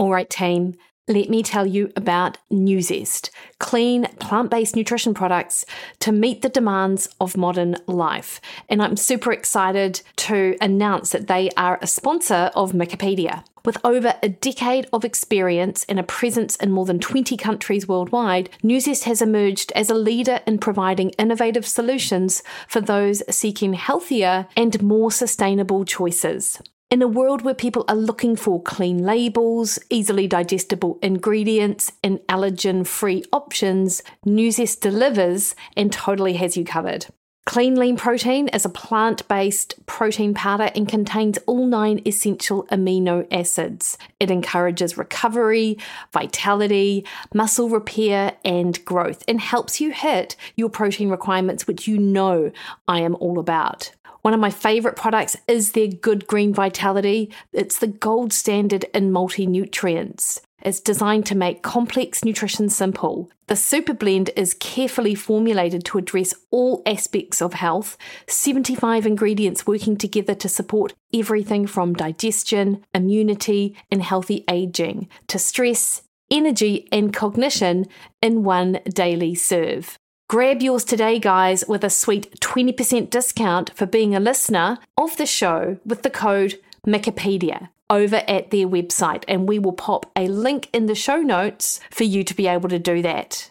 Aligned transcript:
All 0.00 0.10
right, 0.10 0.30
team, 0.30 0.76
let 1.08 1.28
me 1.28 1.42
tell 1.42 1.66
you 1.66 1.92
about 1.94 2.38
Nuzest, 2.50 3.28
clean, 3.58 4.06
plant 4.18 4.50
based 4.50 4.74
nutrition 4.74 5.12
products 5.12 5.66
to 5.98 6.10
meet 6.10 6.40
the 6.40 6.48
demands 6.48 7.06
of 7.20 7.36
modern 7.36 7.76
life. 7.86 8.40
And 8.70 8.82
I'm 8.82 8.96
super 8.96 9.30
excited 9.30 10.00
to 10.16 10.56
announce 10.58 11.10
that 11.10 11.26
they 11.26 11.50
are 11.54 11.78
a 11.82 11.86
sponsor 11.86 12.50
of 12.54 12.72
Mikkipedia. 12.72 13.44
With 13.62 13.76
over 13.84 14.14
a 14.22 14.30
decade 14.30 14.86
of 14.90 15.04
experience 15.04 15.84
and 15.86 16.00
a 16.00 16.02
presence 16.02 16.56
in 16.56 16.72
more 16.72 16.86
than 16.86 16.98
20 16.98 17.36
countries 17.36 17.86
worldwide, 17.86 18.48
Nuzest 18.64 19.04
has 19.04 19.20
emerged 19.20 19.70
as 19.72 19.90
a 19.90 19.94
leader 19.94 20.40
in 20.46 20.56
providing 20.56 21.10
innovative 21.18 21.66
solutions 21.66 22.42
for 22.66 22.80
those 22.80 23.22
seeking 23.28 23.74
healthier 23.74 24.48
and 24.56 24.82
more 24.82 25.12
sustainable 25.12 25.84
choices. 25.84 26.58
In 26.90 27.02
a 27.02 27.06
world 27.06 27.42
where 27.42 27.54
people 27.54 27.84
are 27.86 27.94
looking 27.94 28.34
for 28.34 28.60
clean 28.60 29.04
labels, 29.04 29.78
easily 29.90 30.26
digestible 30.26 30.98
ingredients, 31.02 31.92
and 32.02 32.18
allergen 32.28 32.84
free 32.84 33.22
options, 33.32 34.02
Nuzest 34.26 34.80
delivers 34.80 35.54
and 35.76 35.92
totally 35.92 36.32
has 36.32 36.56
you 36.56 36.64
covered. 36.64 37.06
Clean 37.46 37.76
Lean 37.76 37.96
Protein 37.96 38.48
is 38.48 38.64
a 38.64 38.68
plant 38.68 39.26
based 39.28 39.74
protein 39.86 40.34
powder 40.34 40.72
and 40.74 40.88
contains 40.88 41.38
all 41.46 41.64
nine 41.64 42.00
essential 42.04 42.64
amino 42.72 43.24
acids. 43.30 43.96
It 44.18 44.30
encourages 44.32 44.98
recovery, 44.98 45.78
vitality, 46.12 47.06
muscle 47.32 47.68
repair, 47.68 48.36
and 48.44 48.84
growth, 48.84 49.22
and 49.28 49.40
helps 49.40 49.80
you 49.80 49.92
hit 49.92 50.34
your 50.56 50.68
protein 50.68 51.08
requirements, 51.08 51.68
which 51.68 51.86
you 51.86 51.98
know 51.98 52.50
I 52.88 53.00
am 53.00 53.14
all 53.14 53.38
about. 53.38 53.92
One 54.22 54.34
of 54.34 54.40
my 54.40 54.50
favorite 54.50 54.96
products 54.96 55.36
is 55.48 55.72
their 55.72 55.88
Good 55.88 56.26
Green 56.26 56.52
Vitality. 56.52 57.32
It's 57.52 57.78
the 57.78 57.86
gold 57.86 58.32
standard 58.32 58.84
in 58.92 59.12
multi 59.12 59.46
nutrients. 59.46 60.40
It's 60.62 60.80
designed 60.80 61.24
to 61.26 61.34
make 61.34 61.62
complex 61.62 62.22
nutrition 62.22 62.68
simple. 62.68 63.30
The 63.46 63.56
super 63.56 63.94
blend 63.94 64.30
is 64.36 64.52
carefully 64.52 65.14
formulated 65.14 65.84
to 65.86 65.98
address 65.98 66.34
all 66.50 66.82
aspects 66.84 67.40
of 67.40 67.54
health, 67.54 67.96
75 68.26 69.06
ingredients 69.06 69.66
working 69.66 69.96
together 69.96 70.34
to 70.34 70.48
support 70.48 70.92
everything 71.14 71.66
from 71.66 71.94
digestion, 71.94 72.84
immunity, 72.92 73.74
and 73.90 74.02
healthy 74.02 74.44
aging 74.50 75.08
to 75.28 75.38
stress, 75.38 76.02
energy, 76.30 76.88
and 76.92 77.14
cognition 77.14 77.86
in 78.20 78.44
one 78.44 78.80
daily 78.92 79.34
serve. 79.34 79.98
Grab 80.30 80.62
yours 80.62 80.84
today, 80.84 81.18
guys, 81.18 81.64
with 81.66 81.82
a 81.82 81.90
sweet 81.90 82.38
20% 82.38 83.10
discount 83.10 83.74
for 83.74 83.84
being 83.84 84.14
a 84.14 84.20
listener 84.20 84.78
of 84.96 85.16
the 85.16 85.26
show 85.26 85.78
with 85.84 86.02
the 86.02 86.08
code 86.08 86.54
Mikkipedia 86.86 87.70
over 87.90 88.22
at 88.28 88.52
their 88.52 88.68
website. 88.68 89.24
And 89.26 89.48
we 89.48 89.58
will 89.58 89.72
pop 89.72 90.06
a 90.14 90.28
link 90.28 90.68
in 90.72 90.86
the 90.86 90.94
show 90.94 91.16
notes 91.16 91.80
for 91.90 92.04
you 92.04 92.22
to 92.22 92.32
be 92.32 92.46
able 92.46 92.68
to 92.68 92.78
do 92.78 93.02
that. 93.02 93.50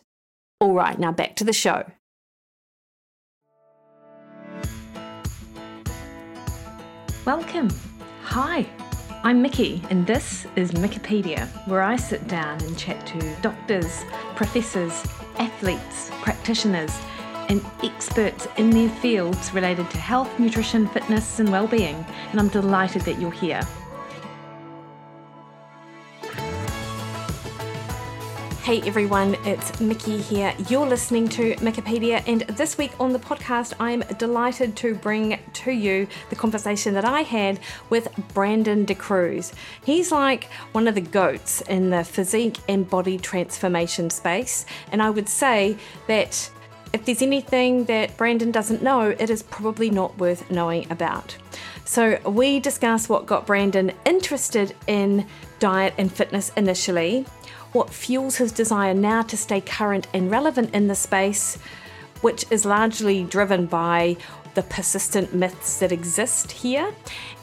All 0.61 0.71
right, 0.71 0.97
now 0.97 1.11
back 1.11 1.35
to 1.35 1.43
the 1.43 1.51
show. 1.51 1.83
Welcome. 7.25 7.67
Hi. 8.23 8.65
I'm 9.21 9.41
Mikki, 9.41 9.83
and 9.89 10.07
this 10.07 10.47
is 10.55 10.71
Mikkipedia, 10.71 11.45
where 11.67 11.81
I 11.81 11.97
sit 11.97 12.25
down 12.29 12.63
and 12.63 12.77
chat 12.77 13.05
to 13.07 13.35
doctors, 13.41 14.05
professors, 14.37 15.05
athletes, 15.39 16.11
practitioners, 16.21 16.95
and 17.49 17.65
experts 17.83 18.47
in 18.57 18.69
their 18.69 18.89
fields 18.89 19.53
related 19.53 19.89
to 19.89 19.97
health, 19.97 20.37
nutrition, 20.37 20.87
fitness, 20.87 21.39
and 21.39 21.49
well-being. 21.51 22.05
And 22.31 22.39
I'm 22.39 22.49
delighted 22.49 23.01
that 23.03 23.19
you're 23.19 23.31
here. 23.31 23.61
Hey 28.69 28.83
everyone, 28.85 29.33
it's 29.45 29.81
Mikki 29.81 30.21
here. 30.21 30.53
You're 30.67 30.85
listening 30.85 31.27
to 31.29 31.55
Mikkipedia, 31.55 32.21
and 32.27 32.41
this 32.41 32.77
week 32.77 32.91
on 32.99 33.11
the 33.11 33.17
podcast, 33.17 33.73
I'm 33.79 34.01
delighted 34.19 34.75
to 34.75 34.93
bring 34.93 35.39
to 35.53 35.71
you 35.71 36.07
the 36.29 36.35
conversation 36.35 36.93
that 36.93 37.03
I 37.03 37.21
had 37.21 37.59
with 37.89 38.09
Brandon 38.35 38.85
DaCruz. 38.85 39.53
He's 39.83 40.11
like 40.11 40.51
one 40.73 40.87
of 40.87 40.93
the 40.93 41.01
goats 41.01 41.61
in 41.61 41.89
the 41.89 42.03
physique 42.03 42.59
and 42.67 42.87
body 42.87 43.17
transformation 43.17 44.11
space, 44.11 44.67
and 44.91 45.01
I 45.01 45.09
would 45.09 45.29
say 45.29 45.75
that 46.05 46.51
if 46.93 47.05
there's 47.05 47.23
anything 47.23 47.85
that 47.85 48.15
Brandon 48.17 48.51
doesn't 48.51 48.83
know, 48.83 49.15
it 49.17 49.31
is 49.31 49.41
probably 49.41 49.89
not 49.89 50.15
worth 50.19 50.51
knowing 50.51 50.85
about. 50.91 51.35
So, 51.85 52.19
we 52.23 52.59
discuss 52.59 53.09
what 53.09 53.25
got 53.25 53.47
Brandon 53.47 53.91
interested 54.05 54.75
in 54.85 55.25
diet 55.57 55.95
and 55.97 56.13
fitness 56.13 56.51
initially 56.55 57.25
what 57.73 57.89
fuels 57.89 58.37
his 58.37 58.51
desire 58.51 58.93
now 58.93 59.21
to 59.23 59.37
stay 59.37 59.61
current 59.61 60.07
and 60.13 60.31
relevant 60.31 60.73
in 60.73 60.87
the 60.87 60.95
space, 60.95 61.57
which 62.21 62.45
is 62.51 62.65
largely 62.65 63.23
driven 63.23 63.65
by 63.65 64.17
the 64.55 64.63
persistent 64.63 65.33
myths 65.33 65.79
that 65.79 65.91
exist 65.91 66.51
here, 66.51 66.93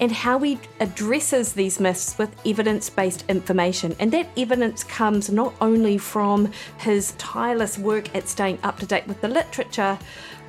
and 0.01 0.11
how 0.11 0.39
he 0.41 0.59
addresses 0.81 1.53
these 1.53 1.79
myths 1.81 2.19
with 2.19 2.35
evidence 2.45 2.91
based 2.91 3.25
information. 3.29 3.95
And 3.99 4.13
that 4.13 4.29
evidence 4.37 4.85
comes 4.85 5.31
not 5.31 5.55
only 5.61 5.99
from 5.99 6.51
his 6.79 7.13
tireless 7.13 7.79
work 7.79 8.15
at 8.15 8.29
staying 8.29 8.59
up 8.63 8.79
to 8.81 8.87
date 8.87 9.07
with 9.07 9.21
the 9.21 9.29
literature, 9.29 9.99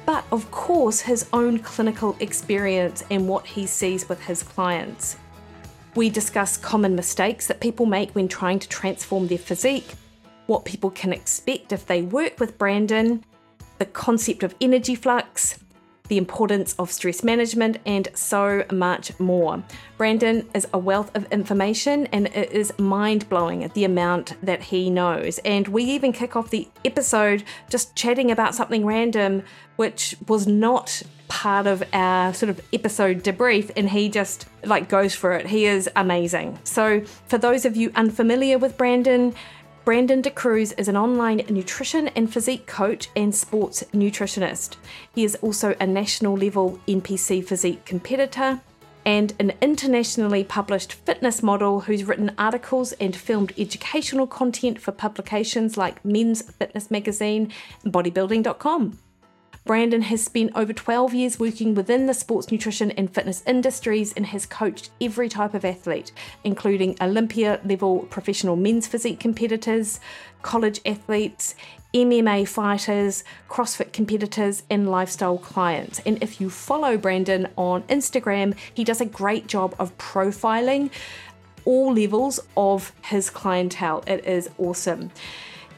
but 0.06 0.26
of 0.32 0.50
course 0.52 1.02
his 1.02 1.28
own 1.34 1.60
clinical 1.60 2.16
experience 2.20 3.04
and 3.12 3.28
what 3.28 3.46
he 3.46 3.68
sees 3.68 4.10
with 4.10 4.22
his 4.24 4.42
clients. 4.42 5.18
We 5.98 6.12
discuss 6.12 6.58
common 6.58 6.96
mistakes 6.96 7.48
that 7.48 7.60
people 7.60 7.88
make 7.88 8.12
when 8.12 8.28
trying 8.28 8.60
to 8.60 8.70
transform 8.70 9.26
their 9.26 9.40
physique, 9.40 9.96
what 10.46 10.64
people 10.64 10.92
can 10.92 11.12
expect 11.12 11.72
if 11.72 11.88
they 11.88 12.04
work 12.04 12.40
with 12.40 12.60
Brandon, 12.60 13.26
the 13.80 13.88
concept 13.88 14.44
of 14.44 14.54
energy 14.62 14.94
flux, 14.94 15.58
the 16.08 16.20
importance 16.20 16.76
of 16.78 16.92
stress 16.92 17.24
management, 17.24 17.80
and 17.88 18.10
so 18.14 18.64
much 18.72 19.20
more. 19.20 19.64
Brandon 19.98 20.48
is 20.54 20.68
a 20.72 20.78
wealth 20.78 21.10
of 21.16 21.26
information 21.32 22.06
and 22.14 22.28
it 22.28 22.52
is 22.52 22.78
mind 22.78 23.28
blowing 23.28 23.68
the 23.74 23.84
amount 23.84 24.36
that 24.44 24.62
he 24.62 24.92
knows. 24.92 25.40
And 25.40 25.68
we 25.68 25.84
even 25.84 26.14
kick 26.14 26.36
off 26.36 26.52
the 26.52 26.68
episode 26.86 27.44
just 27.72 27.96
chatting 27.96 28.30
about 28.30 28.54
something 28.54 28.86
random, 28.86 29.42
which 29.78 30.16
was 30.28 30.46
not 30.46 31.02
part 31.28 31.68
of 31.68 31.84
our 31.94 32.34
sort 32.34 32.50
of 32.50 32.62
episode 32.72 33.24
debrief 33.24 33.72
and 33.76 33.90
he 33.90 34.10
just 34.10 34.48
like 34.64 34.90
goes 34.90 35.16
for 35.16 35.34
it. 35.34 35.48
He 35.48 35.66
is 35.66 35.90
amazing. 35.96 36.60
So, 36.64 37.02
for 37.28 37.38
those 37.38 37.66
of 37.66 37.76
you 37.76 37.92
unfamiliar 37.96 38.58
with 38.58 38.78
Brandon, 38.78 39.34
Brandon 39.86 40.22
DaCruz 40.22 40.74
is 40.78 40.90
an 40.90 40.98
online 40.98 41.38
nutrition 41.50 42.10
and 42.10 42.32
physique 42.32 42.68
coach 42.68 43.08
and 43.16 43.34
sports 43.34 43.86
nutritionist. 43.94 44.76
He 45.16 45.24
is 45.24 45.36
also 45.36 45.76
a 45.80 45.88
national 45.88 46.36
level 46.36 46.80
NPC 46.88 47.46
physique 47.46 47.86
competitor 47.86 48.60
and 49.06 49.34
an 49.40 49.54
internationally 49.62 50.44
published 50.44 50.92
fitness 50.92 51.42
model 51.42 51.80
who's 51.80 52.04
written 52.04 52.34
articles 52.38 52.92
and 52.94 53.16
filmed 53.16 53.54
educational 53.58 54.28
content 54.28 54.82
for 54.82 54.92
publications 54.92 55.78
like 55.78 56.04
Men's 56.04 56.42
Fitness 56.42 56.92
Magazine 56.92 57.54
and 57.86 57.94
Bodybuilding.com. 57.94 59.00
Brandon 59.68 60.04
has 60.04 60.24
spent 60.24 60.54
over 60.56 60.72
12 60.72 61.14
years 61.14 61.40
working 61.40 61.76
within 61.76 62.06
the 62.06 62.14
sports 62.14 62.54
nutrition 62.54 62.90
and 62.92 63.14
fitness 63.14 63.44
industries 63.46 64.14
and 64.14 64.28
has 64.28 64.46
coached 64.46 64.92
every 65.02 65.28
type 65.28 65.54
of 65.54 65.66
athlete, 65.66 66.14
including 66.46 66.96
Olympia 67.02 67.60
level 67.66 68.00
professional 68.10 68.56
men's 68.56 68.88
physique 68.88 69.20
competitors, 69.20 70.00
college 70.42 70.80
athletes, 70.86 71.54
MMA 71.94 72.48
fighters, 72.48 73.26
CrossFit 73.50 73.92
competitors, 73.92 74.64
and 74.70 74.90
lifestyle 74.90 75.38
clients. 75.38 76.00
And 76.06 76.24
if 76.24 76.40
you 76.40 76.50
follow 76.50 76.98
Brandon 76.98 77.50
on 77.58 77.84
Instagram, 77.84 78.56
he 78.74 78.86
does 78.86 79.02
a 79.02 79.06
great 79.06 79.48
job 79.48 79.76
of 79.80 79.98
profiling 79.98 80.92
all 81.66 81.94
levels 81.94 82.40
of 82.56 82.94
his 83.04 83.30
clientele. 83.30 84.02
It 84.08 84.24
is 84.26 84.50
awesome. 84.58 85.12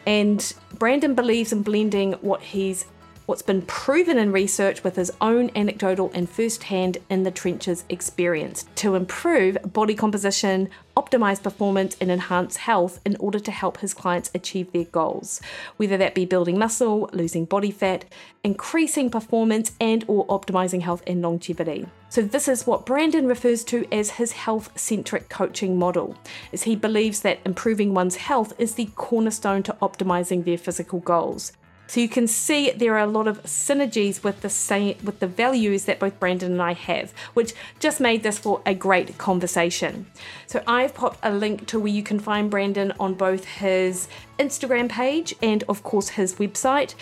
And 0.06 0.54
Brandon 0.78 1.16
believes 1.16 1.52
in 1.52 1.64
blending 1.64 2.14
what 2.22 2.42
he's 2.42 2.86
what's 3.30 3.44
been 3.44 3.62
proven 3.62 4.18
in 4.18 4.32
research 4.32 4.84
with 4.84 4.96
his 4.96 5.12
own 5.22 5.52
anecdotal 5.56 6.10
and 6.16 6.28
first 6.28 6.64
hand 6.64 6.98
in 7.12 7.22
the 7.22 7.30
trenches 7.30 7.86
experience 7.88 8.66
to 8.74 8.96
improve 8.96 9.56
body 9.72 9.94
composition, 9.94 10.68
optimize 10.98 11.42
performance, 11.44 11.96
and 12.02 12.10
enhance 12.10 12.58
health 12.58 13.00
in 13.06 13.16
order 13.18 13.40
to 13.40 13.52
help 13.52 13.78
his 13.78 13.94
clients 13.94 14.32
achieve 14.34 14.72
their 14.72 14.86
goals, 14.86 15.42
whether 15.78 15.96
that 15.96 16.16
be 16.16 16.26
building 16.26 16.58
muscle, 16.58 17.08
losing 17.14 17.46
body 17.46 17.70
fat, 17.70 18.04
increasing 18.44 19.12
performance, 19.12 19.74
and 19.80 20.04
or 20.08 20.26
optimizing 20.26 20.82
health 20.82 21.04
and 21.06 21.22
longevity. 21.22 21.86
So 22.10 22.24
this 22.24 22.48
is 22.48 22.66
what 22.66 22.88
Brandon 22.88 23.28
refers 23.28 23.64
to 23.66 23.86
as 23.94 24.10
his 24.10 24.32
health-centric 24.32 25.30
coaching 25.30 25.78
model, 25.78 26.18
as 26.52 26.64
he 26.64 26.76
believes 26.76 27.20
that 27.20 27.38
improving 27.46 27.94
one's 27.94 28.16
health 28.16 28.54
is 28.58 28.74
the 28.74 28.90
cornerstone 28.96 29.62
to 29.64 29.74
optimizing 29.84 30.46
their 30.46 30.58
physical 30.58 31.00
goals. 31.00 31.52
So 31.90 32.00
you 32.00 32.08
can 32.08 32.28
see 32.28 32.70
there 32.70 32.94
are 32.94 33.00
a 33.00 33.08
lot 33.08 33.28
of 33.28 33.42
synergies 33.42 34.22
with 34.24 34.42
the 34.42 34.50
same 34.50 34.96
with 35.04 35.20
the 35.20 35.26
values 35.26 35.86
that 35.86 35.98
both 35.98 36.20
Brandon 36.20 36.52
and 36.52 36.62
I 36.62 36.74
have, 36.74 37.12
which 37.34 37.54
just 37.80 38.00
made 38.00 38.22
this 38.22 38.38
for 38.38 38.62
a 38.64 38.76
great 38.76 39.18
conversation. 39.18 40.06
So 40.46 40.62
I've 40.68 40.94
popped 40.94 41.18
a 41.24 41.34
link 41.34 41.66
to 41.66 41.80
where 41.80 41.92
you 41.92 42.04
can 42.04 42.20
find 42.20 42.52
Brandon 42.52 42.94
on 43.00 43.16
both 43.16 43.44
his 43.44 44.08
Instagram 44.38 44.88
page 44.88 45.34
and 45.42 45.64
of 45.68 45.82
course 45.82 46.10
his 46.10 46.36
website. 46.36 46.94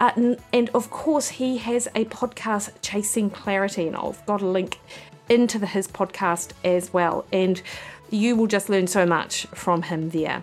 Uh, 0.00 0.34
and 0.52 0.70
of 0.74 0.90
course 0.90 1.28
he 1.28 1.58
has 1.58 1.86
a 1.94 2.04
podcast 2.06 2.72
Chasing 2.82 3.30
Clarity 3.30 3.86
and 3.86 3.94
I've 3.94 4.26
got 4.26 4.42
a 4.42 4.46
link 4.46 4.80
into 5.28 5.60
the, 5.60 5.68
his 5.68 5.86
podcast 5.86 6.50
as 6.64 6.92
well. 6.92 7.26
And 7.32 7.62
you 8.10 8.34
will 8.34 8.48
just 8.48 8.68
learn 8.68 8.88
so 8.88 9.06
much 9.06 9.46
from 9.54 9.82
him 9.82 10.10
there. 10.10 10.42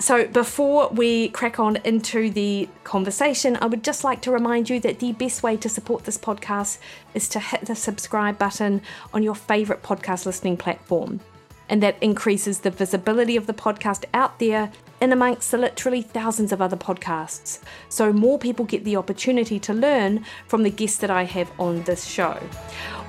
So, 0.00 0.26
before 0.26 0.88
we 0.88 1.28
crack 1.28 1.60
on 1.60 1.76
into 1.84 2.30
the 2.30 2.70
conversation, 2.84 3.58
I 3.60 3.66
would 3.66 3.84
just 3.84 4.02
like 4.02 4.22
to 4.22 4.32
remind 4.32 4.70
you 4.70 4.80
that 4.80 4.98
the 4.98 5.12
best 5.12 5.42
way 5.42 5.58
to 5.58 5.68
support 5.68 6.04
this 6.04 6.16
podcast 6.16 6.78
is 7.12 7.28
to 7.28 7.38
hit 7.38 7.66
the 7.66 7.74
subscribe 7.74 8.38
button 8.38 8.80
on 9.12 9.22
your 9.22 9.34
favourite 9.34 9.82
podcast 9.82 10.24
listening 10.24 10.56
platform. 10.56 11.20
And 11.68 11.82
that 11.82 12.02
increases 12.02 12.60
the 12.60 12.70
visibility 12.70 13.36
of 13.36 13.46
the 13.46 13.52
podcast 13.52 14.06
out 14.14 14.38
there 14.38 14.72
in 15.02 15.12
amongst 15.12 15.50
the 15.50 15.58
literally 15.58 16.00
thousands 16.00 16.50
of 16.50 16.62
other 16.62 16.78
podcasts. 16.78 17.60
So, 17.90 18.10
more 18.10 18.38
people 18.38 18.64
get 18.64 18.84
the 18.84 18.96
opportunity 18.96 19.60
to 19.60 19.74
learn 19.74 20.24
from 20.46 20.62
the 20.62 20.70
guests 20.70 20.96
that 21.00 21.10
I 21.10 21.24
have 21.24 21.52
on 21.60 21.82
this 21.82 22.06
show. 22.06 22.40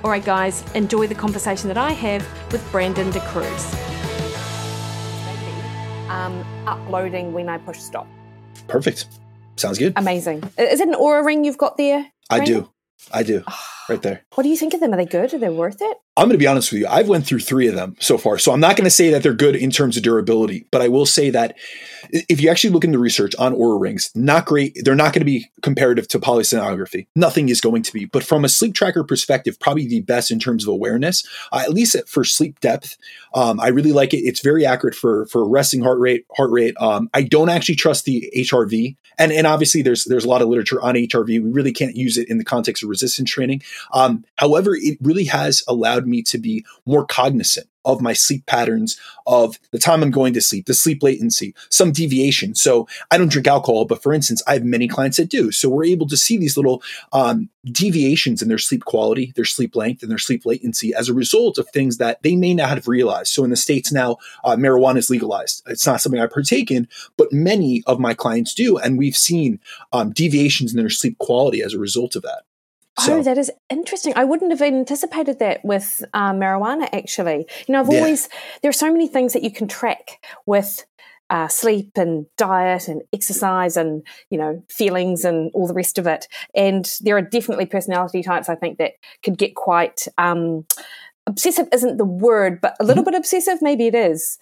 All 0.04 0.10
right, 0.10 0.22
guys, 0.22 0.62
enjoy 0.74 1.06
the 1.06 1.14
conversation 1.14 1.68
that 1.68 1.78
I 1.78 1.92
have 1.92 2.52
with 2.52 2.70
Brandon 2.70 3.10
Da 3.12 3.20
Cruz 3.30 4.01
um, 6.12 6.44
uploading 6.66 7.32
when 7.32 7.48
I 7.48 7.58
push 7.58 7.78
stop. 7.78 8.06
Perfect. 8.68 9.06
Sounds 9.56 9.78
good. 9.78 9.94
Amazing. 9.96 10.44
Is 10.58 10.80
it 10.80 10.88
an 10.88 10.94
Oura 10.94 11.24
ring 11.24 11.44
you've 11.44 11.58
got 11.58 11.76
there? 11.76 12.06
I 12.30 12.44
do. 12.44 12.70
I 13.12 13.22
do. 13.22 13.42
right 13.88 14.02
there. 14.02 14.24
What 14.34 14.44
do 14.44 14.48
you 14.48 14.56
think 14.56 14.74
of 14.74 14.80
them? 14.80 14.92
Are 14.92 14.96
they 14.96 15.06
good? 15.06 15.34
Are 15.34 15.38
they 15.38 15.48
worth 15.48 15.80
it? 15.80 15.96
I'm 16.16 16.24
going 16.28 16.32
to 16.32 16.38
be 16.38 16.46
honest 16.46 16.70
with 16.72 16.82
you. 16.82 16.86
I've 16.86 17.08
went 17.08 17.26
through 17.26 17.40
three 17.40 17.66
of 17.66 17.74
them 17.74 17.96
so 18.00 18.16
far, 18.18 18.38
so 18.38 18.52
I'm 18.52 18.60
not 18.60 18.76
going 18.76 18.84
to 18.84 18.90
say 18.90 19.10
that 19.10 19.22
they're 19.22 19.34
good 19.34 19.56
in 19.56 19.70
terms 19.70 19.96
of 19.96 20.02
durability, 20.02 20.66
but 20.70 20.82
I 20.82 20.88
will 20.88 21.06
say 21.06 21.30
that 21.30 21.56
if 22.12 22.42
you 22.42 22.50
actually 22.50 22.70
look 22.70 22.84
into 22.84 22.98
research 22.98 23.34
on 23.38 23.54
Oura 23.54 23.80
rings, 23.80 24.10
not 24.14 24.44
great. 24.44 24.76
They're 24.84 24.94
not 24.94 25.14
going 25.14 25.22
to 25.22 25.26
be 25.26 25.50
comparative 25.62 26.06
to 26.08 26.20
polysomnography. 26.20 27.06
Nothing 27.16 27.48
is 27.48 27.60
going 27.60 27.82
to 27.82 27.92
be. 27.92 28.04
But 28.04 28.22
from 28.22 28.44
a 28.44 28.48
sleep 28.48 28.74
tracker 28.74 29.02
perspective, 29.02 29.58
probably 29.58 29.86
the 29.86 30.02
best 30.02 30.30
in 30.30 30.38
terms 30.38 30.64
of 30.64 30.68
awareness, 30.68 31.26
uh, 31.52 31.62
at 31.64 31.72
least 31.72 31.96
for 32.06 32.22
sleep 32.22 32.60
depth. 32.60 32.98
Um, 33.34 33.58
I 33.60 33.68
really 33.68 33.92
like 33.92 34.12
it. 34.12 34.18
It's 34.18 34.40
very 34.40 34.66
accurate 34.66 34.94
for 34.94 35.26
for 35.26 35.48
resting 35.48 35.82
heart 35.82 35.98
rate. 35.98 36.26
Heart 36.36 36.50
rate. 36.50 36.74
Um, 36.78 37.08
I 37.14 37.22
don't 37.22 37.48
actually 37.48 37.76
trust 37.76 38.04
the 38.04 38.30
HRV, 38.36 38.94
and 39.18 39.32
and 39.32 39.46
obviously 39.46 39.80
there's 39.80 40.04
there's 40.04 40.26
a 40.26 40.28
lot 40.28 40.42
of 40.42 40.48
literature 40.48 40.82
on 40.82 40.94
HRV. 40.94 41.26
We 41.26 41.38
really 41.38 41.72
can't 41.72 41.96
use 41.96 42.18
it 42.18 42.28
in 42.28 42.36
the 42.36 42.44
context 42.44 42.82
of 42.82 42.90
resistance 42.90 43.30
training. 43.30 43.62
Um, 43.92 44.24
however, 44.36 44.76
it 44.76 44.98
really 45.00 45.24
has 45.24 45.62
allowed 45.66 46.06
me 46.06 46.22
to 46.24 46.38
be 46.38 46.64
more 46.84 47.06
cognizant 47.06 47.68
of 47.84 48.00
my 48.00 48.12
sleep 48.12 48.46
patterns, 48.46 48.98
of 49.26 49.58
the 49.70 49.78
time 49.78 50.02
I'm 50.02 50.10
going 50.10 50.34
to 50.34 50.40
sleep, 50.40 50.66
the 50.66 50.74
sleep 50.74 51.02
latency, 51.02 51.54
some 51.70 51.92
deviation. 51.92 52.54
So 52.54 52.88
I 53.10 53.18
don't 53.18 53.30
drink 53.30 53.46
alcohol, 53.46 53.84
but 53.84 54.02
for 54.02 54.12
instance, 54.12 54.42
I 54.46 54.54
have 54.54 54.64
many 54.64 54.88
clients 54.88 55.16
that 55.16 55.28
do. 55.28 55.52
So 55.52 55.68
we're 55.68 55.84
able 55.84 56.08
to 56.08 56.16
see 56.16 56.36
these 56.36 56.56
little 56.56 56.82
um, 57.12 57.48
deviations 57.64 58.42
in 58.42 58.48
their 58.48 58.58
sleep 58.58 58.84
quality, 58.84 59.32
their 59.36 59.44
sleep 59.44 59.76
length, 59.76 60.02
and 60.02 60.10
their 60.10 60.18
sleep 60.18 60.44
latency 60.44 60.94
as 60.94 61.08
a 61.08 61.14
result 61.14 61.58
of 61.58 61.68
things 61.68 61.98
that 61.98 62.22
they 62.22 62.36
may 62.36 62.54
not 62.54 62.70
have 62.70 62.88
realized. 62.88 63.32
So 63.32 63.44
in 63.44 63.50
the 63.50 63.56
States 63.56 63.92
now, 63.92 64.16
uh, 64.44 64.56
marijuana 64.56 64.98
is 64.98 65.10
legalized. 65.10 65.62
It's 65.66 65.86
not 65.86 66.00
something 66.00 66.20
I 66.20 66.26
partake 66.26 66.70
in, 66.70 66.88
but 67.16 67.32
many 67.32 67.82
of 67.86 68.00
my 68.00 68.14
clients 68.14 68.54
do. 68.54 68.78
And 68.78 68.98
we've 68.98 69.16
seen 69.16 69.60
um, 69.92 70.10
deviations 70.10 70.72
in 70.72 70.78
their 70.78 70.90
sleep 70.90 71.18
quality 71.18 71.62
as 71.62 71.74
a 71.74 71.78
result 71.78 72.16
of 72.16 72.22
that. 72.22 72.42
So. 72.98 73.18
Oh, 73.18 73.22
that 73.22 73.38
is 73.38 73.50
interesting. 73.70 74.12
I 74.16 74.24
wouldn't 74.24 74.50
have 74.50 74.60
anticipated 74.60 75.38
that 75.38 75.64
with 75.64 76.04
uh, 76.12 76.32
marijuana, 76.32 76.88
actually. 76.92 77.46
You 77.66 77.72
know, 77.72 77.80
I've 77.80 77.88
always, 77.88 78.28
yeah. 78.30 78.40
there 78.60 78.68
are 78.68 78.74
so 78.74 78.92
many 78.92 79.08
things 79.08 79.32
that 79.32 79.42
you 79.42 79.50
can 79.50 79.66
track 79.66 80.22
with 80.44 80.84
uh, 81.30 81.48
sleep 81.48 81.92
and 81.96 82.26
diet 82.36 82.88
and 82.88 83.00
exercise 83.14 83.78
and, 83.78 84.06
you 84.28 84.36
know, 84.36 84.62
feelings 84.68 85.24
and 85.24 85.50
all 85.54 85.66
the 85.66 85.72
rest 85.72 85.96
of 85.96 86.06
it. 86.06 86.28
And 86.54 86.86
there 87.00 87.16
are 87.16 87.22
definitely 87.22 87.64
personality 87.64 88.22
types, 88.22 88.50
I 88.50 88.56
think, 88.56 88.76
that 88.76 88.92
could 89.24 89.38
get 89.38 89.54
quite 89.54 90.06
um, 90.18 90.66
obsessive, 91.26 91.68
isn't 91.72 91.96
the 91.96 92.04
word, 92.04 92.60
but 92.60 92.76
a 92.78 92.84
little 92.84 93.02
mm-hmm. 93.02 93.12
bit 93.12 93.18
obsessive, 93.20 93.62
maybe 93.62 93.86
it 93.86 93.94
is. 93.94 94.38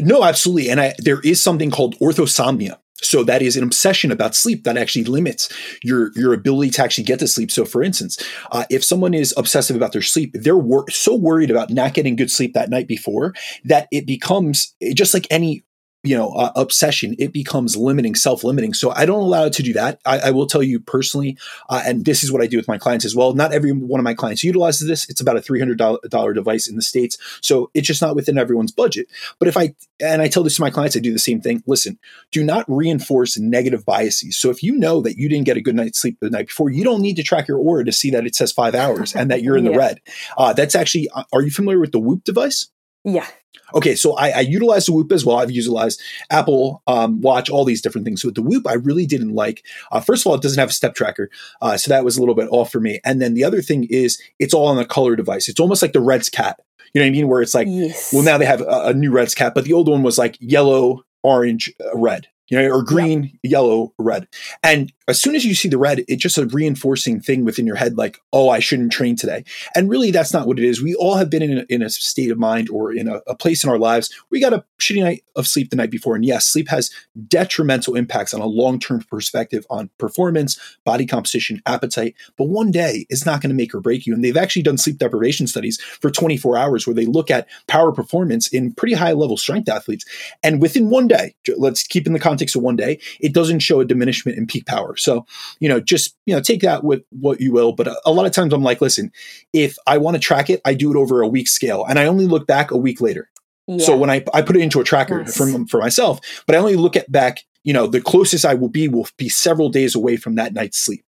No, 0.00 0.22
absolutely. 0.22 0.70
And 0.70 0.80
I, 0.80 0.94
there 0.98 1.20
is 1.20 1.40
something 1.40 1.72
called 1.72 1.98
orthosomnia, 1.98 2.78
so 3.02 3.24
that 3.24 3.42
is 3.42 3.56
an 3.56 3.64
obsession 3.64 4.10
about 4.10 4.34
sleep 4.34 4.64
that 4.64 4.76
actually 4.76 5.04
limits 5.04 5.48
your 5.82 6.10
your 6.14 6.32
ability 6.32 6.70
to 6.70 6.82
actually 6.82 7.04
get 7.04 7.18
to 7.18 7.28
sleep. 7.28 7.50
So, 7.50 7.64
for 7.64 7.82
instance, 7.82 8.22
uh, 8.50 8.64
if 8.70 8.84
someone 8.84 9.14
is 9.14 9.34
obsessive 9.36 9.76
about 9.76 9.92
their 9.92 10.02
sleep, 10.02 10.34
they're 10.34 10.56
wor- 10.56 10.88
so 10.90 11.14
worried 11.14 11.50
about 11.50 11.70
not 11.70 11.94
getting 11.94 12.16
good 12.16 12.30
sleep 12.30 12.54
that 12.54 12.70
night 12.70 12.88
before 12.88 13.34
that 13.64 13.88
it 13.90 14.06
becomes 14.06 14.74
just 14.94 15.14
like 15.14 15.26
any 15.30 15.64
you 16.02 16.16
know 16.16 16.30
uh, 16.30 16.52
obsession 16.56 17.14
it 17.18 17.32
becomes 17.32 17.76
limiting 17.76 18.14
self-limiting. 18.14 18.74
So 18.74 18.90
i 18.90 19.06
don't 19.06 19.22
allow 19.22 19.44
it 19.44 19.52
to 19.54 19.62
do 19.62 19.72
that. 19.74 20.00
I, 20.04 20.18
I 20.18 20.30
will 20.30 20.46
tell 20.46 20.62
you 20.62 20.80
personally 20.80 21.38
uh, 21.68 21.82
and 21.84 22.04
this 22.04 22.24
is 22.24 22.32
what 22.32 22.42
i 22.42 22.46
do 22.46 22.56
with 22.56 22.68
my 22.68 22.78
clients 22.78 23.04
as 23.04 23.14
well. 23.14 23.34
Not 23.34 23.52
every 23.52 23.72
one 23.72 24.00
of 24.00 24.04
my 24.04 24.14
clients 24.14 24.44
utilizes 24.44 24.88
this. 24.88 25.08
It's 25.08 25.20
about 25.20 25.36
a 25.36 25.40
$300 25.40 26.34
device 26.34 26.68
in 26.68 26.76
the 26.76 26.82
states. 26.82 27.18
So 27.40 27.70
it's 27.74 27.86
just 27.86 28.02
not 28.02 28.16
within 28.16 28.38
everyone's 28.38 28.72
budget. 28.72 29.06
But 29.38 29.48
if 29.48 29.56
i 29.56 29.74
and 30.00 30.22
i 30.22 30.28
tell 30.28 30.42
this 30.42 30.56
to 30.56 30.62
my 30.62 30.70
clients 30.70 30.96
i 30.96 31.00
do 31.00 31.12
the 31.12 31.18
same 31.18 31.40
thing. 31.40 31.62
Listen 31.66 31.98
do 32.30 32.42
not 32.42 32.64
reinforce 32.68 33.38
negative 33.38 33.84
biases. 33.84 34.36
So 34.36 34.50
if 34.50 34.62
you 34.62 34.76
know 34.76 35.00
that 35.02 35.16
you 35.16 35.28
didn't 35.28 35.46
get 35.46 35.56
a 35.56 35.60
good 35.60 35.76
night's 35.76 36.00
sleep 36.00 36.18
the 36.20 36.30
night 36.30 36.48
before 36.48 36.70
you 36.70 36.84
don't 36.84 37.02
need 37.02 37.16
to 37.16 37.22
track 37.22 37.48
your 37.48 37.58
Oura 37.58 37.84
to 37.84 37.92
see 37.92 38.10
that 38.10 38.26
it 38.26 38.34
says 38.34 38.52
five 38.52 38.74
hours 38.74 39.14
and 39.14 39.30
that 39.30 39.42
you're 39.42 39.56
in 39.56 39.64
yeah. 39.66 39.72
the 39.72 39.78
red. 39.78 40.00
Uh, 40.36 40.52
that's 40.52 40.74
actually 40.74 41.08
uh, 41.10 41.24
are 41.32 41.42
you 41.42 41.50
familiar 41.50 41.78
with 41.78 41.92
the 41.92 42.00
whoop 42.00 42.24
device 42.24 42.70
yeah 43.04 43.26
Okay, 43.74 43.94
so 43.94 44.14
I, 44.16 44.30
I 44.30 44.40
utilize 44.40 44.86
the 44.86 44.92
Whoop 44.92 45.12
as 45.12 45.24
well. 45.24 45.38
I've 45.38 45.50
utilized 45.50 46.00
Apple 46.30 46.82
um, 46.86 47.20
Watch, 47.20 47.48
all 47.48 47.64
these 47.64 47.80
different 47.80 48.04
things. 48.04 48.22
So 48.22 48.28
with 48.28 48.34
the 48.34 48.42
Whoop, 48.42 48.66
I 48.66 48.74
really 48.74 49.06
didn't 49.06 49.34
like. 49.34 49.64
Uh, 49.90 50.00
first 50.00 50.22
of 50.22 50.30
all, 50.30 50.34
it 50.34 50.42
doesn't 50.42 50.58
have 50.58 50.70
a 50.70 50.72
step 50.72 50.94
tracker, 50.94 51.30
uh, 51.60 51.76
so 51.76 51.88
that 51.90 52.04
was 52.04 52.16
a 52.16 52.20
little 52.20 52.34
bit 52.34 52.48
off 52.50 52.70
for 52.70 52.80
me. 52.80 53.00
And 53.04 53.20
then 53.20 53.34
the 53.34 53.44
other 53.44 53.62
thing 53.62 53.84
is, 53.84 54.20
it's 54.38 54.54
all 54.54 54.66
on 54.66 54.78
a 54.78 54.84
color 54.84 55.16
device. 55.16 55.48
It's 55.48 55.60
almost 55.60 55.82
like 55.82 55.92
the 55.92 56.00
Reds 56.00 56.28
cat. 56.28 56.60
You 56.92 57.00
know 57.00 57.06
what 57.06 57.08
I 57.08 57.12
mean? 57.12 57.28
Where 57.28 57.42
it's 57.42 57.54
like, 57.54 57.68
yes. 57.70 58.12
well, 58.12 58.22
now 58.22 58.36
they 58.36 58.44
have 58.44 58.60
a, 58.60 58.88
a, 58.88 58.94
new 58.94 59.10
Reds 59.10 59.34
cat, 59.34 59.54
but 59.54 59.64
the 59.64 59.72
old 59.72 59.88
one 59.88 60.02
was 60.02 60.18
like 60.18 60.36
yellow, 60.40 61.04
orange, 61.22 61.72
uh, 61.80 61.96
red 61.96 62.28
you 62.48 62.58
know, 62.60 62.68
or 62.68 62.82
green, 62.82 63.38
yellow, 63.42 63.92
red. 63.98 64.28
And 64.62 64.92
as 65.08 65.20
soon 65.20 65.34
as 65.34 65.44
you 65.44 65.54
see 65.54 65.68
the 65.68 65.78
red, 65.78 66.04
it's 66.06 66.22
just 66.22 66.38
a 66.38 66.46
reinforcing 66.46 67.20
thing 67.20 67.44
within 67.44 67.66
your 67.66 67.76
head, 67.76 67.96
like, 67.96 68.18
oh, 68.32 68.48
I 68.48 68.60
shouldn't 68.60 68.92
train 68.92 69.16
today. 69.16 69.44
And 69.74 69.88
really, 69.88 70.10
that's 70.10 70.32
not 70.32 70.46
what 70.46 70.58
it 70.58 70.64
is. 70.64 70.82
We 70.82 70.94
all 70.94 71.16
have 71.16 71.30
been 71.30 71.42
in 71.42 71.58
a, 71.58 71.66
in 71.68 71.82
a 71.82 71.90
state 71.90 72.30
of 72.30 72.38
mind 72.38 72.70
or 72.70 72.92
in 72.92 73.08
a, 73.08 73.20
a 73.26 73.34
place 73.34 73.64
in 73.64 73.70
our 73.70 73.78
lives. 73.78 74.14
We 74.30 74.40
got 74.40 74.52
a 74.52 74.64
shitty 74.80 75.02
night 75.02 75.24
of 75.34 75.46
sleep 75.46 75.70
the 75.70 75.76
night 75.76 75.90
before. 75.90 76.14
And 76.14 76.24
yes, 76.24 76.46
sleep 76.46 76.68
has 76.68 76.90
detrimental 77.26 77.94
impacts 77.94 78.34
on 78.34 78.40
a 78.40 78.46
long 78.46 78.78
term 78.78 79.02
perspective 79.02 79.66
on 79.70 79.90
performance, 79.98 80.58
body 80.84 81.06
composition, 81.06 81.62
appetite. 81.66 82.14
But 82.36 82.48
one 82.48 82.70
day 82.70 83.06
is 83.08 83.26
not 83.26 83.40
going 83.40 83.50
to 83.50 83.56
make 83.56 83.74
or 83.74 83.80
break 83.80 84.06
you. 84.06 84.14
And 84.14 84.24
they've 84.24 84.36
actually 84.36 84.62
done 84.62 84.78
sleep 84.78 84.98
deprivation 84.98 85.46
studies 85.46 85.80
for 85.80 86.10
24 86.10 86.56
hours 86.56 86.86
where 86.86 86.94
they 86.94 87.06
look 87.06 87.30
at 87.30 87.48
power 87.66 87.92
performance 87.92 88.48
in 88.48 88.72
pretty 88.72 88.94
high 88.94 89.12
level 89.12 89.36
strength 89.36 89.68
athletes. 89.68 90.04
And 90.42 90.60
within 90.60 90.90
one 90.90 91.08
day, 91.08 91.34
let's 91.56 91.82
keep 91.82 92.06
in 92.06 92.12
the 92.12 92.20
context 92.32 92.56
of 92.56 92.62
one 92.62 92.76
day, 92.76 92.98
it 93.20 93.34
doesn't 93.34 93.58
show 93.58 93.80
a 93.80 93.84
diminishment 93.84 94.38
in 94.38 94.46
peak 94.46 94.64
power. 94.66 94.96
So, 94.96 95.26
you 95.60 95.68
know, 95.68 95.80
just, 95.80 96.16
you 96.24 96.34
know, 96.34 96.40
take 96.40 96.62
that 96.62 96.82
with 96.82 97.02
what 97.10 97.40
you 97.40 97.52
will. 97.52 97.72
But 97.72 97.88
a, 97.88 98.00
a 98.06 98.12
lot 98.12 98.24
of 98.24 98.32
times 98.32 98.54
I'm 98.54 98.62
like, 98.62 98.80
listen, 98.80 99.12
if 99.52 99.76
I 99.86 99.98
want 99.98 100.14
to 100.14 100.20
track 100.20 100.48
it, 100.48 100.62
I 100.64 100.72
do 100.74 100.90
it 100.90 100.96
over 100.96 101.20
a 101.20 101.28
week 101.28 101.48
scale 101.48 101.84
and 101.86 101.98
I 101.98 102.06
only 102.06 102.26
look 102.26 102.46
back 102.46 102.70
a 102.70 102.76
week 102.76 103.00
later. 103.02 103.28
Yeah. 103.66 103.84
So 103.84 103.96
when 103.96 104.08
I, 104.08 104.24
I 104.32 104.40
put 104.42 104.56
it 104.56 104.60
into 104.60 104.80
a 104.80 104.84
tracker 104.84 105.22
nice. 105.22 105.36
for, 105.36 105.46
for 105.66 105.78
myself, 105.78 106.20
but 106.46 106.56
I 106.56 106.58
only 106.58 106.76
look 106.76 106.96
at 106.96 107.12
back, 107.12 107.40
you 107.64 107.72
know, 107.72 107.86
the 107.86 108.00
closest 108.00 108.44
I 108.44 108.54
will 108.54 108.70
be 108.70 108.88
will 108.88 109.08
be 109.18 109.28
several 109.28 109.68
days 109.68 109.94
away 109.94 110.16
from 110.16 110.34
that 110.36 110.54
night's 110.54 110.78
sleep. 110.78 111.04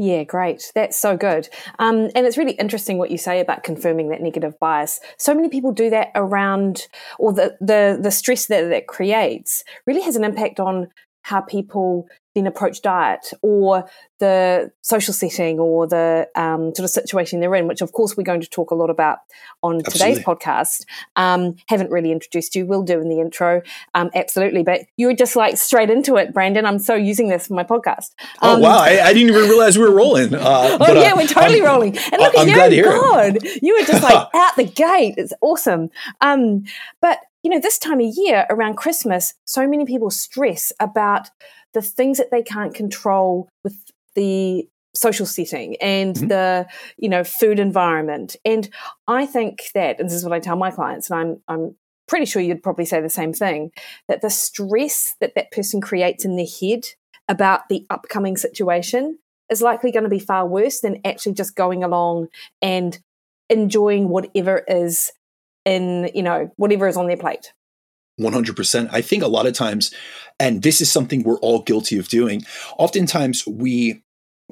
Yeah, 0.00 0.22
great. 0.22 0.70
That's 0.76 0.96
so 0.96 1.16
good. 1.16 1.48
Um, 1.80 2.08
and 2.14 2.24
it's 2.24 2.38
really 2.38 2.52
interesting 2.52 2.98
what 2.98 3.10
you 3.10 3.18
say 3.18 3.40
about 3.40 3.64
confirming 3.64 4.10
that 4.10 4.22
negative 4.22 4.56
bias. 4.60 5.00
So 5.18 5.34
many 5.34 5.48
people 5.48 5.72
do 5.72 5.90
that 5.90 6.12
around, 6.14 6.86
or 7.18 7.32
the 7.32 7.56
the 7.60 7.98
the 8.00 8.12
stress 8.12 8.46
that 8.46 8.68
that 8.68 8.86
creates 8.86 9.64
really 9.86 10.02
has 10.02 10.14
an 10.14 10.22
impact 10.22 10.60
on 10.60 10.88
how 11.28 11.42
people 11.42 12.08
then 12.34 12.46
approach 12.46 12.80
diet 12.80 13.32
or 13.42 13.88
the 14.18 14.72
social 14.80 15.12
setting 15.12 15.60
or 15.60 15.86
the 15.86 16.26
um, 16.34 16.74
sort 16.74 16.84
of 16.84 16.90
situation 16.90 17.40
they're 17.40 17.54
in, 17.54 17.68
which 17.68 17.82
of 17.82 17.92
course 17.92 18.16
we're 18.16 18.24
going 18.24 18.40
to 18.40 18.48
talk 18.48 18.70
a 18.70 18.74
lot 18.74 18.88
about 18.88 19.18
on 19.62 19.80
absolutely. 19.84 20.14
today's 20.14 20.24
podcast. 20.24 20.84
Um, 21.16 21.56
haven't 21.66 21.90
really 21.90 22.12
introduced 22.12 22.54
you, 22.54 22.64
will 22.64 22.82
do 22.82 22.98
in 23.00 23.10
the 23.10 23.20
intro, 23.20 23.60
um, 23.94 24.10
absolutely. 24.14 24.62
But 24.62 24.86
you 24.96 25.06
were 25.06 25.14
just 25.14 25.36
like 25.36 25.58
straight 25.58 25.90
into 25.90 26.16
it, 26.16 26.32
Brandon. 26.32 26.64
I'm 26.64 26.78
so 26.78 26.94
using 26.94 27.28
this 27.28 27.48
for 27.48 27.54
my 27.54 27.64
podcast. 27.64 28.12
oh 28.40 28.54
um, 28.54 28.62
wow, 28.62 28.78
I, 28.78 29.00
I, 29.02 29.12
didn't 29.12 29.34
even 29.34 29.48
realize 29.48 29.76
we 29.76 29.84
were 29.84 29.94
rolling. 29.94 30.34
Uh, 30.34 30.40
oh 30.42 30.78
but, 30.78 30.96
yeah, 30.96 31.12
uh, 31.12 31.16
we're 31.16 31.26
totally 31.26 31.60
I'm, 31.60 31.66
rolling. 31.66 31.98
And 31.98 32.22
look 32.22 32.34
I'm 32.38 32.48
at 32.48 32.72
you, 32.72 32.84
God! 32.84 33.38
You 33.60 33.76
were 33.78 33.86
just 33.86 34.02
like 34.02 34.28
out 34.34 34.56
the 34.56 34.64
gate. 34.64 35.14
It's 35.18 35.34
awesome. 35.42 35.90
Um, 36.22 36.64
but 37.02 37.18
you 37.42 37.50
know, 37.50 37.60
this 37.60 37.78
time 37.78 38.00
of 38.00 38.12
year 38.14 38.46
around 38.50 38.76
Christmas, 38.76 39.34
so 39.44 39.66
many 39.66 39.84
people 39.84 40.10
stress 40.10 40.72
about 40.80 41.30
the 41.74 41.82
things 41.82 42.18
that 42.18 42.30
they 42.30 42.42
can't 42.42 42.74
control 42.74 43.48
with 43.64 43.76
the 44.14 44.68
social 44.94 45.26
setting 45.26 45.76
and 45.76 46.16
mm-hmm. 46.16 46.28
the 46.28 46.66
you 46.96 47.08
know 47.08 47.22
food 47.22 47.60
environment 47.60 48.36
and 48.44 48.70
i 49.06 49.26
think 49.26 49.64
that 49.74 50.00
and 50.00 50.08
this 50.08 50.16
is 50.16 50.24
what 50.24 50.32
i 50.32 50.40
tell 50.40 50.56
my 50.56 50.70
clients 50.70 51.10
and 51.10 51.20
i'm 51.20 51.42
i'm 51.46 51.76
pretty 52.08 52.24
sure 52.24 52.40
you'd 52.40 52.62
probably 52.62 52.86
say 52.86 53.00
the 53.00 53.10
same 53.10 53.32
thing 53.32 53.70
that 54.08 54.22
the 54.22 54.30
stress 54.30 55.14
that 55.20 55.34
that 55.34 55.52
person 55.52 55.80
creates 55.80 56.24
in 56.24 56.36
their 56.36 56.46
head 56.60 56.86
about 57.28 57.68
the 57.68 57.86
upcoming 57.90 58.36
situation 58.36 59.18
is 59.50 59.62
likely 59.62 59.92
going 59.92 60.04
to 60.04 60.10
be 60.10 60.18
far 60.18 60.46
worse 60.46 60.80
than 60.80 61.00
actually 61.04 61.34
just 61.34 61.54
going 61.54 61.84
along 61.84 62.28
and 62.62 62.98
enjoying 63.50 64.08
whatever 64.08 64.64
is 64.66 65.12
in 65.68 66.10
you 66.14 66.22
know 66.22 66.50
whatever 66.56 66.88
is 66.88 66.96
on 66.96 67.06
their 67.06 67.16
plate 67.16 67.52
100%. 68.20 68.88
I 68.92 69.00
think 69.00 69.22
a 69.22 69.28
lot 69.28 69.46
of 69.46 69.52
times, 69.52 69.94
and 70.40 70.62
this 70.64 70.80
is 70.80 70.90
something 70.90 71.22
we're 71.22 71.38
all 71.38 71.62
guilty 71.62 71.98
of 71.98 72.08
doing, 72.08 72.42
oftentimes 72.76 73.46
we 73.46 74.02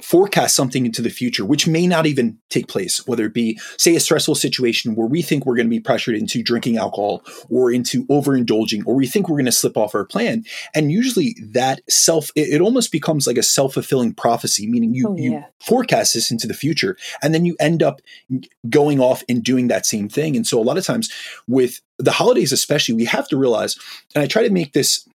forecast 0.02 0.54
something 0.54 0.84
into 0.84 1.00
the 1.00 1.10
future, 1.10 1.44
which 1.44 1.66
may 1.66 1.86
not 1.86 2.06
even 2.06 2.38
take 2.50 2.68
place, 2.68 3.06
whether 3.06 3.24
it 3.24 3.32
be, 3.32 3.58
say, 3.78 3.96
a 3.96 4.00
stressful 4.00 4.34
situation 4.34 4.94
where 4.94 5.06
we 5.06 5.22
think 5.22 5.46
we're 5.46 5.56
going 5.56 5.66
to 5.66 5.70
be 5.70 5.80
pressured 5.80 6.14
into 6.14 6.42
drinking 6.42 6.76
alcohol 6.76 7.22
or 7.48 7.72
into 7.72 8.04
overindulging, 8.06 8.82
or 8.86 8.94
we 8.94 9.06
think 9.06 9.28
we're 9.28 9.36
going 9.36 9.46
to 9.46 9.52
slip 9.52 9.76
off 9.76 9.94
our 9.94 10.04
plan. 10.04 10.44
And 10.74 10.92
usually 10.92 11.36
that 11.40 11.80
self, 11.88 12.30
it, 12.34 12.48
it 12.54 12.60
almost 12.60 12.92
becomes 12.92 13.26
like 13.26 13.38
a 13.38 13.42
self 13.42 13.74
fulfilling 13.74 14.12
prophecy, 14.12 14.66
meaning 14.66 14.94
you, 14.94 15.08
oh, 15.08 15.16
yeah. 15.16 15.30
you 15.30 15.44
forecast 15.60 16.14
this 16.14 16.30
into 16.30 16.46
the 16.46 16.54
future 16.54 16.96
and 17.22 17.32
then 17.32 17.44
you 17.44 17.56
end 17.58 17.82
up 17.82 18.02
going 18.68 19.00
off 19.00 19.22
and 19.28 19.42
doing 19.42 19.68
that 19.68 19.86
same 19.86 20.08
thing. 20.08 20.36
And 20.36 20.46
so 20.46 20.60
a 20.60 20.62
lot 20.62 20.78
of 20.78 20.84
times 20.84 21.10
with 21.46 21.80
the 21.98 22.12
holidays, 22.12 22.52
especially, 22.52 22.94
we 22.94 23.06
have 23.06 23.28
to 23.28 23.36
realize, 23.36 23.76
and 24.14 24.22
I 24.22 24.26
try 24.26 24.42
to 24.42 24.50
make 24.50 24.72
this 24.72 25.08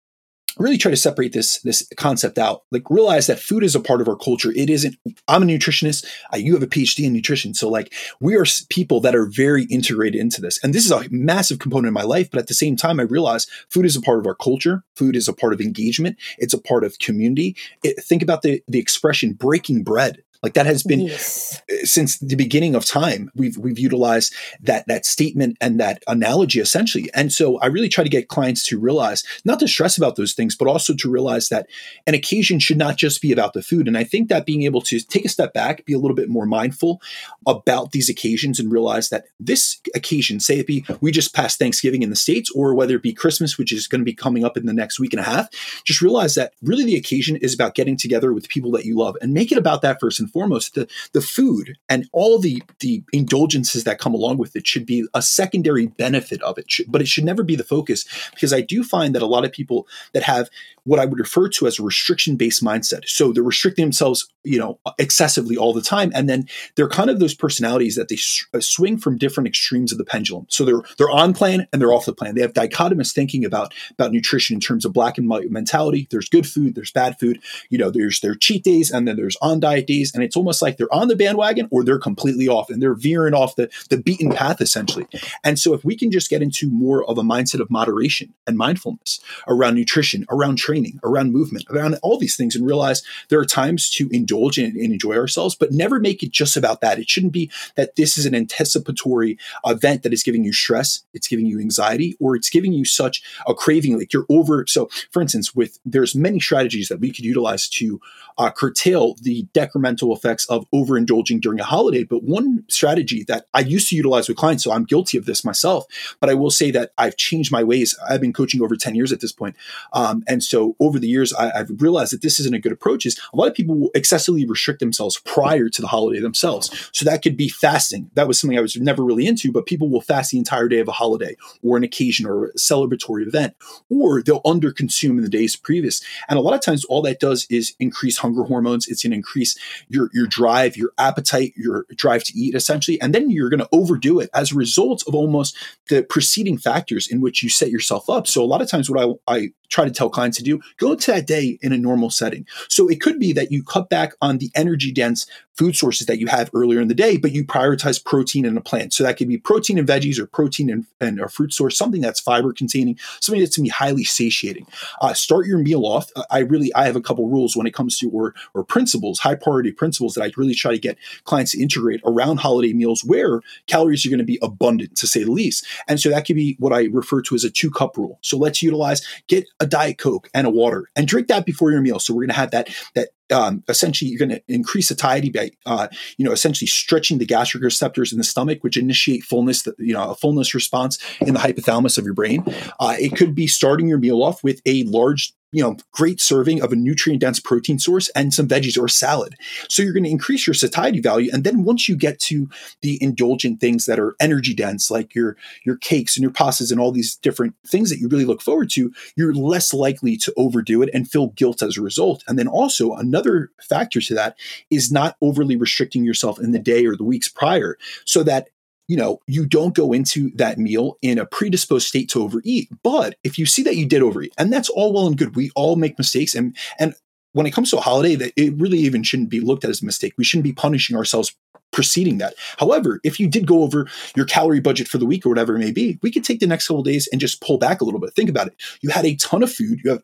really 0.59 0.79
try 0.79 0.91
to 0.91 0.97
separate 0.97 1.33
this 1.33 1.61
this 1.61 1.89
concept 1.97 2.39
out. 2.39 2.63
Like 2.71 2.91
realize 2.91 3.27
that 3.27 3.39
food 3.39 3.65
is 3.65 3.75
a 3.75 3.81
part 3.81 4.01
of 4.01 4.09
our 4.09 4.17
culture. 4.17 4.53
It 4.55 4.71
isn't 4.71 4.97
i'm 5.29 5.43
a 5.43 5.47
nutritionist. 5.47 6.07
Uh, 6.33 6.39
you 6.39 6.55
have 6.55 6.63
a 6.63 6.67
phd 6.67 7.05
in 7.05 7.13
nutrition. 7.13 7.55
So 7.55 7.69
like 7.69 7.93
we 8.21 8.37
are 8.37 8.45
people 8.69 9.01
that 9.01 9.15
are 9.15 9.27
very 9.27 9.65
integrated 9.65 10.21
into 10.21 10.41
this. 10.41 10.59
And 10.63 10.75
this 10.75 10.85
is 10.85 10.91
a 10.91 11.07
massive 11.11 11.59
component 11.59 11.89
of 11.89 11.95
my 11.95 12.03
life 12.03 12.31
but 12.31 12.41
at 12.41 12.49
the 12.49 12.55
same 12.55 12.77
time 12.77 13.01
i 13.01 13.05
realize 13.05 13.47
food 13.71 13.87
is 13.87 13.97
a 13.97 14.03
part 14.03 14.19
of 14.19 14.27
our 14.27 14.35
culture. 14.35 14.85
Food 14.97 15.17
is 15.17 15.29
a 15.29 15.33
part 15.33 15.53
of 15.53 15.61
engagement. 15.61 16.17
It's 16.39 16.55
a 16.55 16.61
part 16.61 16.85
of 16.85 16.99
community. 16.99 17.57
It, 17.83 18.03
think 18.03 18.23
about 18.23 18.43
the 18.43 18.63
the 18.69 18.79
expression 18.79 19.33
breaking 19.33 19.85
bread 19.85 20.23
like 20.43 20.55
that 20.55 20.67
has 20.67 20.83
been 20.83 21.01
yes. 21.01 21.61
Uh, 21.71 21.85
since 21.85 22.19
the 22.19 22.37
beginning 22.37 22.75
of 22.75 22.85
time. 22.85 23.31
We've 23.35 23.57
we've 23.57 23.79
utilized 23.79 24.35
that 24.61 24.87
that 24.87 25.05
statement 25.05 25.57
and 25.61 25.81
that 25.81 26.03
analogy 26.07 26.61
essentially. 26.61 27.11
And 27.15 27.33
so 27.33 27.59
I 27.59 27.67
really 27.67 27.89
try 27.89 28.05
to 28.05 28.11
get 28.11 28.29
clients 28.29 28.65
to 28.67 28.79
realize 28.79 29.25
not 29.45 29.59
to 29.61 29.69
stress 29.69 29.97
about 29.99 30.17
those 30.17 30.35
things, 30.35 30.55
but 30.55 30.69
also 30.69 30.95
to 30.95 31.11
realize 31.11 31.49
that 31.49 31.69
an 32.07 32.15
occasion 32.15 32.59
should 32.59 32.79
not 32.79 32.97
just 32.97 33.21
be 33.21 33.33
about 33.33 33.53
the 33.53 33.63
food. 33.63 33.89
And 33.89 33.99
I 33.99 34.05
think 34.05 34.29
that 34.29 34.47
being 34.47 34.63
able 34.63 34.81
to 34.83 35.01
take 35.01 35.25
a 35.25 35.29
step 35.29 35.53
back, 35.53 35.85
be 35.85 35.93
a 35.93 35.99
little 35.99 36.15
bit 36.15 36.29
more 36.29 36.47
mindful 36.47 37.03
about 37.47 37.93
these 37.93 38.09
occasions 38.09 38.61
and 38.61 38.71
realize 38.71 39.09
that 39.09 39.25
this 39.41 39.81
occasion, 39.95 40.39
say 40.41 40.59
it 40.59 40.67
be 40.67 40.85
we 41.01 41.11
just 41.11 41.35
passed 41.35 41.59
Thanksgiving 41.59 42.03
in 42.03 42.11
the 42.11 42.17
States, 42.17 42.51
or 42.53 42.75
whether 42.75 42.95
it 42.95 43.03
be 43.03 43.13
Christmas, 43.13 43.59
which 43.59 43.73
is 43.73 43.89
going 43.89 44.01
to 44.01 44.05
be 44.05 44.15
coming 44.15 44.45
up 44.45 44.57
in 44.57 44.67
the 44.67 44.73
next 44.73 45.01
week 45.01 45.13
and 45.13 45.21
a 45.21 45.25
half, 45.25 45.49
just 45.85 46.01
realize 46.01 46.35
that 46.35 46.53
really 46.63 46.85
the 46.85 46.97
occasion 46.97 47.37
is 47.37 47.55
about 47.55 47.75
getting 47.75 47.97
together 47.97 48.33
with 48.33 48.49
people 48.49 48.71
that 48.71 48.85
you 48.85 48.97
love 48.97 49.17
and 49.21 49.33
make 49.33 49.51
it 49.51 49.59
about 49.59 49.83
that 49.83 49.99
first 50.01 50.21
and 50.21 50.28
foremost, 50.29 50.75
the 50.75 50.89
the 51.13 51.21
food 51.21 51.77
and 51.89 52.09
all 52.13 52.39
the 52.39 52.63
the 52.81 53.03
indulgences 53.13 53.85
that 53.85 53.99
come 53.99 54.15
along 54.15 54.39
with 54.39 54.57
it 54.57 54.67
should 54.67 54.87
be 54.87 55.07
a 55.15 55.23
secondary 55.23 55.87
benefit 55.87 56.43
of 56.43 56.59
it, 56.59 56.67
but 56.89 57.01
it 57.01 57.09
should 57.09 57.25
never 57.25 57.43
be 57.43 57.57
the 57.57 57.65
focus 57.65 58.05
because 58.31 58.53
I 58.53 58.61
do 58.61 58.85
find 58.85 59.15
that 59.15 59.23
a 59.23 59.27
lot 59.27 59.45
of 59.45 59.53
people 59.53 59.87
that 60.13 60.23
have 60.23 60.49
what 60.89 60.99
I 60.99 61.05
would 61.05 61.19
refer 61.19 61.49
to 61.51 61.67
as 61.67 61.79
a 61.79 61.83
restriction 61.83 62.37
based 62.37 62.65
mindset. 62.65 63.07
So 63.07 63.31
they're 63.31 63.43
restricting 63.43 63.85
themselves, 63.85 64.27
you 64.43 64.59
know, 64.59 64.81
excessively 64.99 65.57
all 65.57 65.75
the 65.75 65.83
time, 65.83 66.11
and 66.15 66.29
then 66.29 66.49
they're 66.75 66.89
kind 66.89 67.11
of 67.11 67.21
those 67.21 67.35
personalities 67.35 67.95
that 67.97 68.09
they 68.09 68.17
uh, 68.55 68.61
swing 68.61 68.97
from 68.97 69.19
different 69.19 69.47
extremes 69.47 69.93
of 69.93 69.99
the 69.99 70.05
pendulum. 70.05 70.47
So 70.49 70.65
they're 70.65 70.81
they're 70.97 71.11
on 71.11 71.35
plan 71.35 71.69
and 71.73 71.81
they're 71.81 71.93
off 71.93 72.07
the 72.07 72.15
plan. 72.15 72.35
They 72.35 72.41
have 72.41 72.55
dichotomous 72.55 73.13
thinking 73.13 73.45
about 73.45 73.75
about 73.93 74.13
nutrition 74.13 74.55
in 74.55 74.61
terms 74.61 74.87
of 74.87 74.95
black 74.95 75.19
and 75.19 75.29
white 75.29 75.51
mentality. 75.51 76.09
There's 76.11 76.29
good 76.29 76.47
food, 76.47 76.75
there's 76.75 76.91
bad 76.91 77.19
food. 77.19 77.41
You 77.69 77.77
know, 77.77 77.91
there's 77.91 78.21
their 78.21 78.35
cheat 78.35 78.65
days, 78.65 78.91
and 78.91 79.07
then 79.07 79.17
there's 79.17 79.37
on 79.43 79.61
diet 79.61 79.87
days, 79.87 80.15
and 80.15 80.25
it's 80.25 80.37
almost 80.37 80.63
like 80.63 80.79
they're 80.79 80.93
on 80.93 81.09
the 81.09 81.17
bandwagon 81.17 81.69
or 81.71 81.85
they're 81.85 81.99
completely 81.99 82.49
off, 82.49 82.71
and 82.71 82.83
they're 82.83 82.95
veering 82.95 83.35
off 83.35 83.57
the 83.57 83.69
the 83.91 83.99
beaten 83.99 84.33
path 84.33 84.63
essentially. 84.63 85.07
And 85.45 85.59
so 85.59 85.75
if 85.75 85.85
we 85.85 85.97
can 85.97 86.11
just 86.11 86.31
get 86.31 86.41
into 86.41 86.71
more 86.71 87.05
of 87.05 87.19
a 87.19 87.23
mindset 87.23 87.61
of 87.61 87.71
moderation 87.71 88.33
and 88.47 88.57
mindfulness 88.57 89.21
around 89.47 89.75
nutrition, 89.75 90.25
around 90.31 90.57
training 90.57 90.78
training, 90.79 91.01
around 91.03 91.33
movement, 91.33 91.65
around 91.71 91.97
all 92.03 92.19
these 92.19 92.37
things, 92.37 92.55
and 92.55 92.67
realize 92.67 93.03
there 93.29 93.41
are 93.41 93.45
times 93.45 93.91
to 93.91 94.09
indulge 94.11 94.59
and, 94.59 94.77
and 94.77 94.93
enjoy 94.93 95.17
ourselves, 95.17 95.55
but 95.55 95.73
never 95.73 95.99
make 95.99 96.23
it 96.23 96.31
just 96.31 96.57
about 96.57 96.81
that. 96.81 96.99
It 96.99 97.09
shouldn't 97.09 97.33
be 97.33 97.51
that 97.77 97.97
this 97.97 98.17
is 98.17 98.27
an 98.27 98.35
anticipatory 98.35 99.39
event 99.65 100.03
that 100.03 100.13
is 100.13 100.23
giving 100.23 100.45
you 100.45 100.53
stress, 100.53 101.03
it's 101.15 101.29
giving 101.29 101.47
you 101.47 101.61
anxiety, 101.61 102.17
or 102.21 102.37
it's 102.37 102.51
giving 102.51 102.73
you 102.73 102.85
such 102.85 103.23
a 103.47 103.55
craving, 103.55 103.99
like 103.99 104.13
you're 104.13 104.27
over. 104.29 104.67
So, 104.67 104.89
for 105.11 105.21
instance, 105.21 105.55
with 105.55 105.79
there's 105.85 106.15
many 106.15 106.41
strategies 106.41 106.89
that 106.89 107.01
we 107.01 107.13
could 107.13 107.25
utilize 107.25 107.69
to 107.71 108.01
uh, 108.39 108.51
curtail 108.51 109.15
the 109.23 109.47
detrimental 109.53 110.15
effects 110.15 110.47
of 110.47 110.65
overindulging 110.73 111.41
during 111.41 111.59
a 111.59 111.65
holiday. 111.65 112.05
But 112.05 112.23
one 112.23 112.65
strategy 112.69 113.25
that 113.25 113.47
I 113.53 113.61
used 113.61 113.89
to 113.89 113.97
utilize 113.97 114.29
with 114.29 114.37
clients, 114.37 114.65
so 114.65 114.73
I'm 114.73 114.85
guilty 114.85 115.19
of 115.19 115.27
this 115.27 115.45
myself, 115.45 115.87
but 116.21 116.31
I 116.31 116.35
will 116.35 116.51
say 116.51 116.71
that 116.71 116.93
I've 116.97 117.17
changed 117.17 117.51
my 117.51 117.65
ways. 117.65 117.99
I've 118.09 118.21
been 118.21 118.33
coaching 118.33 118.63
over 118.63 118.77
10 118.77 118.95
years 118.95 119.13
at 119.13 119.21
this 119.21 119.33
point. 119.33 119.57
Um, 119.93 120.23
and 120.29 120.43
so 120.43 120.68
over 120.81 120.99
the 120.99 121.09
years, 121.09 121.33
I, 121.33 121.57
have 121.57 121.71
realized 121.79 122.13
that 122.13 122.23
this 122.23 122.41
isn't 122.41 122.55
a 122.55 122.59
good 122.59 122.73
approach. 122.73 123.07
Is 123.07 123.21
a 123.33 123.37
lot 123.37 123.49
of 123.49 123.55
people 123.55 123.77
will 123.77 123.91
excessively 123.95 124.47
restrict 124.47 124.81
themselves 124.81 125.21
prior 125.25 125.69
to 125.69 125.83
the 125.83 125.89
holiday 125.89 126.21
themselves. 126.21 126.91
So 126.93 127.05
that 127.05 127.23
could 127.23 127.37
be 127.37 127.49
fasting. 127.49 128.11
That 128.15 128.29
was 128.29 128.41
something 128.41 128.59
I 128.59 128.63
was 128.63 128.77
never 128.77 129.05
really 129.05 129.27
into, 129.27 129.53
but 129.53 129.67
people 129.67 129.89
will 129.89 130.01
fast 130.01 130.31
the 130.31 130.39
entire 130.39 130.69
day 130.69 130.79
of 130.79 130.89
a 130.89 130.93
holiday 130.93 131.37
or 131.63 131.77
an 131.77 131.85
occasion 131.85 132.27
or 132.27 132.47
a 132.47 132.53
celebratory 132.55 133.27
event, 133.27 133.55
or 133.91 134.23
they'll 134.23 134.43
underconsume 134.43 135.11
in 135.11 135.23
the 135.23 135.29
days 135.29 135.57
previous. 135.57 136.03
And 136.29 136.39
a 136.39 136.43
lot 136.43 136.55
of 136.55 136.61
times, 136.61 136.85
all 136.85 137.03
that 137.03 137.21
does 137.21 137.47
is 137.51 137.75
increase 137.79 138.19
hunger 138.19 138.45
hormones. 138.45 138.89
It's 138.89 139.03
going 139.03 139.13
to 139.13 139.17
increase 139.17 139.57
your, 139.89 140.11
your 140.13 140.27
drive, 140.27 140.77
your 140.77 140.93
appetite, 140.99 141.55
your 141.57 141.87
drive 141.95 142.25
to 142.25 142.39
eat, 142.39 142.55
essentially. 142.55 143.01
And 143.01 143.15
then 143.15 143.31
you're 143.31 143.51
going 143.51 143.61
to 143.61 143.69
overdo 143.73 144.21
it 144.21 144.31
as 144.35 144.53
a 144.53 144.57
result 144.57 145.05
of 145.07 145.15
almost 145.15 145.57
the 145.89 146.03
preceding 146.03 146.59
factors 146.59 147.09
in 147.09 147.21
which 147.21 147.43
you 147.43 147.49
set 147.49 147.71
yourself 147.71 148.09
up. 148.09 148.27
So 148.27 148.43
a 148.43 148.47
lot 148.47 148.63
of 148.63 148.69
times, 148.69 148.91
what 148.91 149.19
I, 149.29 149.35
I 149.35 149.49
try 149.69 149.85
to 149.85 149.91
tell 149.91 150.11
clients 150.11 150.39
to 150.39 150.43
do, 150.43 150.58
go 150.77 150.95
to 150.95 151.13
that 151.13 151.27
day 151.27 151.59
in 151.63 151.73
a 151.73 151.79
normal 151.79 152.11
setting. 152.11 152.47
So 152.69 152.89
it 152.89 153.01
could 153.01 153.19
be 153.19 153.33
that 153.35 153.53
you 153.53 153.63
cut 153.63 153.89
back 153.89 154.15
on 154.21 154.39
the 154.39 154.51
energy 154.55 154.93
dense 154.93 155.27
food 155.59 155.75
sources 155.75 156.07
that 156.07 156.21
you 156.21 156.29
have 156.29 156.49
earlier 156.55 156.81
in 156.81 156.87
the 156.87 156.95
day, 156.95 157.17
but 157.17 157.33
you 157.33 157.45
prioritize 157.45 158.03
protein 158.03 158.45
in 158.45 158.57
a 158.57 158.61
plant. 158.61 158.93
So 158.93 159.03
that 159.03 159.17
could 159.17 159.27
be 159.27 159.39
protein 159.39 159.77
and 159.77 159.89
veggies 159.89 160.21
or 160.21 160.27
protein 160.27 160.71
and, 160.71 160.87
and 161.01 161.19
a 161.21 161.29
fruit 161.29 161.53
source, 161.53 161.77
something 161.77 162.01
that's 162.01 162.21
fiber 162.21 162.53
containing, 162.53 162.97
something 163.21 163.41
that's 163.41 163.57
to 163.57 163.63
be 163.63 163.69
highly 163.69 164.05
satiating. 164.05 164.69
Uh, 165.01 165.15
start 165.15 165.47
your 165.47 165.59
meal 165.59 165.85
off. 165.85 166.13
I 166.31 166.41
really, 166.41 166.73
I 166.75 166.87
have 166.87 166.95
a 166.95 167.01
couple 167.01 167.29
rules 167.29 167.57
when 167.57 167.67
it 167.67 167.75
comes 167.75 167.99
to, 167.99 168.09
or, 168.09 168.35
or 168.55 168.63
principles, 168.63 169.19
high 169.19 169.35
priority 169.35 169.73
principles 169.73 170.15
that 170.15 170.23
I 170.23 170.31
really 170.37 170.55
try 170.55 170.71
to 170.71 170.79
get 170.79 170.97
clients 171.25 171.53
to 171.53 171.61
integrate 171.61 172.01
around 172.05 172.39
holiday 172.39 172.73
meals 172.73 173.03
where 173.05 173.41
calories 173.67 174.07
are 174.07 174.11
going 174.11 174.19
to 174.19 174.25
be 174.25 174.39
abundant 174.41 174.97
to 174.99 175.09
say 175.09 175.25
the 175.25 175.33
least. 175.33 175.67
And 175.89 175.99
so 175.99 176.09
that 176.11 176.25
could 176.25 176.37
be 176.37 176.55
what 176.61 176.73
I 176.73 176.85
refer 176.85 177.21
to 177.23 177.35
as 177.35 177.43
a 177.43 177.51
two 177.51 177.73
cup 177.73 177.97
rule. 177.97 178.21
So 178.23 178.39
let's 178.39 178.63
utilize, 178.63 179.05
get 179.27 179.49
a 179.59 179.67
diet 179.67 179.99
coke 179.99 180.31
and 180.39 180.47
a 180.47 180.51
water 180.51 180.89
and 180.95 181.09
drink 181.09 181.27
that 181.27 181.45
before 181.45 181.73
your 181.73 181.81
meal. 181.81 181.99
So 181.99 182.15
we're 182.15 182.23
going 182.23 182.29
to 182.29 182.35
have 182.37 182.53
that, 182.53 182.69
that 182.95 183.09
um, 183.33 183.65
essentially 183.69 184.09
you're 184.09 184.19
going 184.21 184.31
to 184.31 184.43
increase 184.47 184.87
satiety 184.87 185.31
by 185.31 185.51
uh, 185.67 185.89
you 186.17 186.25
know 186.25 186.31
essentially 186.31 186.69
stretching 186.69 187.19
the 187.19 187.27
gastric 187.27 187.63
receptors 187.63 188.13
in 188.13 188.19
the 188.19 188.25
stomach 188.25 188.63
which 188.63 188.77
initiate 188.77 189.25
fullness 189.25 189.67
you 189.79 189.93
know 189.93 190.11
a 190.11 190.15
fullness 190.15 190.55
response 190.55 190.99
in 191.21 191.35
the 191.35 191.41
hypothalamus 191.41 191.99
of 191.99 192.05
your 192.05 192.15
brain 192.15 192.43
uh, 192.81 192.97
it 192.99 193.17
could 193.17 193.35
be 193.35 193.47
starting 193.47 193.89
your 193.89 193.99
meal 193.99 194.23
off 194.23 194.43
with 194.43 194.63
a 194.65 194.85
large 194.85 195.35
you 195.53 195.63
know, 195.63 195.77
great 195.93 196.21
serving 196.21 196.63
of 196.63 196.73
a 196.73 196.77
nutrient 196.77 197.21
dense 197.21 197.41
protein 197.41 197.79
source 197.79 198.09
and 198.11 198.35
some 198.35 198.47
veggies 198.47 198.81
or 198.81 198.89
salad. 198.89 199.35
So 199.69 199.83
you're 199.83 199.93
going 199.93 200.05
to 200.05 200.11
increase 200.11 200.47
your 200.47 200.55
satiety 200.55 201.01
value. 201.01 201.31
And 201.33 201.45
then 201.45 201.65
once 201.65 201.89
you 201.89 201.97
get 201.97 202.19
to 202.21 202.49
the 202.83 203.03
indulgent 203.03 203.61
things 203.61 203.87
that 203.87 203.99
are 203.99 204.15
energy 204.21 204.55
dense, 204.55 204.91
like 204.91 205.15
your, 205.15 205.37
your 205.65 205.77
cakes 205.77 206.17
and 206.17 206.23
your 206.23 206.33
pastas 206.33 206.71
and 206.71 206.79
all 206.79 206.93
these 206.93 207.17
different 207.17 207.55
things 207.67 207.89
that 207.91 207.99
you 207.99 208.09
really 208.09 208.27
look 208.27 208.43
forward 208.43 208.71
to, 208.71 208.93
you're 209.17 209.35
less 209.35 209.73
likely 209.73 210.17
to 210.19 210.33
overdo 210.37 210.83
it 210.83 210.91
and 210.93 211.11
feel 211.11 211.29
guilt 211.29 211.63
as 211.63 211.79
a 211.79 211.83
result. 211.83 212.23
And 212.29 212.39
then 212.39 212.49
also 212.49 212.95
another 212.95 213.51
factor 213.61 214.01
to 214.01 214.15
that 214.15 214.37
is 214.71 214.93
not 214.93 215.17
overly 215.23 215.57
restricting 215.57 216.05
yourself 216.05 216.39
in 216.39 216.53
the 216.53 216.59
day 216.59 216.85
or 216.85 216.97
the 216.97 217.05
weeks 217.05 217.29
prior 217.29 217.79
so 218.05 218.23
that 218.23 218.49
you 218.89 218.97
know, 218.97 219.21
you 219.27 219.47
don't 219.47 219.75
go 219.75 219.93
into 219.93 220.31
that 220.37 220.59
meal 220.59 220.97
in 221.03 221.19
a 221.19 221.27
predisposed 221.27 221.87
state 221.87 222.09
to 222.11 222.23
overeat. 222.23 222.69
But 222.83 223.17
if 223.23 223.39
you 223.39 223.47
see 223.47 223.63
that 223.63 223.77
you 223.77 223.87
did 223.87 224.03
overeat, 224.03 224.35
and 224.39 224.53
that's 224.53 224.71
all 224.71 224.93
well 224.93 225.07
and 225.07 225.17
good, 225.17 225.37
we 225.37 225.51
all 225.55 225.77
make 225.77 225.99
mistakes. 225.99 226.35
And 226.35 226.57
and 226.79 226.95
when 227.33 227.47
it 227.47 227.53
comes 227.53 227.71
to 227.71 227.77
a 227.77 227.83
holiday, 227.83 228.15
that 228.17 228.33
it 228.37 228.55
really 228.59 228.79
even 228.79 229.03
shouldn't 229.03 229.29
be 229.29 229.41
looked 229.41 229.63
at 229.63 229.71
as 229.71 229.83
a 229.83 229.87
mistake. 229.87 230.15
We 230.17 230.25
shouldn't 230.25 230.45
be 230.45 230.53
punishing 230.53 230.97
ourselves 230.97 231.37
preceding 231.71 232.19
that. 232.19 232.35
However, 232.59 233.01
if 233.05 233.21
you 233.21 233.29
did 233.29 233.47
go 233.47 233.63
over 233.63 233.87
your 234.17 234.27
calorie 234.27 234.61
budget 234.61 234.89
for 234.89 234.99
the 234.99 235.07
week 235.07 235.25
or 235.25 235.29
whatever 235.29 235.55
it 235.55 235.61
may 235.61 235.73
be, 235.73 235.99
we 236.03 236.11
could 236.11 236.25
take 236.25 236.41
the 236.41 236.47
next 236.47 236.69
couple 236.69 236.83
days 236.83 237.09
and 237.13 237.21
just 237.21 237.41
pull 237.41 237.59
back 237.59 237.81
a 237.81 237.85
little 237.85 238.01
bit. 238.01 238.15
Think 238.15 238.31
about 238.31 238.49
it. 238.49 238.55
You 238.81 238.91
had 238.91 239.05
a 239.05 239.17
ton 239.17 239.43
of 239.43 239.53
food. 239.53 239.81
You 239.85 239.91
have 239.91 240.03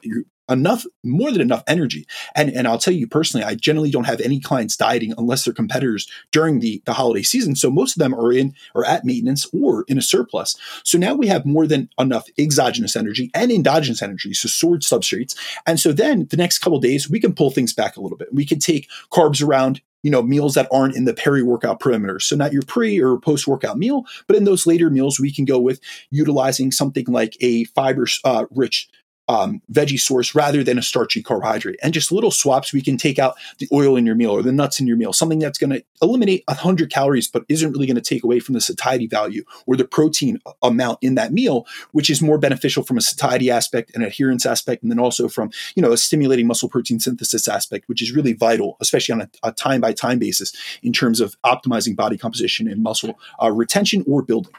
enough, 0.51 0.85
more 1.03 1.33
than 1.33 1.41
enough 1.41 1.63
energy. 1.67 2.07
And 2.35 2.51
and 2.51 2.69
I'll 2.69 2.79
tell 2.79 2.93
you 2.93 3.07
personally, 3.07 3.45
I 3.45 3.55
generally 3.55 3.91
don't 3.91 4.05
have 4.05 4.21
any 4.21 4.41
clients 4.41 4.77
dieting 4.77 5.15
unless 5.17 5.45
they're 5.45 5.55
competitors 5.55 6.09
during 6.33 6.61
the, 6.61 6.83
the 6.85 6.93
holiday 6.93 7.23
season. 7.23 7.57
So 7.57 7.71
most 7.71 7.97
of 7.97 8.01
them 8.01 8.15
are 8.15 8.33
in 8.33 8.55
or 8.75 8.85
at 8.85 9.05
maintenance 9.05 9.47
or 9.53 9.85
in 9.89 9.99
a 9.99 10.03
surplus. 10.03 10.57
So 10.85 10.99
now 10.99 11.15
we 11.15 11.27
have 11.29 11.47
more 11.47 11.67
than 11.67 11.89
enough 11.99 12.29
exogenous 12.39 12.97
energy 12.97 13.31
and 13.35 13.51
endogenous 13.51 14.03
energy, 14.03 14.35
so 14.35 14.49
stored 14.49 14.83
substrates. 14.83 15.37
And 15.67 15.81
so 15.81 15.93
then 15.93 16.27
the 16.31 16.37
next 16.37 16.59
couple 16.59 16.79
days, 16.79 17.09
we 17.09 17.21
can 17.21 17.35
pull 17.35 17.51
things 17.51 17.73
back 17.73 17.97
a 17.97 18.01
little 18.01 18.19
bit. 18.19 18.33
We 18.33 18.45
can 18.45 18.59
take 18.59 18.89
carbs 19.11 19.43
around 19.43 19.81
you 20.05 20.11
know, 20.11 20.23
meals 20.23 20.55
that 20.55 20.69
aren't 20.71 20.95
in 20.95 21.07
the 21.07 21.15
peri-workout 21.15 21.81
perimeter. 21.81 22.21
So 22.21 22.37
not 22.37 22.53
your 22.53 22.63
pre 22.63 23.01
or 23.01 23.19
post-workout 23.19 23.79
meal, 23.79 24.05
but 24.27 24.37
in 24.37 24.45
those 24.45 24.67
later 24.67 24.91
meals, 24.91 25.19
we 25.19 25.33
can 25.33 25.47
go 25.47 25.59
with 25.59 25.81
utilizing 26.11 26.71
something 26.71 27.07
like 27.09 27.37
a 27.41 27.65
fiber 27.65 28.07
uh, 28.23 28.45
rich 28.51 28.89
um, 29.29 29.63
veggie 29.73 29.99
source 29.99 30.35
rather 30.35 30.63
than 30.63 30.79
a 30.79 30.83
starchy 30.83 31.23
carbohydrate. 31.23 31.79
And 31.83 31.95
just 31.95 32.13
little 32.13 32.31
swaps, 32.31 32.73
we 32.73 32.83
can 32.83 32.97
take 32.97 33.19
out 33.19 33.37
the 33.59 33.69
oil 33.73 33.97
in 33.97 34.07
your 34.07 34.15
meal 34.15 34.31
or 34.31 34.43
the 34.43 34.53
nuts 34.53 34.81
in 34.81 34.87
your 34.87 34.97
meal, 34.97 35.13
something 35.13 35.39
that's 35.39 35.59
going 35.59 35.71
to 35.71 35.83
eliminate 36.03 36.45
100 36.47 36.91
calories, 36.91 37.29
but 37.29 37.45
isn't 37.49 37.73
really 37.73 37.87
going 37.87 37.97
to 37.97 38.03
take 38.03 38.25
away 38.25 38.41
from 38.41 38.55
the 38.55 38.61
satiety 38.61 39.07
value 39.07 39.45
or 39.67 39.77
the 39.77 39.85
protein 39.85 40.39
amount 40.63 40.99
in 41.01 41.15
that 41.15 41.33
meal, 41.33 41.67
which 41.93 42.11
is 42.11 42.21
more 42.21 42.39
beneficial 42.39 42.83
from 42.83 42.99
a 42.99 43.01
satiety 43.01 43.51
aspect, 43.51 43.95
an 43.95 44.03
adherence 44.03 44.47
aspect, 44.47 44.83
and 44.83 44.91
then 44.91 44.99
also 44.99 45.29
from, 45.29 45.51
you 45.75 45.83
know, 45.83 45.93
a 45.93 45.97
stimulating 45.97 46.47
muscle 46.47 46.69
protein 46.69 47.01
synthesis 47.01 47.49
aspect, 47.49 47.89
which 47.89 48.03
is 48.03 48.13
really 48.13 48.33
vital, 48.33 48.77
especially 48.81 49.13
on 49.13 49.29
a 49.43 49.53
time 49.53 49.81
by 49.81 49.93
time 49.93 50.19
basis 50.19 50.53
in 50.83 50.93
terms 50.93 51.21
of 51.21 51.37
optimizing 51.43 51.97
body 51.97 52.19
composition 52.19 52.69
and 52.69 52.83
muscle 52.83 53.19
uh, 53.43 53.51
retention 53.51 54.05
or 54.07 54.23
building. 54.23 54.53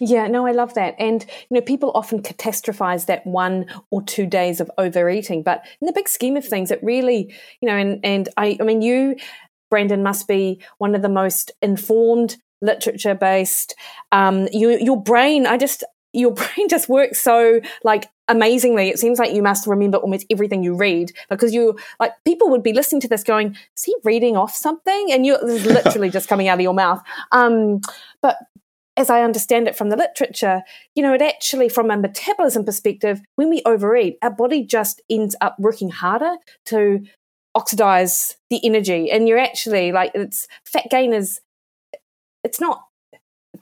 Yeah, 0.00 0.28
no, 0.28 0.46
I 0.46 0.52
love 0.52 0.74
that. 0.74 0.94
And, 0.98 1.24
you 1.50 1.54
know, 1.54 1.60
people 1.60 1.90
often 1.94 2.22
catastrophize 2.22 3.06
that 3.06 3.26
one 3.26 3.66
or 3.90 4.02
two 4.02 4.26
days 4.26 4.60
of 4.60 4.70
overeating, 4.78 5.42
but 5.42 5.64
in 5.80 5.86
the 5.86 5.92
big 5.92 6.08
scheme 6.08 6.36
of 6.36 6.44
things, 6.44 6.70
it 6.70 6.80
really, 6.82 7.34
you 7.60 7.68
know, 7.68 7.76
and, 7.76 8.00
and 8.04 8.28
I, 8.36 8.56
I 8.60 8.64
mean, 8.64 8.82
you, 8.82 9.16
Brandon, 9.70 10.02
must 10.02 10.28
be 10.28 10.60
one 10.78 10.94
of 10.94 11.02
the 11.02 11.08
most 11.08 11.52
informed, 11.62 12.36
literature 12.60 13.14
based, 13.14 13.74
um, 14.12 14.48
you, 14.52 14.70
your 14.78 15.00
brain, 15.00 15.46
I 15.46 15.56
just, 15.56 15.84
your 16.12 16.32
brain 16.34 16.68
just 16.68 16.88
works 16.88 17.20
so 17.20 17.60
like 17.84 18.08
amazingly. 18.28 18.88
It 18.88 18.98
seems 18.98 19.18
like 19.18 19.32
you 19.32 19.42
must 19.42 19.66
remember 19.66 19.98
almost 19.98 20.26
everything 20.30 20.62
you 20.62 20.74
read 20.74 21.12
because 21.28 21.54
you 21.54 21.78
like 22.00 22.12
people 22.24 22.50
would 22.50 22.62
be 22.62 22.72
listening 22.72 23.00
to 23.02 23.08
this 23.08 23.22
going, 23.22 23.56
is 23.76 23.84
he 23.84 23.94
reading 24.04 24.36
off 24.36 24.54
something? 24.54 25.12
And 25.12 25.24
you 25.26 25.38
this 25.38 25.64
is 25.64 25.66
literally 25.66 26.10
just 26.10 26.28
coming 26.28 26.48
out 26.48 26.54
of 26.54 26.60
your 26.60 26.74
mouth. 26.74 27.02
Um, 27.32 27.80
but 28.22 28.36
as 28.98 29.08
I 29.08 29.22
understand 29.22 29.68
it 29.68 29.76
from 29.76 29.90
the 29.90 29.96
literature, 29.96 30.62
you 30.96 31.04
know, 31.04 31.14
it 31.14 31.22
actually, 31.22 31.68
from 31.68 31.88
a 31.88 31.96
metabolism 31.96 32.64
perspective, 32.64 33.20
when 33.36 33.48
we 33.48 33.62
overeat, 33.64 34.18
our 34.22 34.30
body 34.30 34.64
just 34.64 35.00
ends 35.08 35.36
up 35.40 35.54
working 35.58 35.88
harder 35.88 36.34
to 36.66 37.06
oxidize 37.54 38.36
the 38.50 38.60
energy. 38.66 39.08
And 39.10 39.28
you're 39.28 39.38
actually 39.38 39.92
like, 39.92 40.10
it's 40.14 40.48
fat 40.64 40.88
gain 40.90 41.12
is, 41.12 41.40
it's 42.42 42.60
not, 42.60 42.82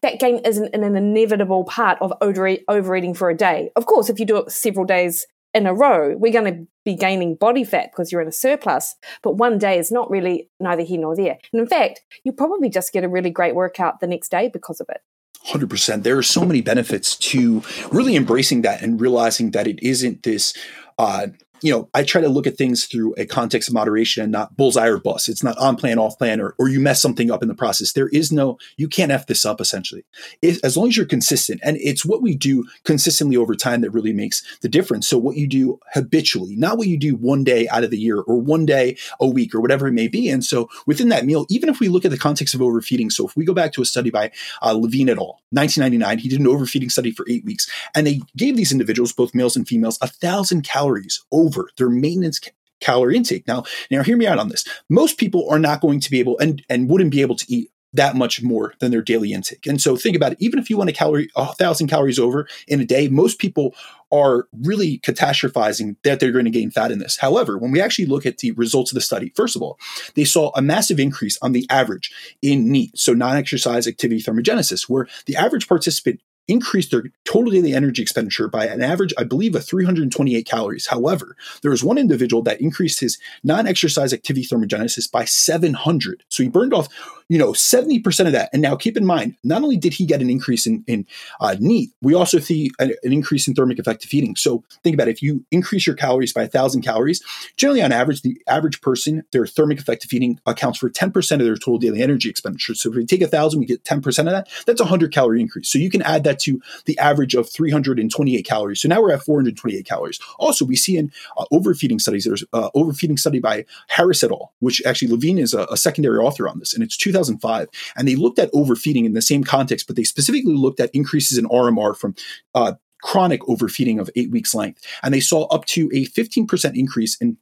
fat 0.01 0.19
gain 0.19 0.39
isn't 0.39 0.75
an 0.75 0.97
inevitable 0.97 1.65
part 1.65 1.99
of 2.01 2.15
overeating 2.23 3.15
for 3.15 3.29
a 3.29 3.37
day. 3.37 3.71
Of 3.77 3.85
course, 3.85 4.09
if 4.09 4.19
you 4.19 4.25
do 4.25 4.39
it 4.39 4.51
several 4.51 4.87
days 4.87 5.27
in 5.53 5.67
a 5.67 5.75
row, 5.75 6.17
we're 6.17 6.33
going 6.33 6.53
to 6.53 6.67
be 6.87 6.95
gaining 6.95 7.35
body 7.35 7.65
fat 7.65 7.91
because 7.93 8.11
you're 8.11 8.23
in 8.23 8.29
a 8.29 8.33
surplus. 8.33 8.95
But 9.23 9.37
one 9.37 9.59
day 9.59 9.79
is 9.79 9.93
not 9.93 10.11
really 10.11 10.49
neither 10.61 10.83
here 10.83 11.01
nor 11.01 11.15
there. 11.15 11.37
And 11.53 11.61
in 11.61 11.67
fact, 11.67 12.03
you 12.25 12.33
probably 12.33 12.71
just 12.71 12.93
get 12.93 13.05
a 13.05 13.09
really 13.09 13.31
great 13.31 13.55
workout 13.55 14.01
the 14.01 14.07
next 14.07 14.31
day 14.31 14.49
because 14.51 14.81
of 14.81 14.89
it. 14.89 15.03
100%. 15.49 16.03
There 16.03 16.19
are 16.19 16.23
so 16.23 16.45
many 16.45 16.61
benefits 16.61 17.17
to 17.17 17.63
really 17.91 18.17
embracing 18.17 18.63
that 18.63 18.83
and 18.83 19.01
realizing 19.01 19.53
that 19.53 19.67
it 19.67 19.83
isn't 19.83 20.23
this 20.23 20.55
uh, 20.99 21.29
you 21.63 21.73
know, 21.73 21.89
I 21.95 22.03
try 22.03 22.21
to 22.21 22.29
look 22.29 22.47
at 22.47 22.57
things 22.57 22.87
through 22.87 23.15
a 23.17 23.27
context 23.27 23.69
of 23.69 23.75
moderation 23.75 24.23
and 24.23 24.33
not 24.33 24.57
bullseye 24.57 24.89
or 24.89 24.99
bust. 24.99 25.29
It's 25.29 25.43
not 25.43 25.57
on 25.59 25.77
plan, 25.77 25.99
off 25.99 26.19
plan, 26.19 26.41
or, 26.41 26.55
or 26.59 26.69
you 26.69 26.81
mess 26.81 27.01
something 27.01 27.31
up 27.31 27.43
in 27.43 27.49
the 27.49 27.55
process. 27.55 27.93
There 27.93 28.09
is 28.09 28.31
no, 28.31 28.59
you 28.77 28.89
can't 28.89 29.13
F 29.13 29.27
this 29.27 29.45
up 29.45 29.61
essentially. 29.61 30.05
If, 30.43 30.63
as 30.65 30.77
long 30.77 30.89
as 30.89 30.97
you're 30.97 31.07
consistent, 31.07 31.61
and 31.65 31.77
it's 31.79 32.05
what 32.05 32.23
we 32.23 32.35
do 32.35 32.65
consistently 32.85 33.37
over 33.37 33.55
time 33.55 33.81
that 33.81 33.91
really 33.91 34.13
makes 34.13 34.43
the 34.61 34.69
difference. 34.69 35.09
So, 35.09 35.19
what 35.19 35.37
you 35.37 35.47
do 35.47 35.79
habitually, 35.95 36.57
not 36.57 36.79
what 36.79 36.89
you 36.89 36.99
do 36.99 37.17
one 37.17 37.45
day 37.45 37.69
out 37.69 37.85
of 37.85 37.91
the 37.91 37.99
year 37.99 38.21
or 38.21 38.37
one 38.41 38.67
day 38.67 38.97
a 39.21 39.27
week 39.27 39.55
or 39.55 39.61
whatever 39.61 39.87
it 39.87 39.93
may 39.93 40.09
be. 40.09 40.29
And 40.29 40.45
so, 40.45 40.69
within 40.87 41.09
that 41.09 41.25
meal, 41.25 41.47
even 41.49 41.69
if 41.69 41.81
we 41.81 41.89
look 41.89 42.05
at 42.05 42.11
the 42.11 42.19
context 42.19 42.55
of 42.55 42.63
overfeeding, 42.63 43.11
so 43.11 43.27
if 43.27 43.37
we 43.37 43.45
go 43.45 43.55
back 43.55 43.73
to 43.73 43.83
a 43.83 43.87
study 43.87 44.11
by 44.11 44.31
uh, 44.63 44.73
Levine 44.73 45.09
et 45.09 45.19
al., 45.19 45.41
1999, 45.51 46.19
he 46.19 46.29
did 46.29 46.41
an 46.41 46.47
overfeeding 46.47 46.91
study 46.91 47.11
for 47.11 47.25
eight 47.29 47.45
weeks, 47.45 47.71
and 47.95 48.07
they 48.07 48.21
gave 48.37 48.57
these 48.57 48.73
individuals, 48.73 49.13
both 49.13 49.35
males 49.35 49.57
and 49.57 49.67
females, 49.67 49.99
a 50.03 50.07
thousand 50.07 50.63
calories 50.63 51.25
over 51.33 51.46
their 51.77 51.91
maintenance 51.91 52.41
calorie 52.81 53.17
intake. 53.17 53.47
Now, 53.47 53.65
now 53.91 54.03
hear 54.03 54.17
me 54.17 54.27
out 54.27 54.39
on 54.39 54.49
this. 54.49 54.65
Most 54.89 55.19
people 55.19 55.49
are 55.51 55.59
not 55.59 55.81
going 55.81 56.01
to 56.01 56.11
be 56.11 56.21
able 56.21 56.39
and 56.39 56.63
and 56.69 56.89
wouldn't 56.89 57.11
be 57.11 57.23
able 57.23 57.37
to 57.37 57.47
eat 57.49 57.71
that 57.93 58.15
much 58.15 58.43
more 58.43 58.75
than 58.81 58.91
their 58.91 59.03
daily 59.03 59.33
intake. 59.33 59.67
And 59.67 59.81
so 59.81 59.97
think 59.97 60.17
about 60.17 60.33
it. 60.33 60.39
Even 60.41 60.59
if 60.59 60.69
you 60.69 60.77
want 60.77 60.91
a 60.91 60.93
calorie, 60.93 61.31
a 61.35 61.55
thousand 61.55 61.89
calories 61.89 62.19
over 62.19 62.47
in 62.69 62.81
a 62.81 62.85
day, 62.85 63.09
most 63.09 63.39
people 63.39 63.75
are 64.13 64.47
really 64.63 64.99
catastrophizing 64.99 65.97
that 66.05 66.21
they're 66.21 66.33
going 66.33 66.45
to 66.45 66.51
gain 66.51 66.71
fat 66.71 66.93
in 66.93 66.99
this. 66.99 67.17
However, 67.17 67.57
when 67.59 67.73
we 67.73 67.81
actually 67.81 68.07
look 68.07 68.27
at 68.27 68.39
the 68.39 68.53
results 68.53 68.93
of 68.93 68.95
the 68.95 69.01
study, 69.01 69.33
first 69.35 69.57
of 69.57 69.63
all, 69.63 69.79
they 70.15 70.25
saw 70.25 70.53
a 70.55 70.63
massive 70.63 71.01
increase 71.01 71.39
on 71.43 71.53
the 71.53 71.67
average 71.71 72.13
in 72.43 72.71
NEAT, 72.71 72.97
so 72.99 73.15
non-exercise 73.15 73.87
activity 73.87 74.23
thermogenesis, 74.23 74.89
where 74.89 75.09
the 75.27 75.37
average 75.37 75.67
participant 75.67 76.21
increased 76.49 76.91
their 76.91 77.05
total 77.25 77.53
daily 77.53 77.75
energy 77.75 78.03
expenditure 78.03 78.49
by 78.49 78.67
an 78.67 78.83
average, 78.83 79.13
I 79.19 79.25
believe, 79.25 79.55
of 79.55 79.65
328 79.65 80.47
calories. 80.47 80.87
However, 80.87 81.37
there 81.63 81.71
was 81.71 81.85
one 81.85 81.99
individual 81.99 82.43
that 82.43 82.61
increased 82.61 83.01
his 83.01 83.19
non-exercise 83.43 84.13
activity 84.13 84.47
thermogenesis 84.47 85.11
by 85.11 85.25
700. 85.25 86.23
So 86.29 86.43
he 86.43 86.49
burned 86.49 86.75
off, 86.75 86.89
you 87.29 87.39
know, 87.39 87.53
70% 87.53 88.27
of 88.27 88.33
that. 88.33 88.51
And 88.53 88.63
now 88.63 88.77
keep 88.77 88.97
in 88.97 89.05
mind, 89.05 89.37
not 89.43 89.63
only 89.63 89.77
did 89.77 89.95
he 89.95 90.07
get 90.07 90.21
an 90.21 90.31
increase 90.31 90.67
in, 90.67 90.85
in 90.87 91.07
uh, 91.41 91.57
NEAT, 91.59 91.91
we 92.03 92.15
also 92.15 92.39
see 92.39 92.71
an, 92.79 92.93
an 93.03 93.13
increase 93.13 93.49
in 93.49 93.55
thermic 93.55 93.79
effect 93.79 94.05
of 94.05 94.15
eating. 94.15 94.37
So 94.37 94.65
think 94.83 94.95
about 94.95 95.09
it. 95.09 95.13
If 95.13 95.23
you 95.23 95.45
increase 95.51 95.87
your 95.87 95.97
calories 95.97 96.33
by 96.33 96.43
1,000 96.43 96.83
calories, 96.83 97.23
generally 97.57 97.83
on 97.83 97.93
average, 97.93 98.23
the 98.23 98.41
average 98.47 98.81
person, 98.81 99.25
their 99.33 99.47
thermic 99.47 99.81
effect 99.81 100.05
of 100.05 100.13
eating 100.13 100.41
accounts 100.47 100.79
for 100.79 100.89
10% 100.89 101.33
of 101.33 101.39
their 101.41 101.55
total 101.55 101.79
daily 101.79 102.03
energy 102.03 102.29
expenditure. 102.29 102.75
So 102.75 102.91
if 102.91 102.97
we 102.97 103.07
take 103.07 103.21
1,000, 103.21 103.59
we 103.59 103.67
get 103.67 103.85
10% 103.85 104.07
of 104.19 104.27
that. 104.27 104.49
That's 104.67 104.81
a 104.81 104.85
100 104.85 105.13
calorie 105.13 105.41
increase. 105.41 105.69
So 105.69 105.79
you 105.79 105.91
can 105.91 106.03
add 106.03 106.25
that 106.25 106.39
to 106.41 106.61
the 106.85 106.99
average 106.99 107.35
of 107.35 107.51
328 107.51 108.45
calories. 108.45 108.81
So 108.81 108.89
now 108.89 109.01
we're 109.03 109.13
at 109.13 109.23
428 109.23 109.85
calories. 109.85 110.21
Also, 110.39 110.65
we 110.65 110.77
see 110.77 110.97
in 110.97 111.13
uh, 111.37 111.45
overfeeding 111.51 111.99
studies, 111.99 112.25
there's 112.25 112.45
uh, 112.53 112.71
overfeeding 112.75 113.17
study 113.17 113.39
by 113.39 113.65
Harris 113.89 114.23
et 114.23 114.31
al., 114.31 114.53
which 114.61 114.83
actually 114.85 115.09
Levine 115.09 115.39
is 115.39 115.55
a, 115.55 115.67
a, 115.71 115.77
secondary 115.77 116.19
author 116.19 116.49
on 116.49 116.59
this, 116.59 116.75
and 116.75 116.83
it's 116.83 116.97
2005. 117.17 117.69
And 117.97 118.07
they 118.07 118.17
looked 118.17 118.39
at 118.39 118.51
overfeeding 118.53 119.05
in 119.05 119.15
the 119.15 119.23
same 119.23 119.45
context, 119.45 119.87
but 119.87 119.97
they 119.97 120.05
specifically 120.05 120.55
looked 120.55 120.81
at 120.81 120.91
increases 120.95 121.39
in 121.39 121.47
RMR 121.47 121.97
from 121.97 122.15
uh, 122.55 122.75
chronic 123.03 123.47
overfeeding 123.49 123.99
of 123.99 124.11
eight 124.17 124.31
weeks 124.31 124.55
length. 124.55 124.85
And 125.03 125.13
they 125.13 125.21
saw 125.21 125.47
up 125.47 125.65
to 125.67 125.91
a 125.93 126.07
15% 126.07 126.77
increase 126.77 127.17
in 127.17 127.37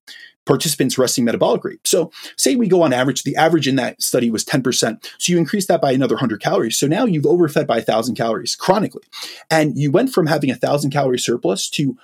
participants' 0.47 0.99
resting 0.99 1.25
metabolic 1.25 1.65
rate. 1.65 1.81
So, 1.85 2.11
say 2.37 2.55
we 2.55 2.69
go 2.69 2.83
on 2.83 2.93
average, 2.93 3.23
the 3.23 3.35
average 3.37 3.67
in 3.67 3.77
that 3.77 4.03
study 4.03 4.31
was 4.31 4.45
10%. 4.45 5.03
So, 5.19 5.33
you 5.33 5.39
increase 5.39 5.67
that 5.69 5.81
by 5.81 5.93
another 5.93 6.17
100 6.17 6.43
calories. 6.43 6.79
So, 6.79 6.87
now 6.87 7.07
you've 7.07 7.25
overfed 7.25 7.67
by 7.67 7.77
1,000 7.77 8.15
calories 8.15 8.55
chronically. 8.55 9.05
And 9.51 9.79
you 9.79 9.91
went 9.91 10.13
from 10.13 10.27
having 10.27 10.51
a 10.51 10.55
1,000 10.55 10.91
calorie 10.91 11.19
surplus 11.19 11.71
to 11.71 11.97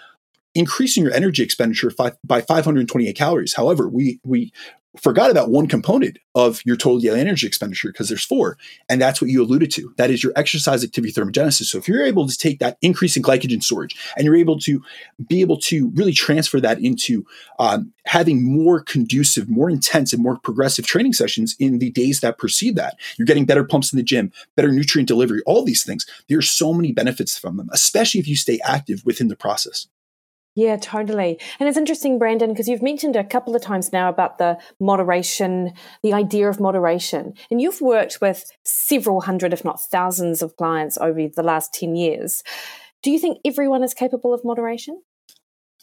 increasing 0.54 1.04
your 1.04 1.12
energy 1.12 1.42
expenditure 1.42 1.92
by 2.24 2.40
528 2.40 3.14
calories. 3.14 3.54
However, 3.54 3.88
we 3.88 4.20
we 4.24 4.52
forgot 4.98 5.30
about 5.30 5.50
one 5.50 5.68
component 5.68 6.18
of 6.34 6.64
your 6.64 6.76
total 6.76 6.98
daily 6.98 7.20
energy 7.20 7.46
expenditure 7.46 7.90
because 7.90 8.08
there's 8.08 8.24
four. 8.24 8.58
And 8.88 9.00
that's 9.00 9.20
what 9.20 9.30
you 9.30 9.42
alluded 9.42 9.70
to. 9.72 9.92
That 9.96 10.10
is 10.10 10.22
your 10.22 10.32
exercise 10.36 10.82
activity 10.82 11.12
thermogenesis. 11.12 11.64
So 11.64 11.78
if 11.78 11.86
you're 11.86 12.04
able 12.04 12.26
to 12.26 12.36
take 12.36 12.58
that 12.58 12.76
increase 12.82 13.16
in 13.16 13.22
glycogen 13.22 13.62
storage 13.62 13.96
and 14.16 14.24
you're 14.24 14.36
able 14.36 14.58
to 14.60 14.82
be 15.28 15.40
able 15.40 15.58
to 15.58 15.90
really 15.90 16.12
transfer 16.12 16.60
that 16.60 16.80
into 16.80 17.24
um, 17.58 17.92
having 18.04 18.42
more 18.42 18.80
conducive, 18.80 19.48
more 19.48 19.70
intense, 19.70 20.12
and 20.12 20.22
more 20.22 20.38
progressive 20.38 20.86
training 20.86 21.12
sessions 21.12 21.54
in 21.58 21.78
the 21.78 21.90
days 21.90 22.20
that 22.20 22.38
precede 22.38 22.76
that, 22.76 22.96
you're 23.16 23.26
getting 23.26 23.44
better 23.44 23.64
pumps 23.64 23.92
in 23.92 23.96
the 23.96 24.02
gym, 24.02 24.32
better 24.56 24.72
nutrient 24.72 25.08
delivery, 25.08 25.40
all 25.46 25.64
these 25.64 25.84
things. 25.84 26.06
There 26.28 26.38
are 26.38 26.42
so 26.42 26.72
many 26.72 26.92
benefits 26.92 27.38
from 27.38 27.56
them, 27.56 27.68
especially 27.72 28.20
if 28.20 28.28
you 28.28 28.36
stay 28.36 28.58
active 28.64 29.04
within 29.04 29.28
the 29.28 29.36
process. 29.36 29.86
Yeah, 30.56 30.76
totally. 30.76 31.38
And 31.58 31.68
it's 31.68 31.78
interesting, 31.78 32.18
Brandon, 32.18 32.50
because 32.50 32.68
you've 32.68 32.82
mentioned 32.82 33.14
a 33.14 33.22
couple 33.22 33.54
of 33.54 33.62
times 33.62 33.92
now 33.92 34.08
about 34.08 34.38
the 34.38 34.58
moderation, 34.80 35.72
the 36.02 36.12
idea 36.12 36.48
of 36.48 36.58
moderation. 36.58 37.34
And 37.50 37.62
you've 37.62 37.80
worked 37.80 38.20
with 38.20 38.44
several 38.64 39.20
hundred, 39.20 39.52
if 39.52 39.64
not 39.64 39.80
thousands, 39.80 40.42
of 40.42 40.56
clients 40.56 40.98
over 40.98 41.28
the 41.28 41.42
last 41.42 41.72
10 41.74 41.94
years. 41.94 42.42
Do 43.02 43.10
you 43.10 43.18
think 43.18 43.38
everyone 43.44 43.84
is 43.84 43.94
capable 43.94 44.34
of 44.34 44.44
moderation? 44.44 45.00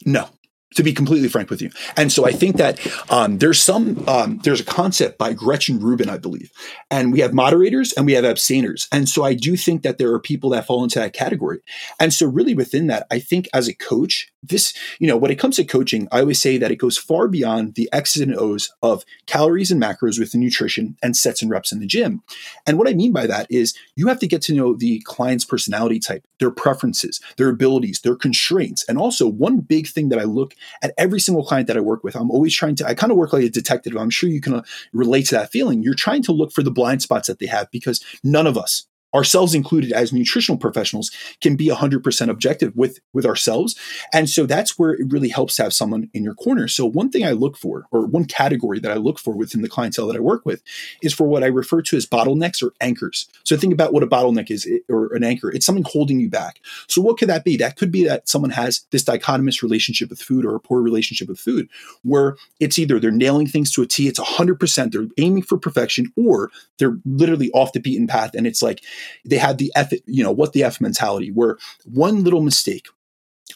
No. 0.05 0.27
To 0.75 0.83
be 0.83 0.93
completely 0.93 1.29
frank 1.29 1.49
with 1.49 1.61
you. 1.61 1.69
And 1.95 2.11
so 2.11 2.25
I 2.25 2.31
think 2.31 2.57
that 2.57 2.79
um, 3.09 3.37
there's 3.37 3.59
some 3.61 4.03
um, 4.07 4.39
there's 4.43 4.59
a 4.59 4.65
concept 4.65 5.17
by 5.17 5.33
Gretchen 5.33 5.79
Rubin, 5.79 6.09
I 6.09 6.17
believe, 6.17 6.51
and 6.91 7.13
we 7.13 7.21
have 7.21 7.33
moderators 7.33 7.93
and 7.93 8.05
we 8.05 8.13
have 8.13 8.25
abstainers. 8.25 8.87
And 8.91 9.07
so 9.07 9.23
I 9.23 9.33
do 9.33 9.55
think 9.55 9.83
that 9.83 9.97
there 9.97 10.11
are 10.13 10.19
people 10.19 10.49
that 10.51 10.67
fall 10.67 10.83
into 10.83 10.99
that 10.99 11.13
category. 11.13 11.59
And 11.99 12.13
so 12.13 12.27
really 12.27 12.53
within 12.53 12.87
that, 12.87 13.07
I 13.09 13.19
think 13.19 13.47
as 13.53 13.67
a 13.67 13.73
coach, 13.73 14.31
this 14.43 14.73
you 14.99 15.07
know 15.07 15.17
when 15.17 15.31
it 15.31 15.39
comes 15.39 15.55
to 15.55 15.63
coaching, 15.63 16.07
I 16.11 16.19
always 16.19 16.41
say 16.41 16.57
that 16.57 16.71
it 16.71 16.77
goes 16.77 16.97
far 16.97 17.27
beyond 17.27 17.75
the 17.75 17.89
X's 17.93 18.21
and 18.21 18.35
O's 18.35 18.71
of 18.81 19.03
calories 19.25 19.71
and 19.71 19.81
macros 19.81 20.19
with 20.19 20.31
the 20.31 20.37
nutrition 20.37 20.97
and 21.01 21.15
sets 21.15 21.41
and 21.41 21.49
reps 21.49 21.71
in 21.71 21.79
the 21.79 21.87
gym. 21.87 22.21
And 22.65 22.77
what 22.77 22.89
I 22.89 22.93
mean 22.93 23.13
by 23.13 23.25
that 23.27 23.47
is 23.49 23.73
you 23.95 24.07
have 24.07 24.19
to 24.19 24.27
get 24.27 24.41
to 24.43 24.53
know 24.53 24.73
the 24.73 24.99
client's 25.05 25.45
personality 25.45 25.99
type, 25.99 26.25
their 26.39 26.51
preferences, 26.51 27.21
their 27.37 27.49
abilities, 27.49 28.01
their 28.01 28.15
constraints, 28.15 28.83
and 28.87 28.97
also 28.97 29.27
one 29.27 29.59
big 29.59 29.87
thing 29.87 30.09
that 30.09 30.19
I 30.19 30.23
look 30.23 30.55
at 30.81 30.93
every 30.97 31.19
single 31.19 31.45
client 31.45 31.67
that 31.67 31.77
I 31.77 31.81
work 31.81 32.03
with, 32.03 32.15
I'm 32.15 32.31
always 32.31 32.55
trying 32.55 32.75
to, 32.75 32.87
I 32.87 32.93
kind 32.93 33.11
of 33.11 33.17
work 33.17 33.33
like 33.33 33.43
a 33.43 33.49
detective. 33.49 33.95
I'm 33.95 34.09
sure 34.09 34.29
you 34.29 34.41
can 34.41 34.55
uh, 34.55 34.63
relate 34.93 35.27
to 35.27 35.35
that 35.35 35.51
feeling. 35.51 35.83
You're 35.83 35.93
trying 35.93 36.23
to 36.23 36.31
look 36.31 36.51
for 36.51 36.63
the 36.63 36.71
blind 36.71 37.01
spots 37.01 37.27
that 37.27 37.39
they 37.39 37.47
have 37.47 37.69
because 37.71 38.03
none 38.23 38.47
of 38.47 38.57
us 38.57 38.87
ourselves 39.13 39.55
included 39.55 39.91
as 39.91 40.11
nutritional 40.11 40.57
professionals 40.57 41.11
can 41.41 41.55
be 41.55 41.69
100% 41.69 42.29
objective 42.29 42.75
with 42.75 42.99
with 43.13 43.25
ourselves. 43.25 43.75
And 44.13 44.29
so 44.29 44.45
that's 44.45 44.77
where 44.77 44.91
it 44.91 45.07
really 45.09 45.29
helps 45.29 45.55
to 45.55 45.63
have 45.63 45.73
someone 45.73 46.09
in 46.13 46.23
your 46.23 46.35
corner. 46.35 46.67
So 46.67 46.85
one 46.85 47.09
thing 47.09 47.25
i 47.25 47.31
look 47.31 47.57
for 47.57 47.85
or 47.91 48.05
one 48.05 48.25
category 48.25 48.79
that 48.79 48.91
i 48.91 48.95
look 48.95 49.19
for 49.19 49.35
within 49.35 49.61
the 49.61 49.69
clientele 49.69 50.07
that 50.07 50.15
i 50.15 50.19
work 50.19 50.45
with 50.45 50.61
is 51.01 51.13
for 51.13 51.27
what 51.27 51.43
i 51.43 51.47
refer 51.47 51.81
to 51.81 51.97
as 51.97 52.05
bottlenecks 52.05 52.61
or 52.61 52.73
anchors. 52.81 53.27
So 53.43 53.57
think 53.57 53.73
about 53.73 53.93
what 53.93 54.03
a 54.03 54.07
bottleneck 54.07 54.51
is 54.51 54.69
or 54.89 55.13
an 55.13 55.23
anchor. 55.23 55.51
It's 55.51 55.65
something 55.65 55.85
holding 55.87 56.19
you 56.19 56.29
back. 56.29 56.59
So 56.87 57.01
what 57.01 57.17
could 57.17 57.29
that 57.29 57.43
be? 57.43 57.57
That 57.57 57.77
could 57.77 57.91
be 57.91 58.03
that 58.05 58.27
someone 58.27 58.51
has 58.51 58.85
this 58.91 59.03
dichotomous 59.03 59.61
relationship 59.61 60.09
with 60.09 60.21
food 60.21 60.45
or 60.45 60.55
a 60.55 60.59
poor 60.59 60.81
relationship 60.81 61.27
with 61.27 61.39
food 61.39 61.69
where 62.03 62.35
it's 62.59 62.77
either 62.77 62.99
they're 62.99 63.11
nailing 63.11 63.47
things 63.47 63.71
to 63.71 63.81
a 63.81 63.87
t 63.87 64.07
it's 64.07 64.19
100% 64.19 64.91
they're 64.91 65.07
aiming 65.17 65.43
for 65.43 65.57
perfection 65.57 66.11
or 66.15 66.51
they're 66.77 66.97
literally 67.05 67.49
off 67.51 67.73
the 67.73 67.79
beaten 67.79 68.07
path 68.07 68.33
and 68.35 68.45
it's 68.45 68.61
like 68.61 68.81
they 69.25 69.37
had 69.37 69.57
the 69.57 69.71
F, 69.75 69.91
you 70.05 70.23
know, 70.23 70.31
what 70.31 70.53
the 70.53 70.63
F 70.63 70.81
mentality, 70.81 71.31
where 71.31 71.57
one 71.85 72.23
little 72.23 72.41
mistake, 72.41 72.87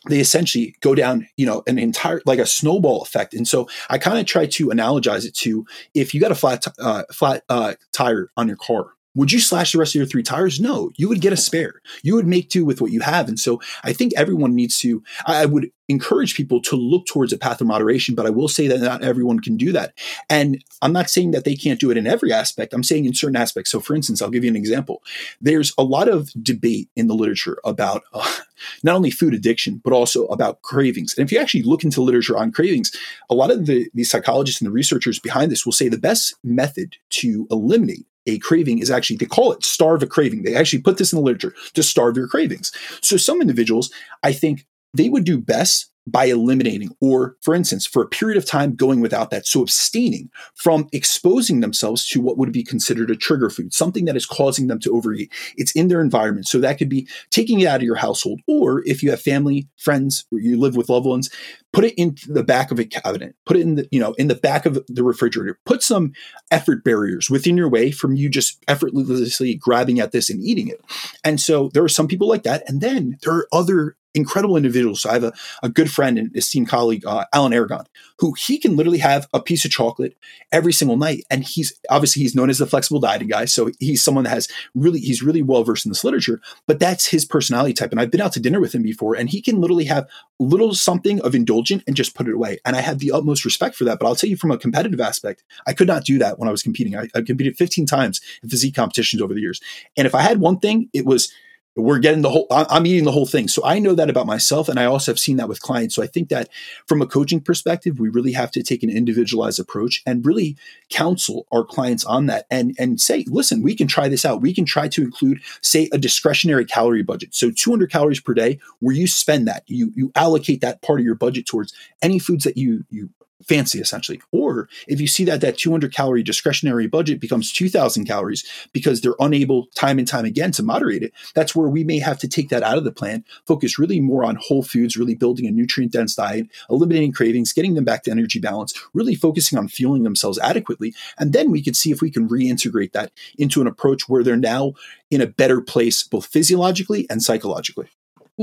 they 0.09 0.19
essentially 0.19 0.75
go 0.81 0.95
down, 0.95 1.27
you 1.37 1.45
know, 1.45 1.63
an 1.67 1.77
entire 1.77 2.21
like 2.25 2.39
a 2.39 2.45
snowball 2.45 3.01
effect. 3.01 3.33
And 3.33 3.47
so 3.47 3.67
I 3.89 3.97
kind 3.97 4.17
of 4.17 4.25
try 4.25 4.45
to 4.45 4.67
analogize 4.67 5.25
it 5.25 5.35
to 5.35 5.65
if 5.93 6.13
you 6.13 6.21
got 6.21 6.31
a 6.31 6.35
flat 6.35 6.63
t- 6.63 6.71
uh, 6.79 7.03
flat 7.11 7.43
uh, 7.49 7.73
tire 7.91 8.31
on 8.35 8.47
your 8.47 8.57
car, 8.57 8.93
would 9.15 9.31
you 9.31 9.39
slash 9.39 9.73
the 9.73 9.79
rest 9.79 9.91
of 9.91 9.99
your 9.99 10.05
three 10.05 10.23
tires? 10.23 10.59
No, 10.59 10.91
you 10.95 11.09
would 11.09 11.21
get 11.21 11.33
a 11.33 11.37
spare. 11.37 11.81
You 12.01 12.15
would 12.15 12.27
make 12.27 12.49
do 12.49 12.65
with 12.65 12.81
what 12.81 12.91
you 12.91 13.01
have. 13.01 13.27
And 13.27 13.39
so 13.39 13.59
I 13.83 13.93
think 13.93 14.13
everyone 14.15 14.55
needs 14.55 14.79
to, 14.79 15.03
I 15.25 15.45
would 15.45 15.71
encourage 15.89 16.35
people 16.35 16.61
to 16.61 16.77
look 16.77 17.05
towards 17.05 17.33
a 17.33 17.37
path 17.37 17.59
of 17.59 17.67
moderation, 17.67 18.15
but 18.15 18.25
I 18.25 18.29
will 18.29 18.47
say 18.47 18.67
that 18.67 18.79
not 18.79 19.03
everyone 19.03 19.41
can 19.41 19.57
do 19.57 19.73
that. 19.73 19.93
And 20.29 20.63
I'm 20.81 20.93
not 20.93 21.09
saying 21.09 21.31
that 21.31 21.43
they 21.43 21.55
can't 21.55 21.79
do 21.79 21.91
it 21.91 21.97
in 21.97 22.07
every 22.07 22.31
aspect. 22.31 22.73
I'm 22.73 22.83
saying 22.83 23.03
in 23.03 23.13
certain 23.13 23.35
aspects. 23.35 23.69
So 23.69 23.81
for 23.81 23.95
instance, 23.95 24.21
I'll 24.21 24.29
give 24.29 24.45
you 24.45 24.49
an 24.49 24.55
example. 24.55 25.03
There's 25.41 25.73
a 25.77 25.83
lot 25.83 26.07
of 26.07 26.29
debate 26.41 26.89
in 26.95 27.07
the 27.07 27.13
literature 27.13 27.57
about 27.65 28.03
uh, 28.13 28.33
not 28.83 28.95
only 28.95 29.11
food 29.11 29.33
addiction, 29.33 29.81
but 29.83 29.93
also 29.93 30.25
about 30.27 30.61
cravings. 30.61 31.13
And 31.17 31.25
if 31.25 31.31
you 31.31 31.39
actually 31.39 31.63
look 31.63 31.83
into 31.83 32.01
literature 32.01 32.37
on 32.37 32.53
cravings, 32.53 32.91
a 33.29 33.35
lot 33.35 33.51
of 33.51 33.65
the, 33.65 33.89
the 33.93 34.05
psychologists 34.05 34.61
and 34.61 34.67
the 34.67 34.73
researchers 34.73 35.19
behind 35.19 35.51
this 35.51 35.65
will 35.65 35.73
say 35.73 35.89
the 35.89 35.97
best 35.97 36.35
method 36.43 36.95
to 37.09 37.47
eliminate 37.51 38.05
a 38.25 38.37
craving 38.39 38.79
is 38.79 38.91
actually 38.91 39.17
they 39.17 39.25
call 39.25 39.51
it 39.51 39.63
starve 39.63 40.03
a 40.03 40.07
craving. 40.07 40.43
They 40.43 40.55
actually 40.55 40.81
put 40.81 40.97
this 40.97 41.11
in 41.11 41.17
the 41.17 41.23
literature 41.23 41.55
to 41.73 41.83
starve 41.83 42.17
your 42.17 42.27
cravings. 42.27 42.71
So 43.01 43.17
some 43.17 43.41
individuals 43.41 43.91
i 44.23 44.31
think 44.31 44.65
they 44.93 45.09
would 45.09 45.23
do 45.23 45.39
best 45.39 45.89
by 46.07 46.25
eliminating, 46.25 46.89
or 46.99 47.35
for 47.41 47.53
instance, 47.53 47.85
for 47.85 48.01
a 48.01 48.07
period 48.07 48.37
of 48.37 48.45
time 48.45 48.75
going 48.75 49.01
without 49.01 49.29
that. 49.29 49.45
So 49.45 49.61
abstaining 49.61 50.29
from 50.55 50.87
exposing 50.91 51.59
themselves 51.59 52.07
to 52.09 52.19
what 52.19 52.37
would 52.37 52.51
be 52.51 52.63
considered 52.63 53.11
a 53.11 53.15
trigger 53.15 53.49
food, 53.49 53.73
something 53.73 54.05
that 54.05 54.15
is 54.15 54.25
causing 54.25 54.67
them 54.67 54.79
to 54.79 54.95
overeat. 54.95 55.31
It's 55.57 55.71
in 55.73 55.89
their 55.89 56.01
environment. 56.01 56.47
So 56.47 56.59
that 56.59 56.77
could 56.77 56.89
be 56.89 57.07
taking 57.29 57.59
it 57.59 57.67
out 57.67 57.81
of 57.81 57.85
your 57.85 57.95
household, 57.95 58.41
or 58.47 58.83
if 58.85 59.03
you 59.03 59.11
have 59.11 59.21
family, 59.21 59.67
friends, 59.77 60.25
or 60.31 60.39
you 60.39 60.59
live 60.59 60.75
with 60.75 60.89
loved 60.89 61.05
ones, 61.05 61.29
put 61.71 61.85
it 61.85 61.93
in 61.95 62.15
the 62.27 62.43
back 62.43 62.71
of 62.71 62.79
a 62.79 62.85
cabinet, 62.85 63.35
put 63.45 63.57
it 63.57 63.61
in 63.61 63.75
the, 63.75 63.87
you 63.91 63.99
know, 63.99 64.13
in 64.13 64.27
the 64.27 64.35
back 64.35 64.65
of 64.65 64.83
the 64.87 65.03
refrigerator, 65.03 65.59
put 65.65 65.83
some 65.83 66.13
effort 66.49 66.83
barriers 66.83 67.29
within 67.29 67.55
your 67.55 67.69
way 67.69 67.91
from 67.91 68.15
you 68.15 68.27
just 68.27 68.61
effortlessly 68.67 69.55
grabbing 69.55 69.99
at 69.99 70.11
this 70.11 70.29
and 70.29 70.43
eating 70.43 70.67
it. 70.67 70.81
And 71.23 71.39
so 71.39 71.69
there 71.73 71.83
are 71.83 71.89
some 71.89 72.07
people 72.07 72.27
like 72.27 72.43
that. 72.43 72.67
And 72.67 72.81
then 72.81 73.17
there 73.21 73.33
are 73.33 73.47
other 73.53 73.95
incredible 74.13 74.57
individuals. 74.57 75.01
So 75.01 75.09
I 75.09 75.13
have 75.13 75.23
a, 75.23 75.33
a 75.63 75.69
good 75.69 75.91
friend 75.91 76.17
and 76.17 76.35
esteemed 76.35 76.69
colleague, 76.69 77.05
uh, 77.05 77.25
Alan 77.33 77.53
Aragon, 77.53 77.85
who 78.19 78.33
he 78.33 78.57
can 78.57 78.75
literally 78.75 78.99
have 78.99 79.27
a 79.33 79.41
piece 79.41 79.65
of 79.65 79.71
chocolate 79.71 80.17
every 80.51 80.73
single 80.73 80.97
night. 80.97 81.23
And 81.29 81.43
he's 81.43 81.73
obviously 81.89 82.21
he's 82.21 82.35
known 82.35 82.49
as 82.49 82.57
the 82.57 82.67
flexible 82.67 82.99
dieting 82.99 83.27
guy. 83.27 83.45
So 83.45 83.71
he's 83.79 84.03
someone 84.03 84.25
that 84.25 84.31
has 84.31 84.47
really, 84.75 84.99
he's 84.99 85.23
really 85.23 85.41
well 85.41 85.63
versed 85.63 85.85
in 85.85 85.91
this 85.91 86.03
literature, 86.03 86.41
but 86.67 86.79
that's 86.79 87.07
his 87.07 87.25
personality 87.25 87.73
type. 87.73 87.91
And 87.91 87.99
I've 87.99 88.11
been 88.11 88.21
out 88.21 88.33
to 88.33 88.39
dinner 88.39 88.59
with 88.59 88.75
him 88.75 88.83
before 88.83 89.15
and 89.15 89.29
he 89.29 89.41
can 89.41 89.61
literally 89.61 89.85
have 89.85 90.09
little 90.39 90.73
something 90.73 91.21
of 91.21 91.35
indulgent 91.35 91.83
and 91.87 91.95
just 91.95 92.15
put 92.15 92.27
it 92.27 92.33
away. 92.33 92.59
And 92.65 92.75
I 92.75 92.81
have 92.81 92.99
the 92.99 93.11
utmost 93.11 93.45
respect 93.45 93.75
for 93.75 93.83
that. 93.85 93.99
But 93.99 94.07
I'll 94.07 94.15
tell 94.15 94.29
you 94.29 94.37
from 94.37 94.51
a 94.51 94.57
competitive 94.57 94.99
aspect, 94.99 95.43
I 95.67 95.73
could 95.73 95.87
not 95.87 96.03
do 96.03 96.17
that 96.19 96.39
when 96.39 96.47
I 96.47 96.51
was 96.51 96.63
competing. 96.63 96.97
I, 96.97 97.07
I 97.15 97.21
competed 97.21 97.57
15 97.57 97.85
times 97.85 98.21
in 98.43 98.49
physique 98.49 98.75
competitions 98.75 99.21
over 99.21 99.33
the 99.33 99.41
years. 99.41 99.61
And 99.95 100.05
if 100.05 100.15
I 100.15 100.21
had 100.21 100.39
one 100.39 100.59
thing, 100.59 100.89
it 100.93 101.05
was 101.05 101.31
we're 101.75 101.99
getting 101.99 102.21
the 102.21 102.29
whole 102.29 102.47
i'm 102.51 102.85
eating 102.85 103.05
the 103.05 103.11
whole 103.11 103.25
thing. 103.25 103.47
So 103.47 103.61
i 103.65 103.79
know 103.79 103.95
that 103.95 104.09
about 104.09 104.25
myself 104.25 104.69
and 104.69 104.79
i 104.79 104.85
also 104.85 105.11
have 105.11 105.19
seen 105.19 105.37
that 105.37 105.49
with 105.49 105.61
clients. 105.61 105.95
So 105.95 106.03
i 106.03 106.07
think 106.07 106.29
that 106.29 106.49
from 106.87 107.01
a 107.01 107.07
coaching 107.07 107.39
perspective 107.39 107.99
we 107.99 108.09
really 108.09 108.33
have 108.33 108.51
to 108.51 108.63
take 108.63 108.83
an 108.83 108.89
individualized 108.89 109.59
approach 109.59 110.01
and 110.05 110.25
really 110.25 110.57
counsel 110.89 111.47
our 111.51 111.63
clients 111.63 112.03
on 112.03 112.25
that 112.27 112.45
and 112.51 112.75
and 112.77 112.99
say 112.99 113.25
listen 113.27 113.61
we 113.61 113.75
can 113.75 113.87
try 113.87 114.07
this 114.07 114.25
out. 114.25 114.41
We 114.41 114.53
can 114.53 114.65
try 114.65 114.87
to 114.89 115.01
include 115.01 115.41
say 115.61 115.89
a 115.91 115.97
discretionary 115.97 116.65
calorie 116.65 117.03
budget. 117.03 117.33
So 117.35 117.51
200 117.51 117.91
calories 117.91 118.19
per 118.19 118.33
day 118.33 118.59
where 118.79 118.95
you 118.95 119.07
spend 119.07 119.47
that 119.47 119.63
you 119.67 119.91
you 119.95 120.11
allocate 120.15 120.61
that 120.61 120.81
part 120.81 120.99
of 120.99 121.05
your 121.05 121.15
budget 121.15 121.45
towards 121.45 121.73
any 122.01 122.19
foods 122.19 122.43
that 122.43 122.57
you 122.57 122.85
you 122.89 123.09
fancy 123.47 123.79
essentially. 123.79 124.21
Or 124.31 124.69
if 124.87 125.01
you 125.01 125.07
see 125.07 125.23
that 125.25 125.41
that 125.41 125.57
200 125.57 125.93
calorie 125.93 126.23
discretionary 126.23 126.87
budget 126.87 127.19
becomes 127.19 127.51
2000 127.51 128.05
calories 128.05 128.43
because 128.73 129.01
they're 129.01 129.15
unable 129.19 129.67
time 129.75 129.99
and 129.99 130.07
time 130.07 130.25
again 130.25 130.51
to 130.53 130.63
moderate 130.63 131.03
it, 131.03 131.13
that's 131.33 131.55
where 131.55 131.69
we 131.69 131.83
may 131.83 131.99
have 131.99 132.19
to 132.19 132.27
take 132.27 132.49
that 132.49 132.63
out 132.63 132.77
of 132.77 132.83
the 132.83 132.91
plan, 132.91 133.23
focus 133.47 133.79
really 133.79 133.99
more 133.99 134.23
on 134.23 134.37
whole 134.39 134.63
foods, 134.63 134.97
really 134.97 135.15
building 135.15 135.45
a 135.45 135.51
nutrient 135.51 135.93
dense 135.93 136.15
diet, 136.15 136.47
eliminating 136.69 137.11
cravings, 137.11 137.53
getting 137.53 137.75
them 137.75 137.85
back 137.85 138.03
to 138.03 138.11
energy 138.11 138.39
balance, 138.39 138.73
really 138.93 139.15
focusing 139.15 139.57
on 139.57 139.67
fueling 139.67 140.03
themselves 140.03 140.39
adequately. 140.39 140.93
And 141.17 141.33
then 141.33 141.51
we 141.51 141.63
could 141.63 141.75
see 141.75 141.91
if 141.91 142.01
we 142.01 142.11
can 142.11 142.27
reintegrate 142.27 142.93
that 142.93 143.11
into 143.37 143.61
an 143.61 143.67
approach 143.67 144.07
where 144.07 144.23
they're 144.23 144.37
now 144.37 144.73
in 145.09 145.21
a 145.21 145.27
better 145.27 145.61
place, 145.61 146.03
both 146.03 146.25
physiologically 146.25 147.07
and 147.09 147.21
psychologically. 147.21 147.89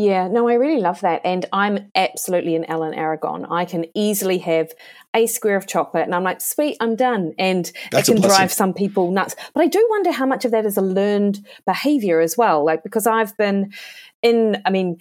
Yeah, 0.01 0.29
no, 0.29 0.49
I 0.49 0.55
really 0.55 0.81
love 0.81 1.01
that. 1.01 1.23
And 1.25 1.45
I'm 1.53 1.91
absolutely 1.97 2.55
an 2.55 2.65
Alan 2.67 2.95
Aragon. 2.95 3.45
I 3.47 3.65
can 3.65 3.85
easily 3.97 4.39
have 4.39 4.73
a 5.13 5.27
square 5.27 5.57
of 5.57 5.67
chocolate 5.67 6.05
and 6.05 6.15
I'm 6.15 6.23
like, 6.23 6.41
sweet, 6.41 6.77
I'm 6.79 6.95
done. 6.95 7.35
And 7.37 7.73
That's 7.91 8.09
it 8.09 8.13
can 8.13 8.23
drive 8.23 8.53
some 8.53 8.73
people 8.73 9.11
nuts. 9.11 9.35
But 9.55 9.63
I 9.63 9.67
do 9.67 9.85
wonder 9.91 10.13
how 10.13 10.25
much 10.25 10.45
of 10.45 10.53
that 10.53 10.65
is 10.65 10.77
a 10.77 10.83
learned 10.83 11.45
behavior 11.67 12.21
as 12.21 12.37
well. 12.39 12.65
Like, 12.65 12.85
because 12.85 13.09
I've 13.09 13.37
been 13.37 13.73
in, 14.23 14.63
I 14.65 14.71
mean, 14.71 14.99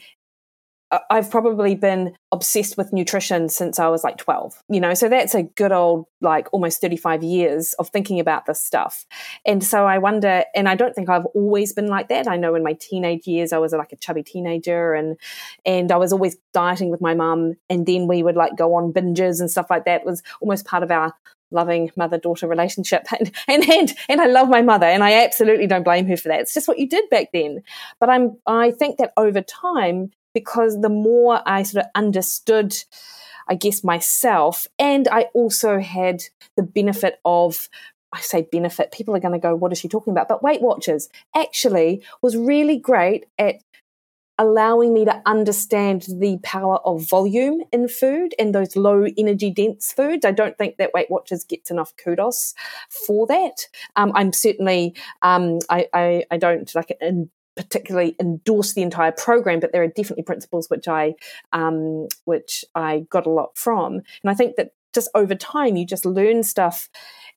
I've 1.09 1.29
probably 1.29 1.75
been 1.75 2.15
obsessed 2.31 2.77
with 2.77 2.93
nutrition 2.93 3.49
since 3.49 3.77
I 3.77 3.89
was 3.89 4.03
like 4.05 4.17
12, 4.17 4.63
you 4.69 4.79
know, 4.79 4.93
so 4.93 5.09
that's 5.09 5.35
a 5.35 5.43
good 5.43 5.73
old, 5.73 6.05
like 6.21 6.47
almost 6.53 6.79
35 6.79 7.23
years 7.23 7.73
of 7.73 7.89
thinking 7.89 8.19
about 8.21 8.45
this 8.45 8.63
stuff. 8.63 9.05
And 9.45 9.61
so 9.63 9.85
I 9.85 9.97
wonder, 9.97 10.45
and 10.55 10.69
I 10.69 10.75
don't 10.75 10.93
think 10.93 11.09
I've 11.09 11.25
always 11.27 11.73
been 11.73 11.87
like 11.87 12.07
that. 12.07 12.27
I 12.27 12.37
know 12.37 12.55
in 12.55 12.63
my 12.63 12.73
teenage 12.73 13.27
years, 13.27 13.51
I 13.51 13.57
was 13.57 13.73
like 13.73 13.91
a 13.91 13.97
chubby 13.97 14.23
teenager 14.23 14.93
and, 14.93 15.17
and 15.65 15.91
I 15.91 15.97
was 15.97 16.13
always 16.13 16.37
dieting 16.53 16.89
with 16.89 17.01
my 17.01 17.13
mum. 17.13 17.55
And 17.69 17.85
then 17.85 18.07
we 18.07 18.23
would 18.23 18.37
like 18.37 18.55
go 18.55 18.73
on 18.75 18.93
binges 18.93 19.41
and 19.41 19.51
stuff 19.51 19.69
like 19.69 19.83
that 19.85 20.01
it 20.01 20.05
was 20.05 20.23
almost 20.41 20.65
part 20.65 20.83
of 20.83 20.91
our 20.91 21.13
loving 21.51 21.89
mother 21.95 22.17
daughter 22.17 22.47
relationship 22.47 23.05
and, 23.19 23.31
and 23.47 23.69
and 23.69 23.93
and 24.09 24.21
I 24.21 24.25
love 24.25 24.49
my 24.49 24.61
mother 24.61 24.85
and 24.85 25.01
I 25.01 25.23
absolutely 25.23 25.65
don't 25.65 25.83
blame 25.83 26.05
her 26.07 26.17
for 26.17 26.27
that. 26.29 26.41
It's 26.41 26.53
just 26.53 26.67
what 26.67 26.79
you 26.79 26.89
did 26.89 27.09
back 27.09 27.29
then. 27.33 27.63
But 27.99 28.09
I'm 28.09 28.37
I 28.45 28.71
think 28.71 28.97
that 28.97 29.13
over 29.17 29.41
time 29.41 30.11
because 30.37 30.81
the 30.81 30.89
more 30.89 31.41
I 31.47 31.63
sort 31.63 31.85
of 31.85 31.91
understood, 31.95 32.77
I 33.47 33.55
guess, 33.55 33.83
myself, 33.83 34.67
and 34.77 35.07
I 35.07 35.23
also 35.33 35.79
had 35.79 36.25
the 36.55 36.61
benefit 36.61 37.19
of 37.25 37.69
I 38.13 38.21
say 38.21 38.47
benefit, 38.51 38.91
people 38.91 39.15
are 39.15 39.19
going 39.19 39.33
to 39.33 39.39
go, 39.39 39.55
what 39.55 39.71
is 39.71 39.79
she 39.79 39.87
talking 39.87 40.11
about? 40.11 40.29
But 40.29 40.43
Weight 40.43 40.61
Watchers 40.61 41.09
actually 41.35 42.03
was 42.21 42.37
really 42.37 42.77
great 42.77 43.25
at 43.39 43.55
allowing 44.37 44.93
me 44.93 45.05
to 45.05 45.21
understand 45.25 46.05
the 46.07 46.37
power 46.43 46.77
of 46.85 47.09
volume 47.09 47.63
in 47.71 47.87
food 47.87 48.35
and 48.37 48.53
those 48.53 48.75
low 48.75 49.07
energy 49.17 49.49
dense 49.49 49.91
foods. 49.91 50.23
I 50.23 50.31
don't 50.31 50.57
think 50.57 50.77
that 50.77 50.93
Weight 50.93 51.09
Watchers 51.09 51.43
gets 51.43 51.71
enough 51.71 51.93
kudos 51.97 52.53
for 52.89 53.25
that. 53.27 53.67
Um, 53.95 54.11
I'm 54.13 54.31
certainly, 54.31 54.95
um, 55.23 55.59
I, 55.69 55.87
I, 55.93 56.25
I, 56.29 56.37
don't 56.37 56.73
like 56.75 56.95
particularly 57.57 58.15
endorse 58.19 58.73
the 58.73 58.81
entire 58.81 59.11
program, 59.11 59.59
but 59.59 59.71
there 59.71 59.83
are 59.83 59.87
definitely 59.87 60.23
principles 60.23 60.69
which 60.69 60.87
I 60.87 61.15
um, 61.51 62.07
which 62.25 62.63
I 62.75 63.05
got 63.09 63.25
a 63.25 63.31
lot 63.31 63.57
from. 63.57 63.95
And 63.95 64.29
I 64.29 64.33
think 64.33 64.55
that 64.55 64.71
just 64.93 65.09
over 65.13 65.35
time, 65.35 65.75
you 65.75 65.85
just 65.85 66.05
learn 66.05 66.43
stuff 66.43 66.89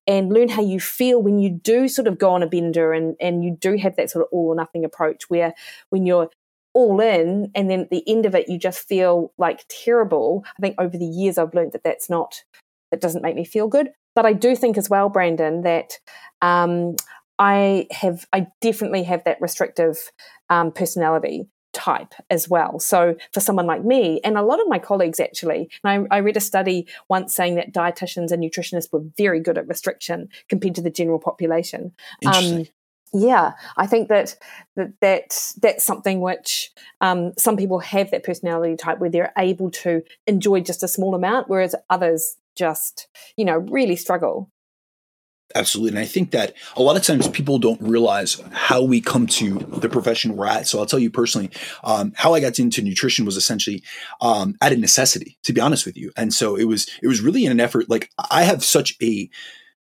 and 0.07 0.33
learn 0.33 0.49
how 0.49 0.63
you 0.63 0.81
feel 0.81 1.23
when 1.23 1.39
you 1.39 1.51
do 1.51 1.89
sort 1.89 2.09
of 2.09 2.19
go 2.19 2.31
on 2.31 2.43
a 2.43 2.47
bender 2.47 2.93
and, 2.93 3.17
and 3.21 3.45
you 3.45 3.57
do 3.61 3.77
have 3.77 3.97
that 3.97 4.11
sort 4.11 4.23
of 4.25 4.29
all 4.33 4.49
or 4.49 4.55
nothing 4.55 4.85
approach 4.85 5.25
where 5.29 5.55
when 5.91 6.07
you're 6.07 6.31
all 6.73 7.01
in 7.01 7.51
and 7.55 7.69
then 7.69 7.81
at 7.81 7.91
the 7.91 8.09
end 8.09 8.27
of 8.27 8.35
it 8.35 8.49
you 8.49 8.59
just 8.59 8.87
feel 8.87 9.33
like 9.39 9.65
terrible 9.69 10.45
i 10.57 10.61
think 10.61 10.77
over 10.79 10.97
the 10.97 11.05
years 11.05 11.37
i've 11.37 11.53
learned 11.53 11.73
that 11.73 11.83
that's 11.83 12.09
not 12.09 12.45
that 12.93 13.01
doesn't 13.01 13.23
make 13.23 13.35
me 13.35 13.45
feel 13.45 13.67
good 13.67 13.91
but 14.15 14.25
i 14.25 14.33
do 14.33 14.55
think 14.55 14.79
as 14.79 14.89
well 14.89 15.09
brandon 15.09 15.63
that 15.63 15.99
um, 16.43 16.95
i 17.41 17.89
have 17.91 18.27
i 18.33 18.47
definitely 18.61 19.03
have 19.03 19.25
that 19.25 19.41
restrictive 19.41 20.13
um, 20.49 20.71
personality 20.71 21.49
type 21.73 22.15
as 22.31 22.49
well. 22.49 22.79
So 22.81 23.17
for 23.33 23.41
someone 23.41 23.67
like 23.67 23.85
me, 23.85 24.21
and 24.25 24.37
a 24.37 24.43
lot 24.43 24.61
of 24.61 24.69
my 24.69 24.79
colleagues 24.79 25.21
actually, 25.21 25.71
I, 25.85 26.05
I, 26.11 26.19
read 26.19 26.37
a 26.37 26.41
study 26.41 26.87
once 27.09 27.35
saying 27.35 27.55
that 27.57 27.73
dietitians 27.73 28.33
and 28.33 28.43
nutritionists 28.43 28.93
were 28.93 29.05
very 29.17 29.41
good 29.41 29.59
at 29.59 29.69
restriction 29.69 30.29
compared 30.49 30.75
to 30.77 30.83
the 30.83 30.91
general 30.91 31.19
population. 31.19 31.93
Um, 32.27 32.67
yeah, 33.13 33.53
I 33.77 33.87
think 33.87 34.09
that, 34.09 34.37
that, 34.77 34.93
that 35.01 35.53
that's 35.61 35.85
something 35.85 36.21
which 36.21 36.71
um, 37.01 37.33
some 37.37 37.57
people 37.57 37.81
have 37.81 38.11
that 38.11 38.25
personality 38.25 38.77
type 38.77 38.99
where 38.99 39.11
they're 39.11 39.33
able 39.37 39.71
to 39.73 40.03
enjoy 40.27 40.61
just 40.61 40.83
a 40.83 40.89
small 40.89 41.15
amount, 41.15 41.49
whereas 41.49 41.75
others 41.89 42.37
just, 42.57 43.09
you 43.37 43.45
know, 43.45 43.59
really 43.59 43.97
struggle. 43.97 44.51
Absolutely. 45.55 45.91
And 45.91 45.99
I 45.99 46.05
think 46.05 46.31
that 46.31 46.55
a 46.77 46.83
lot 46.83 46.97
of 46.97 47.03
times 47.03 47.27
people 47.27 47.59
don't 47.59 47.81
realize 47.83 48.41
how 48.53 48.83
we 48.83 49.01
come 49.01 49.27
to 49.27 49.59
the 49.59 49.89
profession 49.89 50.37
we're 50.37 50.47
at. 50.47 50.69
So 50.69 50.79
I'll 50.79 50.87
tell 50.87 51.01
you 51.01 51.11
personally, 51.11 51.51
um, 51.83 52.13
how 52.17 52.35
I 52.35 52.41
got 52.41 52.59
into 52.61 52.83
nutrition 52.83 53.25
was 53.25 53.37
essentially 53.37 53.83
um, 54.21 54.57
out 54.63 54.71
necessity, 54.79 55.39
to 55.43 55.53
be 55.53 55.61
honest 55.61 55.87
with 55.87 55.97
you. 55.97 56.13
And 56.17 56.33
so 56.33 56.55
it 56.55 56.65
was, 56.65 56.89
it 57.03 57.09
was 57.09 57.21
really 57.21 57.45
in 57.45 57.51
an 57.51 57.59
effort, 57.59 57.91
like 57.91 58.11
I 58.31 58.45
have 58.45 58.63
such 58.65 58.97
a, 59.03 59.29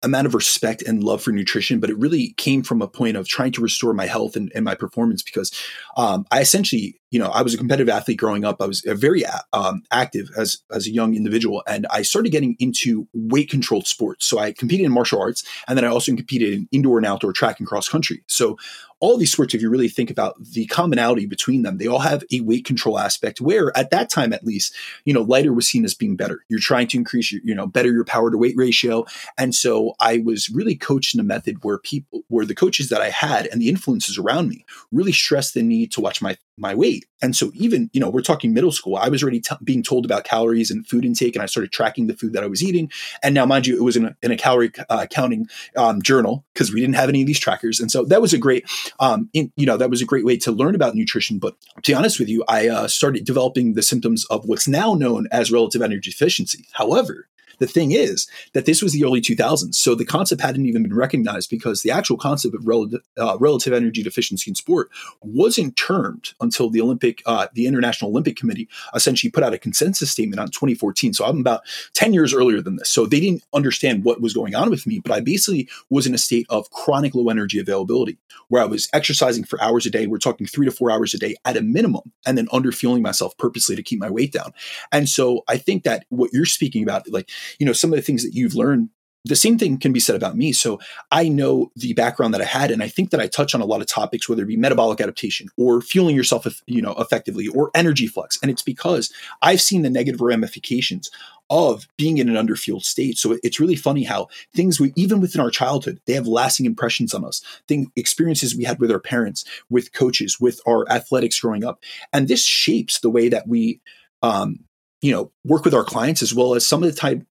amount 0.03 0.25
of 0.25 0.33
respect 0.33 0.81
and 0.81 1.03
love 1.03 1.21
for 1.21 1.31
nutrition, 1.31 1.79
but 1.79 1.89
it 1.89 1.97
really 1.97 2.33
came 2.37 2.63
from 2.63 2.81
a 2.81 2.87
point 2.87 3.17
of 3.17 3.27
trying 3.27 3.51
to 3.51 3.61
restore 3.61 3.93
my 3.93 4.07
health 4.07 4.35
and, 4.35 4.51
and 4.55 4.65
my 4.65 4.73
performance 4.73 5.21
because 5.21 5.51
um, 5.95 6.25
I 6.31 6.41
essentially, 6.41 6.99
you 7.11 7.19
know, 7.19 7.27
I 7.27 7.41
was 7.41 7.53
a 7.53 7.57
competitive 7.57 7.89
athlete 7.89 8.17
growing 8.17 8.43
up. 8.43 8.61
I 8.61 8.65
was 8.65 8.81
very 8.85 9.23
um, 9.53 9.83
active 9.91 10.29
as 10.37 10.57
as 10.71 10.87
a 10.87 10.91
young 10.91 11.15
individual, 11.15 11.61
and 11.67 11.85
I 11.91 12.01
started 12.01 12.31
getting 12.31 12.55
into 12.59 13.07
weight 13.13 13.49
controlled 13.49 13.87
sports. 13.87 14.25
So 14.25 14.39
I 14.39 14.53
competed 14.53 14.85
in 14.85 14.91
martial 14.91 15.19
arts, 15.19 15.43
and 15.67 15.77
then 15.77 15.85
I 15.85 15.89
also 15.89 16.15
competed 16.15 16.53
in 16.53 16.67
indoor 16.71 16.97
and 16.97 17.05
outdoor 17.05 17.33
track 17.33 17.59
and 17.59 17.67
cross 17.67 17.87
country. 17.89 18.23
So 18.27 18.57
all 19.01 19.17
these 19.17 19.31
sports, 19.31 19.53
if 19.53 19.61
you 19.61 19.69
really 19.69 19.89
think 19.89 20.11
about 20.11 20.35
the 20.41 20.67
commonality 20.67 21.25
between 21.25 21.63
them, 21.63 21.77
they 21.77 21.87
all 21.87 21.99
have 21.99 22.23
a 22.31 22.39
weight 22.41 22.65
control 22.65 22.99
aspect 22.99 23.41
where 23.41 23.75
at 23.75 23.89
that 23.89 24.09
time, 24.09 24.31
at 24.31 24.45
least, 24.45 24.75
you 25.05 25.13
know, 25.13 25.23
lighter 25.23 25.51
was 25.51 25.67
seen 25.67 25.83
as 25.83 25.95
being 25.95 26.15
better. 26.15 26.45
You're 26.49 26.59
trying 26.59 26.87
to 26.89 26.97
increase 26.97 27.31
your, 27.31 27.41
you 27.43 27.55
know, 27.55 27.65
better 27.65 27.91
your 27.91 28.05
power 28.05 28.29
to 28.29 28.37
weight 28.37 28.55
ratio. 28.55 29.05
And 29.37 29.55
so 29.55 29.95
I 29.99 30.19
was 30.23 30.49
really 30.49 30.75
coached 30.75 31.15
in 31.15 31.19
a 31.19 31.23
method 31.23 31.63
where 31.63 31.79
people, 31.79 32.21
where 32.27 32.45
the 32.45 32.55
coaches 32.55 32.89
that 32.89 33.01
I 33.01 33.09
had 33.09 33.47
and 33.47 33.59
the 33.59 33.69
influences 33.69 34.19
around 34.19 34.49
me 34.49 34.65
really 34.91 35.11
stressed 35.11 35.55
the 35.55 35.63
need 35.63 35.91
to 35.93 36.01
watch 36.01 36.21
my 36.21 36.37
my 36.61 36.75
weight. 36.75 37.05
And 37.21 37.35
so 37.35 37.51
even, 37.55 37.89
you 37.91 37.99
know, 37.99 38.09
we're 38.09 38.21
talking 38.21 38.53
middle 38.53 38.71
school, 38.71 38.95
I 38.95 39.09
was 39.09 39.21
already 39.21 39.41
t- 39.41 39.55
being 39.63 39.83
told 39.83 40.05
about 40.05 40.23
calories 40.23 40.71
and 40.71 40.87
food 40.87 41.03
intake 41.03 41.35
and 41.35 41.43
I 41.43 41.47
started 41.47 41.71
tracking 41.71 42.07
the 42.07 42.15
food 42.15 42.33
that 42.33 42.43
I 42.43 42.47
was 42.47 42.63
eating. 42.63 42.91
And 43.23 43.35
now, 43.35 43.45
mind 43.45 43.67
you, 43.67 43.75
it 43.75 43.83
was 43.83 43.97
in 43.97 44.05
a, 44.05 44.15
in 44.21 44.31
a 44.31 44.37
calorie 44.37 44.71
uh, 44.89 45.07
counting 45.09 45.47
um, 45.75 46.01
journal 46.01 46.45
because 46.53 46.71
we 46.71 46.79
didn't 46.79 46.95
have 46.95 47.09
any 47.09 47.21
of 47.21 47.27
these 47.27 47.39
trackers. 47.39 47.79
And 47.79 47.91
so 47.91 48.05
that 48.05 48.21
was 48.21 48.33
a 48.33 48.37
great, 48.37 48.65
um, 48.99 49.29
in, 49.33 49.51
you 49.55 49.65
know, 49.65 49.77
that 49.77 49.89
was 49.89 50.01
a 50.01 50.05
great 50.05 50.25
way 50.25 50.37
to 50.37 50.51
learn 50.51 50.75
about 50.75 50.95
nutrition. 50.95 51.39
But 51.39 51.55
to 51.83 51.91
be 51.91 51.95
honest 51.95 52.19
with 52.19 52.29
you, 52.29 52.43
I 52.47 52.67
uh, 52.67 52.87
started 52.87 53.25
developing 53.25 53.73
the 53.73 53.83
symptoms 53.83 54.25
of 54.25 54.45
what's 54.45 54.67
now 54.67 54.93
known 54.93 55.27
as 55.31 55.51
relative 55.51 55.81
energy 55.81 56.11
deficiency. 56.11 56.67
However, 56.73 57.27
the 57.61 57.67
thing 57.67 57.91
is 57.91 58.27
that 58.53 58.65
this 58.65 58.81
was 58.81 58.91
the 58.91 59.05
early 59.05 59.21
2000s, 59.21 59.75
so 59.75 59.93
the 59.93 60.03
concept 60.03 60.41
hadn't 60.41 60.65
even 60.65 60.81
been 60.81 60.95
recognized 60.95 61.49
because 61.49 61.83
the 61.83 61.91
actual 61.91 62.17
concept 62.17 62.55
of 62.55 62.67
relative, 62.67 63.01
uh, 63.17 63.37
relative 63.39 63.71
energy 63.71 64.01
deficiency 64.01 64.49
in 64.49 64.55
sport 64.55 64.89
wasn't 65.21 65.77
termed 65.77 66.33
until 66.41 66.71
the 66.71 66.81
Olympic, 66.81 67.21
uh, 67.27 67.47
the 67.53 67.67
International 67.67 68.09
Olympic 68.09 68.35
Committee 68.35 68.67
essentially 68.95 69.29
put 69.29 69.43
out 69.43 69.53
a 69.53 69.59
consensus 69.59 70.11
statement 70.11 70.39
on 70.39 70.47
2014. 70.47 71.13
So 71.13 71.23
I'm 71.23 71.39
about 71.39 71.61
10 71.93 72.13
years 72.13 72.33
earlier 72.33 72.61
than 72.61 72.77
this. 72.77 72.89
So 72.89 73.05
they 73.05 73.19
didn't 73.19 73.43
understand 73.53 74.03
what 74.03 74.21
was 74.21 74.33
going 74.33 74.55
on 74.55 74.71
with 74.71 74.87
me, 74.87 74.99
but 74.99 75.11
I 75.11 75.19
basically 75.19 75.69
was 75.91 76.07
in 76.07 76.15
a 76.15 76.17
state 76.17 76.47
of 76.49 76.69
chronic 76.71 77.13
low 77.13 77.29
energy 77.29 77.59
availability 77.59 78.17
where 78.47 78.63
I 78.63 78.65
was 78.65 78.89
exercising 78.91 79.43
for 79.43 79.61
hours 79.61 79.85
a 79.85 79.91
day. 79.91 80.07
We're 80.07 80.17
talking 80.17 80.47
three 80.47 80.65
to 80.65 80.71
four 80.71 80.89
hours 80.89 81.13
a 81.13 81.19
day 81.19 81.35
at 81.45 81.57
a 81.57 81.61
minimum, 81.61 82.11
and 82.25 82.37
then 82.37 82.47
under 82.51 82.71
fueling 82.71 83.03
myself 83.03 83.37
purposely 83.37 83.75
to 83.75 83.83
keep 83.83 83.99
my 83.99 84.09
weight 84.09 84.33
down. 84.33 84.51
And 84.91 85.07
so 85.07 85.43
I 85.47 85.57
think 85.57 85.83
that 85.83 86.05
what 86.09 86.33
you're 86.33 86.45
speaking 86.45 86.83
about, 86.83 87.07
like 87.09 87.29
you 87.59 87.65
know, 87.65 87.73
some 87.73 87.91
of 87.91 87.97
the 87.97 88.03
things 88.03 88.23
that 88.23 88.33
you've 88.33 88.55
learned 88.55 88.89
the 89.25 89.35
same 89.35 89.57
thing 89.57 89.77
can 89.77 89.93
be 89.93 89.99
said 89.99 90.15
about 90.15 90.35
me. 90.35 90.51
So 90.51 90.79
I 91.11 91.29
know 91.29 91.71
the 91.75 91.93
background 91.93 92.33
that 92.33 92.41
I 92.41 92.45
had, 92.45 92.71
and 92.71 92.81
I 92.81 92.87
think 92.87 93.11
that 93.11 93.19
I 93.19 93.27
touch 93.27 93.53
on 93.53 93.61
a 93.61 93.65
lot 93.65 93.81
of 93.81 93.87
topics, 93.87 94.27
whether 94.27 94.43
it 94.43 94.47
be 94.47 94.57
metabolic 94.57 94.99
adaptation 94.99 95.47
or 95.57 95.81
fueling 95.81 96.15
yourself, 96.15 96.47
you 96.65 96.81
know, 96.81 96.95
effectively, 96.97 97.47
or 97.47 97.69
energy 97.75 98.07
flux. 98.07 98.39
And 98.41 98.49
it's 98.49 98.63
because 98.63 99.13
I've 99.41 99.61
seen 99.61 99.83
the 99.83 99.89
negative 99.89 100.21
ramifications 100.21 101.11
of 101.51 101.87
being 101.97 102.17
in 102.17 102.35
an 102.35 102.47
underfueled 102.47 102.83
state. 102.83 103.17
So 103.17 103.37
it's 103.43 103.59
really 103.59 103.75
funny 103.75 104.03
how 104.03 104.29
things 104.55 104.79
we, 104.79 104.93
even 104.95 105.21
within 105.21 105.41
our 105.41 105.51
childhood, 105.51 105.99
they 106.07 106.13
have 106.13 106.25
lasting 106.25 106.65
impressions 106.65 107.13
on 107.13 107.23
us. 107.23 107.43
Thing 107.67 107.91
experiences 107.95 108.55
we 108.55 108.63
had 108.63 108.79
with 108.79 108.91
our 108.91 108.99
parents, 108.99 109.45
with 109.69 109.93
coaches, 109.93 110.39
with 110.39 110.61
our 110.65 110.89
athletics 110.89 111.39
growing 111.39 111.63
up, 111.63 111.83
and 112.11 112.27
this 112.27 112.43
shapes 112.43 112.99
the 112.99 113.09
way 113.09 113.29
that 113.29 113.47
we 113.47 113.81
um, 114.23 114.61
you 115.01 115.11
know 115.11 115.31
work 115.43 115.65
with 115.65 115.73
our 115.73 115.83
clients 115.83 116.21
as 116.21 116.33
well 116.33 116.55
as 116.55 116.65
some 116.65 116.83
of 116.83 116.89
the 116.89 116.95
type 116.95 117.23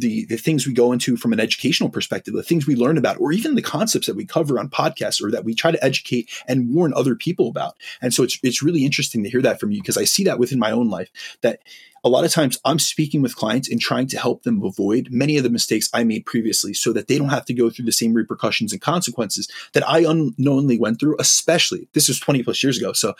the 0.00 0.26
the 0.26 0.36
things 0.36 0.66
we 0.66 0.72
go 0.72 0.92
into 0.92 1.16
from 1.16 1.32
an 1.32 1.40
educational 1.40 1.90
perspective, 1.90 2.34
the 2.34 2.42
things 2.42 2.66
we 2.66 2.76
learn 2.76 2.98
about, 2.98 3.20
or 3.20 3.32
even 3.32 3.54
the 3.54 3.62
concepts 3.62 4.06
that 4.06 4.16
we 4.16 4.24
cover 4.24 4.58
on 4.58 4.68
podcasts 4.68 5.22
or 5.22 5.30
that 5.30 5.44
we 5.44 5.54
try 5.54 5.70
to 5.70 5.84
educate 5.84 6.30
and 6.46 6.74
warn 6.74 6.92
other 6.94 7.14
people 7.14 7.48
about. 7.48 7.76
And 8.00 8.14
so 8.14 8.22
it's 8.22 8.38
it's 8.42 8.62
really 8.62 8.84
interesting 8.84 9.22
to 9.22 9.30
hear 9.30 9.42
that 9.42 9.60
from 9.60 9.70
you 9.70 9.80
because 9.80 9.96
I 9.96 10.04
see 10.04 10.24
that 10.24 10.38
within 10.38 10.58
my 10.58 10.70
own 10.70 10.88
life 10.88 11.10
that 11.42 11.60
a 12.04 12.08
lot 12.08 12.24
of 12.24 12.30
times 12.30 12.58
I'm 12.64 12.78
speaking 12.78 13.22
with 13.22 13.34
clients 13.34 13.68
and 13.68 13.80
trying 13.80 14.06
to 14.08 14.18
help 14.18 14.44
them 14.44 14.62
avoid 14.62 15.08
many 15.10 15.36
of 15.36 15.42
the 15.42 15.50
mistakes 15.50 15.90
I 15.92 16.04
made 16.04 16.26
previously 16.26 16.72
so 16.72 16.92
that 16.92 17.08
they 17.08 17.18
don't 17.18 17.30
have 17.30 17.44
to 17.46 17.54
go 17.54 17.70
through 17.70 17.86
the 17.86 17.92
same 17.92 18.14
repercussions 18.14 18.72
and 18.72 18.80
consequences 18.80 19.48
that 19.72 19.88
I 19.88 20.00
unknowingly 20.00 20.78
went 20.78 21.00
through, 21.00 21.16
especially 21.18 21.88
this 21.94 22.08
was 22.08 22.20
20 22.20 22.44
plus 22.44 22.62
years 22.62 22.78
ago. 22.78 22.92
So 22.92 23.14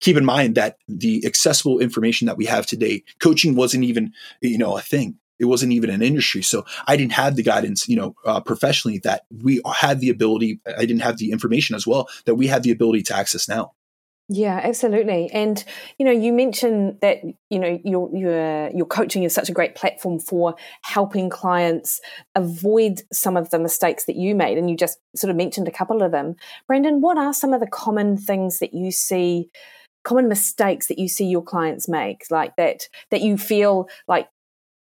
keep 0.00 0.16
in 0.16 0.24
mind 0.24 0.54
that 0.54 0.78
the 0.88 1.24
accessible 1.26 1.78
information 1.78 2.26
that 2.26 2.36
we 2.36 2.46
have 2.46 2.66
today, 2.66 3.02
coaching 3.20 3.54
wasn't 3.54 3.84
even, 3.84 4.12
you 4.40 4.58
know, 4.58 4.76
a 4.76 4.82
thing. 4.82 5.16
It 5.38 5.44
wasn't 5.44 5.72
even 5.72 5.90
an 5.90 6.02
industry. 6.02 6.42
So 6.42 6.64
I 6.86 6.96
didn't 6.96 7.12
have 7.12 7.36
the 7.36 7.44
guidance, 7.44 7.88
you 7.88 7.96
know, 7.96 8.16
uh, 8.24 8.40
professionally 8.40 8.98
that 9.04 9.22
we 9.30 9.60
had 9.72 10.00
the 10.00 10.10
ability. 10.10 10.60
I 10.66 10.80
didn't 10.80 11.02
have 11.02 11.18
the 11.18 11.30
information 11.30 11.76
as 11.76 11.86
well 11.86 12.08
that 12.24 12.34
we 12.34 12.48
have 12.48 12.62
the 12.62 12.72
ability 12.72 13.04
to 13.04 13.16
access 13.16 13.48
now. 13.48 13.72
Yeah, 14.30 14.60
absolutely. 14.62 15.30
And 15.32 15.64
you 15.96 16.04
know, 16.04 16.12
you 16.12 16.34
mentioned 16.34 16.98
that 17.00 17.22
you 17.48 17.58
know 17.58 17.80
your 17.82 18.10
your 18.14 18.68
your 18.70 18.84
coaching 18.84 19.22
is 19.22 19.32
such 19.32 19.48
a 19.48 19.54
great 19.54 19.74
platform 19.74 20.18
for 20.18 20.54
helping 20.82 21.30
clients 21.30 21.98
avoid 22.34 23.00
some 23.10 23.38
of 23.38 23.48
the 23.48 23.58
mistakes 23.58 24.04
that 24.04 24.16
you 24.16 24.34
made, 24.34 24.58
and 24.58 24.68
you 24.68 24.76
just 24.76 24.98
sort 25.16 25.30
of 25.30 25.36
mentioned 25.36 25.66
a 25.66 25.70
couple 25.70 26.02
of 26.02 26.12
them. 26.12 26.36
Brandon, 26.66 27.00
what 27.00 27.16
are 27.16 27.32
some 27.32 27.54
of 27.54 27.60
the 27.60 27.66
common 27.66 28.18
things 28.18 28.58
that 28.58 28.74
you 28.74 28.92
see? 28.92 29.50
Common 30.08 30.26
mistakes 30.26 30.86
that 30.86 30.98
you 30.98 31.06
see 31.06 31.26
your 31.26 31.42
clients 31.42 31.86
make 31.86 32.24
like 32.30 32.56
that 32.56 32.88
that 33.10 33.20
you 33.20 33.36
feel 33.36 33.90
like 34.08 34.26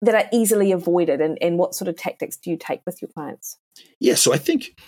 that 0.01 0.15
are 0.15 0.29
easily 0.32 0.71
avoided 0.71 1.19
and, 1.19 1.38
and 1.41 1.58
what 1.58 1.75
sort 1.75 1.89
of 1.89 1.97
tactics 1.97 2.38
do 2.38 2.49
you 2.49 2.55
take 2.55 2.79
with 2.86 3.01
your 3.01 3.10
clients? 3.10 3.58
Yeah 3.99 4.15
so 4.15 4.32
i 4.34 4.38
think 4.38 4.79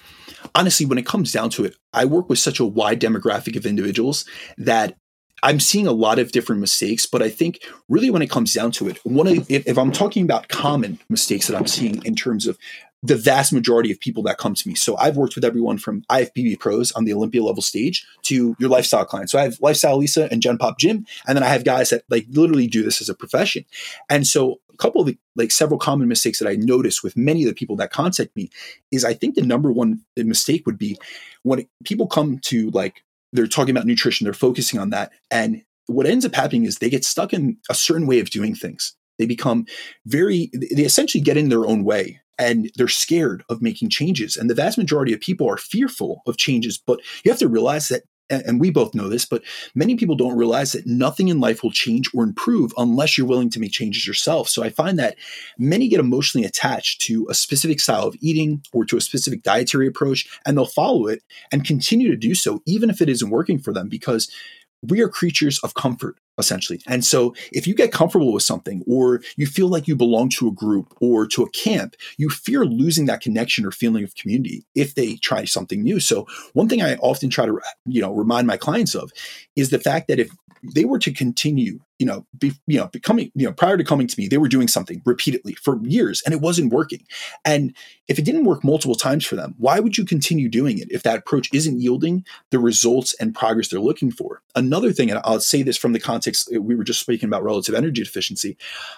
honestly 0.55 0.85
when 0.85 0.97
it 0.97 1.05
comes 1.05 1.33
down 1.33 1.49
to 1.49 1.65
it 1.65 1.75
i 1.93 2.05
work 2.05 2.29
with 2.29 2.39
such 2.39 2.61
a 2.61 2.65
wide 2.65 3.01
demographic 3.01 3.57
of 3.57 3.65
individuals 3.65 4.23
that 4.57 4.95
I'm 5.43 5.59
seeing 5.59 5.87
a 5.87 5.91
lot 5.91 6.19
of 6.19 6.31
different 6.31 6.61
mistakes, 6.61 7.07
but 7.07 7.23
I 7.23 7.29
think 7.29 7.65
really 7.89 8.11
when 8.11 8.21
it 8.21 8.29
comes 8.29 8.53
down 8.53 8.69
to 8.73 8.87
it, 8.87 8.99
one 9.03 9.25
of 9.25 9.49
if, 9.49 9.65
if 9.65 9.75
I'm 9.75 9.91
talking 9.91 10.23
about 10.23 10.49
common 10.49 10.99
mistakes 11.09 11.47
that 11.47 11.57
I'm 11.57 11.65
seeing 11.65 12.03
in 12.05 12.15
terms 12.15 12.45
of 12.45 12.59
the 13.03 13.15
vast 13.15 13.51
majority 13.51 13.91
of 13.91 13.99
people 13.99 14.21
that 14.23 14.37
come 14.37 14.53
to 14.53 14.67
me. 14.67 14.75
So 14.75 14.95
I've 14.97 15.17
worked 15.17 15.35
with 15.35 15.43
everyone 15.43 15.79
from 15.79 16.03
IFBB 16.03 16.59
pros 16.59 16.91
on 16.91 17.05
the 17.05 17.13
Olympia 17.13 17.43
level 17.43 17.61
stage 17.61 18.05
to 18.23 18.55
your 18.59 18.69
lifestyle 18.69 19.05
clients. 19.05 19.31
So 19.31 19.39
I 19.39 19.43
have 19.43 19.57
Lifestyle 19.59 19.97
Lisa 19.97 20.29
and 20.31 20.41
Gen 20.41 20.57
Pop 20.57 20.77
Jim, 20.77 21.05
and 21.27 21.35
then 21.35 21.43
I 21.43 21.47
have 21.47 21.63
guys 21.63 21.89
that 21.89 22.03
like 22.09 22.27
literally 22.29 22.67
do 22.67 22.83
this 22.83 23.01
as 23.01 23.09
a 23.09 23.15
profession. 23.15 23.65
And 24.09 24.27
so 24.27 24.59
a 24.71 24.77
couple 24.77 25.01
of 25.01 25.07
the, 25.07 25.17
like 25.35 25.51
several 25.51 25.79
common 25.79 26.07
mistakes 26.07 26.37
that 26.39 26.47
I 26.47 26.55
notice 26.55 27.01
with 27.01 27.17
many 27.17 27.43
of 27.43 27.49
the 27.49 27.55
people 27.55 27.75
that 27.77 27.91
contact 27.91 28.35
me 28.35 28.51
is 28.91 29.03
I 29.03 29.13
think 29.13 29.35
the 29.35 29.41
number 29.41 29.71
one 29.71 30.01
mistake 30.15 30.65
would 30.67 30.77
be 30.77 30.97
when 31.43 31.67
people 31.83 32.07
come 32.07 32.37
to 32.43 32.69
like 32.71 33.03
they're 33.33 33.47
talking 33.47 33.75
about 33.75 33.87
nutrition, 33.87 34.25
they're 34.25 34.33
focusing 34.33 34.79
on 34.79 34.91
that, 34.91 35.11
and 35.31 35.63
what 35.87 36.05
ends 36.05 36.25
up 36.25 36.35
happening 36.35 36.65
is 36.65 36.77
they 36.77 36.89
get 36.89 37.03
stuck 37.03 37.33
in 37.33 37.57
a 37.69 37.73
certain 37.73 38.07
way 38.07 38.19
of 38.19 38.29
doing 38.29 38.55
things. 38.55 38.95
They 39.17 39.25
become 39.25 39.65
very, 40.05 40.49
they 40.53 40.83
essentially 40.83 41.21
get 41.21 41.37
in 41.37 41.49
their 41.49 41.65
own 41.65 41.83
way 41.83 42.21
and 42.41 42.71
they're 42.75 42.88
scared 42.88 43.43
of 43.49 43.62
making 43.62 43.89
changes. 43.89 44.36
And 44.36 44.49
the 44.49 44.56
vast 44.56 44.75
majority 44.75 45.13
of 45.13 45.21
people 45.21 45.47
are 45.47 45.58
fearful 45.58 46.23
of 46.25 46.38
changes, 46.38 46.82
but 46.84 46.99
you 47.23 47.30
have 47.30 47.39
to 47.39 47.47
realize 47.47 47.88
that 47.89 48.01
and 48.32 48.62
we 48.62 48.71
both 48.71 48.95
know 48.95 49.10
this, 49.10 49.25
but 49.25 49.43
many 49.75 49.97
people 49.97 50.15
don't 50.15 50.38
realize 50.38 50.71
that 50.71 50.88
nothing 50.88 51.27
in 51.27 51.41
life 51.41 51.63
will 51.63 51.71
change 51.71 52.10
or 52.13 52.23
improve 52.23 52.71
unless 52.77 53.17
you're 53.17 53.27
willing 53.27 53.49
to 53.49 53.60
make 53.60 53.73
changes 53.73 54.08
yourself. 54.08 54.47
So 54.47 54.63
I 54.63 54.69
find 54.69 54.97
that 54.99 55.17
many 55.58 55.89
get 55.89 55.99
emotionally 55.99 56.47
attached 56.47 57.01
to 57.01 57.27
a 57.30 57.34
specific 57.34 57.82
style 57.82 58.08
of 58.08 58.15
eating 58.21 58.63
or 58.71 58.86
to 58.86 58.95
a 58.95 59.01
specific 59.01 59.43
dietary 59.43 59.86
approach, 59.86 60.30
and 60.45 60.58
they'll 60.58 60.65
follow 60.65 61.08
it 61.08 61.23
and 61.51 61.65
continue 61.65 62.10
to 62.10 62.15
do 62.15 62.34
so, 62.34 62.62
even 62.65 62.89
if 62.89 63.01
it 63.01 63.10
isn't 63.10 63.32
working 63.32 63.60
for 63.60 63.73
them, 63.73 63.89
because 63.89 64.32
we 64.81 65.01
are 65.01 65.09
creatures 65.09 65.59
of 65.59 65.73
comfort 65.73 66.17
essentially. 66.37 66.81
And 66.87 67.05
so 67.05 67.35
if 67.51 67.67
you 67.67 67.75
get 67.75 67.91
comfortable 67.91 68.33
with 68.33 68.43
something 68.43 68.83
or 68.87 69.21
you 69.37 69.45
feel 69.45 69.67
like 69.67 69.87
you 69.87 69.95
belong 69.95 70.29
to 70.29 70.47
a 70.47 70.51
group 70.51 70.95
or 70.99 71.27
to 71.27 71.43
a 71.43 71.49
camp, 71.51 71.95
you 72.17 72.29
fear 72.29 72.65
losing 72.65 73.05
that 73.05 73.21
connection 73.21 73.65
or 73.65 73.71
feeling 73.71 74.03
of 74.03 74.15
community 74.15 74.65
if 74.73 74.95
they 74.95 75.15
try 75.17 75.45
something 75.45 75.83
new. 75.83 75.99
So 75.99 76.27
one 76.53 76.67
thing 76.67 76.81
I 76.81 76.95
often 76.95 77.29
try 77.29 77.45
to, 77.45 77.59
you 77.85 78.01
know, 78.01 78.13
remind 78.13 78.47
my 78.47 78.57
clients 78.57 78.95
of 78.95 79.11
is 79.55 79.69
the 79.69 79.79
fact 79.79 80.07
that 80.07 80.19
if 80.19 80.31
they 80.63 80.86
were 80.86 81.00
to 81.00 81.12
continue, 81.12 81.80
you 82.00 82.06
know, 82.06 82.26
be, 82.38 82.54
you 82.67 82.78
know, 82.78 82.88
becoming, 82.88 83.32
you 83.36 83.45
know, 83.45 83.54
prior 83.54 83.78
to 83.78 83.84
coming 83.84 84.08
to 84.08 84.19
me, 84.19 84.28
they 84.28 84.38
were 84.38 84.47
doing 84.47 84.67
something 84.67 85.02
repeatedly 85.06 85.54
for 85.54 85.80
years 85.84 86.21
and 86.26 86.34
it 86.34 86.41
wasn't 86.41 86.71
working. 86.71 87.06
And 87.45 87.76
if 88.08 88.19
it 88.19 88.26
didn't 88.26 88.45
work 88.45 88.63
multiple 88.63 88.95
times 88.95 89.26
for 89.26 89.36
them, 89.36 89.56
why 89.58 89.80
would 89.80 89.97
you 89.97 90.06
continue 90.06 90.50
doing 90.50 90.78
it 90.78 90.91
if 90.91 91.04
that 91.04 91.19
approach 91.19 91.50
isn't 91.54 91.80
yielding 91.80 92.26
the 92.50 92.60
results 92.60 93.13
and 93.19 93.36
progress 93.36 93.69
they're 93.69 93.80
looking 93.80 94.12
for? 94.12 94.41
Another 94.56 94.91
thing, 94.91 95.10
and 95.10 95.19
I'll 95.24 95.39
say 95.39 95.63
this 95.63 95.78
from 95.78 95.93
the 95.93 96.00
context 96.00 96.50
we 96.52 96.76
were 96.76 96.84
just 96.84 97.00
speaking 97.00 97.28
about 97.28 97.43
relative 97.43 97.76
energy 97.76 98.04
deficiency, 98.04 98.58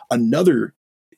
another 0.10 0.74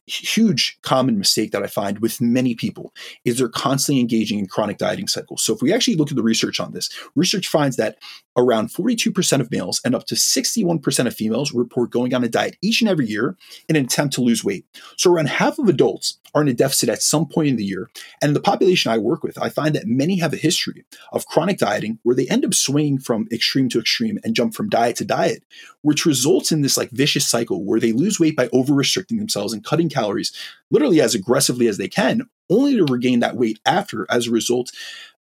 huge 0.07 0.77
common 0.81 1.17
mistake 1.17 1.51
that 1.51 1.63
I 1.63 1.67
find 1.67 1.99
with 1.99 2.21
many 2.21 2.55
people 2.55 2.93
is 3.23 3.37
they're 3.37 3.49
constantly 3.49 4.01
engaging 4.01 4.39
in 4.39 4.47
chronic 4.47 4.77
dieting 4.77 5.07
cycles. 5.07 5.41
So 5.41 5.53
if 5.53 5.61
we 5.61 5.73
actually 5.73 5.95
look 5.95 6.11
at 6.11 6.15
the 6.15 6.23
research 6.23 6.59
on 6.59 6.73
this, 6.73 6.89
research 7.15 7.47
finds 7.47 7.75
that 7.77 7.97
around 8.37 8.69
42% 8.69 9.39
of 9.39 9.51
males 9.51 9.81
and 9.83 9.95
up 9.95 10.05
to 10.07 10.15
61% 10.15 11.07
of 11.07 11.15
females 11.15 11.53
report 11.53 11.89
going 11.89 12.13
on 12.13 12.23
a 12.23 12.29
diet 12.29 12.57
each 12.61 12.81
and 12.81 12.89
every 12.89 13.07
year 13.07 13.37
in 13.67 13.75
an 13.75 13.85
attempt 13.85 14.15
to 14.15 14.21
lose 14.21 14.43
weight. 14.43 14.65
So 14.97 15.11
around 15.11 15.29
half 15.29 15.57
of 15.57 15.67
adults 15.67 16.19
are 16.35 16.41
in 16.41 16.47
a 16.49 16.53
deficit 16.53 16.89
at 16.89 17.01
some 17.01 17.25
point 17.25 17.47
in 17.47 17.55
the 17.55 17.63
year. 17.63 17.89
And 18.21 18.35
the 18.35 18.41
population 18.41 18.91
I 18.91 18.97
work 18.97 19.23
with, 19.23 19.41
I 19.41 19.49
find 19.49 19.73
that 19.73 19.87
many 19.87 20.17
have 20.19 20.33
a 20.33 20.37
history 20.37 20.85
of 21.13 21.25
chronic 21.25 21.57
dieting 21.57 21.99
where 22.03 22.15
they 22.15 22.27
end 22.27 22.43
up 22.43 22.53
swinging 22.53 22.99
from 22.99 23.27
extreme 23.31 23.69
to 23.69 23.79
extreme 23.79 24.19
and 24.23 24.35
jump 24.35 24.53
from 24.53 24.67
diet 24.67 24.97
to 24.97 25.05
diet, 25.05 25.43
which 25.81 26.05
results 26.05 26.51
in 26.51 26.61
this 26.61 26.77
like 26.77 26.91
vicious 26.91 27.25
cycle 27.25 27.63
where 27.63 27.79
they 27.79 27.93
lose 27.93 28.19
weight 28.19 28.35
by 28.35 28.49
over 28.51 28.73
restricting 28.73 29.17
themselves 29.17 29.53
and 29.53 29.63
cutting 29.63 29.87
calories 29.95 30.31
literally 30.69 31.01
as 31.01 31.15
aggressively 31.15 31.67
as 31.67 31.77
they 31.77 31.87
can, 31.87 32.21
only 32.49 32.75
to 32.75 32.85
regain 32.85 33.19
that 33.21 33.35
weight 33.37 33.59
after 33.65 34.05
as 34.09 34.27
a 34.27 34.31
result 34.31 34.71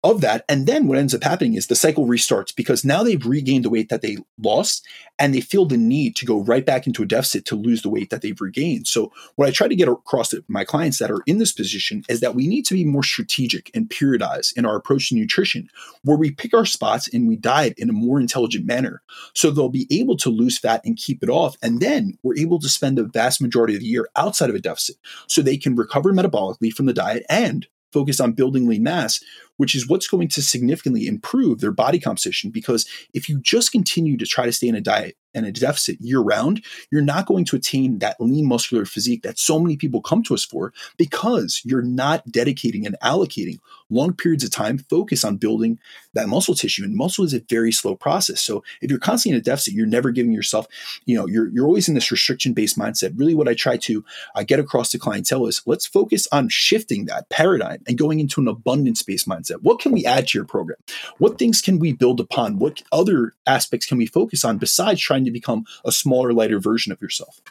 of 0.04 0.22
that. 0.22 0.44
And 0.50 0.66
then 0.66 0.88
what 0.88 0.98
ends 0.98 1.14
up 1.14 1.24
happening 1.24 1.54
is 1.54 1.68
the 1.68 1.76
cycle 1.76 2.08
restarts 2.08 2.56
because 2.56 2.84
now 2.84 3.04
they've 3.04 3.24
regained 3.24 3.66
the 3.66 3.70
weight 3.70 3.90
that 3.90 4.02
they 4.02 4.18
lost 4.40 4.86
and 5.20 5.34
they 5.34 5.42
feel 5.42 5.66
the 5.66 5.78
need 5.78 6.16
to 6.16 6.26
go 6.26 6.40
right 6.40 6.66
back 6.66 6.88
into 6.88 7.04
a 7.04 7.06
deficit 7.06 7.46
to 7.46 7.56
lose 7.56 7.84
the 7.84 7.90
weight 7.90 8.10
that 8.10 8.24
they've 8.24 8.42
regained. 8.42 8.88
So, 8.88 9.12
what 9.36 9.48
I 9.48 9.52
try 9.52 9.68
to 9.68 9.76
get 9.76 9.88
across 9.88 10.30
to 10.30 10.44
my 10.48 10.64
clients 10.64 10.98
that 10.98 11.12
are 11.12 11.22
in 11.28 11.38
this 11.38 11.52
position 11.52 12.04
is 12.10 12.20
that 12.22 12.34
we 12.34 12.48
need 12.48 12.66
to 12.66 12.74
be 12.74 12.84
more 12.84 13.04
strategic 13.04 13.70
and 13.76 13.90
periodize 13.90 14.58
in 14.58 14.66
our 14.66 14.76
approach 14.76 15.10
to 15.10 15.16
nutrition, 15.16 15.70
where 16.04 16.18
we 16.18 16.32
pick 16.32 16.56
our 16.56 16.66
spots 16.66 17.08
and 17.14 17.28
we 17.28 17.36
diet 17.36 17.76
in 17.78 17.90
a 17.90 17.94
more 17.94 18.20
intelligent 18.20 18.66
manner. 18.66 19.04
So, 19.36 19.52
they'll 19.52 19.70
be 19.70 19.88
able 19.92 20.18
to 20.18 20.30
lose 20.30 20.58
fat 20.58 20.82
and 20.84 20.98
keep 20.98 21.22
it 21.22 21.30
off. 21.30 21.56
And 21.62 21.80
then 21.80 22.18
we're 22.24 22.38
able 22.38 22.60
to 22.60 22.70
spend 22.70 22.98
the 22.98 23.04
vast 23.04 23.42
majority 23.42 23.76
of 23.76 23.82
the 23.82 23.86
year 23.86 24.10
outside 24.16 24.50
of 24.50 24.56
a 24.56 24.60
deficit 24.60 24.96
so 25.28 25.42
they 25.42 25.58
can 25.58 25.76
recover 25.76 26.12
metabolically 26.12 26.72
from 26.72 26.88
the 26.88 26.94
diet 26.94 27.24
and 27.30 27.68
focus 27.92 28.20
on 28.20 28.34
building 28.34 28.68
lean 28.68 28.84
mass 28.84 29.20
which 29.62 29.76
is 29.76 29.88
what's 29.88 30.08
going 30.08 30.28
to 30.28 30.42
significantly 30.42 31.06
improve 31.06 31.60
their 31.60 31.72
body 31.72 32.00
composition. 32.00 32.50
Because 32.50 32.90
if 33.14 33.30
you 33.30 33.40
just 33.40 33.72
continue 33.72 34.18
to 34.18 34.26
try 34.26 34.48
to 34.48 34.52
stay 34.52 34.68
in 34.68 34.74
a 34.74 34.82
diet 34.82 35.18
and 35.34 35.46
a 35.46 35.52
deficit 35.52 36.00
year 36.02 36.20
round, 36.20 36.64
you're 36.92 37.02
not 37.02 37.26
going 37.26 37.46
to 37.46 37.56
attain 37.56 38.00
that 38.00 38.20
lean 38.20 38.46
muscular 38.46 38.86
physique 38.86 39.24
that 39.24 39.40
so 39.40 39.60
many 39.60 39.78
people 39.78 40.02
come 40.02 40.24
to 40.24 40.34
us 40.34 40.46
for 40.46 40.74
because 40.98 41.62
you're 41.64 41.82
not 41.82 42.32
dedicating 42.32 42.86
and 42.86 42.96
allocating 43.04 43.60
long 43.92 44.14
periods 44.14 44.44
of 44.44 44.52
time 44.52 44.78
focus 44.78 45.24
on 45.24 45.38
building 45.38 45.78
that 46.14 46.28
muscle 46.28 46.56
tissue. 46.56 46.84
And 46.84 46.96
muscle 46.96 47.26
is 47.26 47.34
a 47.34 47.42
very 47.42 47.72
slow 47.72 47.96
process. 47.96 48.42
So 48.42 48.64
if 48.82 48.90
you're 48.90 49.00
constantly 49.00 49.36
in 49.36 49.42
a 49.42 49.44
deficit, 49.44 49.74
you're 49.74 49.86
never 49.86 50.12
giving 50.12 50.32
yourself, 50.32 50.68
you 51.06 51.16
know, 51.16 51.28
you're, 51.28 51.50
you're 51.50 51.66
always 51.66 51.88
in 51.88 51.94
this 51.96 52.12
restriction 52.12 52.54
based 52.54 52.78
mindset. 52.78 53.18
Really, 53.18 53.36
what 53.36 53.48
I 53.48 53.54
try 53.54 53.78
to 53.78 54.04
uh, 54.36 54.44
get 54.44 54.60
across 54.60 54.92
to 54.92 55.00
clientele 55.00 55.46
is 55.48 55.62
let's 55.66 55.86
focus 55.86 56.28
on 56.32 56.50
shifting 56.50 57.06
that 57.06 57.30
paradigm 57.30 57.84
and 57.88 57.98
going 57.98 58.20
into 58.20 58.42
an 58.42 58.48
abundance 58.48 59.02
based 59.02 59.28
mindset. 59.28 59.62
What 59.62 59.80
can 59.80 59.92
we 59.92 60.06
add 60.06 60.30
to 60.30 60.38
your 60.38 60.46
program? 60.46 60.78
What 61.18 61.38
things 61.38 61.62
can 61.62 61.80
we 61.80 61.94
build 61.94 62.20
upon? 62.20 62.60
What 62.60 62.82
other 62.92 63.34
aspects 63.46 63.86
can 63.86 63.98
we 63.98 64.06
focus 64.06 64.46
on 64.46 64.58
besides 64.58 65.02
trying 65.02 65.21
to 65.26 65.32
become 65.32 65.66
a 65.86 65.92
smaller, 65.92 66.34
lighter 66.34 66.60
version 66.60 66.92
of 66.92 67.02
yourself? 67.02 67.42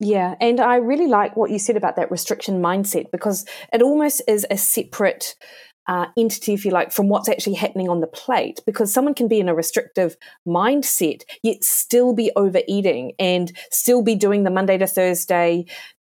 Yeah, 0.00 0.34
and 0.40 0.60
I 0.60 0.76
really 0.76 1.08
like 1.08 1.36
what 1.36 1.50
you 1.50 1.58
said 1.58 1.76
about 1.76 1.96
that 1.96 2.10
restriction 2.10 2.62
mindset 2.62 3.10
because 3.10 3.44
it 3.72 3.82
almost 3.82 4.22
is 4.26 4.46
a 4.50 4.56
separate 4.56 5.34
uh, 5.86 6.06
entity, 6.16 6.54
if 6.54 6.64
you 6.64 6.70
like, 6.70 6.92
from 6.92 7.08
what's 7.08 7.28
actually 7.28 7.54
happening 7.54 7.88
on 7.88 8.00
the 8.00 8.06
plate. 8.06 8.60
Because 8.64 8.92
someone 8.92 9.12
can 9.12 9.28
be 9.28 9.40
in 9.40 9.48
a 9.48 9.54
restrictive 9.54 10.16
mindset, 10.46 11.22
yet 11.42 11.64
still 11.64 12.14
be 12.14 12.30
overeating 12.36 13.12
and 13.18 13.52
still 13.70 14.02
be 14.02 14.14
doing 14.14 14.44
the 14.44 14.50
Monday 14.50 14.78
to 14.78 14.86
Thursday 14.86 15.66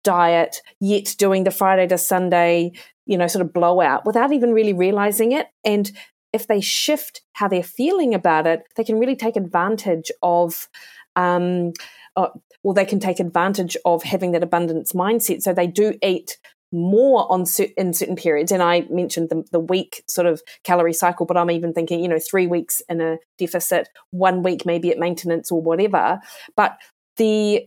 diet, 0.02 0.60
yet 0.80 1.14
doing 1.18 1.44
the 1.44 1.50
Friday 1.50 1.86
to 1.86 1.98
Sunday, 1.98 2.72
you 3.06 3.16
know, 3.16 3.26
sort 3.26 3.44
of 3.44 3.52
blowout 3.52 4.04
without 4.04 4.32
even 4.32 4.52
really 4.52 4.72
realizing 4.72 5.32
it. 5.32 5.48
And 5.64 5.90
if 6.32 6.46
they 6.46 6.60
shift 6.60 7.22
how 7.32 7.48
they're 7.48 7.62
feeling 7.62 8.14
about 8.14 8.46
it, 8.46 8.62
they 8.76 8.84
can 8.84 8.98
really 8.98 9.16
take 9.16 9.36
advantage 9.36 10.10
of. 10.22 10.68
Um, 11.16 11.72
uh, 12.16 12.28
well, 12.62 12.74
they 12.74 12.84
can 12.84 13.00
take 13.00 13.20
advantage 13.20 13.76
of 13.84 14.02
having 14.02 14.32
that 14.32 14.42
abundance 14.42 14.92
mindset. 14.92 15.42
So 15.42 15.52
they 15.52 15.66
do 15.66 15.94
eat 16.02 16.36
more 16.72 17.30
on 17.32 17.44
in 17.76 17.92
certain 17.92 18.16
periods. 18.16 18.52
And 18.52 18.62
I 18.62 18.86
mentioned 18.90 19.28
the, 19.28 19.42
the 19.50 19.60
week 19.60 20.04
sort 20.08 20.26
of 20.26 20.40
calorie 20.62 20.92
cycle, 20.92 21.26
but 21.26 21.36
I'm 21.36 21.50
even 21.50 21.72
thinking, 21.72 22.00
you 22.00 22.08
know, 22.08 22.18
three 22.18 22.46
weeks 22.46 22.80
in 22.88 23.00
a 23.00 23.18
deficit, 23.38 23.88
one 24.10 24.42
week 24.42 24.64
maybe 24.64 24.90
at 24.90 24.98
maintenance 24.98 25.50
or 25.50 25.60
whatever. 25.60 26.20
But 26.56 26.78
the 27.16 27.66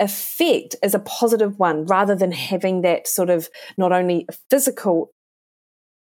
effect 0.00 0.76
is 0.82 0.94
a 0.94 1.00
positive 1.00 1.58
one 1.58 1.84
rather 1.86 2.14
than 2.14 2.32
having 2.32 2.82
that 2.82 3.06
sort 3.06 3.30
of 3.30 3.48
not 3.76 3.92
only 3.92 4.26
physical 4.48 5.10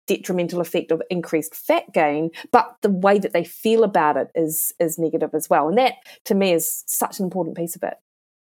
detrimental 0.09 0.61
effect 0.61 0.91
of 0.91 1.03
increased 1.11 1.55
fat 1.55 1.85
gain, 1.93 2.31
but 2.51 2.77
the 2.83 2.91
way 2.91 3.19
that 3.21 3.33
they 3.33 3.45
feel 3.45 3.85
about 3.85 4.17
it 4.17 4.29
is 4.35 4.73
is 4.81 4.99
negative 4.99 5.31
as 5.35 5.49
well. 5.49 5.69
And 5.69 5.79
that 5.79 5.95
to 6.25 6.35
me 6.35 6.53
is 6.53 6.83
such 6.87 7.21
an 7.21 7.25
important 7.25 7.57
piece 7.57 7.77
of 7.77 7.85
it. 7.85 7.95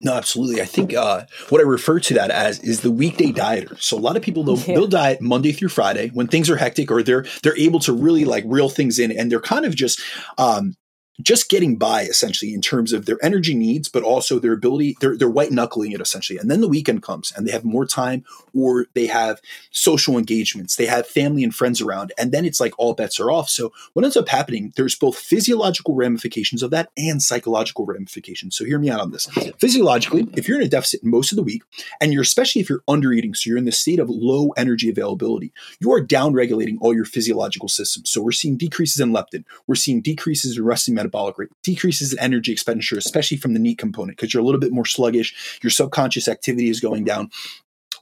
No, 0.00 0.12
absolutely. 0.12 0.60
I 0.60 0.66
think 0.66 0.92
uh, 0.92 1.24
what 1.48 1.60
I 1.60 1.64
refer 1.64 1.98
to 1.98 2.14
that 2.14 2.30
as 2.30 2.58
is 2.58 2.82
the 2.82 2.90
weekday 2.90 3.32
dieter. 3.32 3.80
So 3.80 3.96
a 3.96 3.98
lot 3.98 4.16
of 4.16 4.22
people 4.22 4.42
they'll, 4.42 4.58
yeah. 4.58 4.74
they'll 4.74 4.86
diet 4.86 5.22
Monday 5.22 5.52
through 5.52 5.70
Friday 5.70 6.10
when 6.12 6.26
things 6.26 6.50
are 6.50 6.56
hectic, 6.56 6.90
or 6.90 7.02
they're 7.02 7.24
they're 7.42 7.56
able 7.56 7.80
to 7.80 7.92
really 7.92 8.26
like 8.26 8.44
reel 8.46 8.68
things 8.68 8.98
in, 8.98 9.10
and 9.10 9.32
they're 9.32 9.40
kind 9.40 9.64
of 9.64 9.74
just 9.74 10.02
um, 10.36 10.74
just 11.22 11.48
getting 11.48 11.76
by 11.76 12.02
essentially 12.02 12.52
in 12.52 12.60
terms 12.60 12.92
of 12.92 13.06
their 13.06 13.18
energy 13.22 13.54
needs, 13.54 13.88
but 13.88 14.02
also 14.02 14.38
their 14.38 14.52
ability, 14.52 14.96
they're, 15.00 15.16
they're 15.16 15.28
white 15.28 15.52
knuckling 15.52 15.92
it 15.92 16.00
essentially. 16.00 16.38
And 16.38 16.50
then 16.50 16.60
the 16.60 16.68
weekend 16.68 17.02
comes 17.02 17.32
and 17.36 17.46
they 17.46 17.52
have 17.52 17.64
more 17.64 17.86
time 17.86 18.24
or 18.52 18.86
they 18.94 19.06
have 19.06 19.40
social 19.70 20.18
engagements, 20.18 20.76
they 20.76 20.86
have 20.86 21.06
family 21.06 21.44
and 21.44 21.54
friends 21.54 21.80
around, 21.80 22.12
and 22.18 22.32
then 22.32 22.44
it's 22.44 22.60
like 22.60 22.72
all 22.78 22.94
bets 22.94 23.20
are 23.20 23.30
off. 23.30 23.48
So 23.48 23.72
what 23.92 24.04
ends 24.04 24.16
up 24.16 24.28
happening, 24.28 24.72
there's 24.76 24.94
both 24.94 25.16
physiological 25.16 25.94
ramifications 25.94 26.62
of 26.62 26.70
that 26.70 26.90
and 26.96 27.22
psychological 27.22 27.86
ramifications. 27.86 28.56
So 28.56 28.64
hear 28.64 28.78
me 28.78 28.90
out 28.90 29.00
on 29.00 29.12
this. 29.12 29.26
Physiologically, 29.58 30.28
if 30.34 30.48
you're 30.48 30.60
in 30.60 30.66
a 30.66 30.68
deficit 30.68 31.04
most 31.04 31.32
of 31.32 31.36
the 31.36 31.42
week, 31.42 31.62
and 32.00 32.12
you're 32.12 32.22
especially 32.22 32.60
if 32.60 32.68
you're 32.68 32.82
under 32.88 33.12
eating, 33.12 33.34
so 33.34 33.48
you're 33.48 33.58
in 33.58 33.64
the 33.64 33.72
state 33.72 33.98
of 33.98 34.08
low 34.08 34.50
energy 34.56 34.90
availability, 34.90 35.52
you 35.80 35.92
are 35.92 36.00
down 36.00 36.32
regulating 36.32 36.78
all 36.80 36.94
your 36.94 37.04
physiological 37.04 37.68
systems. 37.68 38.10
So 38.10 38.20
we're 38.20 38.32
seeing 38.32 38.56
decreases 38.56 39.00
in 39.00 39.12
leptin, 39.12 39.44
we're 39.66 39.74
seeing 39.74 40.00
decreases 40.00 40.56
in 40.56 40.64
resting 40.64 40.94
metabolic 41.04 41.38
rate, 41.38 41.50
decreases 41.62 42.12
in 42.12 42.18
energy 42.18 42.52
expenditure, 42.52 42.98
especially 42.98 43.36
from 43.36 43.54
the 43.54 43.60
NEAT 43.60 43.78
component, 43.78 44.16
because 44.16 44.32
you're 44.32 44.42
a 44.42 44.46
little 44.46 44.60
bit 44.60 44.72
more 44.72 44.86
sluggish. 44.86 45.60
Your 45.62 45.70
subconscious 45.70 46.28
activity 46.28 46.68
is 46.68 46.80
going 46.80 47.04
down. 47.04 47.30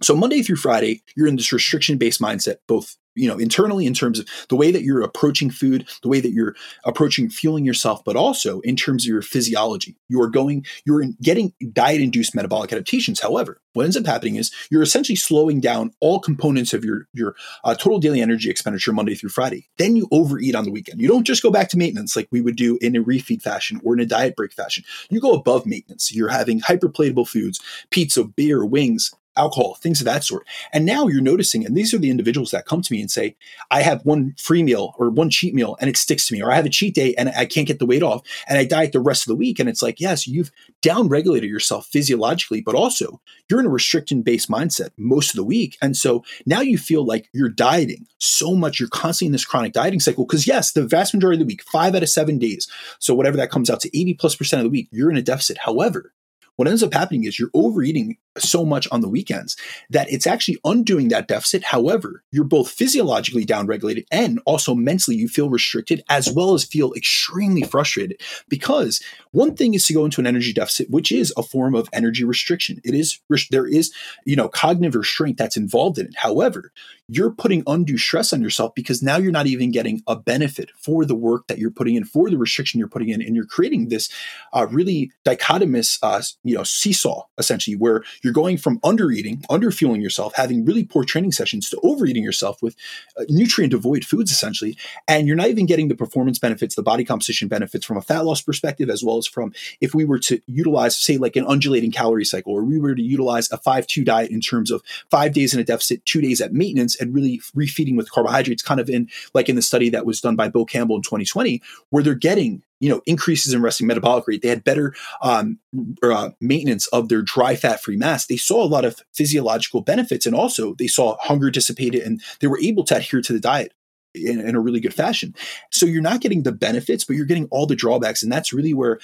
So 0.02 0.16
Monday 0.16 0.42
through 0.42 0.56
Friday, 0.56 1.02
you're 1.16 1.28
in 1.28 1.36
this 1.36 1.52
restriction 1.52 1.98
based 1.98 2.20
mindset, 2.20 2.56
both 2.66 2.96
you 3.14 3.28
know 3.28 3.38
internally 3.38 3.86
in 3.86 3.94
terms 3.94 4.18
of 4.18 4.28
the 4.48 4.56
way 4.56 4.70
that 4.70 4.82
you're 4.82 5.02
approaching 5.02 5.50
food 5.50 5.88
the 6.02 6.08
way 6.08 6.20
that 6.20 6.32
you're 6.32 6.54
approaching 6.84 7.28
fueling 7.28 7.64
yourself 7.64 8.02
but 8.04 8.16
also 8.16 8.60
in 8.60 8.76
terms 8.76 9.04
of 9.04 9.08
your 9.08 9.22
physiology. 9.22 9.96
You 10.08 10.20
are 10.20 10.28
going 10.28 10.64
you're 10.84 11.04
getting 11.20 11.52
diet 11.72 12.00
induced 12.00 12.34
metabolic 12.34 12.72
adaptations. 12.72 13.20
However 13.20 13.60
what 13.74 13.84
ends 13.84 13.96
up 13.96 14.06
happening 14.06 14.36
is 14.36 14.52
you're 14.70 14.82
essentially 14.82 15.16
slowing 15.16 15.60
down 15.60 15.92
all 16.00 16.20
components 16.20 16.72
of 16.72 16.84
your 16.84 17.06
your 17.12 17.34
uh, 17.64 17.74
total 17.74 17.98
daily 17.98 18.20
energy 18.20 18.50
expenditure 18.50 18.92
monday 18.92 19.14
through 19.14 19.30
friday. 19.30 19.68
Then 19.78 19.96
you 19.96 20.08
overeat 20.12 20.54
on 20.54 20.64
the 20.64 20.70
weekend. 20.70 21.00
You 21.00 21.08
don't 21.08 21.26
just 21.26 21.42
go 21.42 21.50
back 21.50 21.68
to 21.70 21.78
maintenance 21.78 22.16
like 22.16 22.28
we 22.30 22.40
would 22.40 22.56
do 22.56 22.78
in 22.80 22.96
a 22.96 23.02
refeed 23.02 23.42
fashion 23.42 23.80
or 23.84 23.94
in 23.94 24.00
a 24.00 24.06
diet 24.06 24.36
break 24.36 24.52
fashion. 24.52 24.84
You 25.10 25.20
go 25.20 25.32
above 25.32 25.66
maintenance. 25.66 26.14
You're 26.14 26.28
having 26.28 26.60
hyperpalatable 26.60 27.28
foods 27.28 27.60
pizza 27.90 28.24
beer 28.24 28.64
wings 28.64 29.12
alcohol, 29.36 29.74
things 29.74 30.00
of 30.00 30.04
that 30.04 30.24
sort. 30.24 30.46
And 30.72 30.84
now 30.84 31.06
you're 31.06 31.20
noticing, 31.20 31.64
and 31.64 31.76
these 31.76 31.94
are 31.94 31.98
the 31.98 32.10
individuals 32.10 32.50
that 32.50 32.66
come 32.66 32.82
to 32.82 32.92
me 32.92 33.00
and 33.00 33.10
say, 33.10 33.36
I 33.70 33.82
have 33.82 34.04
one 34.04 34.34
free 34.38 34.62
meal 34.62 34.94
or 34.98 35.10
one 35.10 35.30
cheat 35.30 35.54
meal 35.54 35.76
and 35.80 35.88
it 35.88 35.96
sticks 35.96 36.26
to 36.26 36.34
me, 36.34 36.42
or 36.42 36.52
I 36.52 36.56
have 36.56 36.66
a 36.66 36.70
cheat 36.70 36.94
day 36.94 37.14
and 37.14 37.30
I 37.30 37.46
can't 37.46 37.66
get 37.66 37.78
the 37.78 37.86
weight 37.86 38.02
off 38.02 38.22
and 38.48 38.58
I 38.58 38.64
diet 38.64 38.92
the 38.92 39.00
rest 39.00 39.22
of 39.22 39.28
the 39.28 39.36
week. 39.36 39.58
And 39.58 39.68
it's 39.68 39.82
like, 39.82 40.00
yes, 40.00 40.26
you've 40.26 40.52
downregulated 40.82 41.48
yourself 41.48 41.86
physiologically, 41.86 42.60
but 42.60 42.74
also 42.74 43.20
you're 43.48 43.60
in 43.60 43.66
a 43.66 43.70
restriction 43.70 44.22
based 44.22 44.50
mindset 44.50 44.90
most 44.96 45.30
of 45.30 45.36
the 45.36 45.44
week. 45.44 45.78
And 45.80 45.96
so 45.96 46.24
now 46.46 46.60
you 46.60 46.78
feel 46.78 47.04
like 47.04 47.28
you're 47.32 47.48
dieting 47.48 48.06
so 48.18 48.54
much, 48.54 48.78
you're 48.78 48.88
constantly 48.88 49.28
in 49.28 49.32
this 49.32 49.44
chronic 49.44 49.72
dieting 49.72 50.00
cycle. 50.00 50.24
Because 50.24 50.46
yes, 50.46 50.72
the 50.72 50.86
vast 50.86 51.14
majority 51.14 51.40
of 51.40 51.46
the 51.46 51.52
week, 51.52 51.62
five 51.62 51.94
out 51.94 52.02
of 52.02 52.08
seven 52.08 52.38
days, 52.38 52.68
so 52.98 53.14
whatever 53.14 53.36
that 53.36 53.50
comes 53.50 53.70
out 53.70 53.80
to 53.80 53.98
80 53.98 54.14
plus 54.14 54.36
percent 54.36 54.60
of 54.60 54.64
the 54.64 54.70
week, 54.70 54.88
you're 54.90 55.10
in 55.10 55.16
a 55.16 55.22
deficit. 55.22 55.58
However, 55.58 56.12
what 56.56 56.68
ends 56.68 56.82
up 56.82 56.92
happening 56.92 57.24
is 57.24 57.38
you're 57.38 57.50
overeating 57.54 58.16
so 58.38 58.64
much 58.64 58.88
on 58.90 59.00
the 59.00 59.08
weekends 59.08 59.56
that 59.90 60.10
it's 60.10 60.26
actually 60.26 60.58
undoing 60.64 61.08
that 61.08 61.28
deficit. 61.28 61.64
However, 61.64 62.22
you're 62.30 62.44
both 62.44 62.70
physiologically 62.70 63.44
downregulated 63.44 64.06
and 64.10 64.40
also 64.46 64.74
mentally 64.74 65.16
you 65.16 65.28
feel 65.28 65.50
restricted 65.50 66.02
as 66.08 66.30
well 66.30 66.54
as 66.54 66.64
feel 66.64 66.92
extremely 66.94 67.62
frustrated 67.62 68.20
because 68.48 69.02
one 69.32 69.54
thing 69.54 69.74
is 69.74 69.86
to 69.86 69.94
go 69.94 70.04
into 70.04 70.20
an 70.20 70.26
energy 70.26 70.52
deficit, 70.52 70.90
which 70.90 71.12
is 71.12 71.32
a 71.36 71.42
form 71.42 71.74
of 71.74 71.88
energy 71.92 72.24
restriction. 72.24 72.80
It 72.84 72.94
is, 72.94 73.20
there 73.50 73.66
is, 73.66 73.92
you 74.24 74.36
know, 74.36 74.48
cognitive 74.48 74.94
restraint 74.94 75.38
that's 75.38 75.56
involved 75.56 75.98
in 75.98 76.06
it. 76.06 76.16
However, 76.16 76.72
you're 77.08 77.30
putting 77.30 77.62
undue 77.66 77.98
stress 77.98 78.32
on 78.32 78.40
yourself 78.40 78.74
because 78.74 79.02
now 79.02 79.16
you're 79.16 79.32
not 79.32 79.46
even 79.46 79.70
getting 79.70 80.02
a 80.06 80.16
benefit 80.16 80.70
for 80.76 81.04
the 81.04 81.14
work 81.14 81.46
that 81.48 81.58
you're 81.58 81.70
putting 81.70 81.94
in, 81.96 82.04
for 82.04 82.30
the 82.30 82.38
restriction 82.38 82.78
you're 82.78 82.88
putting 82.88 83.08
in, 83.08 83.20
and 83.20 83.36
you're 83.36 83.44
creating 83.44 83.88
this 83.88 84.08
uh, 84.52 84.66
really 84.70 85.12
dichotomous, 85.24 85.98
uh, 86.02 86.22
you 86.44 86.54
know, 86.54 86.62
seesaw 86.62 87.22
essentially 87.38 87.76
where 87.76 88.02
you're 88.22 88.32
going 88.32 88.56
from 88.56 88.78
under 88.84 89.10
eating, 89.10 89.42
under 89.50 89.70
fueling 89.70 90.00
yourself, 90.00 90.32
having 90.36 90.64
really 90.64 90.84
poor 90.84 91.04
training 91.04 91.32
sessions 91.32 91.68
to 91.68 91.78
overeating 91.82 92.22
yourself 92.22 92.62
with 92.62 92.76
uh, 93.18 93.24
nutrient 93.28 93.72
devoid 93.72 94.04
foods 94.04 94.30
essentially, 94.30 94.76
and 95.08 95.26
you're 95.26 95.36
not 95.36 95.48
even 95.48 95.66
getting 95.66 95.88
the 95.88 95.94
performance 95.94 96.38
benefits, 96.38 96.74
the 96.74 96.82
body 96.82 97.04
composition 97.04 97.48
benefits 97.48 97.84
from 97.84 97.96
a 97.96 98.02
fat 98.02 98.24
loss 98.24 98.40
perspective, 98.40 98.88
as 98.88 99.04
well 99.04 99.18
as 99.18 99.26
from 99.26 99.52
if 99.80 99.94
we 99.94 100.04
were 100.04 100.18
to 100.18 100.40
utilize, 100.46 100.96
say, 100.96 101.18
like 101.18 101.36
an 101.36 101.44
undulating 101.46 101.90
calorie 101.90 102.24
cycle, 102.24 102.52
or 102.52 102.64
we 102.64 102.78
were 102.78 102.94
to 102.94 103.02
utilize 103.02 103.50
a 103.50 103.58
five-two 103.58 104.04
diet 104.04 104.30
in 104.30 104.40
terms 104.40 104.70
of 104.70 104.82
five 105.10 105.32
days 105.32 105.52
in 105.52 105.60
a 105.60 105.64
deficit, 105.64 106.04
two 106.06 106.20
days 106.20 106.40
at 106.40 106.52
maintenance 106.52 106.96
and 107.02 107.14
really 107.14 107.40
refeeding 107.56 107.96
with 107.96 108.10
carbohydrates, 108.10 108.62
kind 108.62 108.80
of 108.80 108.88
in 108.88 109.08
like 109.34 109.48
in 109.48 109.56
the 109.56 109.62
study 109.62 109.90
that 109.90 110.06
was 110.06 110.20
done 110.20 110.36
by 110.36 110.48
Bill 110.48 110.64
Campbell 110.64 110.96
in 110.96 111.02
2020, 111.02 111.60
where 111.90 112.02
they're 112.02 112.14
getting 112.14 112.62
you 112.80 112.88
know 112.88 113.02
increases 113.06 113.52
in 113.52 113.62
resting 113.62 113.86
metabolic 113.86 114.26
rate. 114.26 114.42
They 114.42 114.48
had 114.48 114.64
better 114.64 114.94
um, 115.22 115.58
uh, 116.02 116.30
maintenance 116.40 116.86
of 116.88 117.08
their 117.08 117.22
dry 117.22 117.56
fat 117.56 117.82
free 117.82 117.96
mass. 117.96 118.26
They 118.26 118.36
saw 118.36 118.62
a 118.62 118.66
lot 118.66 118.84
of 118.84 119.00
physiological 119.12 119.82
benefits, 119.82 120.26
and 120.26 120.34
also 120.34 120.74
they 120.74 120.86
saw 120.86 121.16
hunger 121.20 121.50
dissipated, 121.50 122.02
and 122.02 122.22
they 122.40 122.46
were 122.46 122.60
able 122.60 122.84
to 122.84 122.96
adhere 122.96 123.22
to 123.22 123.32
the 123.32 123.40
diet. 123.40 123.72
In, 124.14 124.40
in 124.40 124.54
a 124.54 124.60
really 124.60 124.80
good 124.80 124.92
fashion. 124.92 125.34
So 125.70 125.86
you're 125.86 126.02
not 126.02 126.20
getting 126.20 126.42
the 126.42 126.52
benefits, 126.52 127.02
but 127.02 127.16
you're 127.16 127.24
getting 127.24 127.46
all 127.46 127.64
the 127.64 127.74
drawbacks. 127.74 128.22
And 128.22 128.30
that's 128.30 128.52
really 128.52 128.74
where 128.74 129.00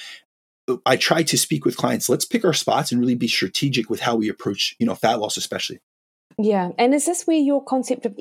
uh, 0.68 0.76
I 0.84 0.96
try 0.96 1.22
to 1.22 1.38
speak 1.38 1.64
with 1.64 1.78
clients. 1.78 2.10
Let's 2.10 2.26
pick 2.26 2.44
our 2.44 2.52
spots 2.52 2.92
and 2.92 3.00
really 3.00 3.14
be 3.14 3.26
strategic 3.26 3.88
with 3.88 4.00
how 4.00 4.16
we 4.16 4.28
approach, 4.28 4.76
you 4.78 4.84
know, 4.84 4.94
fat 4.94 5.18
loss, 5.18 5.38
especially. 5.38 5.80
Yeah. 6.40 6.70
And 6.78 6.94
is 6.94 7.04
this 7.04 7.26
where 7.26 7.36
your 7.36 7.62
concept 7.62 8.06
of 8.06 8.14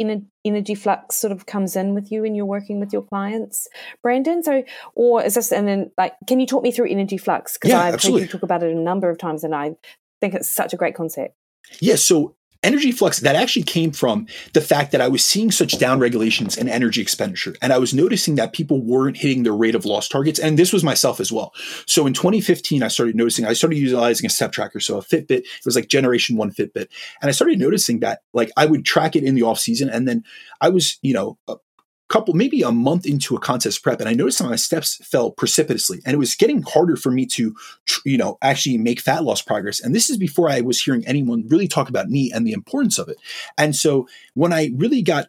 energy 0.43 0.76
flux 0.76 1.15
sort 1.15 1.32
of 1.32 1.45
comes 1.45 1.76
in 1.76 1.93
with 1.93 2.11
you 2.11 2.24
when 2.24 2.34
you're 2.34 2.45
working 2.45 2.80
with 2.80 2.91
your 2.91 3.03
clients, 3.03 3.68
Brandon? 4.01 4.41
So, 4.41 4.63
or 4.95 5.24
is 5.24 5.36
this, 5.36 5.51
and 5.51 5.68
then 5.68 5.91
like, 5.97 6.15
can 6.28 6.39
you 6.39 6.47
talk 6.47 6.63
me 6.63 6.72
through 6.72 6.89
energy 6.89 7.18
flux? 7.18 7.53
Because 7.53 7.70
yeah, 7.70 7.82
I've 7.82 7.93
absolutely. 7.93 8.22
heard 8.22 8.28
you 8.28 8.32
talk 8.32 8.43
about 8.43 8.63
it 8.63 8.76
a 8.76 8.80
number 8.80 9.09
of 9.09 9.20
times 9.20 9.43
and 9.43 9.53
I 9.53 9.76
think 10.20 10.34
it's 10.34 10.49
such 10.49 10.74
a 10.74 10.78
great 10.78 10.95
concept. 10.95 11.36
Yes. 11.70 11.82
Yeah, 11.82 11.95
so 11.95 12.36
energy 12.68 12.91
flux 12.91 13.22
that 13.22 13.36
actually 13.36 13.63
came 13.63 13.91
from 13.91 14.28
the 14.53 14.59
fact 14.61 14.91
that 14.91 14.99
I 14.99 15.07
was 15.07 15.24
seeing 15.24 15.51
such 15.51 15.80
down 15.80 15.99
regulations 15.99 16.57
in 16.57 16.68
energy 16.68 17.01
expenditure. 17.01 17.55
And 17.61 17.72
I 17.72 17.78
was 17.78 17.93
noticing 17.93 18.36
that 18.36 18.51
people 18.51 18.82
weren't 18.82 19.15
hitting 19.15 19.43
their 19.43 19.53
rate 19.53 19.74
of 19.74 19.86
loss 19.86 20.09
targets. 20.09 20.38
And 20.38 20.59
this 20.59 20.74
was 20.74 20.84
myself 20.84 21.22
as 21.22 21.32
well. 21.32 21.53
So 21.86 22.05
in 22.05 22.13
2015, 22.13 22.84
I 22.84 22.89
started 22.89 23.15
noticing, 23.15 23.45
I 23.45 23.53
started 23.53 23.78
utilizing 23.78 24.26
a 24.26 24.30
step 24.30 24.51
tracker. 24.51 24.82
So 24.82 24.97
a 24.97 25.01
Fitbit, 25.01 25.39
it 25.39 25.65
was 25.65 25.76
like 25.76 25.88
generation 25.88 26.36
one 26.36 26.51
Fitbit. 26.51 26.88
And 27.22 27.30
I 27.30 27.32
started 27.32 27.57
noticing 27.57 28.01
that 28.01 28.20
like 28.34 28.51
I 28.57 28.65
would 28.65 28.84
track 28.86 29.15
it 29.15 29.24
in 29.24 29.36
the 29.36 29.43
off 29.43 29.59
season. 29.59 29.89
And 29.89 30.05
then 30.05 30.24
I 30.59 30.68
was, 30.70 30.97
you 31.01 31.13
know, 31.13 31.38
couple, 32.10 32.34
maybe 32.34 32.62
a 32.62 32.72
month 32.72 33.05
into 33.05 33.36
a 33.36 33.39
contest 33.39 33.84
prep, 33.84 33.99
and 33.99 34.10
I 34.10 34.14
noticed 34.14 34.39
that 34.39 34.49
my 34.49 34.55
steps 34.55 34.95
fell 35.05 35.32
precipitously, 35.32 36.01
and 36.05 36.14
it 36.14 36.18
was 36.18 36.36
getting 36.36 36.62
harder 36.62 36.95
for 36.95 37.12
me 37.12 37.26
to, 37.28 37.55
you 38.05 38.18
know, 38.18 38.38
actually 38.41 38.78
make 38.78 38.99
fat 38.99 39.24
loss 39.24 39.41
progress. 39.41 39.80
And 39.80 39.93
this 39.93 40.10
is 40.10 40.18
before 40.18 40.49
I 40.49 40.62
was 40.62 40.82
hearing 40.82 41.05
anyone 41.05 41.47
really 41.47 41.68
talk 41.68 41.89
about 41.89 42.10
NEAT 42.10 42.34
and 42.34 42.47
the 42.47 42.53
importance 42.53 42.97
of 42.97 43.10
it. 43.10 43.18
And 43.58 43.76
so 43.76 44.08
when 44.34 44.53
I 44.53 44.72
really 44.76 45.01
got 45.01 45.28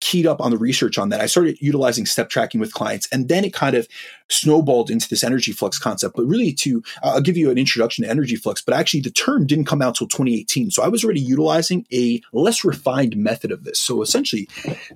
keyed 0.00 0.26
up 0.26 0.40
on 0.40 0.50
the 0.50 0.58
research 0.58 0.98
on 0.98 1.08
that. 1.08 1.20
I 1.20 1.26
started 1.26 1.56
utilizing 1.60 2.06
step 2.06 2.28
tracking 2.28 2.60
with 2.60 2.74
clients, 2.74 3.08
and 3.10 3.28
then 3.28 3.44
it 3.44 3.52
kind 3.52 3.74
of 3.76 3.88
snowballed 4.28 4.90
into 4.90 5.08
this 5.08 5.24
energy 5.24 5.52
flux 5.52 5.78
concept. 5.78 6.16
But 6.16 6.26
really, 6.26 6.52
to 6.54 6.82
uh, 7.02 7.12
I'll 7.14 7.20
give 7.20 7.36
you 7.36 7.50
an 7.50 7.58
introduction 7.58 8.04
to 8.04 8.10
energy 8.10 8.36
flux, 8.36 8.60
but 8.60 8.74
actually 8.74 9.00
the 9.00 9.10
term 9.10 9.46
didn't 9.46 9.66
come 9.66 9.82
out 9.82 9.94
till 9.96 10.08
2018. 10.08 10.70
So 10.70 10.82
I 10.82 10.88
was 10.88 11.04
already 11.04 11.20
utilizing 11.20 11.86
a 11.92 12.20
less 12.32 12.64
refined 12.64 13.16
method 13.16 13.52
of 13.52 13.64
this. 13.64 13.78
So 13.78 14.02
essentially, 14.02 14.48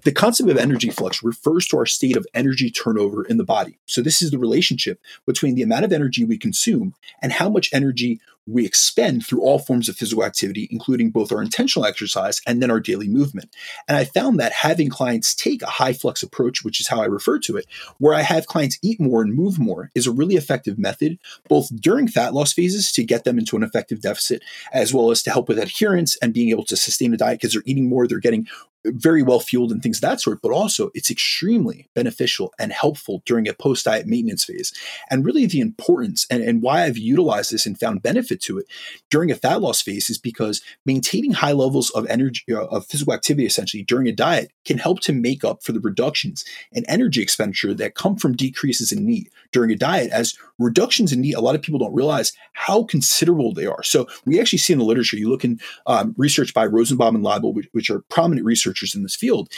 the 0.03 0.13
concept 0.13 0.51
of 0.51 0.57
energy 0.57 0.91
flux 0.91 1.23
refers 1.23 1.67
to 1.67 1.79
our 1.79 1.87
state 1.87 2.17
of 2.17 2.27
energy 2.35 2.71
turnover 2.71 3.25
in 3.25 3.37
the 3.37 3.45
body. 3.45 3.79
So 3.87 4.03
this 4.03 4.23
is 4.23 4.31
the 4.31 4.39
relationship 4.39 5.01
between 5.27 5.55
the 5.55 5.63
amount 5.63 5.85
of 5.85 5.93
energy 5.93 6.25
we 6.25 6.39
consume 6.39 6.95
and 7.23 7.33
how 7.33 7.49
much 7.49 7.71
energy 7.73 8.21
we 8.51 8.67
expend 8.67 9.27
through 9.27 9.43
all 9.43 9.59
forms 9.59 9.89
of 9.89 9.97
physical 9.97 10.25
activity, 10.25 10.69
including 10.71 11.11
both 11.11 11.33
our 11.33 11.43
intentional 11.43 11.87
exercise 11.87 12.41
and 12.47 12.63
then 12.63 12.71
our 12.71 12.81
daily 12.81 13.09
movement. 13.09 13.55
And 13.89 13.97
I 13.97 14.05
found 14.05 14.39
that 14.41 14.53
having 14.53 14.89
clients 14.89 15.35
take 15.35 15.63
a 15.63 15.67
high 15.67 15.93
flux 15.93 16.23
approach, 16.23 16.65
which 16.65 16.81
is 16.81 16.89
how 16.89 17.01
I 17.01 17.07
refer 17.07 17.39
to 17.41 17.57
it, 17.57 17.67
where 17.99 18.15
I 18.15 18.23
have 18.23 18.47
clients 18.47 18.79
eat 18.83 19.01
more 19.01 19.23
and 19.23 19.35
move 19.35 19.59
more, 19.59 19.91
is 19.95 20.07
a 20.07 20.13
really 20.13 20.37
effective 20.37 20.79
method, 20.79 21.19
both 21.49 21.69
during 21.81 22.09
fat 22.09 22.35
loss 22.35 22.53
phases 22.53 22.93
to 22.93 23.05
get 23.05 23.25
them 23.25 23.39
into 23.39 23.57
an 23.57 23.63
effective 23.63 24.01
deficit, 24.01 24.43
as 24.73 24.93
well 24.93 25.11
as 25.11 25.23
to 25.23 25.31
help 25.31 25.49
with 25.49 25.59
adherence 25.59 26.17
and 26.17 26.35
being 26.35 26.51
able 26.51 26.65
to 26.65 26.77
sustain 26.77 27.15
a 27.15 27.17
diet 27.17 27.41
because 27.41 27.53
they're 27.53 27.63
eating 27.67 27.89
more, 27.89 28.07
they're 28.07 28.19
getting 28.19 28.47
very 28.87 29.22
well 29.22 29.41
fueled 29.41 29.72
and 29.72 29.83
things 29.83 29.99
of 29.99 30.03
that 30.03 30.20
sort, 30.20 30.41
but 30.43 30.53
also 30.53 30.91
it's 30.95 31.11
extremely 31.11 31.89
beneficial 31.95 32.53
and 32.59 32.72
helpful 32.72 33.22
during 33.26 33.49
a 33.49 33.55
post 33.55 33.85
diet 33.85 34.07
maintenance 34.07 34.45
phase. 34.45 34.72
And 35.11 35.24
really, 35.24 35.47
the 35.47 35.61
importance 35.61 36.26
and, 36.31 36.43
and 36.43 36.62
why 36.62 36.85
I've 36.85 36.99
utilized 36.99 37.53
this 37.53 37.66
and 37.66 37.78
found 37.78 38.03
benefit 38.03 38.41
to 38.43 38.59
it 38.59 38.66
during 39.11 39.31
a 39.31 39.35
fat 39.35 39.61
loss 39.61 39.83
phase 39.83 40.11
is 40.11 40.18
because 40.18 40.62
maintaining 40.87 41.33
high 41.33 41.53
levels 41.53 41.91
of 41.91 42.07
energy, 42.07 42.43
uh, 42.51 42.66
of 42.66 42.87
physical 42.87 43.12
activity 43.12 43.47
essentially 43.47 43.83
during 43.83 44.07
a 44.09 44.12
diet 44.12 44.51
can 44.64 44.78
help 44.78 45.01
to 45.01 45.12
make 45.12 45.45
up 45.45 45.62
for 45.62 45.72
the 45.72 45.81
reductions 45.81 46.45
in 46.72 46.85
energy 46.89 47.22
expenditure 47.22 47.74
that 47.74 47.95
come 47.95 48.16
from 48.16 48.37
decreases 48.37 48.93
in 48.93 49.07
NEAT 49.07 49.31
during 49.53 49.70
a 49.70 49.76
diet, 49.76 50.11
as 50.11 50.37
reductions 50.59 51.12
in 51.12 51.20
NEAT, 51.20 51.35
a 51.35 51.41
lot 51.41 51.55
of 51.55 51.62
people 51.62 51.78
don't 51.78 51.95
realize 51.95 52.33
how 52.53 52.85
considerable 52.85 53.53
they 53.53 53.66
are. 53.66 53.83
So 53.83 54.07
we 54.24 54.41
actually 54.41 54.59
see 54.59 54.72
in 54.72 54.78
the 54.78 54.85
literature, 54.85 55.16
you 55.16 55.28
look 55.28 55.45
in 55.45 55.59
um, 55.87 56.14
research 56.16 56.55
by 56.55 56.66
Rosenbaum 56.66 57.16
and 57.16 57.24
Leibel, 57.24 57.55
which, 57.55 57.68
which 57.72 57.91
are 57.91 58.01
prominent 58.11 58.47
research 58.47 58.70
researchers 58.71 58.95
in 58.95 59.03
this 59.03 59.16
field 59.16 59.49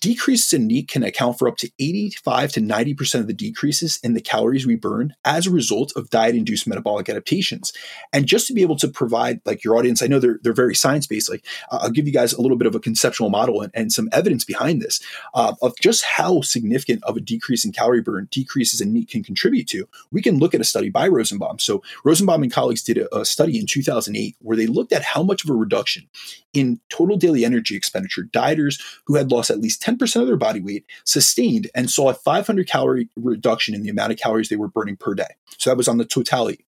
decreases 0.00 0.52
in 0.52 0.66
NEAT 0.66 0.88
can 0.88 1.02
account 1.02 1.38
for 1.38 1.48
up 1.48 1.56
to 1.58 1.70
85 1.78 2.52
to 2.52 2.60
90% 2.60 3.20
of 3.20 3.26
the 3.26 3.32
decreases 3.32 3.98
in 4.02 4.14
the 4.14 4.20
calories 4.20 4.66
we 4.66 4.76
burn 4.76 5.14
as 5.24 5.46
a 5.46 5.50
result 5.50 5.92
of 5.96 6.10
diet 6.10 6.34
induced 6.34 6.66
metabolic 6.66 7.08
adaptations. 7.08 7.72
And 8.12 8.26
just 8.26 8.46
to 8.46 8.52
be 8.52 8.62
able 8.62 8.76
to 8.76 8.88
provide 8.88 9.40
like 9.44 9.64
your 9.64 9.76
audience, 9.76 10.02
I 10.02 10.06
know 10.06 10.18
they're, 10.18 10.38
they're 10.42 10.52
very 10.52 10.74
science 10.74 11.06
based. 11.06 11.30
Like 11.30 11.44
uh, 11.70 11.78
I'll 11.82 11.90
give 11.90 12.06
you 12.06 12.12
guys 12.12 12.32
a 12.32 12.40
little 12.40 12.56
bit 12.56 12.66
of 12.66 12.74
a 12.74 12.80
conceptual 12.80 13.30
model 13.30 13.62
and, 13.62 13.72
and 13.74 13.92
some 13.92 14.08
evidence 14.12 14.44
behind 14.44 14.82
this 14.82 15.00
uh, 15.34 15.54
of 15.62 15.74
just 15.80 16.04
how 16.04 16.40
significant 16.40 17.02
of 17.04 17.16
a 17.16 17.20
decrease 17.20 17.64
in 17.64 17.72
calorie 17.72 18.02
burn 18.02 18.28
decreases 18.30 18.80
in 18.80 18.92
NEAT 18.92 19.08
can 19.08 19.22
contribute 19.22 19.68
to. 19.68 19.88
We 20.10 20.22
can 20.22 20.38
look 20.38 20.54
at 20.54 20.60
a 20.60 20.64
study 20.64 20.90
by 20.90 21.08
Rosenbaum. 21.08 21.58
So 21.58 21.82
Rosenbaum 22.04 22.42
and 22.42 22.52
colleagues 22.52 22.82
did 22.82 22.98
a, 22.98 23.16
a 23.16 23.24
study 23.24 23.58
in 23.58 23.66
2008 23.66 24.36
where 24.40 24.56
they 24.56 24.66
looked 24.66 24.92
at 24.92 25.02
how 25.02 25.22
much 25.22 25.44
of 25.44 25.50
a 25.50 25.54
reduction 25.54 26.08
in 26.52 26.80
total 26.88 27.16
daily 27.16 27.44
energy 27.44 27.76
expenditure 27.76 28.24
dieters 28.24 28.80
who 29.04 29.14
had 29.14 29.30
lost 29.30 29.50
at 29.50 29.60
least 29.60 29.75
10% 29.78 30.20
of 30.20 30.26
their 30.26 30.36
body 30.36 30.60
weight 30.60 30.84
sustained 31.04 31.70
and 31.74 31.90
saw 31.90 32.10
a 32.10 32.14
500 32.14 32.68
calorie 32.68 33.08
reduction 33.16 33.74
in 33.74 33.82
the 33.82 33.88
amount 33.88 34.12
of 34.12 34.18
calories 34.18 34.48
they 34.48 34.56
were 34.56 34.68
burning 34.68 34.96
per 34.96 35.14
day. 35.14 35.24
So 35.58 35.70
that 35.70 35.76
was 35.76 35.88
on 35.88 35.98
the 35.98 36.04
totality. 36.04 36.64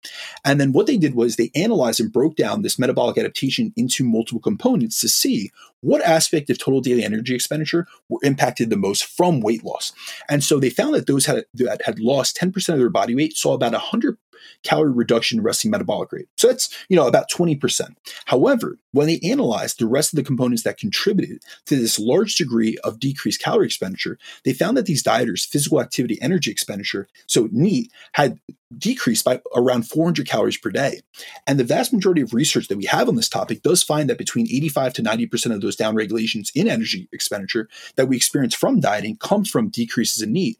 And 0.45 0.61
then 0.61 0.73
what 0.73 0.87
they 0.87 0.97
did 0.97 1.15
was 1.15 1.37
they 1.37 1.51
analyzed 1.55 2.01
and 2.01 2.13
broke 2.13 2.37
down 2.37 2.63
this 2.63 2.79
metabolic 2.79 3.19
adaptation 3.19 3.73
into 3.77 4.05
multiple 4.05 4.41
components 4.41 5.01
to 5.01 5.09
see 5.09 5.51
what 5.81 6.03
aspect 6.03 6.49
of 6.49 6.59
total 6.59 6.81
daily 6.81 7.05
energy 7.05 7.35
expenditure 7.35 7.87
were 8.09 8.19
impacted 8.23 8.71
the 8.71 8.77
most 8.77 9.05
from 9.05 9.41
weight 9.41 9.63
loss. 9.65 9.93
And 10.31 10.43
so 10.43 10.59
they 10.59 10.71
found 10.71 10.95
that 10.95 11.07
those 11.07 11.27
had, 11.27 11.45
that 11.55 11.83
had 11.85 12.01
lost 12.01 12.39
10% 12.39 12.73
of 12.73 12.79
their 12.79 12.89
body 12.89 13.15
weight 13.15 13.37
saw 13.37 13.53
about 13.53 13.75
100% 13.75 14.17
calorie 14.63 14.93
reduction 14.93 15.43
resting 15.43 15.71
metabolic 15.71 16.13
rate. 16.13 16.29
So 16.37 16.49
that's, 16.49 16.75
you 16.89 16.97
know, 16.97 17.07
about 17.07 17.31
20%. 17.31 17.97
However, 18.27 18.79
when 18.93 19.07
they 19.07 19.21
analyzed 19.23 19.79
the 19.79 19.87
rest 19.87 20.13
of 20.13 20.17
the 20.17 20.25
components 20.25 20.63
that 20.63 20.79
contributed 20.79 21.43
to 21.67 21.77
this 21.77 21.99
large 21.99 22.37
degree 22.37 22.79
of 22.85 23.01
decreased 23.01 23.43
calorie 23.43 23.67
expenditure, 23.67 24.19
they 24.45 24.53
found 24.53 24.77
that 24.77 24.87
these 24.87 25.03
dieters' 25.03 25.47
physical 25.47 25.81
activity 25.81 26.19
energy 26.23 26.51
expenditure, 26.51 27.09
so 27.27 27.49
NEAT, 27.51 27.91
had 28.13 28.39
decreased 28.77 29.25
by 29.25 29.41
around 29.55 29.89
400 29.89 30.27
calories 30.27 30.57
per 30.57 30.71
day. 30.71 31.01
And 31.47 31.59
the 31.59 31.65
vast 31.65 31.93
majority 31.93 32.23
of 32.23 32.35
research 32.35 32.69
that 32.69 32.79
we 32.79 32.87
have 32.87 33.09
on 33.09 33.17
this 33.17 33.29
topic 33.29 33.63
does 33.63 33.83
find 33.83 34.09
that 34.11 34.19
between 34.19 34.47
85 34.47 34.95
to 34.95 35.03
90% 35.03 35.55
of 35.55 35.61
those 35.61 35.77
downregulations 35.77 36.51
in 36.55 36.69
energy 36.69 37.09
expenditure 37.13 37.69
that 37.97 38.07
we 38.07 38.17
experience 38.17 38.55
from 38.55 38.81
dieting 38.81 39.17
comes 39.17 39.49
from 39.49 39.69
decreases 39.69 40.23
in 40.23 40.33
NEAT. 40.33 40.59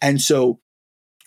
And 0.00 0.20
so 0.20 0.60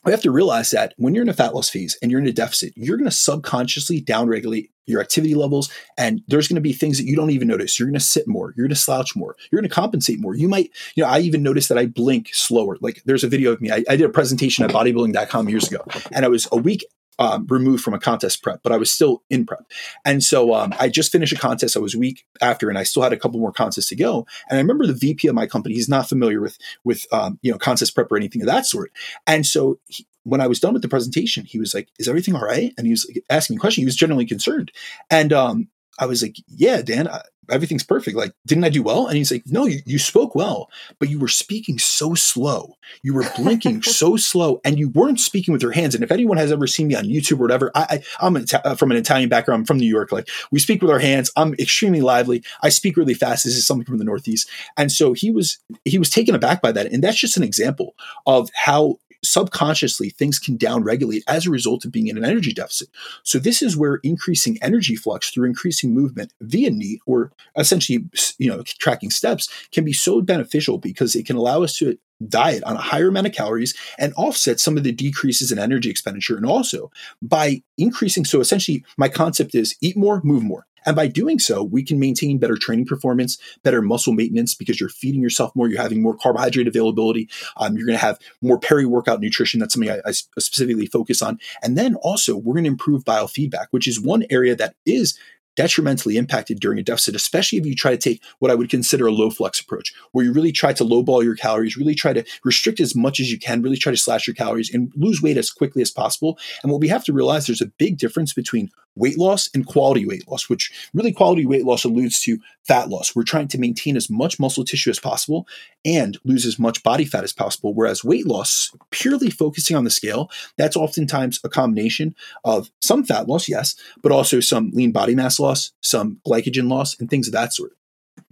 we 0.03 0.11
have 0.11 0.21
to 0.21 0.31
realize 0.31 0.71
that 0.71 0.93
when 0.97 1.13
you're 1.13 1.23
in 1.23 1.29
a 1.29 1.33
fat 1.33 1.53
loss 1.53 1.69
phase 1.69 1.97
and 2.01 2.11
you're 2.11 2.19
in 2.19 2.27
a 2.27 2.31
deficit, 2.31 2.73
you're 2.75 2.97
going 2.97 3.09
to 3.09 3.15
subconsciously 3.15 4.01
downregulate 4.01 4.69
your 4.87 4.99
activity 4.99 5.35
levels. 5.35 5.71
And 5.97 6.21
there's 6.27 6.47
going 6.47 6.55
to 6.55 6.61
be 6.61 6.73
things 6.73 6.97
that 6.97 7.05
you 7.05 7.15
don't 7.15 7.29
even 7.29 7.47
notice. 7.47 7.79
You're 7.79 7.87
going 7.87 7.93
to 7.93 7.99
sit 7.99 8.27
more. 8.27 8.53
You're 8.55 8.65
going 8.65 8.75
to 8.75 8.81
slouch 8.81 9.15
more. 9.15 9.35
You're 9.51 9.61
going 9.61 9.69
to 9.69 9.73
compensate 9.73 10.19
more. 10.19 10.35
You 10.35 10.47
might, 10.47 10.71
you 10.95 11.03
know, 11.03 11.09
I 11.09 11.19
even 11.19 11.43
noticed 11.43 11.69
that 11.69 11.77
I 11.77 11.85
blink 11.85 12.29
slower. 12.33 12.77
Like 12.81 13.03
there's 13.05 13.23
a 13.23 13.29
video 13.29 13.51
of 13.51 13.61
me. 13.61 13.71
I, 13.71 13.83
I 13.89 13.95
did 13.95 14.01
a 14.01 14.09
presentation 14.09 14.65
at 14.65 14.71
bodybuilding.com 14.71 15.49
years 15.49 15.71
ago, 15.71 15.85
and 16.11 16.25
I 16.25 16.27
was 16.29 16.47
a 16.51 16.57
week 16.57 16.83
um, 17.21 17.45
removed 17.49 17.83
from 17.83 17.93
a 17.93 17.99
contest 17.99 18.41
prep, 18.41 18.61
but 18.63 18.71
I 18.71 18.77
was 18.77 18.91
still 18.91 19.21
in 19.29 19.45
prep. 19.45 19.71
And 20.03 20.23
so 20.23 20.55
um, 20.55 20.73
I 20.79 20.89
just 20.89 21.11
finished 21.11 21.31
a 21.31 21.37
contest. 21.37 21.77
I 21.77 21.79
was 21.79 21.95
week 21.95 22.25
after, 22.41 22.67
and 22.67 22.79
I 22.79 22.83
still 22.83 23.03
had 23.03 23.13
a 23.13 23.17
couple 23.17 23.39
more 23.39 23.51
contests 23.51 23.89
to 23.89 23.95
go. 23.95 24.25
And 24.49 24.57
I 24.57 24.61
remember 24.61 24.87
the 24.87 24.93
VP 24.93 25.27
of 25.27 25.35
my 25.35 25.45
company. 25.45 25.75
He's 25.75 25.87
not 25.87 26.09
familiar 26.09 26.41
with 26.41 26.57
with 26.83 27.05
um, 27.13 27.37
you 27.43 27.51
know 27.51 27.59
contest 27.59 27.93
prep 27.93 28.11
or 28.11 28.17
anything 28.17 28.41
of 28.41 28.47
that 28.47 28.65
sort. 28.65 28.91
And 29.27 29.45
so 29.45 29.79
he, 29.87 30.07
when 30.23 30.41
I 30.41 30.47
was 30.47 30.59
done 30.59 30.73
with 30.73 30.81
the 30.81 30.87
presentation, 30.87 31.45
he 31.45 31.59
was 31.59 31.75
like, 31.75 31.89
"Is 31.99 32.07
everything 32.07 32.35
all 32.35 32.43
right?" 32.43 32.73
And 32.75 32.87
he 32.87 32.91
was 32.91 33.05
like, 33.07 33.23
asking 33.29 33.55
me 33.55 33.57
a 33.57 33.61
question. 33.61 33.83
He 33.83 33.85
was 33.85 33.95
generally 33.95 34.25
concerned, 34.25 34.71
and 35.11 35.31
um, 35.31 35.67
I 35.99 36.05
was 36.05 36.21
like, 36.21 36.37
"Yeah, 36.47 36.81
Dan, 36.81 37.07
I, 37.07 37.21
everything's 37.49 37.83
perfect. 37.83 38.15
Like, 38.15 38.33
didn't 38.45 38.63
I 38.63 38.69
do 38.69 38.83
well?" 38.83 39.07
And 39.07 39.17
he's 39.17 39.31
like, 39.31 39.43
"No, 39.47 39.65
you, 39.65 39.79
you 39.85 39.99
spoke 39.99 40.35
well, 40.35 40.69
but 40.99 41.09
you 41.09 41.19
were 41.19 41.27
speaking 41.27 41.79
so 41.79 42.15
slow. 42.15 42.75
You 43.03 43.13
were 43.13 43.25
blinking 43.37 43.81
so 43.83 44.17
slow, 44.17 44.61
and 44.63 44.79
you 44.79 44.89
weren't 44.89 45.19
speaking 45.19 45.51
with 45.51 45.61
your 45.61 45.71
hands. 45.71 45.95
And 45.95 46.03
if 46.03 46.11
anyone 46.11 46.37
has 46.37 46.51
ever 46.51 46.67
seen 46.67 46.87
me 46.87 46.95
on 46.95 47.05
YouTube 47.05 47.39
or 47.39 47.43
whatever, 47.43 47.71
I, 47.75 48.03
I 48.19 48.27
am 48.27 48.35
uh, 48.35 48.75
from 48.75 48.91
an 48.91 48.97
Italian 48.97 49.29
background. 49.29 49.61
I'm 49.61 49.65
from 49.65 49.77
New 49.77 49.89
York. 49.89 50.11
Like, 50.11 50.29
we 50.51 50.59
speak 50.59 50.81
with 50.81 50.91
our 50.91 50.99
hands. 50.99 51.31
I'm 51.35 51.53
extremely 51.55 52.01
lively. 52.01 52.43
I 52.61 52.69
speak 52.69 52.97
really 52.97 53.13
fast. 53.13 53.43
This 53.43 53.55
is 53.55 53.65
something 53.65 53.85
from 53.85 53.97
the 53.97 54.05
Northeast, 54.05 54.49
and 54.77 54.91
so 54.91 55.13
he 55.13 55.31
was 55.31 55.59
he 55.85 55.97
was 55.97 56.09
taken 56.09 56.35
aback 56.35 56.61
by 56.61 56.71
that. 56.71 56.87
And 56.87 57.03
that's 57.03 57.19
just 57.19 57.37
an 57.37 57.43
example 57.43 57.95
of 58.25 58.49
how 58.55 58.97
subconsciously 59.23 60.09
things 60.09 60.39
can 60.39 60.57
downregulate 60.57 61.21
as 61.27 61.45
a 61.45 61.51
result 61.51 61.85
of 61.85 61.91
being 61.91 62.07
in 62.07 62.17
an 62.17 62.25
energy 62.25 62.53
deficit. 62.53 62.89
So 63.23 63.39
this 63.39 63.61
is 63.61 63.77
where 63.77 63.95
increasing 64.03 64.57
energy 64.61 64.95
flux 64.95 65.29
through 65.29 65.47
increasing 65.47 65.93
movement 65.93 66.33
via 66.41 66.71
NEAT 66.71 67.01
or 67.05 67.31
essentially 67.57 68.05
you 68.37 68.49
know 68.49 68.63
tracking 68.63 69.11
steps 69.11 69.49
can 69.71 69.83
be 69.83 69.93
so 69.93 70.21
beneficial 70.21 70.77
because 70.77 71.15
it 71.15 71.25
can 71.25 71.35
allow 71.35 71.63
us 71.63 71.75
to 71.77 71.97
diet 72.27 72.63
on 72.63 72.75
a 72.75 72.81
higher 72.81 73.07
amount 73.07 73.27
of 73.27 73.33
calories 73.33 73.73
and 73.97 74.13
offset 74.15 74.59
some 74.59 74.77
of 74.77 74.83
the 74.83 74.91
decreases 74.91 75.51
in 75.51 75.57
energy 75.57 75.89
expenditure 75.89 76.37
and 76.37 76.45
also 76.45 76.91
by 77.21 77.61
increasing 77.77 78.25
so 78.25 78.39
essentially 78.39 78.83
my 78.97 79.09
concept 79.09 79.55
is 79.55 79.75
eat 79.81 79.97
more 79.97 80.21
move 80.23 80.43
more 80.43 80.67
and 80.85 80.95
by 80.95 81.07
doing 81.07 81.39
so, 81.39 81.63
we 81.63 81.83
can 81.83 81.99
maintain 81.99 82.37
better 82.37 82.55
training 82.55 82.85
performance, 82.85 83.37
better 83.63 83.81
muscle 83.81 84.13
maintenance 84.13 84.55
because 84.55 84.79
you're 84.79 84.89
feeding 84.89 85.21
yourself 85.21 85.55
more, 85.55 85.67
you're 85.67 85.81
having 85.81 86.01
more 86.01 86.15
carbohydrate 86.15 86.67
availability, 86.67 87.29
um, 87.57 87.77
you're 87.77 87.85
going 87.85 87.97
to 87.97 88.05
have 88.05 88.19
more 88.41 88.59
peri 88.59 88.85
workout 88.85 89.19
nutrition. 89.19 89.59
That's 89.59 89.73
something 89.73 89.91
I, 89.91 89.99
I 90.05 90.11
specifically 90.11 90.87
focus 90.87 91.21
on. 91.21 91.39
And 91.61 91.77
then 91.77 91.95
also, 91.95 92.35
we're 92.35 92.53
going 92.53 92.65
to 92.65 92.69
improve 92.69 93.03
biofeedback, 93.03 93.67
which 93.71 93.87
is 93.87 93.99
one 93.99 94.25
area 94.29 94.55
that 94.55 94.75
is 94.85 95.17
detrimentally 95.55 96.17
impacted 96.17 96.59
during 96.59 96.79
a 96.79 96.83
deficit, 96.83 97.15
especially 97.15 97.59
if 97.59 97.65
you 97.65 97.75
try 97.75 97.91
to 97.91 97.97
take 97.97 98.23
what 98.39 98.51
I 98.51 98.55
would 98.55 98.69
consider 98.69 99.07
a 99.07 99.11
low 99.11 99.29
flux 99.29 99.59
approach, 99.59 99.93
where 100.11 100.23
you 100.23 100.31
really 100.31 100.51
try 100.51 100.73
to 100.73 100.83
lowball 100.83 101.23
your 101.23 101.35
calories, 101.35 101.77
really 101.77 101.95
try 101.95 102.13
to 102.13 102.23
restrict 102.43 102.79
as 102.79 102.95
much 102.95 103.19
as 103.19 103.31
you 103.31 103.37
can, 103.37 103.61
really 103.61 103.77
try 103.77 103.91
to 103.91 103.97
slash 103.97 104.27
your 104.27 104.33
calories 104.33 104.73
and 104.73 104.91
lose 104.95 105.21
weight 105.21 105.37
as 105.37 105.51
quickly 105.51 105.81
as 105.81 105.91
possible. 105.91 106.39
And 106.63 106.71
what 106.71 106.81
we 106.81 106.87
have 106.87 107.03
to 107.05 107.13
realize 107.13 107.45
there's 107.45 107.61
a 107.61 107.65
big 107.65 107.97
difference 107.97 108.33
between 108.33 108.69
weight 108.95 109.17
loss 109.17 109.49
and 109.53 109.65
quality 109.65 110.05
weight 110.05 110.27
loss, 110.27 110.49
which 110.49 110.71
really 110.93 111.11
quality 111.11 111.45
weight 111.45 111.65
loss 111.65 111.83
alludes 111.83 112.21
to 112.21 112.39
fat 112.63 112.89
loss. 112.89 113.15
We're 113.15 113.23
trying 113.23 113.47
to 113.49 113.57
maintain 113.57 113.95
as 113.95 114.09
much 114.09 114.39
muscle 114.39 114.63
tissue 114.63 114.89
as 114.89 114.99
possible 114.99 115.47
and 115.85 116.17
lose 116.23 116.45
as 116.45 116.59
much 116.59 116.83
body 116.83 117.05
fat 117.05 117.23
as 117.23 117.33
possible. 117.33 117.73
Whereas 117.73 118.03
weight 118.03 118.27
loss, 118.27 118.71
purely 118.91 119.29
focusing 119.29 119.75
on 119.75 119.83
the 119.83 119.89
scale, 119.89 120.29
that's 120.57 120.75
oftentimes 120.75 121.39
a 121.43 121.49
combination 121.49 122.15
of 122.43 122.71
some 122.81 123.03
fat 123.03 123.27
loss, 123.27 123.47
yes, 123.47 123.75
but 124.01 124.11
also 124.11 124.39
some 124.39 124.71
lean 124.71 124.91
body 124.91 125.15
mass 125.15 125.39
loss, 125.39 125.71
some 125.81 126.19
glycogen 126.27 126.69
loss, 126.69 126.99
and 126.99 127.09
things 127.09 127.27
of 127.27 127.33
that 127.33 127.53
sort. 127.53 127.71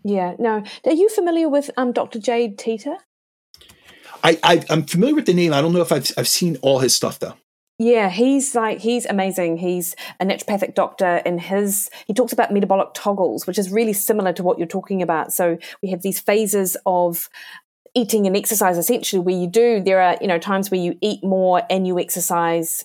Yeah, 0.04 0.36
no. 0.40 0.64
Are 0.86 0.94
you 0.94 1.10
familiar 1.10 1.50
with 1.50 1.72
um, 1.78 1.92
Dr. 1.92 2.20
Jade 2.20 2.58
Teta? 2.58 2.98
I, 4.24 4.40
I 4.44 4.66
am 4.70 4.84
familiar 4.84 5.16
with 5.16 5.26
the 5.26 5.34
name. 5.34 5.54
I 5.54 5.62
don't 5.62 5.74
know 5.74 5.82
if 5.82 5.92
I've 5.92 6.12
I've 6.18 6.28
seen 6.28 6.58
all 6.62 6.80
his 6.80 6.94
stuff 6.94 7.20
though. 7.20 7.36
Yeah, 7.82 8.10
he's 8.10 8.56
like 8.56 8.80
he's 8.80 9.06
amazing. 9.06 9.58
He's 9.58 9.96
a 10.20 10.26
naturopathic 10.26 10.76
doctor 10.76 11.22
and 11.26 11.40
his 11.40 11.90
he 12.08 12.14
talks 12.14 12.34
about 12.34 12.52
metabolic 12.52 12.90
toggles, 12.94 13.48
which 13.48 13.58
is 13.58 13.72
really 13.72 13.94
similar 13.94 14.34
to 14.34 14.44
what 14.44 14.58
you're 14.58 14.68
talking 14.68 15.02
about. 15.02 15.32
So 15.32 15.58
we 15.82 15.90
have 15.92 16.02
these 16.02 16.20
phases 16.20 16.76
of 16.86 17.30
eating 17.96 18.28
and 18.28 18.36
exercise 18.36 18.78
essentially 18.78 19.22
where 19.22 19.36
you 19.36 19.48
do 19.48 19.82
there 19.82 20.02
are, 20.02 20.18
you 20.22 20.28
know, 20.28 20.38
times 20.38 20.70
where 20.70 20.80
you 20.80 20.98
eat 21.02 21.24
more 21.24 21.64
and 21.70 21.88
you 21.88 21.98
exercise 22.00 22.84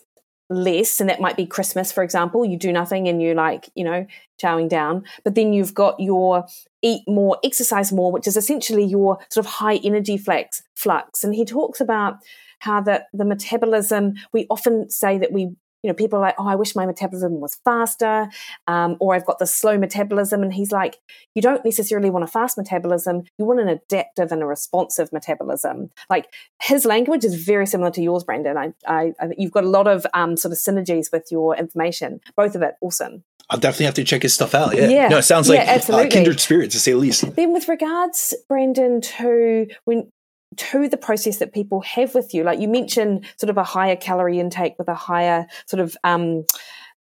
less 0.50 1.00
and 1.00 1.08
that 1.08 1.20
might 1.22 1.38
be 1.38 1.46
christmas 1.46 1.90
for 1.90 2.04
example 2.04 2.44
you 2.44 2.58
do 2.58 2.70
nothing 2.70 3.08
and 3.08 3.22
you 3.22 3.32
like 3.32 3.70
you 3.74 3.82
know 3.82 4.06
chowing 4.40 4.68
down 4.68 5.02
but 5.24 5.34
then 5.34 5.54
you've 5.54 5.72
got 5.72 5.98
your 5.98 6.44
eat 6.82 7.02
more 7.08 7.38
exercise 7.42 7.90
more 7.90 8.12
which 8.12 8.26
is 8.26 8.36
essentially 8.36 8.84
your 8.84 9.18
sort 9.30 9.46
of 9.46 9.50
high 9.52 9.76
energy 9.76 10.18
flex 10.18 10.62
flux 10.74 11.24
and 11.24 11.34
he 11.34 11.46
talks 11.46 11.80
about 11.80 12.18
how 12.60 12.80
that 12.82 13.06
the 13.12 13.24
metabolism, 13.24 14.14
we 14.32 14.46
often 14.50 14.90
say 14.90 15.18
that 15.18 15.32
we, 15.32 15.42
you 15.42 15.88
know, 15.88 15.94
people 15.94 16.18
are 16.18 16.22
like, 16.22 16.36
oh, 16.38 16.48
I 16.48 16.54
wish 16.54 16.74
my 16.74 16.86
metabolism 16.86 17.40
was 17.40 17.58
faster, 17.62 18.28
um, 18.66 18.96
or 19.00 19.14
I've 19.14 19.26
got 19.26 19.38
the 19.38 19.46
slow 19.46 19.76
metabolism. 19.76 20.42
And 20.42 20.54
he's 20.54 20.72
like, 20.72 20.98
you 21.34 21.42
don't 21.42 21.62
necessarily 21.62 22.08
want 22.08 22.24
a 22.24 22.26
fast 22.26 22.56
metabolism. 22.56 23.24
You 23.38 23.44
want 23.44 23.60
an 23.60 23.68
adaptive 23.68 24.32
and 24.32 24.42
a 24.42 24.46
responsive 24.46 25.12
metabolism. 25.12 25.90
Like 26.08 26.26
his 26.62 26.86
language 26.86 27.22
is 27.22 27.34
very 27.34 27.66
similar 27.66 27.90
to 27.90 28.02
yours, 28.02 28.24
Brandon. 28.24 28.56
I, 28.56 28.72
I, 28.86 29.12
I 29.20 29.28
you've 29.36 29.52
got 29.52 29.64
a 29.64 29.68
lot 29.68 29.86
of 29.86 30.06
um, 30.14 30.38
sort 30.38 30.52
of 30.52 30.58
synergies 30.58 31.12
with 31.12 31.28
your 31.30 31.54
information. 31.54 32.20
Both 32.34 32.54
of 32.54 32.62
it, 32.62 32.76
awesome. 32.80 33.24
I'll 33.50 33.58
definitely 33.58 33.86
have 33.86 33.94
to 33.94 34.04
check 34.04 34.22
his 34.22 34.32
stuff 34.32 34.54
out. 34.54 34.74
Yeah, 34.74 34.88
yeah. 34.88 35.08
no, 35.08 35.18
it 35.18 35.24
sounds 35.24 35.50
like 35.50 35.58
yeah, 35.58 35.94
uh, 35.94 36.08
kindred 36.08 36.40
spirits 36.40 36.74
to 36.74 36.80
say 36.80 36.92
the 36.92 36.98
least. 36.98 37.36
Then, 37.36 37.52
with 37.52 37.68
regards, 37.68 38.32
Brandon, 38.48 39.02
to 39.02 39.66
when 39.84 40.10
to 40.56 40.88
the 40.88 40.96
process 40.96 41.38
that 41.38 41.52
people 41.52 41.80
have 41.82 42.14
with 42.14 42.34
you. 42.34 42.44
Like 42.44 42.60
you 42.60 42.68
mentioned, 42.68 43.26
sort 43.36 43.50
of 43.50 43.56
a 43.56 43.64
higher 43.64 43.96
calorie 43.96 44.40
intake 44.40 44.74
with 44.78 44.88
a 44.88 44.94
higher 44.94 45.46
sort 45.66 45.80
of 45.80 45.96
um, 46.04 46.44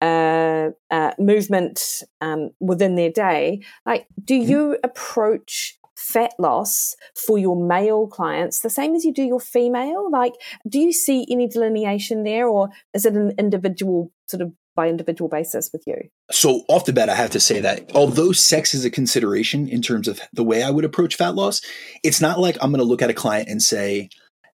uh, 0.00 0.70
uh, 0.90 1.12
movement 1.18 2.02
um, 2.20 2.50
within 2.60 2.96
their 2.96 3.10
day. 3.10 3.62
Like, 3.86 4.06
do 4.22 4.38
mm-hmm. 4.38 4.50
you 4.50 4.78
approach 4.82 5.78
fat 5.96 6.32
loss 6.38 6.96
for 7.14 7.38
your 7.38 7.54
male 7.54 8.08
clients 8.08 8.60
the 8.60 8.70
same 8.70 8.94
as 8.96 9.04
you 9.04 9.14
do 9.14 9.22
your 9.22 9.38
female? 9.38 10.10
Like, 10.10 10.32
do 10.68 10.80
you 10.80 10.92
see 10.92 11.26
any 11.30 11.46
delineation 11.46 12.24
there, 12.24 12.48
or 12.48 12.70
is 12.92 13.06
it 13.06 13.14
an 13.14 13.32
individual 13.38 14.10
sort 14.26 14.40
of 14.40 14.52
by 14.74 14.88
individual 14.88 15.28
basis 15.28 15.70
with 15.72 15.84
you? 15.86 15.96
So 16.30 16.62
off 16.68 16.84
the 16.84 16.92
bat, 16.92 17.08
I 17.08 17.14
have 17.14 17.30
to 17.30 17.40
say 17.40 17.60
that 17.60 17.90
although 17.94 18.32
sex 18.32 18.74
is 18.74 18.84
a 18.84 18.90
consideration 18.90 19.68
in 19.68 19.82
terms 19.82 20.08
of 20.08 20.20
the 20.32 20.44
way 20.44 20.62
I 20.62 20.70
would 20.70 20.84
approach 20.84 21.16
fat 21.16 21.34
loss, 21.34 21.60
it's 22.02 22.20
not 22.20 22.38
like 22.38 22.56
I'm 22.60 22.70
going 22.70 22.80
to 22.80 22.84
look 22.84 23.02
at 23.02 23.10
a 23.10 23.14
client 23.14 23.48
and 23.48 23.62
say, 23.62 24.08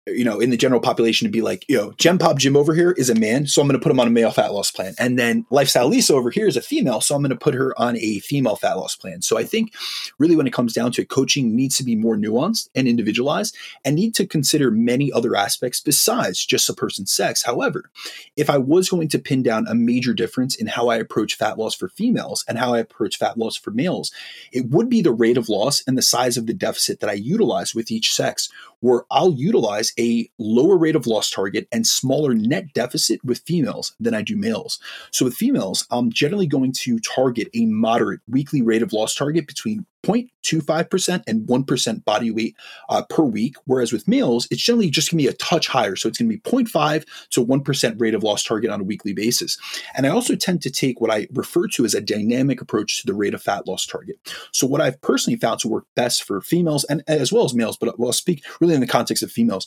you 0.07 0.25
know, 0.25 0.39
in 0.39 0.51
the 0.51 0.57
general 0.57 0.81
population 0.81 1.27
to 1.27 1.33
be 1.33 1.43
like, 1.43 1.65
you 1.69 1.77
know, 1.77 1.93
Gen 1.93 2.17
Pop 2.19 2.39
Jim 2.39 2.57
over 2.57 2.75
here 2.75 2.93
is 2.93 3.11
a 3.11 3.15
man, 3.15 3.47
so 3.47 3.61
I'm 3.61 3.67
going 3.67 3.79
to 3.79 3.83
put 3.83 3.91
him 3.91 3.99
on 3.99 4.07
a 4.07 4.11
male 4.11 4.31
fat 4.31 4.53
loss 4.53 4.71
plan. 4.71 4.95
And 4.99 5.19
then 5.19 5.45
Lifestyle 5.51 5.89
Lisa 5.89 6.15
over 6.15 6.31
here 6.31 6.47
is 6.47 6.57
a 6.57 6.63
female, 6.63 7.01
so 7.01 7.15
I'm 7.15 7.23
going 7.23 7.31
to 7.31 7.37
put 7.37 7.55
her 7.55 7.79
on 7.81 7.97
a 7.97 8.21
female 8.21 8.55
fat 8.55 8.75
loss 8.75 8.95
plan. 8.95 9.23
So 9.23 9.37
I 9.37 9.43
think 9.43 9.75
really 10.19 10.37
when 10.37 10.47
it 10.47 10.53
comes 10.53 10.73
down 10.73 10.93
to 10.93 11.03
it, 11.03 11.09
coaching 11.09 11.57
needs 11.57 11.77
to 11.79 11.85
be 11.85 11.97
more 11.97 12.17
nuanced 12.17 12.69
and 12.77 12.87
individualized 12.87 13.57
and 13.85 13.97
need 13.97 14.15
to 14.15 14.27
consider 14.27 14.71
many 14.71 15.13
other 15.13 15.35
aspects 15.35 15.81
besides 15.81 16.47
just 16.47 16.69
a 16.71 16.75
person's 16.75 17.11
sex. 17.13 17.43
However, 17.43 17.91
if 18.37 18.49
I 18.49 18.59
was 18.59 18.89
going 18.89 19.09
to 19.09 19.19
pin 19.19 19.43
down 19.43 19.67
a 19.67 19.75
major 19.75 20.15
difference 20.15 20.55
in 20.55 20.69
how 20.69 20.89
I 20.89 20.97
approach 20.97 21.35
fat 21.35 21.59
loss 21.59 21.75
for 21.75 21.89
females 21.89 22.45
and 22.49 22.59
how 22.59 22.75
I 22.75 22.79
approach 22.79 23.19
fat 23.19 23.39
loss 23.39 23.57
for 23.57 23.73
males, 23.73 24.13
it 24.53 24.71
would 24.71 24.89
be 24.89 25.03
the 25.03 25.13
rate 25.13 25.37
of 25.37 25.49
loss 25.49 25.83
and 25.87 25.99
the 25.99 26.03
size 26.03 26.37
of 26.37 26.47
the 26.47 26.55
deficit 26.55 27.01
that 27.01 27.11
I 27.11 27.15
utilize 27.15 27.75
with 27.75 27.91
each 27.91 28.15
sex, 28.15 28.49
where 28.81 29.05
I'll 29.11 29.33
utilize 29.33 29.93
a 29.99 30.29
lower 30.39 30.77
rate 30.77 30.97
of 30.97 31.07
loss 31.07 31.31
target 31.31 31.67
and 31.73 31.87
smaller 31.87 32.35
net 32.35 32.73
deficit 32.75 33.25
with 33.25 33.41
females 33.41 33.95
than 34.01 34.15
I 34.15 34.23
do 34.23 34.37
males. 34.37 34.79
So 35.11 35.25
with 35.25 35.35
females, 35.35 35.87
I'm 35.91 36.11
generally 36.11 36.47
going 36.47 36.73
to 36.73 36.99
target 37.01 37.49
a 37.55 37.67
moderate 37.67 38.21
weekly 38.29 38.63
rate 38.63 38.83
of 38.83 38.93
loss 38.93 39.15
target 39.15 39.47
between 39.47 39.87
0.25% 40.07 41.23
and 41.27 41.47
1% 41.47 42.05
body 42.05 42.31
weight 42.31 42.57
uh, 42.89 43.03
per 43.09 43.23
week. 43.23 43.57
Whereas 43.65 43.93
with 43.93 44.07
males, 44.07 44.47
it's 44.51 44.63
generally 44.63 44.91
just 44.91 45.11
going 45.11 45.19
to 45.19 45.25
be 45.25 45.29
a 45.29 45.37
touch 45.37 45.69
higher. 45.69 45.97
So 45.97 46.09
it's 46.09 46.19
going 46.19 46.31
to 46.31 46.37
be 46.37 46.41
0.5 46.41 47.05
to 47.31 47.45
1% 47.45 48.01
rate 48.01 48.15
of 48.15 48.23
loss 48.23 48.45
target 48.45 48.71
on 48.71 48.81
a 48.81 48.85
weekly 48.85 49.13
basis. 49.13 49.59
And 49.97 50.07
I 50.07 50.11
also 50.11 50.37
tend 50.37 50.63
to 50.63 50.71
take 50.71 51.01
what 51.01 51.11
I 51.11 51.27
refer 51.33 51.67
to 51.69 51.85
as 51.85 51.95
a 51.95 52.01
dynamic 52.01 52.61
approach 52.61 53.01
to 53.01 53.07
the 53.07 53.15
rate 53.15 53.35
of 53.35 53.43
fat 53.43 53.67
loss 53.67 53.87
target. 53.87 54.17
So 54.53 54.67
what 54.67 54.81
I've 54.81 55.01
personally 55.01 55.39
found 55.39 55.61
to 55.61 55.69
work 55.69 55.85
best 55.95 56.25
for 56.25 56.41
females 56.41 56.85
and 56.85 57.03
as 57.07 57.33
well 57.33 57.45
as 57.45 57.55
males, 57.55 57.77
but 57.77 57.95
I'll 57.99 58.13
speak 58.13 58.45
really 58.61 58.75
in 58.75 58.81
the 58.81 58.87
context 58.87 59.23
of 59.23 59.31
females, 59.31 59.67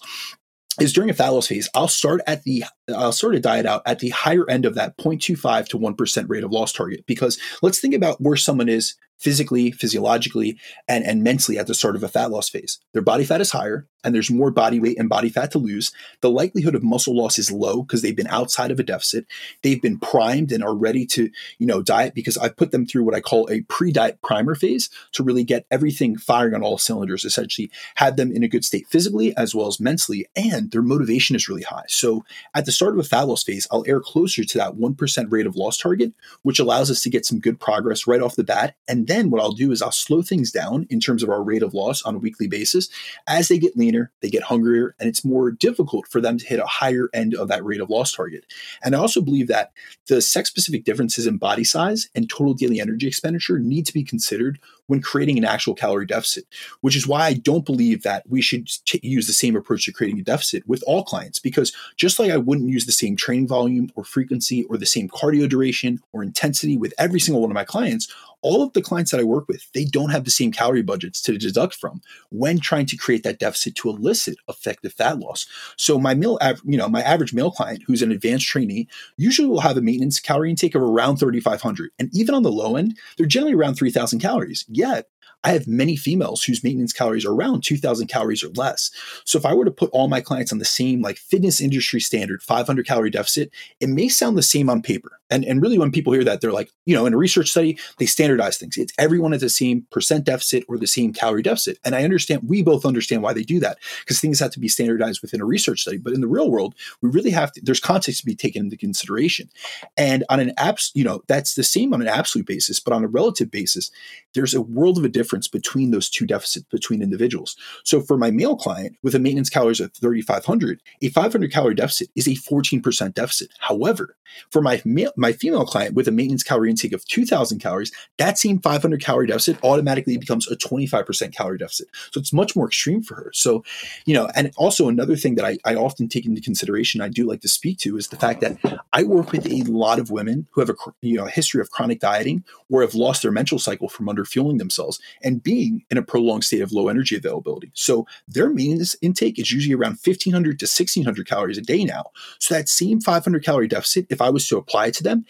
is 0.79 0.93
during 0.93 1.09
a 1.09 1.13
fat 1.13 1.29
loss 1.29 1.47
phase, 1.47 1.69
I'll 1.73 1.87
start 1.87 2.21
at 2.25 2.43
the 2.43 2.63
I'll 2.95 3.11
sort 3.11 3.35
of 3.35 3.41
diet 3.41 3.65
out 3.65 3.81
at 3.85 3.99
the 3.99 4.09
higher 4.09 4.49
end 4.49 4.65
of 4.65 4.75
that 4.75 4.97
0.25 4.97 5.67
to 5.69 5.79
1% 5.79 6.29
rate 6.29 6.43
of 6.43 6.51
loss 6.51 6.71
target. 6.71 7.05
Because 7.05 7.39
let's 7.61 7.79
think 7.79 7.93
about 7.93 8.21
where 8.21 8.37
someone 8.37 8.69
is 8.69 8.95
physically, 9.19 9.71
physiologically, 9.71 10.57
and, 10.87 11.03
and 11.05 11.23
mentally 11.23 11.59
at 11.59 11.67
the 11.67 11.75
start 11.75 11.95
of 11.95 12.03
a 12.03 12.07
fat 12.07 12.31
loss 12.31 12.49
phase. 12.49 12.79
Their 12.93 13.01
body 13.01 13.25
fat 13.25 13.41
is 13.41 13.51
higher 13.51 13.87
and 14.03 14.15
there's 14.15 14.31
more 14.31 14.51
body 14.51 14.79
weight 14.79 14.97
and 14.97 15.09
body 15.09 15.29
fat 15.29 15.51
to 15.51 15.57
lose. 15.57 15.91
The 16.21 16.29
likelihood 16.29 16.75
of 16.75 16.83
muscle 16.83 17.15
loss 17.15 17.37
is 17.37 17.51
low 17.51 17.83
because 17.83 18.01
they've 18.01 18.15
been 18.15 18.27
outside 18.27 18.71
of 18.71 18.79
a 18.79 18.83
deficit. 18.83 19.25
They've 19.61 19.81
been 19.81 19.99
primed 19.99 20.51
and 20.51 20.63
are 20.63 20.75
ready 20.75 21.05
to, 21.07 21.29
you 21.57 21.67
know, 21.67 21.81
diet 21.81 22.13
because 22.13 22.37
I've 22.37 22.55
put 22.55 22.71
them 22.71 22.85
through 22.85 23.03
what 23.03 23.15
I 23.15 23.21
call 23.21 23.49
a 23.51 23.61
pre-diet 23.61 24.21
primer 24.21 24.55
phase 24.55 24.89
to 25.13 25.23
really 25.23 25.43
get 25.43 25.65
everything 25.69 26.17
firing 26.17 26.53
on 26.53 26.63
all 26.63 26.77
cylinders, 26.77 27.25
essentially 27.25 27.69
have 27.95 28.15
them 28.15 28.31
in 28.31 28.43
a 28.43 28.47
good 28.47 28.63
state 28.63 28.87
physically 28.87 29.35
as 29.35 29.53
well 29.53 29.67
as 29.67 29.79
mentally, 29.79 30.27
and 30.35 30.71
their 30.71 30.81
motivation 30.81 31.35
is 31.35 31.49
really 31.49 31.63
high. 31.63 31.85
So 31.87 32.23
at 32.53 32.65
the 32.65 32.71
start 32.71 32.93
of 32.93 32.99
a 32.99 33.03
fat 33.03 33.27
loss 33.27 33.43
phase, 33.43 33.67
I'll 33.71 33.83
err 33.85 33.99
closer 33.99 34.43
to 34.43 34.57
that 34.57 34.75
1% 34.75 35.31
rate 35.31 35.45
of 35.45 35.55
loss 35.55 35.77
target, 35.77 36.13
which 36.43 36.59
allows 36.59 36.89
us 36.89 37.01
to 37.01 37.09
get 37.09 37.25
some 37.25 37.39
good 37.39 37.59
progress 37.59 38.07
right 38.07 38.21
off 38.21 38.35
the 38.35 38.43
bat. 38.43 38.75
And 38.87 39.07
then 39.09 39.29
what 39.29 39.41
I'll 39.41 39.51
do 39.51 39.71
is 39.71 39.81
I'll 39.81 39.91
slow 39.91 40.21
things 40.21 40.51
down 40.51 40.87
in 40.89 40.99
terms 40.99 41.23
of 41.23 41.29
our 41.29 41.43
rate 41.43 41.63
of 41.63 41.73
loss 41.73 42.01
on 42.03 42.15
a 42.15 42.19
weekly 42.19 42.47
basis. 42.47 42.89
As 43.27 43.47
they 43.47 43.57
get 43.57 43.77
leaner, 43.77 44.11
they 44.21 44.29
get 44.29 44.43
hungrier, 44.43 44.95
and 44.99 45.09
it's 45.09 45.25
more 45.25 45.51
difficult 45.51 46.07
for 46.07 46.21
them 46.21 46.37
to 46.37 46.45
hit 46.45 46.59
a 46.59 46.65
higher 46.65 47.09
end 47.13 47.35
of 47.35 47.47
that 47.47 47.63
rate 47.65 47.81
of 47.81 47.89
loss 47.89 48.11
target. 48.11 48.45
And 48.83 48.95
I 48.95 48.99
also 48.99 49.21
believe 49.21 49.47
that 49.47 49.71
the 50.07 50.21
sex 50.21 50.49
specific 50.49 50.83
differences 50.85 51.27
in 51.27 51.37
body 51.37 51.63
size 51.63 52.09
and 52.15 52.29
total 52.29 52.53
daily 52.53 52.79
energy 52.79 53.07
expenditure 53.07 53.59
need 53.59 53.85
to 53.85 53.93
be 53.93 54.03
considered 54.03 54.59
when 54.89 55.01
creating 55.01 55.37
an 55.37 55.45
actual 55.45 55.75
calorie 55.75 56.07
deficit, 56.07 56.45
which 56.81 56.95
is 56.95 57.05
why 57.05 57.27
I 57.27 57.33
don't 57.33 57.65
believe 57.65 58.01
that 58.01 58.23
we 58.27 58.41
should 58.41 58.67
t- 58.85 58.99
use 59.03 59.27
the 59.27 59.33
same 59.33 59.55
approach 59.55 59.85
to 59.85 59.91
creating 59.91 60.19
a 60.19 60.23
deficit 60.23 60.67
with 60.67 60.83
all 60.87 61.03
clients. 61.03 61.37
Because 61.37 61.71
just 61.95 62.17
like 62.17 62.31
I 62.31 62.37
wouldn't 62.37 62.69
use 62.69 62.87
the 62.87 62.91
same 62.91 63.15
training 63.15 63.47
volume 63.47 63.91
or 63.95 64.03
frequency 64.03 64.63
or 64.63 64.77
the 64.77 64.87
same 64.87 65.07
cardio 65.07 65.47
duration 65.47 65.99
or 66.11 66.23
intensity 66.23 66.75
with 66.75 66.93
every 66.97 67.19
single 67.19 67.41
one 67.41 67.51
of 67.51 67.55
my 67.55 67.63
clients, 67.63 68.11
all 68.41 68.63
of 68.63 68.73
the 68.73 68.81
clients 68.81 69.11
that 69.11 69.19
I 69.19 69.23
work 69.23 69.47
with, 69.47 69.69
they 69.73 69.85
don't 69.85 70.11
have 70.11 70.23
the 70.23 70.31
same 70.31 70.51
calorie 70.51 70.81
budgets 70.81 71.21
to 71.23 71.37
deduct 71.37 71.75
from 71.75 72.01
when 72.29 72.59
trying 72.59 72.85
to 72.87 72.97
create 72.97 73.23
that 73.23 73.39
deficit 73.39 73.75
to 73.75 73.89
elicit 73.89 74.37
effective 74.47 74.93
fat 74.93 75.19
loss. 75.19 75.45
So 75.75 75.99
my 75.99 76.15
meal, 76.15 76.37
you 76.65 76.77
know, 76.77 76.87
my 76.87 77.01
average 77.01 77.33
male 77.33 77.51
client 77.51 77.83
who's 77.85 78.01
an 78.01 78.11
advanced 78.11 78.47
trainee 78.47 78.87
usually 79.17 79.47
will 79.47 79.61
have 79.61 79.77
a 79.77 79.81
maintenance 79.81 80.19
calorie 80.19 80.49
intake 80.49 80.75
of 80.75 80.81
around 80.81 81.17
3,500. 81.17 81.91
And 81.99 82.09
even 82.13 82.35
on 82.35 82.43
the 82.43 82.51
low 82.51 82.75
end, 82.75 82.97
they're 83.17 83.25
generally 83.25 83.55
around 83.55 83.75
3,000 83.75 84.19
calories. 84.19 84.65
Yet 84.79 85.05
I 85.43 85.51
have 85.51 85.67
many 85.67 85.95
females 85.95 86.43
whose 86.43 86.63
maintenance 86.63 86.91
calories 86.91 87.25
are 87.25 87.33
around 87.33 87.63
2000 87.63 88.07
calories 88.07 88.43
or 88.43 88.49
less. 88.49 88.91
So 89.25 89.37
if 89.37 89.45
I 89.45 89.53
were 89.53 89.65
to 89.65 89.71
put 89.71 89.89
all 89.91 90.09
my 90.09 90.19
clients 90.19 90.51
on 90.51 90.59
the 90.59 90.65
same 90.65 91.01
like 91.01 91.17
fitness 91.17 91.61
industry 91.61 92.01
standard 92.01 92.41
500 92.43 92.85
calorie 92.85 93.09
deficit, 93.09 93.51
it 93.79 93.87
may 93.87 94.09
sound 94.09 94.37
the 94.37 94.43
same 94.43 94.69
on 94.69 94.81
paper. 94.81 95.19
And, 95.29 95.45
and 95.45 95.61
really 95.61 95.77
when 95.77 95.91
people 95.91 96.11
hear 96.11 96.23
that, 96.23 96.41
they're 96.41 96.51
like, 96.51 96.71
you 96.85 96.95
know, 96.95 97.05
in 97.05 97.13
a 97.13 97.17
research 97.17 97.51
study, 97.51 97.77
they 97.99 98.07
standardize 98.07 98.57
things. 98.57 98.77
It's 98.77 98.93
everyone 98.97 99.31
at 99.31 99.39
the 99.39 99.49
same 99.49 99.85
percent 99.91 100.25
deficit 100.25 100.65
or 100.67 100.77
the 100.77 100.87
same 100.87 101.13
calorie 101.13 101.43
deficit. 101.43 101.77
And 101.85 101.95
I 101.95 102.03
understand, 102.03 102.41
we 102.47 102.63
both 102.63 102.83
understand 102.83 103.21
why 103.21 103.33
they 103.33 103.43
do 103.43 103.59
that 103.59 103.77
because 103.99 104.19
things 104.19 104.39
have 104.39 104.51
to 104.51 104.59
be 104.59 104.67
standardized 104.67 105.21
within 105.21 105.39
a 105.39 105.45
research 105.45 105.81
study. 105.81 105.97
But 105.97 106.13
in 106.13 106.21
the 106.21 106.27
real 106.27 106.49
world, 106.49 106.73
we 107.01 107.09
really 107.09 107.29
have 107.29 107.51
to, 107.53 107.61
there's 107.63 107.79
context 107.79 108.21
to 108.21 108.25
be 108.25 108.35
taken 108.35 108.63
into 108.63 108.75
consideration. 108.77 109.49
And 109.95 110.23
on 110.29 110.39
an 110.39 110.51
abs, 110.57 110.91
you 110.95 111.03
know, 111.03 111.21
that's 111.27 111.53
the 111.53 111.63
same 111.63 111.93
on 111.93 112.01
an 112.01 112.07
absolute 112.07 112.47
basis, 112.47 112.79
but 112.79 112.93
on 112.93 113.03
a 113.03 113.07
relative 113.07 113.51
basis, 113.51 113.91
there's 114.33 114.55
a 114.55 114.61
world 114.61 114.97
of 114.97 115.05
a 115.05 115.09
difference 115.09 115.28
between 115.51 115.91
those 115.91 116.09
two 116.09 116.25
deficits 116.25 116.65
between 116.69 117.01
individuals. 117.01 117.55
So 117.83 118.01
for 118.01 118.17
my 118.17 118.31
male 118.31 118.55
client 118.55 118.97
with 119.03 119.15
a 119.15 119.19
maintenance 119.19 119.49
calories 119.49 119.79
of 119.79 119.93
3,500, 119.93 120.81
a 121.01 121.09
500 121.09 121.51
calorie 121.51 121.75
deficit 121.75 122.09
is 122.15 122.27
a 122.27 122.31
14% 122.31 123.13
deficit. 123.13 123.49
However, 123.59 124.15
for 124.51 124.61
my 124.61 124.81
male, 124.85 125.11
my 125.15 125.33
female 125.33 125.65
client 125.65 125.95
with 125.95 126.07
a 126.07 126.11
maintenance 126.11 126.43
calorie 126.43 126.69
intake 126.69 126.93
of 126.93 127.05
2,000 127.05 127.59
calories, 127.59 127.91
that 128.17 128.37
same 128.37 128.59
500 128.59 129.01
calorie 129.01 129.27
deficit 129.27 129.57
automatically 129.63 130.17
becomes 130.17 130.49
a 130.49 130.55
25% 130.55 131.35
calorie 131.35 131.57
deficit. 131.57 131.87
So 132.11 132.19
it's 132.19 132.33
much 132.33 132.55
more 132.55 132.67
extreme 132.67 133.01
for 133.01 133.15
her. 133.15 133.31
So, 133.33 133.63
you 134.05 134.13
know, 134.13 134.29
and 134.35 134.51
also 134.57 134.87
another 134.87 135.15
thing 135.15 135.35
that 135.35 135.45
I, 135.45 135.57
I 135.65 135.75
often 135.75 136.07
take 136.07 136.25
into 136.25 136.41
consideration, 136.41 137.01
I 137.01 137.09
do 137.09 137.25
like 137.25 137.41
to 137.41 137.47
speak 137.47 137.79
to, 137.79 137.97
is 137.97 138.09
the 138.09 138.17
fact 138.17 138.41
that 138.41 138.57
I 138.93 139.03
work 139.03 139.31
with 139.31 139.45
a 139.47 139.63
lot 139.63 139.99
of 139.99 140.11
women 140.11 140.47
who 140.51 140.61
have 140.61 140.69
a 140.69 140.75
you 141.01 141.17
know 141.17 141.25
a 141.25 141.29
history 141.29 141.61
of 141.61 141.71
chronic 141.71 141.99
dieting 141.99 142.43
or 142.69 142.81
have 142.81 142.95
lost 142.95 143.21
their 143.21 143.31
menstrual 143.31 143.59
cycle 143.59 143.89
from 143.89 144.09
under 144.09 144.25
fueling 144.25 144.57
themselves 144.57 144.99
and 145.23 145.43
being 145.43 145.83
in 145.89 145.97
a 145.97 146.03
prolonged 146.03 146.43
state 146.43 146.61
of 146.61 146.71
low 146.71 146.87
energy 146.87 147.15
availability. 147.15 147.71
So 147.73 148.05
their 148.27 148.49
maintenance 148.49 148.95
intake 149.01 149.39
is 149.39 149.51
usually 149.51 149.75
around 149.75 149.97
1,500 150.03 150.59
to 150.59 150.65
1,600 150.65 151.27
calories 151.27 151.57
a 151.57 151.61
day 151.61 151.83
now. 151.83 152.05
So 152.39 152.53
that 152.53 152.69
same 152.69 153.01
500 153.01 153.43
calorie 153.43 153.67
deficit, 153.67 154.07
if 154.09 154.21
I 154.21 154.29
was 154.29 154.47
to 154.47 154.57
apply 154.57 154.87
it 154.87 154.93
to 154.95 155.03
them, 155.03 155.25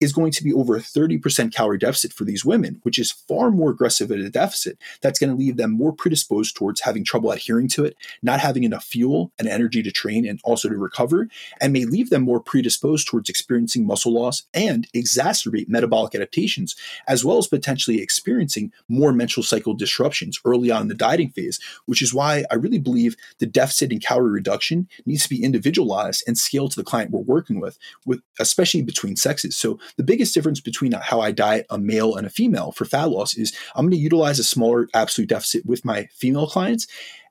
is 0.00 0.12
going 0.12 0.32
to 0.32 0.44
be 0.44 0.52
over 0.52 0.76
a 0.76 0.80
30% 0.80 1.54
calorie 1.54 1.78
deficit 1.78 2.12
for 2.12 2.24
these 2.24 2.44
women, 2.44 2.80
which 2.82 2.98
is 2.98 3.12
far 3.12 3.50
more 3.50 3.70
aggressive 3.70 4.10
at 4.10 4.18
a 4.18 4.28
deficit. 4.28 4.78
That's 5.00 5.18
going 5.18 5.30
to 5.30 5.36
leave 5.36 5.56
them 5.56 5.70
more 5.70 5.92
predisposed 5.92 6.56
towards 6.56 6.80
having 6.80 7.04
trouble 7.04 7.30
adhering 7.30 7.68
to 7.68 7.84
it, 7.84 7.96
not 8.22 8.40
having 8.40 8.64
enough 8.64 8.84
fuel 8.84 9.32
and 9.38 9.48
energy 9.48 9.82
to 9.82 9.90
train 9.90 10.26
and 10.26 10.40
also 10.44 10.68
to 10.68 10.76
recover, 10.76 11.28
and 11.60 11.72
may 11.72 11.84
leave 11.84 12.10
them 12.10 12.22
more 12.22 12.40
predisposed 12.40 13.06
towards 13.06 13.28
experiencing 13.28 13.86
muscle 13.86 14.12
loss 14.12 14.44
and 14.52 14.88
exacerbate 14.92 15.68
metabolic 15.68 16.14
adaptations, 16.14 16.74
as 17.06 17.24
well 17.24 17.38
as 17.38 17.46
potentially 17.46 18.00
experiencing 18.00 18.72
more 18.88 19.12
menstrual 19.12 19.44
cycle 19.44 19.74
disruptions 19.74 20.40
early 20.44 20.70
on 20.70 20.82
in 20.82 20.88
the 20.88 20.94
dieting 20.94 21.30
phase, 21.30 21.60
which 21.86 22.02
is 22.02 22.12
why 22.12 22.44
I 22.50 22.56
really 22.56 22.78
believe 22.78 23.16
the 23.38 23.46
deficit 23.46 23.92
in 23.92 24.00
calorie 24.00 24.32
reduction 24.32 24.88
needs 25.06 25.22
to 25.22 25.28
be 25.28 25.42
individualized 25.42 26.24
and 26.26 26.36
scaled 26.36 26.72
to 26.72 26.76
the 26.76 26.84
client 26.84 27.10
we're 27.10 27.20
working 27.20 27.60
with, 27.60 27.78
with 28.04 28.20
especially 28.38 28.82
between 28.82 29.16
sexes. 29.16 29.56
So 29.56 29.78
the 29.96 30.04
biggest 30.04 30.34
difference 30.34 30.60
between 30.60 30.92
how 30.92 31.20
I 31.20 31.30
diet 31.30 31.66
a 31.70 31.78
male 31.78 32.16
and 32.16 32.26
a 32.26 32.30
female 32.30 32.72
for 32.72 32.84
fat 32.84 33.10
loss 33.10 33.36
is 33.36 33.56
I'm 33.74 33.84
going 33.84 33.92
to 33.92 33.96
utilize 33.96 34.38
a 34.38 34.44
smaller 34.44 34.88
absolute 34.94 35.28
deficit 35.28 35.64
with 35.66 35.84
my 35.84 36.08
female 36.12 36.46
clients 36.46 36.86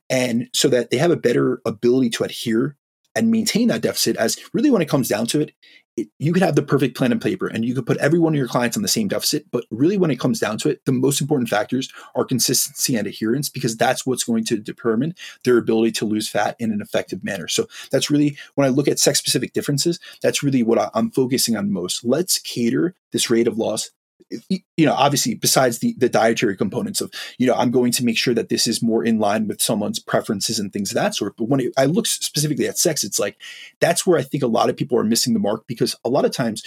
and 0.09 0.49
so 0.53 0.67
that 0.69 0.89
they 0.89 0.97
have 0.97 1.11
a 1.11 1.17
better 1.17 1.61
ability 1.65 2.09
to 2.11 2.23
adhere 2.23 2.75
and 3.15 3.31
maintain 3.31 3.67
that 3.67 3.81
deficit 3.81 4.15
as 4.17 4.37
really 4.53 4.71
when 4.71 4.81
it 4.81 4.89
comes 4.89 5.07
down 5.07 5.27
to 5.27 5.41
it, 5.41 5.53
it, 5.95 6.07
you 6.17 6.33
could 6.33 6.41
have 6.41 6.55
the 6.55 6.63
perfect 6.63 6.97
plan 6.97 7.11
and 7.11 7.21
paper 7.21 7.47
and 7.47 7.63
you 7.63 7.75
could 7.75 7.85
put 7.85 7.97
every 7.97 8.17
one 8.17 8.33
of 8.33 8.37
your 8.37 8.47
clients 8.47 8.75
on 8.75 8.81
the 8.81 8.89
same 8.89 9.07
deficit. 9.07 9.45
But 9.51 9.65
really 9.69 9.97
when 9.97 10.09
it 10.09 10.19
comes 10.19 10.39
down 10.39 10.57
to 10.59 10.69
it 10.69 10.83
the 10.85 10.91
most 10.91 11.21
important 11.21 11.49
factors 11.49 11.91
are 12.15 12.25
consistency 12.25 12.95
and 12.95 13.05
adherence 13.05 13.49
because 13.49 13.77
that's 13.77 14.05
what's 14.05 14.23
going 14.23 14.45
to 14.45 14.57
determine 14.57 15.13
their 15.43 15.57
ability 15.57 15.91
to 15.93 16.05
lose 16.05 16.27
fat 16.27 16.55
in 16.59 16.71
an 16.71 16.81
effective 16.81 17.23
manner. 17.23 17.47
So 17.47 17.67
that's 17.91 18.09
really 18.09 18.37
when 18.55 18.65
i 18.65 18.69
look 18.69 18.87
at 18.87 18.99
sex 18.99 19.19
specific 19.19 19.53
differences 19.53 19.99
that's 20.21 20.41
really 20.41 20.63
what 20.63 20.79
I, 20.79 20.89
i'm 20.93 21.11
focusing 21.11 21.55
on 21.55 21.71
most. 21.71 22.03
Let's 22.03 22.39
cater 22.39 22.95
this 23.11 23.29
rate 23.29 23.47
of 23.47 23.57
loss 23.57 23.91
you 24.49 24.85
know 24.85 24.93
obviously 24.93 25.35
besides 25.35 25.79
the 25.79 25.93
the 25.97 26.09
dietary 26.09 26.55
components 26.55 27.01
of 27.01 27.11
you 27.37 27.45
know 27.45 27.53
i'm 27.55 27.71
going 27.71 27.91
to 27.91 28.03
make 28.03 28.17
sure 28.17 28.33
that 28.33 28.49
this 28.49 28.65
is 28.67 28.81
more 28.81 29.03
in 29.03 29.19
line 29.19 29.47
with 29.47 29.61
someone's 29.61 29.99
preferences 29.99 30.59
and 30.59 30.73
things 30.73 30.91
of 30.91 30.95
that 30.95 31.13
sort. 31.13 31.35
But 31.37 31.49
when 31.49 31.59
it, 31.59 31.73
i 31.77 31.85
look 31.85 32.07
specifically 32.07 32.67
at 32.67 32.77
sex 32.77 33.03
it's 33.03 33.19
like 33.19 33.37
that's 33.79 34.07
where 34.07 34.17
i 34.17 34.23
think 34.23 34.43
a 34.43 34.47
lot 34.47 34.69
of 34.69 34.77
people 34.77 34.97
are 34.97 35.03
missing 35.03 35.33
the 35.33 35.39
mark 35.39 35.67
because 35.67 35.95
a 36.03 36.09
lot 36.09 36.25
of 36.25 36.31
times 36.31 36.63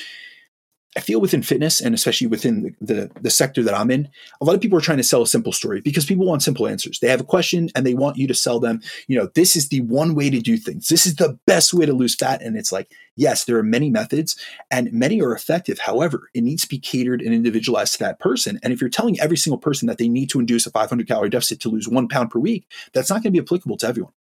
I 0.96 1.00
feel 1.00 1.20
within 1.20 1.42
fitness 1.42 1.80
and 1.80 1.94
especially 1.94 2.26
within 2.26 2.74
the, 2.80 2.94
the, 2.94 3.10
the, 3.20 3.30
sector 3.30 3.62
that 3.62 3.74
I'm 3.74 3.90
in, 3.90 4.08
a 4.40 4.44
lot 4.44 4.54
of 4.54 4.62
people 4.62 4.78
are 4.78 4.82
trying 4.82 4.96
to 4.96 5.04
sell 5.04 5.20
a 5.20 5.26
simple 5.26 5.52
story 5.52 5.82
because 5.82 6.06
people 6.06 6.24
want 6.24 6.42
simple 6.42 6.66
answers. 6.66 7.00
They 7.00 7.08
have 7.08 7.20
a 7.20 7.24
question 7.24 7.68
and 7.74 7.84
they 7.84 7.94
want 7.94 8.16
you 8.16 8.26
to 8.26 8.34
sell 8.34 8.60
them, 8.60 8.80
you 9.06 9.18
know, 9.18 9.28
this 9.34 9.56
is 9.56 9.68
the 9.68 9.82
one 9.82 10.14
way 10.14 10.30
to 10.30 10.40
do 10.40 10.56
things. 10.56 10.88
This 10.88 11.04
is 11.04 11.16
the 11.16 11.38
best 11.46 11.74
way 11.74 11.84
to 11.84 11.92
lose 11.92 12.14
fat. 12.14 12.40
And 12.40 12.56
it's 12.56 12.72
like, 12.72 12.90
yes, 13.14 13.44
there 13.44 13.58
are 13.58 13.62
many 13.62 13.90
methods 13.90 14.36
and 14.70 14.90
many 14.90 15.20
are 15.20 15.34
effective. 15.34 15.78
However, 15.78 16.30
it 16.32 16.42
needs 16.42 16.62
to 16.62 16.68
be 16.68 16.78
catered 16.78 17.20
and 17.20 17.34
individualized 17.34 17.94
to 17.94 17.98
that 18.00 18.18
person. 18.18 18.58
And 18.62 18.72
if 18.72 18.80
you're 18.80 18.88
telling 18.88 19.20
every 19.20 19.36
single 19.36 19.58
person 19.58 19.88
that 19.88 19.98
they 19.98 20.08
need 20.08 20.30
to 20.30 20.40
induce 20.40 20.66
a 20.66 20.70
500 20.70 21.06
calorie 21.06 21.28
deficit 21.28 21.60
to 21.60 21.68
lose 21.68 21.88
one 21.88 22.08
pound 22.08 22.30
per 22.30 22.38
week, 22.38 22.66
that's 22.94 23.10
not 23.10 23.16
going 23.16 23.34
to 23.34 23.38
be 23.38 23.44
applicable 23.44 23.76
to 23.78 23.86
everyone. 23.86 24.12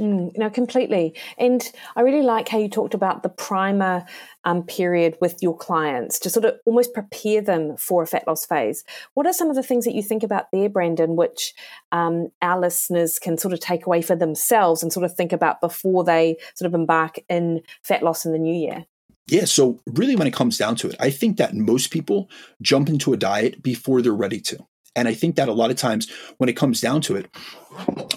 Mm, 0.00 0.36
no, 0.36 0.50
completely. 0.50 1.14
And 1.38 1.62
I 1.94 2.00
really 2.00 2.22
like 2.22 2.48
how 2.48 2.58
you 2.58 2.68
talked 2.68 2.94
about 2.94 3.22
the 3.22 3.28
primer 3.28 4.04
um, 4.44 4.64
period 4.64 5.16
with 5.20 5.40
your 5.40 5.56
clients 5.56 6.18
to 6.20 6.30
sort 6.30 6.44
of 6.44 6.56
almost 6.66 6.92
prepare 6.92 7.40
them 7.40 7.76
for 7.76 8.02
a 8.02 8.06
fat 8.06 8.26
loss 8.26 8.44
phase. 8.44 8.84
What 9.14 9.26
are 9.26 9.32
some 9.32 9.50
of 9.50 9.56
the 9.56 9.62
things 9.62 9.84
that 9.84 9.94
you 9.94 10.02
think 10.02 10.22
about 10.22 10.50
there, 10.52 10.68
Brandon, 10.68 11.14
which 11.14 11.54
um, 11.92 12.28
our 12.42 12.58
listeners 12.58 13.18
can 13.20 13.38
sort 13.38 13.54
of 13.54 13.60
take 13.60 13.86
away 13.86 14.02
for 14.02 14.16
themselves 14.16 14.82
and 14.82 14.92
sort 14.92 15.04
of 15.04 15.14
think 15.14 15.32
about 15.32 15.60
before 15.60 16.02
they 16.02 16.36
sort 16.54 16.66
of 16.66 16.74
embark 16.74 17.18
in 17.28 17.62
fat 17.82 18.02
loss 18.02 18.24
in 18.24 18.32
the 18.32 18.38
new 18.38 18.54
year? 18.54 18.86
Yeah, 19.26 19.44
so 19.46 19.80
really 19.86 20.16
when 20.16 20.26
it 20.26 20.34
comes 20.34 20.58
down 20.58 20.76
to 20.76 20.88
it, 20.88 20.96
I 21.00 21.10
think 21.10 21.38
that 21.38 21.54
most 21.54 21.90
people 21.90 22.28
jump 22.60 22.88
into 22.88 23.12
a 23.12 23.16
diet 23.16 23.62
before 23.62 24.02
they're 24.02 24.12
ready 24.12 24.40
to. 24.40 24.66
And 24.96 25.08
I 25.08 25.14
think 25.14 25.36
that 25.36 25.48
a 25.48 25.52
lot 25.52 25.70
of 25.70 25.76
times 25.76 26.10
when 26.38 26.48
it 26.48 26.56
comes 26.56 26.80
down 26.80 27.00
to 27.02 27.16
it, 27.16 27.30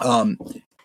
um, 0.01 0.37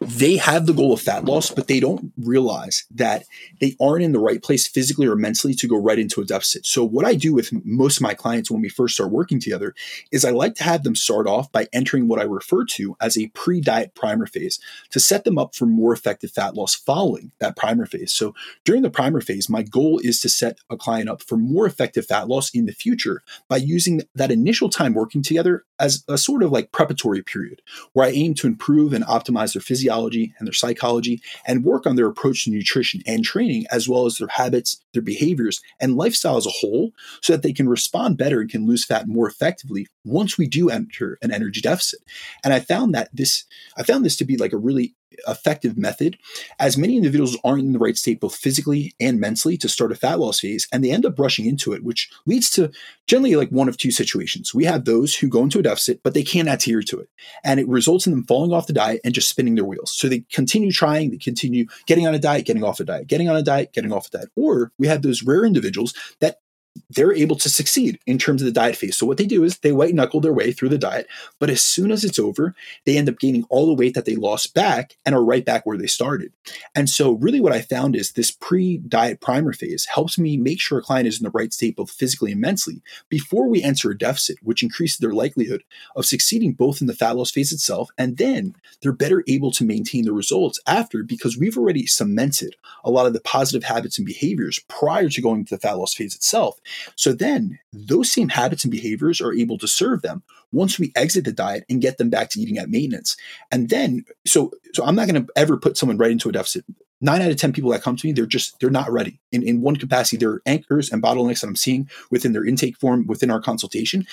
they 0.06 0.36
have 0.36 0.66
the 0.66 0.72
goal 0.72 0.92
of 0.92 1.00
fat 1.00 1.24
loss, 1.24 1.50
but 1.50 1.68
they 1.68 1.80
don't 1.80 2.12
realize 2.16 2.84
that 2.90 3.24
they 3.60 3.76
aren't 3.80 4.04
in 4.04 4.12
the 4.12 4.18
right 4.18 4.42
place 4.42 4.66
physically 4.66 5.06
or 5.06 5.16
mentally 5.16 5.54
to 5.54 5.68
go 5.68 5.76
right 5.76 5.98
into 5.98 6.20
a 6.20 6.24
deficit. 6.24 6.66
So, 6.66 6.84
what 6.84 7.04
I 7.04 7.14
do 7.14 7.34
with 7.34 7.52
most 7.64 7.98
of 7.98 8.02
my 8.02 8.14
clients 8.14 8.50
when 8.50 8.60
we 8.60 8.68
first 8.68 8.94
start 8.94 9.10
working 9.10 9.38
together 9.40 9.74
is 10.10 10.24
I 10.24 10.30
like 10.30 10.54
to 10.56 10.64
have 10.64 10.82
them 10.82 10.96
start 10.96 11.26
off 11.26 11.52
by 11.52 11.68
entering 11.72 12.08
what 12.08 12.20
I 12.20 12.24
refer 12.24 12.64
to 12.64 12.96
as 13.00 13.16
a 13.16 13.28
pre 13.28 13.60
diet 13.60 13.94
primer 13.94 14.26
phase 14.26 14.58
to 14.90 15.00
set 15.00 15.24
them 15.24 15.38
up 15.38 15.54
for 15.54 15.66
more 15.66 15.92
effective 15.92 16.32
fat 16.32 16.54
loss 16.54 16.74
following 16.74 17.32
that 17.38 17.56
primer 17.56 17.86
phase. 17.86 18.12
So, 18.12 18.34
during 18.64 18.82
the 18.82 18.90
primer 18.90 19.20
phase, 19.20 19.48
my 19.48 19.62
goal 19.62 20.00
is 20.02 20.20
to 20.20 20.28
set 20.28 20.58
a 20.70 20.76
client 20.76 21.08
up 21.08 21.22
for 21.22 21.36
more 21.36 21.66
effective 21.66 22.06
fat 22.06 22.28
loss 22.28 22.50
in 22.50 22.66
the 22.66 22.72
future 22.72 23.22
by 23.48 23.58
using 23.58 24.02
that 24.14 24.30
initial 24.30 24.68
time 24.68 24.94
working 24.94 25.22
together 25.22 25.64
as 25.78 26.04
a 26.08 26.18
sort 26.18 26.42
of 26.42 26.50
like 26.50 26.72
preparatory 26.72 27.22
period 27.22 27.62
where 27.92 28.06
I 28.06 28.10
aim 28.10 28.34
to 28.34 28.46
improve 28.46 28.92
and 28.92 29.04
optimize 29.04 29.52
their 29.52 29.62
physiology 29.62 29.91
and 30.00 30.46
their 30.46 30.52
psychology 30.52 31.20
and 31.46 31.64
work 31.64 31.86
on 31.86 31.96
their 31.96 32.06
approach 32.06 32.44
to 32.44 32.50
nutrition 32.50 33.02
and 33.06 33.24
training, 33.24 33.66
as 33.70 33.88
well 33.88 34.06
as 34.06 34.18
their 34.18 34.28
habits, 34.28 34.82
their 34.92 35.02
behaviors, 35.02 35.60
and 35.80 35.96
lifestyle 35.96 36.36
as 36.36 36.46
a 36.46 36.50
whole, 36.50 36.92
so 37.20 37.32
that 37.32 37.42
they 37.42 37.52
can 37.52 37.68
respond 37.68 38.16
better 38.16 38.40
and 38.40 38.50
can 38.50 38.66
lose 38.66 38.84
fat 38.84 39.08
more 39.08 39.28
effectively 39.28 39.86
once 40.04 40.38
we 40.38 40.46
do 40.46 40.70
enter 40.70 41.18
an 41.22 41.32
energy 41.32 41.60
deficit. 41.60 42.00
And 42.44 42.52
I 42.52 42.60
found 42.60 42.94
that 42.94 43.08
this, 43.12 43.44
I 43.76 43.82
found 43.82 44.04
this 44.04 44.16
to 44.16 44.24
be 44.24 44.36
like 44.36 44.52
a 44.52 44.58
really 44.58 44.94
effective 45.28 45.76
method, 45.76 46.18
as 46.58 46.76
many 46.76 46.96
individuals 46.96 47.36
aren't 47.44 47.64
in 47.64 47.72
the 47.72 47.78
right 47.78 47.96
state 47.96 48.20
both 48.20 48.34
physically 48.34 48.94
and 49.00 49.20
mentally 49.20 49.56
to 49.56 49.68
start 49.68 49.92
a 49.92 49.94
fat 49.94 50.18
loss 50.18 50.40
phase, 50.40 50.68
and 50.72 50.84
they 50.84 50.90
end 50.90 51.06
up 51.06 51.18
rushing 51.18 51.46
into 51.46 51.72
it, 51.72 51.84
which 51.84 52.10
leads 52.26 52.50
to 52.50 52.70
generally 53.06 53.36
like 53.36 53.50
one 53.50 53.68
of 53.68 53.76
two 53.76 53.90
situations. 53.90 54.54
We 54.54 54.64
have 54.64 54.84
those 54.84 55.14
who 55.14 55.28
go 55.28 55.42
into 55.42 55.58
a 55.58 55.62
deficit, 55.62 56.02
but 56.02 56.14
they 56.14 56.22
can't 56.22 56.48
adhere 56.48 56.82
to 56.82 57.00
it, 57.00 57.08
and 57.44 57.58
it 57.58 57.68
results 57.68 58.06
in 58.06 58.12
them 58.12 58.24
falling 58.24 58.52
off 58.52 58.66
the 58.66 58.72
diet 58.72 59.00
and 59.04 59.14
just 59.14 59.28
spinning 59.28 59.54
their 59.54 59.64
wheels. 59.64 59.92
So 59.92 60.08
they 60.08 60.20
continue 60.32 60.72
trying, 60.72 61.10
they 61.10 61.18
continue 61.18 61.66
getting 61.86 62.06
on 62.06 62.14
a 62.14 62.18
diet, 62.18 62.46
getting 62.46 62.64
off 62.64 62.80
a 62.80 62.84
diet, 62.84 63.06
getting 63.06 63.28
on 63.28 63.36
a 63.36 63.42
diet, 63.42 63.72
getting 63.72 63.92
off 63.92 64.08
a 64.08 64.18
diet. 64.18 64.30
Or 64.36 64.72
we 64.78 64.86
have 64.86 65.02
those 65.02 65.22
rare 65.22 65.44
individuals 65.44 65.94
that 66.20 66.41
they're 66.90 67.14
able 67.14 67.36
to 67.36 67.48
succeed 67.48 67.98
in 68.06 68.18
terms 68.18 68.42
of 68.42 68.46
the 68.46 68.52
diet 68.52 68.76
phase. 68.76 68.96
So 68.96 69.06
what 69.06 69.18
they 69.18 69.26
do 69.26 69.44
is 69.44 69.58
they 69.58 69.72
white 69.72 69.94
knuckle 69.94 70.20
their 70.20 70.32
way 70.32 70.52
through 70.52 70.70
the 70.70 70.78
diet, 70.78 71.06
but 71.38 71.50
as 71.50 71.62
soon 71.62 71.90
as 71.90 72.04
it's 72.04 72.18
over, 72.18 72.54
they 72.84 72.96
end 72.96 73.08
up 73.08 73.18
gaining 73.18 73.44
all 73.50 73.66
the 73.66 73.74
weight 73.74 73.94
that 73.94 74.04
they 74.04 74.16
lost 74.16 74.54
back 74.54 74.96
and 75.04 75.14
are 75.14 75.24
right 75.24 75.44
back 75.44 75.64
where 75.64 75.78
they 75.78 75.86
started. 75.86 76.32
And 76.74 76.88
so 76.88 77.12
really 77.12 77.40
what 77.40 77.52
I 77.52 77.60
found 77.60 77.96
is 77.96 78.12
this 78.12 78.30
pre-diet 78.30 79.20
primer 79.20 79.52
phase 79.52 79.86
helps 79.86 80.18
me 80.18 80.36
make 80.36 80.60
sure 80.60 80.78
a 80.78 80.82
client 80.82 81.08
is 81.08 81.18
in 81.18 81.24
the 81.24 81.30
right 81.30 81.52
state 81.52 81.76
both 81.76 81.90
physically 81.90 82.32
and 82.32 82.40
mentally 82.40 82.82
before 83.08 83.48
we 83.48 83.62
enter 83.62 83.90
a 83.90 83.98
deficit, 83.98 84.36
which 84.42 84.62
increases 84.62 84.98
their 84.98 85.12
likelihood 85.12 85.64
of 85.96 86.06
succeeding 86.06 86.52
both 86.52 86.80
in 86.80 86.86
the 86.86 86.94
fat 86.94 87.16
loss 87.16 87.30
phase 87.30 87.52
itself 87.52 87.90
and 87.98 88.16
then 88.16 88.54
they're 88.80 88.92
better 88.92 89.24
able 89.28 89.50
to 89.52 89.64
maintain 89.64 90.04
the 90.04 90.12
results 90.12 90.58
after 90.66 91.02
because 91.02 91.38
we've 91.38 91.58
already 91.58 91.86
cemented 91.86 92.56
a 92.84 92.90
lot 92.90 93.06
of 93.06 93.12
the 93.12 93.20
positive 93.20 93.64
habits 93.64 93.98
and 93.98 94.06
behaviors 94.06 94.58
prior 94.68 95.08
to 95.08 95.22
going 95.22 95.44
to 95.44 95.54
the 95.54 95.60
fat 95.60 95.78
loss 95.78 95.94
phase 95.94 96.14
itself. 96.14 96.60
So 96.96 97.12
then 97.12 97.58
those 97.72 98.12
same 98.12 98.28
habits 98.28 98.64
and 98.64 98.70
behaviors 98.70 99.20
are 99.20 99.32
able 99.32 99.58
to 99.58 99.68
serve 99.68 100.02
them 100.02 100.22
once 100.52 100.78
we 100.78 100.92
exit 100.96 101.24
the 101.24 101.32
diet 101.32 101.64
and 101.68 101.82
get 101.82 101.98
them 101.98 102.10
back 102.10 102.30
to 102.30 102.40
eating 102.40 102.58
at 102.58 102.70
maintenance. 102.70 103.16
And 103.50 103.68
then, 103.68 104.04
so, 104.26 104.52
so 104.74 104.84
I'm 104.84 104.94
not 104.94 105.08
going 105.08 105.24
to 105.24 105.32
ever 105.36 105.56
put 105.56 105.76
someone 105.76 105.98
right 105.98 106.10
into 106.10 106.28
a 106.28 106.32
deficit 106.32 106.64
nine 107.02 107.20
out 107.20 107.30
of 107.30 107.36
10 107.36 107.52
people 107.52 107.70
that 107.70 107.82
come 107.82 107.96
to 107.96 108.06
me, 108.06 108.12
they're 108.12 108.26
just, 108.26 108.58
they're 108.60 108.70
not 108.70 108.90
ready. 108.90 109.20
In, 109.32 109.42
in 109.42 109.60
one 109.60 109.76
capacity, 109.76 110.16
there 110.16 110.30
are 110.30 110.42
anchors 110.46 110.90
and 110.90 111.02
bottlenecks 111.02 111.40
that 111.40 111.48
I'm 111.48 111.56
seeing 111.56 111.90
within 112.10 112.32
their 112.32 112.46
intake 112.46 112.78
form, 112.78 113.06
within 113.06 113.30
our 113.30 113.40
consultation. 113.40 114.06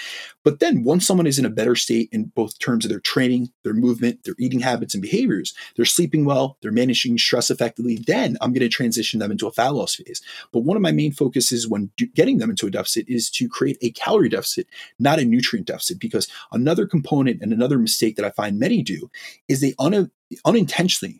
But 0.43 0.59
then 0.59 0.83
once 0.83 1.05
someone 1.05 1.27
is 1.27 1.37
in 1.37 1.45
a 1.45 1.49
better 1.49 1.75
state 1.75 2.09
in 2.11 2.25
both 2.35 2.57
terms 2.59 2.85
of 2.85 2.89
their 2.89 2.99
training, 2.99 3.51
their 3.63 3.73
movement, 3.73 4.23
their 4.23 4.35
eating 4.39 4.59
habits 4.59 4.93
and 4.93 5.01
behaviors, 5.01 5.53
they're 5.75 5.85
sleeping 5.85 6.25
well, 6.25 6.57
they're 6.61 6.71
managing 6.71 7.17
stress 7.17 7.51
effectively, 7.51 7.95
then 7.95 8.37
I'm 8.41 8.51
going 8.51 8.61
to 8.61 8.69
transition 8.69 9.19
them 9.19 9.31
into 9.31 9.47
a 9.47 9.51
fat 9.51 9.73
loss 9.73 9.95
phase. 9.95 10.21
But 10.51 10.61
one 10.61 10.75
of 10.75 10.81
my 10.81 10.91
main 10.91 11.11
focuses 11.11 11.67
when 11.67 11.91
getting 12.15 12.39
them 12.39 12.49
into 12.49 12.65
a 12.67 12.71
deficit 12.71 13.05
is 13.07 13.29
to 13.31 13.47
create 13.47 13.77
a 13.81 13.91
calorie 13.91 14.29
deficit, 14.29 14.67
not 14.97 15.19
a 15.19 15.25
nutrient 15.25 15.67
deficit, 15.67 15.99
because 15.99 16.27
another 16.51 16.87
component 16.87 17.41
and 17.41 17.53
another 17.53 17.77
mistake 17.77 18.15
that 18.15 18.25
I 18.25 18.31
find 18.31 18.57
many 18.57 18.81
do 18.81 19.11
is 19.47 19.61
they 19.61 19.73
un- 19.77 20.11
unintentionally 20.45 21.19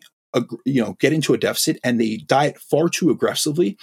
you 0.64 0.82
know 0.82 0.96
get 1.00 1.12
into 1.12 1.34
a 1.34 1.38
deficit 1.38 1.78
and 1.82 2.00
they 2.00 2.18
diet 2.18 2.58
far 2.58 2.88
too 2.88 3.10
aggressively 3.10 3.76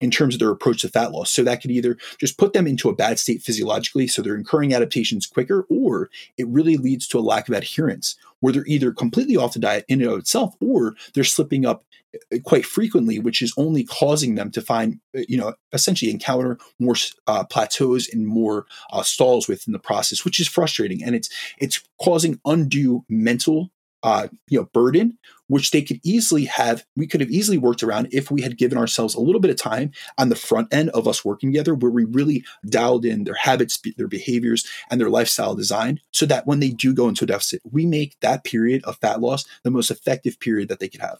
in 0.00 0.10
terms 0.10 0.34
of 0.34 0.40
their 0.40 0.50
approach 0.50 0.80
to 0.82 0.88
fat 0.88 1.12
loss. 1.12 1.30
So 1.30 1.44
that 1.44 1.62
could 1.62 1.70
either 1.70 1.96
just 2.18 2.36
put 2.36 2.52
them 2.52 2.66
into 2.66 2.88
a 2.88 2.94
bad 2.94 3.18
state 3.18 3.40
physiologically 3.42 4.08
so 4.08 4.20
they're 4.20 4.34
incurring 4.34 4.74
adaptations 4.74 5.26
quicker 5.26 5.64
or 5.70 6.10
it 6.36 6.48
really 6.48 6.76
leads 6.76 7.06
to 7.08 7.18
a 7.18 7.20
lack 7.20 7.48
of 7.48 7.54
adherence 7.54 8.16
where 8.40 8.52
they're 8.52 8.66
either 8.66 8.92
completely 8.92 9.36
off 9.36 9.52
the 9.52 9.60
diet 9.60 9.84
in 9.88 10.02
and 10.02 10.10
of 10.10 10.18
itself 10.18 10.54
or 10.60 10.94
they're 11.14 11.22
slipping 11.22 11.64
up 11.64 11.84
uh, 12.14 12.38
quite 12.44 12.66
frequently 12.66 13.20
which 13.20 13.40
is 13.40 13.54
only 13.56 13.84
causing 13.84 14.34
them 14.34 14.50
to 14.50 14.60
find 14.60 14.98
uh, 15.16 15.20
you 15.28 15.36
know 15.36 15.54
essentially 15.72 16.10
encounter 16.10 16.58
more 16.80 16.96
uh, 17.28 17.44
plateaus 17.44 18.08
and 18.12 18.26
more 18.26 18.66
uh, 18.92 19.02
stalls 19.02 19.46
within 19.46 19.72
the 19.72 19.78
process 19.78 20.24
which 20.24 20.40
is 20.40 20.48
frustrating. 20.48 21.02
And 21.02 21.14
it's 21.14 21.30
it's 21.58 21.80
causing 22.00 22.40
undue 22.44 23.04
mental 23.08 23.70
uh, 24.02 24.28
you 24.48 24.58
know 24.58 24.68
burden 24.72 25.18
which 25.52 25.70
they 25.70 25.82
could 25.82 26.00
easily 26.02 26.46
have 26.46 26.82
we 26.96 27.06
could 27.06 27.20
have 27.20 27.30
easily 27.30 27.58
worked 27.58 27.82
around 27.82 28.08
if 28.10 28.30
we 28.30 28.40
had 28.40 28.56
given 28.56 28.78
ourselves 28.78 29.14
a 29.14 29.20
little 29.20 29.40
bit 29.40 29.50
of 29.50 29.56
time 29.58 29.90
on 30.16 30.30
the 30.30 30.34
front 30.34 30.72
end 30.72 30.88
of 30.90 31.06
us 31.06 31.26
working 31.26 31.52
together 31.52 31.74
where 31.74 31.90
we 31.90 32.04
really 32.04 32.42
dialed 32.64 33.04
in 33.04 33.24
their 33.24 33.34
habits 33.34 33.78
their 33.98 34.08
behaviors 34.08 34.66
and 34.90 34.98
their 34.98 35.10
lifestyle 35.10 35.54
design 35.54 36.00
so 36.10 36.24
that 36.24 36.46
when 36.46 36.60
they 36.60 36.70
do 36.70 36.94
go 36.94 37.06
into 37.06 37.24
a 37.24 37.26
deficit 37.26 37.60
we 37.70 37.84
make 37.84 38.18
that 38.20 38.44
period 38.44 38.82
of 38.84 38.96
fat 38.96 39.20
loss 39.20 39.44
the 39.62 39.70
most 39.70 39.90
effective 39.90 40.40
period 40.40 40.70
that 40.70 40.80
they 40.80 40.88
could 40.88 41.02
have 41.02 41.18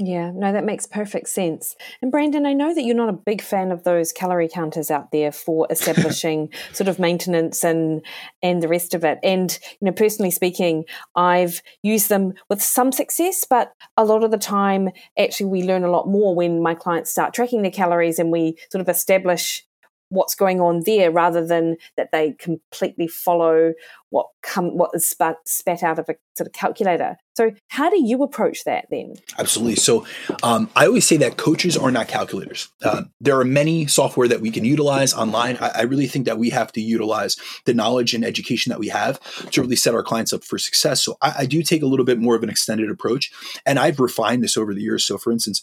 yeah, 0.00 0.30
no, 0.32 0.52
that 0.52 0.64
makes 0.64 0.86
perfect 0.86 1.28
sense. 1.28 1.74
And 2.00 2.12
Brandon, 2.12 2.46
I 2.46 2.52
know 2.52 2.72
that 2.72 2.84
you're 2.84 2.94
not 2.94 3.08
a 3.08 3.12
big 3.12 3.42
fan 3.42 3.72
of 3.72 3.82
those 3.82 4.12
calorie 4.12 4.48
counters 4.48 4.92
out 4.92 5.10
there 5.10 5.32
for 5.32 5.66
establishing 5.70 6.50
sort 6.72 6.86
of 6.86 7.00
maintenance 7.00 7.64
and 7.64 8.02
and 8.40 8.62
the 8.62 8.68
rest 8.68 8.94
of 8.94 9.02
it. 9.02 9.18
And 9.24 9.58
you 9.80 9.86
know, 9.86 9.92
personally 9.92 10.30
speaking, 10.30 10.84
I've 11.16 11.62
used 11.82 12.10
them 12.10 12.34
with 12.48 12.62
some 12.62 12.92
success, 12.92 13.44
but 13.48 13.72
a 13.96 14.04
lot 14.04 14.22
of 14.22 14.30
the 14.30 14.38
time, 14.38 14.90
actually, 15.18 15.46
we 15.46 15.64
learn 15.64 15.82
a 15.82 15.90
lot 15.90 16.06
more 16.06 16.32
when 16.32 16.62
my 16.62 16.74
clients 16.76 17.10
start 17.10 17.34
tracking 17.34 17.62
their 17.62 17.72
calories 17.72 18.20
and 18.20 18.30
we 18.30 18.56
sort 18.70 18.80
of 18.80 18.88
establish 18.88 19.64
what's 20.10 20.34
going 20.34 20.60
on 20.60 20.82
there 20.86 21.10
rather 21.10 21.46
than 21.46 21.76
that 21.96 22.10
they 22.12 22.32
completely 22.32 23.06
follow 23.06 23.72
what 24.10 24.26
come 24.42 24.76
what 24.76 24.90
is 24.94 25.06
spat, 25.06 25.36
spat 25.44 25.82
out 25.82 25.98
of 25.98 26.08
a 26.08 26.14
sort 26.36 26.46
of 26.46 26.52
calculator. 26.52 27.16
So 27.36 27.52
how 27.68 27.90
do 27.90 28.02
you 28.02 28.22
approach 28.22 28.64
that 28.64 28.86
then? 28.90 29.14
Absolutely. 29.38 29.76
So 29.76 30.06
um, 30.42 30.70
i 30.74 30.86
always 30.86 31.06
say 31.06 31.16
that 31.18 31.36
coaches 31.36 31.76
are 31.76 31.90
not 31.90 32.08
calculators. 32.08 32.68
Uh, 32.82 33.02
there 33.20 33.38
are 33.38 33.44
many 33.44 33.86
software 33.86 34.28
that 34.28 34.40
we 34.40 34.50
can 34.50 34.64
utilize 34.64 35.12
online. 35.12 35.56
I, 35.60 35.68
I, 35.68 35.82
really 35.82 36.06
think 36.06 36.24
that 36.24 36.38
we 36.38 36.50
have 36.50 36.72
to 36.72 36.80
utilize 36.80 37.36
the 37.64 37.74
knowledge 37.74 38.14
and 38.14 38.24
education 38.24 38.70
that 38.70 38.78
we 38.78 38.88
have 38.88 39.20
to 39.50 39.60
really 39.60 39.76
set 39.76 39.94
our 39.94 40.02
clients 40.02 40.32
up 40.32 40.42
for 40.42 40.58
success. 40.58 41.04
So 41.04 41.16
I, 41.20 41.34
I 41.40 41.46
do 41.46 41.62
take 41.62 41.82
a 41.82 41.86
little 41.86 42.06
bit 42.06 42.18
more 42.18 42.34
of 42.34 42.42
an 42.42 42.50
extended 42.50 42.90
approach 42.90 43.30
and 43.66 43.78
i've 43.78 44.00
refined 44.00 44.42
this 44.42 44.56
over 44.56 44.74
the 44.74 44.82
years. 44.82 45.04
So 45.04 45.18
for 45.18 45.32
instance 45.32 45.62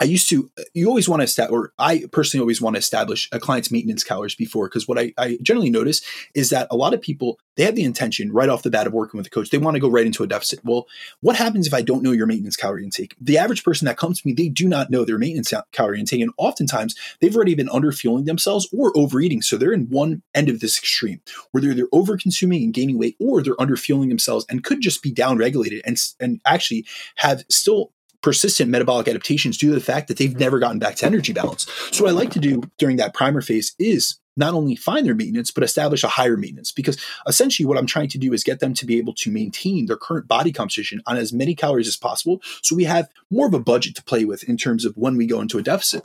I 0.00 0.04
used 0.04 0.30
to, 0.30 0.50
you 0.72 0.88
always 0.88 1.08
want 1.08 1.20
to 1.20 1.24
establish, 1.24 1.52
or 1.52 1.72
I 1.78 2.04
personally 2.10 2.40
always 2.40 2.60
want 2.60 2.74
to 2.74 2.78
establish 2.78 3.28
a 3.32 3.38
client's 3.38 3.70
maintenance 3.70 4.02
calories 4.02 4.34
before, 4.34 4.66
because 4.66 4.88
what 4.88 4.98
I, 4.98 5.12
I, 5.18 5.38
generally 5.42 5.68
notice 5.68 6.00
is 6.34 6.48
that 6.50 6.68
a 6.70 6.76
lot 6.76 6.94
of 6.94 7.02
people, 7.02 7.38
they 7.56 7.64
have 7.64 7.74
the 7.76 7.84
intention 7.84 8.32
right 8.32 8.48
off 8.48 8.62
the 8.62 8.70
bat 8.70 8.86
of 8.86 8.94
working 8.94 9.18
with 9.18 9.26
a 9.26 9.30
coach. 9.30 9.50
They 9.50 9.58
want 9.58 9.74
to 9.74 9.80
go 9.80 9.90
right 9.90 10.06
into 10.06 10.22
a 10.22 10.26
deficit. 10.26 10.60
Well, 10.64 10.86
what 11.20 11.36
happens 11.36 11.66
if 11.66 11.74
I 11.74 11.82
don't 11.82 12.02
know 12.02 12.12
your 12.12 12.26
maintenance 12.26 12.56
calorie 12.56 12.82
intake? 12.82 13.14
The 13.20 13.36
average 13.36 13.62
person 13.62 13.84
that 13.84 13.98
comes 13.98 14.22
to 14.22 14.26
me, 14.26 14.32
they 14.32 14.48
do 14.48 14.66
not 14.66 14.90
know 14.90 15.04
their 15.04 15.18
maintenance 15.18 15.52
calorie 15.72 16.00
intake. 16.00 16.22
And 16.22 16.32
oftentimes 16.38 16.96
they've 17.20 17.36
already 17.36 17.54
been 17.54 17.68
underfueling 17.68 18.24
themselves 18.24 18.68
or 18.72 18.96
overeating. 18.96 19.42
So 19.42 19.58
they're 19.58 19.72
in 19.72 19.90
one 19.90 20.22
end 20.34 20.48
of 20.48 20.60
this 20.60 20.78
extreme 20.78 21.20
where 21.50 21.60
they're, 21.60 21.74
they're 21.74 21.88
over 21.92 22.16
consuming 22.16 22.62
and 22.64 22.72
gaining 22.72 22.98
weight, 22.98 23.16
or 23.20 23.42
they're 23.42 23.54
underfueling 23.56 24.08
themselves 24.08 24.46
and 24.48 24.64
could 24.64 24.80
just 24.80 25.02
be 25.02 25.12
down 25.12 25.36
regulated 25.36 25.82
and, 25.84 26.00
and 26.18 26.40
actually 26.46 26.86
have 27.16 27.44
still 27.50 27.92
persistent 28.22 28.70
metabolic 28.70 29.08
adaptations 29.08 29.56
due 29.56 29.68
to 29.68 29.74
the 29.74 29.80
fact 29.80 30.08
that 30.08 30.16
they've 30.18 30.30
mm-hmm. 30.30 30.38
never 30.38 30.58
gotten 30.58 30.78
back 30.78 30.96
to 30.96 31.06
energy 31.06 31.32
balance. 31.32 31.66
So 31.92 32.04
what 32.04 32.10
I 32.10 32.14
like 32.14 32.30
to 32.30 32.38
do 32.38 32.62
during 32.78 32.96
that 32.96 33.14
primer 33.14 33.40
phase 33.40 33.74
is 33.78 34.18
not 34.36 34.54
only 34.54 34.76
find 34.76 35.06
their 35.06 35.14
maintenance, 35.14 35.50
but 35.50 35.64
establish 35.64 36.02
a 36.04 36.08
higher 36.08 36.36
maintenance. 36.36 36.72
Because 36.72 36.98
essentially, 37.26 37.66
what 37.66 37.76
I'm 37.76 37.86
trying 37.86 38.08
to 38.08 38.18
do 38.18 38.32
is 38.32 38.44
get 38.44 38.60
them 38.60 38.74
to 38.74 38.86
be 38.86 38.98
able 38.98 39.14
to 39.14 39.30
maintain 39.30 39.86
their 39.86 39.96
current 39.96 40.28
body 40.28 40.52
composition 40.52 41.02
on 41.06 41.16
as 41.16 41.32
many 41.32 41.54
calories 41.54 41.88
as 41.88 41.96
possible. 41.96 42.40
So 42.62 42.74
we 42.74 42.84
have 42.84 43.08
more 43.30 43.46
of 43.46 43.54
a 43.54 43.60
budget 43.60 43.94
to 43.96 44.02
play 44.02 44.24
with 44.24 44.44
in 44.44 44.56
terms 44.56 44.84
of 44.84 44.96
when 44.96 45.16
we 45.16 45.26
go 45.26 45.40
into 45.40 45.58
a 45.58 45.62
deficit. 45.62 46.04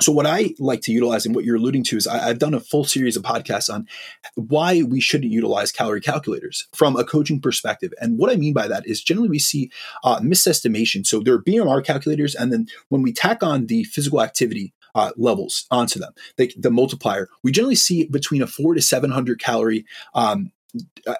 So, 0.00 0.12
what 0.12 0.26
I 0.26 0.54
like 0.58 0.80
to 0.82 0.92
utilize 0.92 1.26
and 1.26 1.34
what 1.34 1.44
you're 1.44 1.56
alluding 1.56 1.82
to 1.84 1.96
is 1.96 2.06
I, 2.06 2.28
have 2.28 2.38
done 2.38 2.54
a 2.54 2.60
full 2.60 2.84
series 2.84 3.16
of 3.16 3.24
podcasts 3.24 3.72
on 3.72 3.86
why 4.36 4.82
we 4.82 5.00
shouldn't 5.00 5.32
utilize 5.32 5.72
calorie 5.72 6.00
calculators 6.00 6.68
from 6.72 6.96
a 6.96 7.04
coaching 7.04 7.40
perspective. 7.40 7.92
And 8.00 8.18
what 8.18 8.30
I 8.30 8.36
mean 8.36 8.52
by 8.52 8.68
that 8.68 8.86
is 8.86 9.02
generally 9.02 9.28
we 9.28 9.38
see 9.38 9.70
uh, 10.04 10.20
misestimation. 10.20 11.06
So, 11.06 11.20
there 11.20 11.34
are 11.34 11.42
BMR 11.42 11.84
calculators, 11.84 12.34
and 12.34 12.52
then 12.52 12.68
when 12.90 13.02
we 13.02 13.12
tack 13.12 13.42
on 13.42 13.66
the 13.66 13.84
physical 13.84 14.22
activity 14.22 14.72
uh, 14.94 15.10
levels 15.16 15.66
onto 15.70 15.98
them, 15.98 16.12
the, 16.36 16.52
the 16.56 16.70
multiplier, 16.70 17.28
we 17.42 17.50
generally 17.50 17.74
see 17.74 18.04
between 18.06 18.42
a 18.42 18.46
four 18.46 18.74
to 18.74 18.82
700 18.82 19.40
calorie 19.40 19.84
um, 20.14 20.52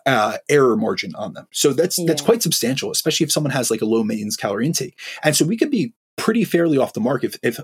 uh, 0.07 0.37
error 0.49 0.77
margin 0.77 1.14
on 1.14 1.33
them. 1.33 1.49
So 1.53 1.73
that's 1.73 1.99
yeah. 1.99 2.05
that's 2.07 2.23
quite 2.23 2.43
substantial, 2.43 2.91
especially 2.91 3.25
if 3.25 3.33
someone 3.33 3.51
has 3.51 3.71
like 3.71 3.81
a 3.81 3.87
low 3.87 4.05
maintenance 4.05 4.37
calorie 4.37 4.66
intake. 4.66 4.99
And 5.25 5.35
so 5.35 5.45
we 5.45 5.57
could 5.57 5.71
be 5.71 5.95
pretty 6.19 6.45
fairly 6.45 6.77
off 6.77 6.93
the 6.93 7.01
mark. 7.01 7.25
If, 7.25 7.39
if 7.43 7.59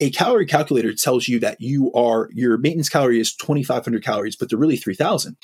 a 0.00 0.10
calorie 0.10 0.46
calculator 0.46 0.92
tells 0.94 1.28
you 1.28 1.38
that 1.40 1.60
you 1.60 1.92
are 1.92 2.28
your 2.32 2.58
maintenance 2.58 2.88
calorie 2.88 3.20
is 3.20 3.34
2500 3.34 4.02
calories 4.02 4.34
but 4.34 4.48
they're 4.48 4.58
really 4.58 4.76
3000 4.76 5.36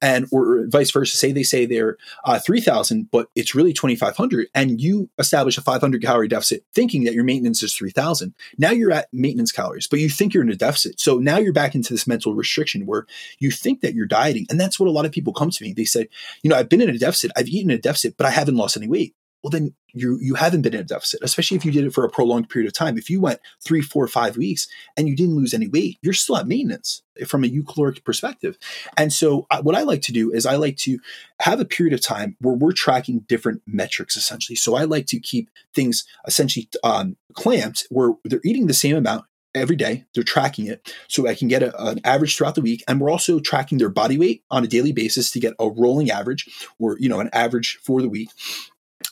and 0.00 0.26
or 0.30 0.66
vice 0.68 0.90
versa 0.90 1.16
say 1.16 1.32
they 1.32 1.42
say 1.42 1.64
they're 1.64 1.96
uh, 2.24 2.38
3000 2.38 3.10
but 3.10 3.28
it's 3.34 3.54
really 3.54 3.72
2500 3.72 4.48
and 4.54 4.80
you 4.80 5.08
establish 5.18 5.56
a 5.56 5.62
500 5.62 6.02
calorie 6.02 6.28
deficit 6.28 6.64
thinking 6.74 7.04
that 7.04 7.14
your 7.14 7.24
maintenance 7.24 7.62
is 7.62 7.74
3000 7.74 8.34
now 8.58 8.70
you're 8.70 8.92
at 8.92 9.08
maintenance 9.12 9.52
calories 9.52 9.86
but 9.86 10.00
you 10.00 10.08
think 10.08 10.34
you're 10.34 10.42
in 10.42 10.50
a 10.50 10.56
deficit. 10.56 11.00
So 11.00 11.18
now 11.18 11.38
you're 11.38 11.52
back 11.52 11.74
into 11.74 11.92
this 11.92 12.06
mental 12.06 12.34
restriction 12.34 12.86
where 12.86 13.06
you 13.38 13.50
think 13.50 13.80
that 13.80 13.94
you're 13.94 14.06
dieting 14.06 14.46
and 14.50 14.60
that's 14.60 14.78
what 14.78 14.88
a 14.88 14.92
lot 14.92 15.06
of 15.06 15.12
people 15.12 15.32
come 15.32 15.50
to 15.50 15.64
me. 15.64 15.72
They 15.72 15.84
say 15.84 16.08
you 16.42 16.50
know 16.50 16.56
i've 16.56 16.68
been 16.68 16.80
in 16.80 16.90
a 16.90 16.98
deficit. 16.98 17.32
I've 17.36 17.48
eaten 17.48 17.70
a 17.70 17.78
deficit 17.78 18.16
but 18.16 18.26
i 18.26 18.30
haven't 18.30 18.56
lost 18.56 18.76
any 18.76 18.88
weight 18.88 19.14
well 19.42 19.50
then 19.50 19.74
you 19.92 20.18
you 20.20 20.34
haven't 20.34 20.62
been 20.62 20.74
in 20.74 20.80
a 20.80 20.84
deficit 20.84 21.20
especially 21.22 21.56
if 21.56 21.64
you 21.64 21.72
did 21.72 21.84
it 21.84 21.92
for 21.92 22.04
a 22.04 22.10
prolonged 22.10 22.48
period 22.48 22.68
of 22.68 22.74
time. 22.74 22.96
If 22.96 23.10
you 23.10 23.20
went 23.20 23.40
three 23.60 23.82
four 23.82 24.06
five 24.08 24.36
weeks 24.36 24.68
and 24.96 25.08
you 25.08 25.16
didn't 25.16 25.36
lose 25.36 25.54
any 25.54 25.68
weight 25.68 25.98
you're 26.02 26.12
still 26.12 26.36
at 26.36 26.46
maintenance 26.46 27.02
from 27.26 27.44
a 27.44 27.48
eucaloric 27.48 28.04
perspective. 28.04 28.58
And 28.96 29.12
so 29.12 29.46
uh, 29.50 29.62
what 29.62 29.74
i 29.74 29.82
like 29.82 30.02
to 30.02 30.12
do 30.12 30.32
is 30.32 30.46
i 30.46 30.56
like 30.56 30.76
to 30.78 30.98
have 31.40 31.60
a 31.60 31.64
period 31.64 31.92
of 31.92 32.00
time 32.00 32.36
where 32.40 32.54
we're 32.54 32.72
tracking 32.72 33.20
different 33.20 33.62
metrics 33.66 34.16
essentially. 34.16 34.56
So 34.56 34.74
i 34.74 34.84
like 34.84 35.06
to 35.06 35.20
keep 35.20 35.50
things 35.74 36.04
essentially 36.26 36.68
um, 36.84 37.16
clamped 37.34 37.86
where 37.90 38.12
they're 38.24 38.40
eating 38.44 38.66
the 38.66 38.74
same 38.74 38.96
amount 38.96 39.24
every 39.54 39.76
day. 39.76 40.04
They're 40.14 40.24
tracking 40.24 40.66
it. 40.66 40.94
So 41.08 41.26
I 41.26 41.34
can 41.34 41.48
get 41.48 41.62
a, 41.62 41.86
an 41.86 42.00
average 42.04 42.36
throughout 42.36 42.54
the 42.54 42.62
week. 42.62 42.82
And 42.88 43.00
we're 43.00 43.10
also 43.10 43.40
tracking 43.40 43.78
their 43.78 43.88
body 43.88 44.18
weight 44.18 44.42
on 44.50 44.64
a 44.64 44.68
daily 44.68 44.92
basis 44.92 45.30
to 45.32 45.40
get 45.40 45.54
a 45.58 45.68
rolling 45.68 46.10
average 46.10 46.48
or, 46.78 46.96
you 46.98 47.08
know, 47.08 47.20
an 47.20 47.30
average 47.32 47.78
for 47.82 48.00
the 48.00 48.08
week 48.08 48.30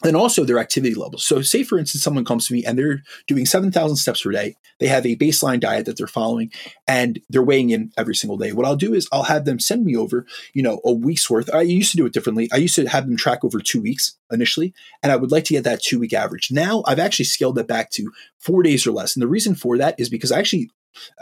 and 0.04 0.16
also 0.16 0.44
their 0.44 0.58
activity 0.58 0.94
levels. 0.94 1.24
So, 1.24 1.42
say 1.42 1.62
for 1.62 1.78
instance, 1.78 2.02
someone 2.02 2.24
comes 2.24 2.46
to 2.46 2.54
me 2.54 2.64
and 2.64 2.78
they're 2.78 3.02
doing 3.26 3.46
7,000 3.46 3.96
steps 3.96 4.22
per 4.22 4.30
day. 4.30 4.56
They 4.78 4.86
have 4.86 5.04
a 5.04 5.16
baseline 5.16 5.60
diet 5.60 5.86
that 5.86 5.96
they're 5.96 6.06
following 6.06 6.50
and 6.88 7.20
they're 7.28 7.42
weighing 7.42 7.70
in 7.70 7.92
every 7.96 8.14
single 8.14 8.38
day. 8.38 8.52
What 8.52 8.66
I'll 8.66 8.76
do 8.76 8.94
is 8.94 9.08
I'll 9.12 9.24
have 9.24 9.44
them 9.44 9.60
send 9.60 9.84
me 9.84 9.96
over, 9.96 10.26
you 10.54 10.62
know, 10.62 10.80
a 10.84 10.92
week's 10.92 11.28
worth. 11.28 11.52
I 11.52 11.62
used 11.62 11.90
to 11.92 11.96
do 11.96 12.06
it 12.06 12.12
differently. 12.12 12.48
I 12.52 12.56
used 12.56 12.76
to 12.76 12.86
have 12.86 13.06
them 13.06 13.16
track 13.16 13.44
over 13.44 13.60
two 13.60 13.82
weeks 13.82 14.16
initially, 14.30 14.72
and 15.02 15.12
I 15.12 15.16
would 15.16 15.30
like 15.30 15.44
to 15.44 15.54
get 15.54 15.64
that 15.64 15.82
two 15.82 15.98
week 15.98 16.12
average. 16.12 16.50
Now 16.50 16.82
I've 16.86 16.98
actually 16.98 17.26
scaled 17.26 17.56
that 17.56 17.68
back 17.68 17.90
to 17.92 18.10
four 18.38 18.62
days 18.62 18.86
or 18.86 18.92
less. 18.92 19.14
And 19.14 19.22
the 19.22 19.28
reason 19.28 19.54
for 19.54 19.76
that 19.78 19.94
is 19.98 20.08
because 20.08 20.32
I 20.32 20.38
actually 20.38 20.70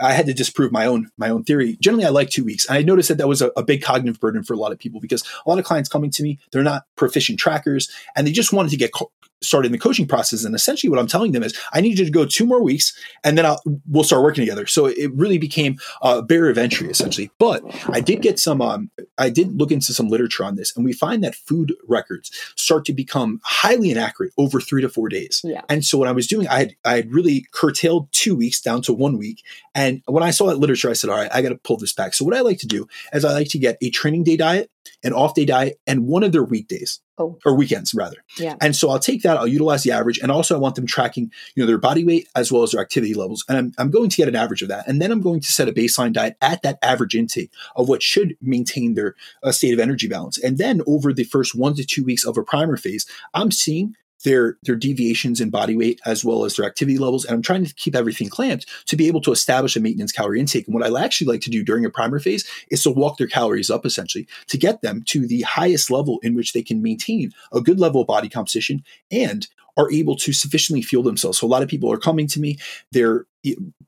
I 0.01 0.13
had 0.13 0.27
to 0.27 0.35
disprove 0.35 0.73
my 0.73 0.87
own 0.87 1.11
my 1.17 1.31
own 1.31 1.45
theory. 1.45 1.77
Generally, 1.81 2.07
I 2.07 2.11
like 2.11 2.31
two 2.31 2.45
weeks, 2.45 2.67
and 2.67 2.79
I 2.79 2.83
noticed 2.83 3.09
that 3.09 3.19
that 3.19 3.29
was 3.29 3.43
a, 3.43 3.51
a, 3.57 3.63
big 3.63 3.83
cognitive 3.83 4.21
burden 4.21 4.43
for 4.43 4.55
a 4.55 4.57
lot 4.57 4.73
of 4.73 4.79
people 4.79 5.01
because 5.01 5.23
a 5.45 5.49
lot 5.49 5.59
of 5.59 5.65
clients 5.65 5.89
coming 5.89 6.11
to 6.11 6.23
me, 6.23 6.39
they're 6.51 6.63
not 6.63 6.85
proficient 6.97 7.39
trackers, 7.39 7.91
and 8.17 8.27
they 8.27 8.33
just 8.33 8.53
wanted 8.53 8.71
to 8.71 8.77
get 8.77 8.93
started 9.43 9.73
the 9.73 9.79
coaching 9.79 10.07
process. 10.07 10.45
And 10.45 10.55
essentially, 10.55 10.91
what 10.91 10.99
I'm 10.99 11.07
telling 11.07 11.33
them 11.33 11.43
is, 11.43 11.59
I 11.73 11.81
need 11.81 11.99
you 11.99 12.05
to 12.05 12.11
go 12.11 12.25
two 12.25 12.47
more 12.47 12.63
weeks, 12.63 12.99
and 13.25 13.37
then 13.37 13.47
I'll, 13.47 13.63
we'll 13.89 14.05
start 14.05 14.23
working 14.23 14.43
together. 14.43 14.67
So 14.67 14.87
it 14.87 15.13
really 15.15 15.39
became 15.39 15.79
a 16.03 16.23
barrier 16.23 16.51
of 16.51 16.59
entry, 16.59 16.89
essentially. 16.89 17.31
But 17.39 17.63
I 17.89 18.01
did 18.01 18.23
get 18.23 18.39
some, 18.39 18.61
um, 18.61 18.91
I 19.17 19.31
did 19.31 19.59
look 19.59 19.71
into 19.71 19.93
some 19.93 20.09
literature 20.09 20.45
on 20.45 20.57
this, 20.57 20.75
and 20.77 20.85
we 20.85 20.93
find 20.93 21.23
that 21.25 21.35
food 21.35 21.75
records 21.87 22.31
start 22.57 22.85
to 22.87 22.93
become 22.93 23.41
highly 23.45 23.91
inaccurate 23.91 24.33
over 24.39 24.61
three 24.61 24.83
to 24.83 24.89
four 24.89 25.09
days. 25.09 25.41
Yeah. 25.45 25.63
And 25.69 25.85
so 25.85 25.99
what 25.99 26.09
I 26.09 26.13
was 26.13 26.27
doing, 26.27 26.49
I 26.49 26.59
had 26.59 26.77
I 26.85 26.97
had 26.97 27.13
really 27.13 27.47
curtailed 27.53 28.09
two 28.13 28.35
weeks 28.37 28.61
down 28.61 28.83
to 28.83 28.93
one 28.93 29.19
week. 29.19 29.45
And 29.75 30.03
when 30.07 30.23
I 30.23 30.31
saw 30.31 30.47
that 30.47 30.59
literature, 30.59 30.91
I 30.91 30.95
said, 30.95 31.11
all 31.11 31.17
right, 31.17 31.31
I 31.33 31.43
got 31.43 31.51
to 31.51 31.55
pull 31.57 31.77
this 31.77 31.93
back. 31.93 32.15
So 32.15 32.25
what 32.25 32.35
I 32.35 32.41
like 32.41 32.59
to 32.59 32.67
do 32.67 32.89
is 33.13 33.25
I 33.25 33.33
like 33.33 33.49
to 33.51 33.59
get 33.59 33.79
a 33.81 33.91
training 33.91 34.25
day 34.25 34.37
diet, 34.37 34.71
an 35.03 35.13
off 35.13 35.35
day 35.35 35.45
diet, 35.45 35.81
and 35.87 36.07
one 36.07 36.23
of 36.23 36.33
their 36.33 36.45
weekdays. 36.45 37.01
Oh. 37.21 37.37
Or 37.45 37.57
weekends 37.57 37.95
rather. 37.95 38.19
Yeah. 38.39 38.55
And 38.61 38.77
so 38.77 38.91
I'll 38.91 39.01
take 39.01 39.23
that, 39.23 39.37
I'll 39.37 39.49
utilize 39.49 39.83
the 39.83 39.91
average, 39.91 40.21
and 40.21 40.31
also 40.31 40.55
I 40.55 40.61
want 40.61 40.77
them 40.77 40.87
tracking, 40.87 41.33
you 41.57 41.63
know, 41.63 41.67
their 41.67 41.77
body 41.77 42.05
weight 42.05 42.29
as 42.37 42.53
well 42.53 42.63
as 42.63 42.71
their 42.71 42.81
activity 42.81 43.13
levels. 43.13 43.45
And 43.49 43.59
I'm, 43.59 43.73
I'm 43.77 43.91
going 43.91 44.09
to 44.09 44.17
get 44.17 44.29
an 44.29 44.37
average 44.37 44.63
of 44.63 44.69
that. 44.69 44.87
And 44.87 45.03
then 45.03 45.11
I'm 45.11 45.21
going 45.21 45.41
to 45.41 45.51
set 45.51 45.69
a 45.69 45.73
baseline 45.73 46.13
diet 46.13 46.37
at 46.41 46.63
that 46.63 46.79
average 46.81 47.17
intake 47.17 47.51
of 47.75 47.89
what 47.89 48.05
should 48.05 48.37
maintain 48.41 48.95
their 48.95 49.17
uh, 49.43 49.51
state 49.51 49.75
of 49.75 49.81
energy 49.81 50.07
balance. 50.07 50.39
And 50.39 50.59
then 50.59 50.81
over 50.87 51.13
the 51.13 51.25
first 51.25 51.57
one 51.57 51.75
to 51.75 51.85
two 51.85 52.05
weeks 52.05 52.25
of 52.25 52.39
a 52.39 52.45
primer 52.45 52.77
phase, 52.77 53.05
I'm 53.35 53.51
seeing 53.51 53.97
their 54.25 54.59
their 54.63 54.77
deviations 54.77 55.41
in 55.41 55.51
body 55.51 55.77
weight 55.77 56.01
as 56.05 56.25
well 56.25 56.45
as 56.45 56.57
their 56.57 56.67
activity 56.67 56.99
levels. 56.99 57.25
And 57.25 57.35
i'm 57.35 57.43
trying 57.43 57.65
to 57.65 57.75
keep 57.75 57.95
everything 57.95 58.29
clamped 58.29 58.67
to 58.87 58.97
be 58.97 59.07
able 59.07 59.21
to 59.23 59.33
establish 59.33 59.77
a 59.77 59.81
maintenance 59.81 60.13
calorie 60.13 60.41
intake. 60.41 60.67
And 60.67 60.75
what 60.75 60.85
i 60.85 61.05
actually 61.05 61.29
like 61.29 61.41
to 61.43 61.51
do 61.51 61.63
during 61.63 61.85
a 61.85 61.91
primer 61.91 62.19
phase 62.19 62.49
is 62.71 62.83
to 62.83 62.91
walk 62.91 63.19
their 63.19 63.27
calories 63.27 63.71
up 63.71 63.87
essentially 63.87 64.27
to 64.49 64.59
get 64.59 64.83
them 64.83 65.03
to 65.07 65.27
the 65.27 65.43
highest 65.43 65.91
level 65.91 66.19
in 66.23 66.35
which 66.35 66.53
they 66.53 66.63
can 66.63 66.83
maintain 66.83 67.33
a 67.53 67.61
good 67.61 67.81
level 67.81 68.01
of 68.01 68.07
body 68.07 68.29
composition 68.29 68.85
and 69.11 69.49
are 69.79 69.91
able 69.91 70.17
to 70.17 70.33
sufficiently 70.33 70.83
fuel 70.83 71.03
themselves 71.03 71.39
so 71.39 71.47
a 71.47 71.49
lot 71.49 71.63
of 71.63 71.69
people 71.69 71.91
are 71.91 71.99
coming 71.99 72.27
to 72.27 72.41
me 72.41 72.59
they're 72.93 73.25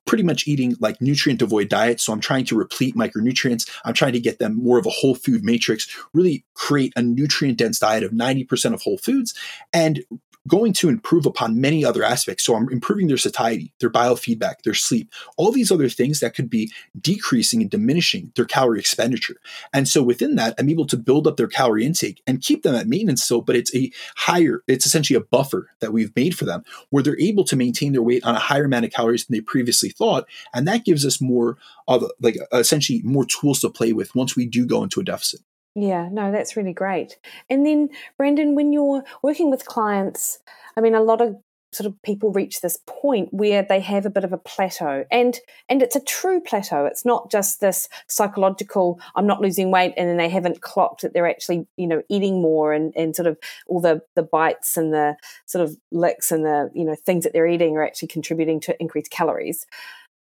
pretty 0.07 0.22
much 0.22 0.47
eating 0.47 0.76
like 0.80 1.01
nutrient 1.01 1.38
devoid 1.38 1.68
diet. 1.68 2.01
So 2.01 2.12
I'm 2.12 2.20
trying 2.20 2.45
to 2.47 2.57
replete 2.57 2.95
micronutrients. 2.95 3.68
I'm 3.84 3.95
trying 3.95 4.12
to 4.12 4.20
get 4.20 4.38
them 4.38 4.57
more 4.62 4.78
of 4.78 4.86
a 4.86 4.91
whole 4.91 5.14
food 5.14 5.45
matrix, 5.45 5.88
really 6.12 6.45
create 6.55 6.93
a 6.97 7.03
nutrient 7.03 7.59
dense 7.59 7.78
diet 7.78 8.03
of 8.03 8.12
90% 8.12 8.74
of 8.74 8.82
whole 8.82 8.99
foods 8.99 9.34
and 9.72 10.03
going 10.51 10.72
to 10.74 10.88
improve 10.88 11.24
upon 11.24 11.61
many 11.61 11.84
other 11.84 12.03
aspects. 12.03 12.44
So 12.44 12.55
I'm 12.55 12.68
improving 12.70 13.07
their 13.07 13.16
satiety, 13.16 13.72
their 13.78 13.88
biofeedback, 13.88 14.62
their 14.64 14.74
sleep, 14.74 15.12
all 15.36 15.53
these 15.53 15.70
other 15.70 15.88
things 15.88 16.20
that 16.20 16.34
could 16.34 16.51
be 16.51 16.70
decreasing 17.01 17.62
and 17.62 17.70
diminishing 17.70 18.32
their 18.34 18.44
calorie 18.44 18.80
expenditure. 18.80 19.36
And 19.72 19.88
so 19.88 20.03
within 20.03 20.34
that, 20.34 20.55
I'm 20.59 20.68
able 20.68 20.86
to 20.86 20.96
build 20.96 21.26
up 21.26 21.36
their 21.36 21.46
calorie 21.46 21.86
intake 21.86 22.20
and 22.26 22.42
keep 22.42 22.64
them 22.64 22.74
at 22.74 22.88
maintenance 22.88 23.22
still, 23.22 23.40
but 23.40 23.57
it's 23.57 23.74
a 23.74 23.92
higher, 24.16 24.62
it's 24.66 24.84
essentially 24.84 25.16
a 25.16 25.20
buffer 25.20 25.70
that 25.80 25.92
we've 25.92 26.14
made 26.16 26.36
for 26.36 26.44
them 26.44 26.64
where 26.90 27.03
they're 27.03 27.20
able 27.20 27.44
to 27.44 27.57
maintain 27.57 27.92
their 27.92 28.03
weight 28.03 28.24
on 28.24 28.34
a 28.34 28.40
higher 28.40 28.64
amount 28.64 28.84
of 28.84 28.90
calories 28.90 29.24
than 29.24 29.36
they 29.36 29.40
previously 29.40 29.88
thought. 29.88 30.26
And 30.53 30.66
that 30.66 30.84
gives 30.84 31.07
us 31.07 31.20
more 31.20 31.57
of 31.86 32.05
like 32.20 32.36
essentially 32.53 33.01
more 33.05 33.24
tools 33.24 33.61
to 33.61 33.70
play 33.70 33.92
with 33.92 34.14
once 34.14 34.34
we 34.34 34.46
do 34.46 34.66
go 34.66 34.82
into 34.82 35.01
a 35.01 35.05
deficit. 35.05 35.40
Yeah, 35.74 36.08
no, 36.10 36.32
that's 36.32 36.56
really 36.56 36.72
great. 36.72 37.18
And 37.48 37.64
then, 37.64 37.90
Brandon, 38.16 38.54
when 38.56 38.72
you're 38.72 39.04
working 39.22 39.50
with 39.50 39.66
clients, 39.66 40.38
I 40.76 40.80
mean, 40.80 40.94
a 40.94 41.00
lot 41.02 41.20
of 41.20 41.36
sort 41.72 41.86
of 41.86 42.02
people 42.02 42.32
reach 42.32 42.60
this 42.60 42.80
point 42.86 43.32
where 43.32 43.62
they 43.62 43.78
have 43.78 44.04
a 44.04 44.10
bit 44.10 44.24
of 44.24 44.32
a 44.32 44.36
plateau 44.38 45.04
and 45.12 45.38
and 45.68 45.82
it's 45.82 45.94
a 45.94 46.00
true 46.00 46.40
plateau. 46.40 46.84
It's 46.84 47.04
not 47.04 47.30
just 47.30 47.60
this 47.60 47.88
psychological 48.08 49.00
i'm 49.14 49.24
not 49.28 49.40
losing 49.40 49.70
weight 49.70 49.94
and 49.96 50.08
then 50.08 50.16
they 50.16 50.28
haven't 50.28 50.62
clocked 50.62 51.02
that 51.02 51.12
they're 51.14 51.28
actually 51.30 51.68
you 51.76 51.86
know 51.86 52.02
eating 52.08 52.42
more 52.42 52.72
and 52.72 52.92
and 52.96 53.14
sort 53.14 53.28
of 53.28 53.38
all 53.68 53.80
the 53.80 54.02
the 54.16 54.22
bites 54.24 54.76
and 54.76 54.92
the 54.92 55.14
sort 55.46 55.62
of 55.62 55.76
licks 55.92 56.32
and 56.32 56.44
the 56.44 56.68
you 56.74 56.84
know 56.84 56.96
things 56.96 57.22
that 57.22 57.32
they're 57.32 57.46
eating 57.46 57.76
are 57.76 57.84
actually 57.86 58.08
contributing 58.08 58.58
to 58.58 58.76
increased 58.82 59.12
calories. 59.12 59.64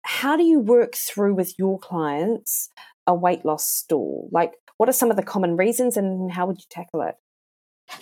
How 0.03 0.35
do 0.37 0.43
you 0.43 0.59
work 0.59 0.95
through 0.95 1.33
with 1.35 1.57
your 1.57 1.79
clients 1.79 2.69
a 3.07 3.13
weight 3.15 3.45
loss 3.45 3.65
stall? 3.67 4.29
Like 4.31 4.53
what 4.77 4.89
are 4.89 4.93
some 4.93 5.11
of 5.11 5.17
the 5.17 5.23
common 5.23 5.55
reasons 5.57 5.97
and 5.97 6.31
how 6.31 6.45
would 6.47 6.57
you 6.57 6.65
tackle 6.69 7.01
it? 7.01 7.15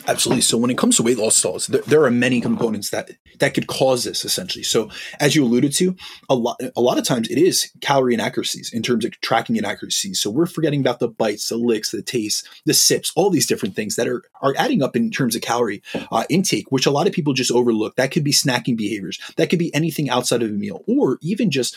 Absolutely. 0.07 0.41
So 0.41 0.57
when 0.57 0.69
it 0.69 0.77
comes 0.77 0.97
to 0.97 1.03
weight 1.03 1.17
loss 1.17 1.35
stalls, 1.35 1.67
there, 1.67 1.81
there, 1.81 2.03
are 2.03 2.11
many 2.11 2.39
components 2.39 2.91
that 2.91 3.11
that 3.39 3.53
could 3.53 3.67
cause 3.67 4.03
this 4.03 4.23
essentially. 4.23 4.63
So 4.63 4.89
as 5.19 5.35
you 5.35 5.43
alluded 5.43 5.73
to, 5.73 5.95
a 6.29 6.35
lot 6.35 6.61
a 6.75 6.81
lot 6.81 6.97
of 6.97 7.03
times 7.03 7.29
it 7.29 7.37
is 7.37 7.71
calorie 7.81 8.13
inaccuracies 8.13 8.71
in 8.71 8.83
terms 8.83 9.03
of 9.03 9.19
tracking 9.21 9.57
inaccuracies. 9.57 10.21
So 10.21 10.29
we're 10.29 10.45
forgetting 10.45 10.79
about 10.79 10.99
the 10.99 11.07
bites, 11.07 11.49
the 11.49 11.57
licks, 11.57 11.91
the 11.91 12.01
taste, 12.01 12.47
the 12.65 12.73
sips, 12.73 13.11
all 13.15 13.29
these 13.29 13.47
different 13.47 13.75
things 13.75 13.95
that 13.95 14.07
are 14.07 14.23
are 14.41 14.55
adding 14.57 14.81
up 14.81 14.95
in 14.95 15.11
terms 15.11 15.35
of 15.35 15.41
calorie 15.41 15.81
uh, 16.11 16.25
intake, 16.29 16.71
which 16.71 16.85
a 16.85 16.91
lot 16.91 17.07
of 17.07 17.13
people 17.13 17.33
just 17.33 17.51
overlook. 17.51 17.95
That 17.95 18.11
could 18.11 18.23
be 18.23 18.33
snacking 18.33 18.77
behaviors. 18.77 19.19
That 19.37 19.49
could 19.49 19.59
be 19.59 19.73
anything 19.73 20.09
outside 20.09 20.43
of 20.43 20.49
a 20.49 20.53
meal, 20.53 20.83
or 20.87 21.17
even 21.21 21.51
just 21.51 21.75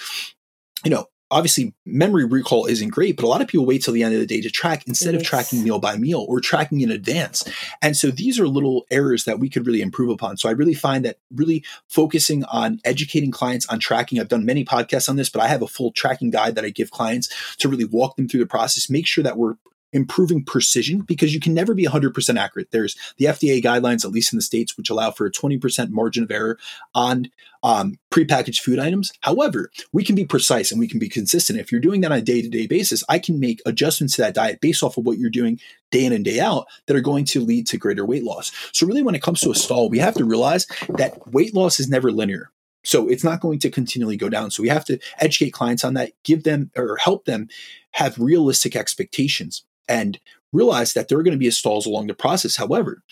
you 0.84 0.90
know 0.90 1.08
obviously 1.30 1.74
memory 1.84 2.24
recall 2.24 2.66
isn't 2.66 2.90
great, 2.90 3.16
but 3.16 3.24
a 3.24 3.28
lot 3.28 3.40
of 3.40 3.48
people 3.48 3.66
wait 3.66 3.82
till 3.82 3.94
the 3.94 4.02
end 4.02 4.14
of 4.14 4.20
the 4.20 4.26
day 4.26 4.40
to 4.40 4.50
track 4.50 4.86
instead 4.86 5.14
yes. 5.14 5.22
of 5.22 5.26
tracking 5.26 5.64
meal 5.64 5.78
by 5.78 5.96
meal 5.96 6.24
or 6.28 6.40
tracking 6.40 6.80
in 6.80 6.90
advance. 6.90 7.44
And 7.82 7.96
so 7.96 8.10
these 8.10 8.38
are 8.38 8.46
little 8.46 8.86
errors 8.90 9.24
that 9.24 9.38
we 9.38 9.48
could 9.48 9.66
really 9.66 9.82
improve 9.82 10.10
upon. 10.10 10.36
So 10.36 10.48
I 10.48 10.52
really 10.52 10.74
find 10.74 11.04
that 11.04 11.18
really 11.34 11.64
focusing 11.88 12.44
on 12.44 12.80
educating 12.84 13.30
clients 13.30 13.66
on 13.66 13.80
tracking. 13.80 14.20
I've 14.20 14.28
done 14.28 14.44
many 14.44 14.64
podcasts 14.64 15.08
on 15.08 15.16
this, 15.16 15.28
but 15.30 15.42
I 15.42 15.48
have 15.48 15.62
a 15.62 15.66
full 15.66 15.92
tracking 15.92 16.30
guide 16.30 16.54
that 16.54 16.64
I 16.64 16.70
give 16.70 16.90
clients 16.90 17.56
to 17.56 17.68
really 17.68 17.84
walk 17.84 18.16
them 18.16 18.28
through 18.28 18.40
the 18.40 18.46
process, 18.46 18.90
make 18.90 19.06
sure 19.06 19.24
that 19.24 19.36
we're 19.36 19.54
improving 19.94 20.44
precision 20.44 21.00
because 21.00 21.32
you 21.32 21.40
can 21.40 21.54
never 21.54 21.72
be 21.72 21.86
100% 21.86 22.36
accurate. 22.36 22.70
There's 22.72 22.96
the 23.16 23.26
FDA 23.26 23.62
guidelines, 23.62 24.04
at 24.04 24.10
least 24.10 24.32
in 24.32 24.36
the 24.36 24.42
States, 24.42 24.76
which 24.76 24.90
allow 24.90 25.12
for 25.12 25.24
a 25.24 25.32
20% 25.32 25.90
margin 25.90 26.24
of 26.24 26.30
error 26.30 26.58
on 26.94 27.30
um, 27.62 27.98
prepackaged 28.10 28.60
food 28.60 28.78
items. 28.78 29.12
However, 29.20 29.70
we 29.92 30.04
can 30.04 30.16
be 30.16 30.26
precise 30.26 30.70
and 30.70 30.78
we 30.78 30.88
can 30.88 30.98
be 30.98 31.08
consistent. 31.08 31.58
If 31.58 31.72
you're 31.72 31.80
doing 31.80 32.02
that 32.02 32.12
on 32.12 32.18
a 32.18 32.22
day 32.22 32.42
to 32.42 32.48
day 32.48 32.66
basis, 32.66 33.02
I 33.08 33.18
can 33.18 33.40
make 33.40 33.62
adjustments 33.64 34.16
to 34.16 34.22
that 34.22 34.34
diet 34.34 34.60
based 34.60 34.82
off 34.82 34.98
of 34.98 35.06
what 35.06 35.18
you're 35.18 35.30
doing 35.30 35.60
day 35.90 36.04
in 36.04 36.12
and 36.12 36.24
day 36.24 36.40
out 36.40 36.66
that 36.86 36.96
are 36.96 37.00
going 37.00 37.24
to 37.26 37.40
lead 37.40 37.66
to 37.68 37.78
greater 37.78 38.04
weight 38.04 38.24
loss. 38.24 38.52
So, 38.72 38.86
really, 38.86 39.02
when 39.02 39.14
it 39.14 39.22
comes 39.22 39.40
to 39.40 39.50
a 39.50 39.54
stall, 39.54 39.88
we 39.88 40.00
have 40.00 40.14
to 40.14 40.24
realize 40.24 40.66
that 40.88 41.32
weight 41.32 41.54
loss 41.54 41.80
is 41.80 41.88
never 41.88 42.10
linear. 42.10 42.50
So 42.86 43.08
it's 43.08 43.24
not 43.24 43.40
going 43.40 43.60
to 43.60 43.70
continually 43.70 44.18
go 44.18 44.28
down. 44.28 44.50
So 44.50 44.62
we 44.62 44.68
have 44.68 44.84
to 44.84 44.98
educate 45.18 45.54
clients 45.54 45.84
on 45.84 45.94
that, 45.94 46.12
give 46.22 46.42
them 46.42 46.70
or 46.76 46.98
help 46.98 47.24
them 47.24 47.48
have 47.92 48.18
realistic 48.18 48.76
expectations 48.76 49.64
and 49.88 50.18
realize 50.52 50.92
that 50.94 51.08
there 51.08 51.18
are 51.18 51.22
going 51.22 51.32
to 51.32 51.38
be 51.38 51.50
stalls 51.50 51.86
along 51.86 52.06
the 52.06 52.14
process. 52.14 52.56
However, 52.56 53.02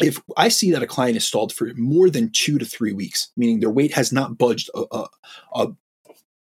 if 0.00 0.20
I 0.36 0.48
see 0.48 0.70
that 0.72 0.82
a 0.82 0.86
client 0.86 1.16
is 1.16 1.24
stalled 1.24 1.52
for 1.52 1.70
more 1.76 2.10
than 2.10 2.30
two 2.32 2.58
to 2.58 2.64
three 2.64 2.92
weeks, 2.92 3.30
meaning 3.36 3.60
their 3.60 3.70
weight 3.70 3.92
has 3.92 4.12
not 4.12 4.38
budged 4.38 4.70
a, 4.74 4.84
a, 4.90 5.08
a 5.54 5.68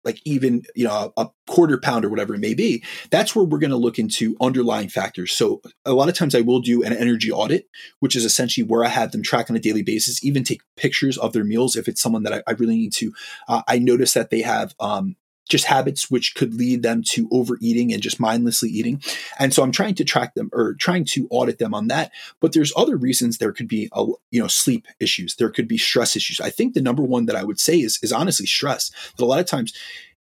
like 0.06 0.20
even 0.24 0.62
you 0.74 0.84
know 0.84 1.12
a, 1.18 1.28
quarter 1.46 1.78
pound 1.78 2.04
or 2.04 2.08
whatever 2.08 2.34
it 2.34 2.40
may 2.40 2.54
be 2.54 2.82
that's 3.10 3.36
where 3.36 3.44
we're 3.44 3.58
going 3.58 3.70
to 3.70 3.76
look 3.76 3.98
into 3.98 4.36
underlying 4.40 4.88
factors 4.88 5.32
so 5.32 5.60
a 5.84 5.92
lot 5.92 6.08
of 6.08 6.14
times 6.14 6.34
i 6.34 6.40
will 6.40 6.60
do 6.60 6.82
an 6.82 6.92
energy 6.92 7.30
audit 7.30 7.68
which 8.00 8.16
is 8.16 8.24
essentially 8.24 8.66
where 8.66 8.84
i 8.84 8.88
have 8.88 9.12
them 9.12 9.22
track 9.22 9.48
on 9.48 9.56
a 9.56 9.60
daily 9.60 9.82
basis 9.82 10.24
even 10.24 10.42
take 10.42 10.60
pictures 10.76 11.16
of 11.18 11.32
their 11.32 11.44
meals 11.44 11.76
if 11.76 11.86
it's 11.86 12.02
someone 12.02 12.24
that 12.24 12.32
i, 12.32 12.42
I 12.46 12.52
really 12.54 12.76
need 12.76 12.92
to 12.94 13.12
uh, 13.48 13.62
i 13.68 13.78
notice 13.78 14.14
that 14.14 14.30
they 14.30 14.42
have 14.42 14.74
um, 14.80 15.16
just 15.48 15.64
habits 15.64 16.10
which 16.10 16.34
could 16.34 16.54
lead 16.54 16.82
them 16.82 17.02
to 17.02 17.28
overeating 17.30 17.92
and 17.92 18.02
just 18.02 18.20
mindlessly 18.20 18.68
eating. 18.68 19.02
And 19.38 19.52
so 19.54 19.62
I'm 19.62 19.72
trying 19.72 19.94
to 19.96 20.04
track 20.04 20.34
them 20.34 20.50
or 20.52 20.74
trying 20.74 21.04
to 21.06 21.26
audit 21.30 21.58
them 21.58 21.74
on 21.74 21.88
that. 21.88 22.12
But 22.40 22.52
there's 22.52 22.72
other 22.76 22.96
reasons 22.96 23.38
there 23.38 23.52
could 23.52 23.68
be 23.68 23.88
a, 23.92 24.04
you 24.30 24.40
know 24.40 24.48
sleep 24.48 24.86
issues. 25.00 25.36
There 25.36 25.50
could 25.50 25.68
be 25.68 25.78
stress 25.78 26.16
issues. 26.16 26.40
I 26.40 26.50
think 26.50 26.74
the 26.74 26.82
number 26.82 27.02
one 27.02 27.26
that 27.26 27.36
I 27.36 27.44
would 27.44 27.60
say 27.60 27.78
is 27.78 27.98
is 28.02 28.12
honestly 28.12 28.46
stress. 28.46 28.90
That 29.16 29.24
a 29.24 29.26
lot 29.26 29.40
of 29.40 29.46
times 29.46 29.72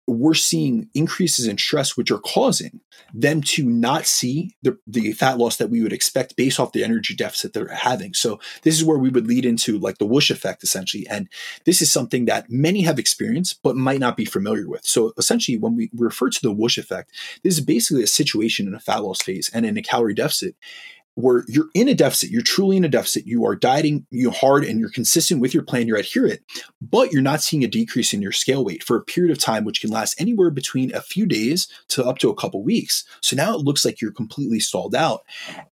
we're 0.07 0.35
seeing 0.35 0.89
increases 0.93 1.47
in 1.47 1.57
stress, 1.57 1.97
which 1.97 2.11
are 2.11 2.19
causing 2.19 2.79
them 3.13 3.41
to 3.41 3.65
not 3.65 4.05
see 4.05 4.55
the, 4.61 4.77
the 4.85 5.13
fat 5.13 5.37
loss 5.37 5.57
that 5.57 5.69
we 5.69 5.81
would 5.81 5.93
expect 5.93 6.35
based 6.35 6.59
off 6.59 6.73
the 6.73 6.83
energy 6.83 7.15
deficit 7.15 7.53
they're 7.53 7.67
having. 7.67 8.13
So 8.13 8.39
this 8.61 8.75
is 8.75 8.83
where 8.83 8.97
we 8.97 9.09
would 9.09 9.27
lead 9.27 9.45
into 9.45 9.79
like 9.79 9.97
the 9.97 10.05
whoosh 10.05 10.29
effect, 10.29 10.63
essentially. 10.63 11.07
And 11.07 11.27
this 11.65 11.81
is 11.81 11.91
something 11.91 12.25
that 12.25 12.49
many 12.49 12.81
have 12.81 12.99
experienced, 12.99 13.61
but 13.63 13.75
might 13.75 13.99
not 13.99 14.17
be 14.17 14.25
familiar 14.25 14.67
with. 14.67 14.85
So 14.85 15.13
essentially, 15.17 15.57
when 15.57 15.75
we 15.75 15.89
refer 15.95 16.29
to 16.29 16.41
the 16.41 16.51
whoosh 16.51 16.77
effect, 16.77 17.11
this 17.43 17.57
is 17.57 17.65
basically 17.65 18.03
a 18.03 18.07
situation 18.07 18.67
in 18.67 18.75
a 18.75 18.79
fat 18.79 19.03
loss 19.03 19.21
phase 19.21 19.49
and 19.53 19.65
in 19.65 19.77
a 19.77 19.81
calorie 19.81 20.13
deficit 20.13 20.55
where 21.15 21.43
you're 21.47 21.69
in 21.73 21.87
a 21.87 21.95
deficit, 21.95 22.29
you're 22.29 22.41
truly 22.41 22.77
in 22.77 22.83
a 22.83 22.89
deficit, 22.89 23.25
you 23.25 23.45
are 23.45 23.55
dieting 23.55 24.05
you 24.11 24.29
hard 24.31 24.63
and 24.63 24.79
you're 24.79 24.89
consistent 24.89 25.41
with 25.41 25.53
your 25.53 25.63
plan, 25.63 25.87
you're 25.87 25.97
adherent, 25.97 26.41
but 26.81 27.11
you're 27.11 27.21
not 27.21 27.41
seeing 27.41 27.63
a 27.63 27.67
decrease 27.67 28.13
in 28.13 28.21
your 28.21 28.33
scale 28.33 28.63
weight 28.63 28.83
for 28.83 28.97
a 28.97 29.03
period 29.03 29.31
of 29.31 29.39
time, 29.39 29.63
which 29.63 29.81
can 29.81 29.89
last 29.89 30.19
anywhere 30.19 30.51
between 30.51 30.93
a 30.93 31.01
few 31.01 31.25
days 31.25 31.67
to 31.87 32.05
up 32.05 32.17
to 32.19 32.29
a 32.29 32.35
couple 32.35 32.61
weeks. 32.61 33.05
So 33.21 33.35
now 33.35 33.55
it 33.55 33.61
looks 33.61 33.85
like 33.85 34.01
you're 34.01 34.11
completely 34.11 34.59
stalled 34.59 34.93
out. 34.93 35.21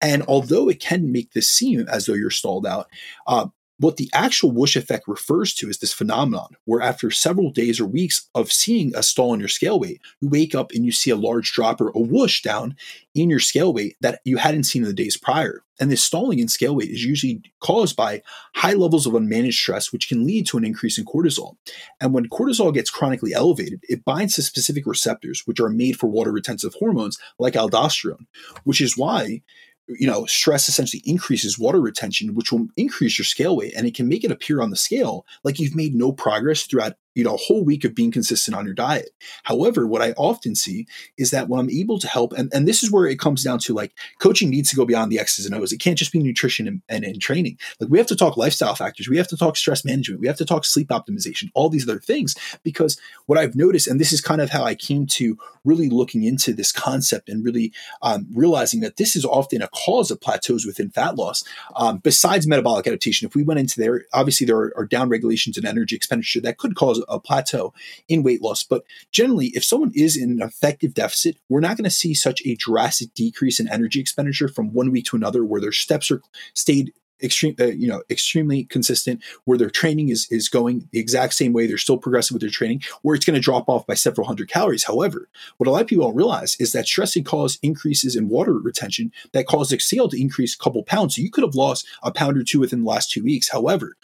And 0.00 0.22
although 0.26 0.68
it 0.68 0.80
can 0.80 1.12
make 1.12 1.32
this 1.32 1.50
seem 1.50 1.86
as 1.88 2.06
though 2.06 2.14
you're 2.14 2.30
stalled 2.30 2.66
out, 2.66 2.88
uh, 3.26 3.46
what 3.78 3.96
the 3.96 4.10
actual 4.12 4.50
whoosh 4.50 4.76
effect 4.76 5.08
refers 5.08 5.54
to 5.54 5.68
is 5.68 5.78
this 5.78 5.92
phenomenon 5.92 6.56
where 6.64 6.80
after 6.80 7.10
several 7.10 7.50
days 7.50 7.80
or 7.80 7.86
weeks 7.86 8.28
of 8.34 8.52
seeing 8.52 8.94
a 8.94 9.02
stall 9.02 9.34
in 9.34 9.40
your 9.40 9.48
scale 9.48 9.80
weight, 9.80 10.00
you 10.20 10.28
wake 10.28 10.54
up 10.54 10.70
and 10.72 10.84
you 10.84 10.92
see 10.92 11.10
a 11.10 11.16
large 11.16 11.52
drop 11.52 11.80
or 11.80 11.88
a 11.88 11.98
whoosh 11.98 12.42
down 12.42 12.76
in 13.14 13.30
your 13.30 13.40
scale 13.40 13.72
weight 13.72 13.96
that 14.00 14.20
you 14.24 14.36
hadn't 14.36 14.64
seen 14.64 14.82
in 14.82 14.88
the 14.88 14.94
days 14.94 15.16
prior. 15.16 15.62
And 15.80 15.90
this 15.90 16.04
stalling 16.04 16.38
in 16.38 16.46
scale 16.46 16.76
weight 16.76 16.90
is 16.90 17.04
usually 17.04 17.42
caused 17.58 17.96
by 17.96 18.22
high 18.54 18.74
levels 18.74 19.06
of 19.06 19.14
unmanaged 19.14 19.54
stress, 19.54 19.92
which 19.92 20.08
can 20.08 20.24
lead 20.24 20.46
to 20.46 20.56
an 20.56 20.64
increase 20.64 20.98
in 20.98 21.04
cortisol. 21.04 21.56
And 22.00 22.14
when 22.14 22.28
cortisol 22.28 22.72
gets 22.72 22.90
chronically 22.90 23.32
elevated, 23.32 23.80
it 23.88 24.04
binds 24.04 24.36
to 24.36 24.42
specific 24.42 24.86
receptors, 24.86 25.42
which 25.46 25.58
are 25.58 25.68
made 25.68 25.98
for 25.98 26.06
water 26.06 26.30
retentive 26.30 26.74
hormones 26.74 27.18
like 27.40 27.54
aldosterone, 27.54 28.26
which 28.62 28.80
is 28.80 28.96
why 28.96 29.42
you 29.88 30.06
know, 30.06 30.24
stress 30.26 30.68
essentially 30.68 31.02
increases 31.04 31.58
water 31.58 31.80
retention, 31.80 32.34
which 32.34 32.52
will 32.52 32.66
increase 32.76 33.18
your 33.18 33.24
scale 33.24 33.56
weight 33.56 33.74
and 33.76 33.86
it 33.86 33.94
can 33.94 34.08
make 34.08 34.24
it 34.24 34.30
appear 34.30 34.60
on 34.62 34.70
the 34.70 34.76
scale 34.76 35.26
like 35.42 35.58
you've 35.58 35.76
made 35.76 35.94
no 35.94 36.12
progress 36.12 36.62
throughout 36.62 36.94
you 37.14 37.24
know, 37.24 37.34
a 37.34 37.38
whole 37.38 37.64
week 37.64 37.84
of 37.84 37.94
being 37.94 38.10
consistent 38.10 38.56
on 38.56 38.64
your 38.64 38.74
diet. 38.74 39.10
However, 39.44 39.86
what 39.86 40.02
I 40.02 40.12
often 40.12 40.54
see 40.54 40.86
is 41.16 41.30
that 41.30 41.48
when 41.48 41.60
I'm 41.60 41.70
able 41.70 41.98
to 41.98 42.08
help, 42.08 42.32
and, 42.32 42.52
and 42.52 42.66
this 42.66 42.82
is 42.82 42.90
where 42.90 43.06
it 43.06 43.18
comes 43.18 43.42
down 43.42 43.58
to 43.60 43.74
like 43.74 43.92
coaching 44.18 44.50
needs 44.50 44.70
to 44.70 44.76
go 44.76 44.84
beyond 44.84 45.10
the 45.10 45.18
X's 45.18 45.46
and 45.46 45.54
O's. 45.54 45.72
It 45.72 45.80
can't 45.80 45.98
just 45.98 46.12
be 46.12 46.18
nutrition 46.18 46.66
and, 46.66 46.82
and, 46.88 47.04
and 47.04 47.20
training. 47.20 47.58
Like 47.80 47.90
we 47.90 47.98
have 47.98 48.06
to 48.08 48.16
talk 48.16 48.36
lifestyle 48.36 48.74
factors. 48.74 49.08
We 49.08 49.16
have 49.18 49.28
to 49.28 49.36
talk 49.36 49.56
stress 49.56 49.84
management. 49.84 50.20
We 50.20 50.26
have 50.26 50.36
to 50.38 50.44
talk 50.44 50.64
sleep 50.64 50.88
optimization, 50.88 51.50
all 51.54 51.68
these 51.68 51.88
other 51.88 52.00
things. 52.00 52.34
Because 52.62 53.00
what 53.26 53.38
I've 53.38 53.54
noticed, 53.54 53.86
and 53.86 54.00
this 54.00 54.12
is 54.12 54.20
kind 54.20 54.40
of 54.40 54.50
how 54.50 54.64
I 54.64 54.74
came 54.74 55.06
to 55.06 55.38
really 55.64 55.88
looking 55.88 56.24
into 56.24 56.52
this 56.52 56.72
concept 56.72 57.28
and 57.28 57.44
really 57.44 57.72
um, 58.02 58.26
realizing 58.34 58.80
that 58.80 58.96
this 58.96 59.16
is 59.16 59.24
often 59.24 59.62
a 59.62 59.68
cause 59.68 60.10
of 60.10 60.20
plateaus 60.20 60.66
within 60.66 60.90
fat 60.90 61.16
loss. 61.16 61.42
Um, 61.76 61.98
besides 61.98 62.46
metabolic 62.46 62.86
adaptation, 62.86 63.26
if 63.26 63.34
we 63.34 63.42
went 63.42 63.60
into 63.60 63.80
there, 63.80 64.04
obviously 64.12 64.46
there 64.46 64.56
are, 64.56 64.72
are 64.76 64.86
down 64.86 65.08
regulations 65.08 65.56
in 65.56 65.66
energy 65.66 65.96
expenditure 65.96 66.40
that 66.40 66.58
could 66.58 66.74
cause 66.74 67.02
a 67.08 67.20
plateau 67.20 67.72
in 68.08 68.22
weight 68.22 68.42
loss. 68.42 68.62
But 68.62 68.84
generally, 69.12 69.48
if 69.48 69.64
someone 69.64 69.92
is 69.94 70.16
in 70.16 70.30
an 70.30 70.42
effective 70.42 70.94
deficit, 70.94 71.36
we're 71.48 71.60
not 71.60 71.76
going 71.76 71.84
to 71.84 71.90
see 71.90 72.14
such 72.14 72.42
a 72.44 72.56
drastic 72.56 73.14
decrease 73.14 73.60
in 73.60 73.68
energy 73.68 74.00
expenditure 74.00 74.48
from 74.48 74.72
one 74.72 74.90
week 74.90 75.06
to 75.06 75.16
another, 75.16 75.44
where 75.44 75.60
their 75.60 75.72
steps 75.72 76.10
are 76.10 76.22
stayed 76.54 76.92
extreme 77.22 77.54
uh, 77.60 77.66
you 77.66 77.86
know 77.86 78.02
extremely 78.10 78.64
consistent 78.64 79.22
where 79.44 79.56
their 79.56 79.70
training 79.70 80.08
is 80.08 80.26
is 80.30 80.48
going 80.48 80.88
the 80.92 80.98
exact 80.98 81.34
same 81.34 81.52
way 81.52 81.66
they're 81.66 81.78
still 81.78 81.96
progressive 81.96 82.34
with 82.34 82.42
their 82.42 82.50
training 82.50 82.82
where 83.02 83.14
it's 83.14 83.24
going 83.24 83.34
to 83.34 83.40
drop 83.40 83.68
off 83.68 83.86
by 83.86 83.94
several 83.94 84.26
hundred 84.26 84.48
calories. 84.48 84.84
However 84.84 85.28
what 85.56 85.68
a 85.68 85.70
lot 85.70 85.82
of 85.82 85.86
people 85.86 86.06
don't 86.06 86.16
realize 86.16 86.56
is 86.58 86.72
that 86.72 86.86
stress 86.86 87.14
can 87.14 87.24
cause 87.24 87.58
increases 87.62 88.16
in 88.16 88.28
water 88.28 88.54
retention 88.54 89.12
that 89.32 89.46
cause 89.46 89.70
the 89.70 89.78
scale 89.78 90.08
to 90.08 90.20
increase 90.20 90.54
a 90.54 90.58
couple 90.58 90.82
pounds. 90.82 91.16
So 91.16 91.22
you 91.22 91.30
could 91.30 91.44
have 91.44 91.54
lost 91.54 91.86
a 92.02 92.10
pound 92.10 92.36
or 92.36 92.44
two 92.44 92.60
within 92.60 92.82
the 92.82 92.90
last 92.90 93.10
two 93.10 93.22
weeks. 93.22 93.50
However 93.50 93.96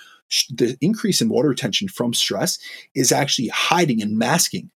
the 0.51 0.76
increase 0.81 1.20
in 1.20 1.28
water 1.28 1.49
retention 1.49 1.89
from 1.89 2.14
stress 2.14 2.59
is 2.95 3.12
actually 3.12 3.49
hiding 3.49 4.01
and 4.03 4.16
masking 4.16 4.70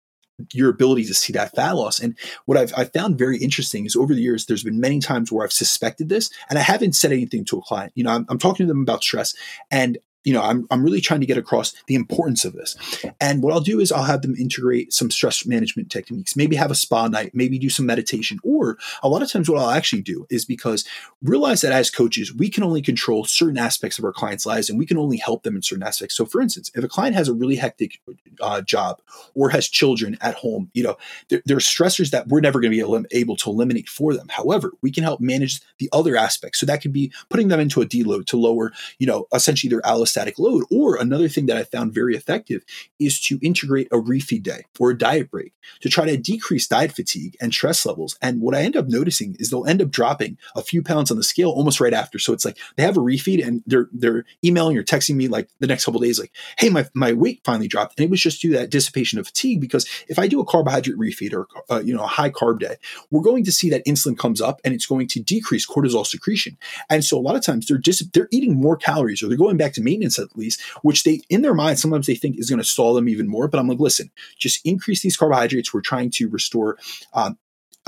your 0.54 0.70
ability 0.70 1.06
to 1.06 1.14
see 1.14 1.34
that 1.34 1.56
fat 1.56 1.74
loss. 1.74 1.99
And 1.99 2.18
what 2.45 2.58
I've, 2.58 2.74
I've, 2.76 2.91
found 2.93 3.18
very 3.18 3.38
interesting 3.38 3.86
is 3.86 3.95
over 3.95 4.14
the 4.14 4.22
years, 4.22 4.45
there's 4.45 4.64
been 4.64 4.80
many 4.80 4.99
times 4.99 5.32
where 5.32 5.45
I've 5.45 5.54
suspected 5.54 6.10
this 6.10 6.30
and 6.49 6.58
I 6.58 6.64
haven't 6.64 6.95
said 6.95 7.12
anything 7.12 7.45
to 7.45 7.60
a 7.60 7.62
client. 7.62 7.91
You 7.95 8.04
know, 8.04 8.12
I'm, 8.12 8.26
I'm 8.28 8.39
talking 8.39 8.66
to 8.66 8.74
them 8.74 8.82
about 8.82 9.04
stress 9.04 9.36
and 9.70 9.97
you 10.24 10.34
know, 10.34 10.41
I'm, 10.41 10.67
I'm 10.69 10.84
really 10.84 11.01
trying 11.01 11.22
to 11.22 11.26
get 11.26 11.38
across 11.38 11.74
the 11.88 11.95
importance 11.95 12.45
of 12.45 12.53
this. 12.53 12.78
And 13.19 13.41
what 13.41 13.53
I'll 13.53 13.59
do 13.59 13.80
is 13.80 13.91
I'll 13.91 14.03
have 14.03 14.22
them 14.22 14.36
integrate 14.36 14.93
some 14.93 15.09
stress 15.09 15.45
management 15.45 15.89
techniques, 15.89 16.36
maybe 16.36 16.55
have 16.55 16.72
a 16.72 16.76
spa 16.76 17.07
night, 17.07 17.32
maybe 17.34 17.57
do 17.57 17.69
some 17.69 17.86
meditation. 17.86 18.39
Or 18.43 18.78
a 19.01 19.09
lot 19.09 19.24
of 19.24 19.32
times, 19.32 19.49
what 19.49 19.59
I'll 19.59 19.72
actually 19.72 20.03
do 20.03 20.28
is 20.30 20.45
because 20.45 20.86
realize 21.24 21.61
that 21.61 21.72
as 21.72 21.89
coaches, 21.89 22.34
we 22.34 22.49
can 22.49 22.63
only 22.63 22.82
control 22.82 23.26
certain 23.26 23.57
aspects 23.57 23.97
of 23.97 24.05
our 24.05 24.13
clients' 24.13 24.45
lives 24.45 24.69
and 24.69 24.78
we 24.78 24.86
can 24.86 24.97
only 24.97 25.17
help 25.17 25.43
them 25.43 25.55
in 25.55 25.61
certain 25.61 25.84
aspects. 25.84 26.15
So, 26.15 26.26
for 26.26 26.39
instance, 26.39 26.72
if 26.76 26.84
a 26.84 26.88
client 26.88 27.15
has 27.15 27.28
a 27.28 27.34
really 27.34 27.55
hectic 27.55 27.99
uh, 28.39 28.61
job 28.61 29.01
or 29.34 29.49
has 29.49 29.67
children 29.67 30.17
at 30.22 30.36
home, 30.36 30.69
you 30.74 30.84
know, 30.84 30.97
there, 31.30 31.41
there 31.45 31.57
are 31.57 31.61
stressors 31.61 32.11
that 32.11 32.28
we're 32.28 32.41
never 32.41 32.59
going 32.59 32.72
to 32.72 32.78
be 32.78 33.07
able, 33.11 33.36
to 33.36 33.49
eliminate 33.49 33.88
for 33.88 34.13
them. 34.13 34.28
However, 34.30 34.74
we 34.82 34.91
can 34.91 35.03
help 35.03 35.22
manage 35.22 35.61
the 35.80 35.89
other 35.93 36.15
aspects. 36.15 36.59
So, 36.59 36.65
that 36.67 36.82
could 36.82 36.93
be 36.93 37.11
putting 37.30 37.47
them 37.47 37.59
into 37.59 37.82
a 37.82 37.86
deload 37.86 38.28
to 38.28 38.38
lower, 38.38 38.72
you 38.99 39.07
know, 39.07 39.28
essentially 39.34 39.69
their 39.69 39.82
allostatic 39.82 40.11
static 40.12 40.38
load. 40.38 40.66
Or 40.70 40.95
another 40.95 41.28
thing 41.28 41.47
that 41.47 41.57
I 41.57 41.64
found 41.64 41.93
very 41.93 42.16
effective 42.16 42.64
is 42.99 43.20
to 43.22 43.39
integrate 43.41 43.88
a 43.91 43.97
refeed 43.97 44.43
day 44.43 44.66
or 44.80 44.91
a 44.91 44.97
diet 44.97 45.32
break 45.32 45.53
to 45.82 45.89
try 45.89 46.05
to 46.05 46.18
decrease 46.18 46.68
diet 46.68 46.91
fatigue 46.91 47.36
and 47.41 47.53
stress 47.53 47.86
levels. 47.86 48.18
And 48.22 48.41
what 48.41 48.55
I 48.55 48.62
end 48.62 48.76
up 48.76 48.88
noticing 48.88 49.36
is 49.39 49.49
they'll 49.49 49.66
end 49.66 49.82
up 49.82 49.89
dropping 49.89 50.38
a 50.55 50.62
few 50.62 50.82
pounds 50.84 51.12
on 51.12 51.18
the 51.18 51.24
scale 51.24 51.49
almost 51.49 51.80
right 51.80 51.93
after. 51.93 52.20
So 52.20 52.34
it's 52.34 52.45
like 52.45 52.57
they 52.76 52.84
have 52.84 52.97
a 52.97 53.01
refeed 53.01 53.45
and 53.45 53.64
they're 53.66 53.89
they're 53.91 54.26
emailing 54.43 54.78
or 54.78 54.84
texting 54.84 55.16
me 55.16 55.28
like 55.28 55.49
the 55.59 55.68
next 55.68 55.86
couple 55.86 55.99
days, 55.99 56.20
like, 56.20 56.34
hey, 56.57 56.70
my, 56.70 56.88
my 56.93 57.14
weight 57.14 57.41
finally 57.43 57.68
dropped. 57.68 57.97
And 57.97 58.05
it 58.05 58.12
was 58.12 58.22
just 58.22 58.41
due 58.41 58.53
that 58.53 58.70
dissipation 58.70 59.20
of 59.20 59.28
fatigue 59.28 59.62
because 59.62 59.88
if 60.07 60.20
I 60.20 60.28
do 60.28 60.39
a 60.39 60.45
carbohydrate 60.45 60.97
refeed 60.97 61.34
or 61.34 61.47
uh, 61.70 61.82
you 61.82 61.95
know 61.95 62.03
a 62.03 62.07
high 62.07 62.30
carb 62.30 62.59
day, 62.59 62.76
we're 63.09 63.22
going 63.22 63.43
to 63.45 63.51
see 63.51 63.70
that 63.70 63.86
insulin 63.86 64.18
comes 64.18 64.41
up 64.41 64.59
and 64.64 64.74
it's 64.74 64.86
going 64.86 65.07
to 65.07 65.20
decrease 65.20 65.68
cortisol 65.68 66.05
secretion. 66.05 66.57
And 66.89 67.03
so 67.03 67.18
a 67.18 67.22
lot 67.22 67.36
of 67.36 67.43
times 67.43 67.68
they're 67.68 67.78
just 67.78 68.14
they're 68.14 68.28
eating 68.32 68.59
more 68.59 68.76
calories 68.76 69.24
or 69.24 69.28
they're 69.28 69.38
going 69.38 69.57
back 69.57 69.74
to 69.74 69.82
maintenance 69.82 70.01
maintenance 70.02 70.20
at 70.20 70.38
least, 70.38 70.62
which 70.82 71.04
they 71.04 71.22
in 71.30 71.41
their 71.41 71.54
mind 71.54 71.80
sometimes 71.80 72.08
they 72.08 72.16
think 72.16 72.38
is 72.38 72.49
going 72.49 72.60
to 72.60 72.66
stall 72.66 72.93
them 72.93 73.08
even 73.08 73.28
more. 73.28 73.47
But 73.47 73.60
I'm 73.60 73.68
like, 73.68 73.80
listen, 73.80 74.12
just 74.38 74.66
increase 74.66 75.02
these 75.02 75.18
carbohydrates. 75.18 75.74
We're 75.74 75.82
trying 75.82 76.12
to 76.12 76.28
restore 76.28 76.78
um, 77.14 77.38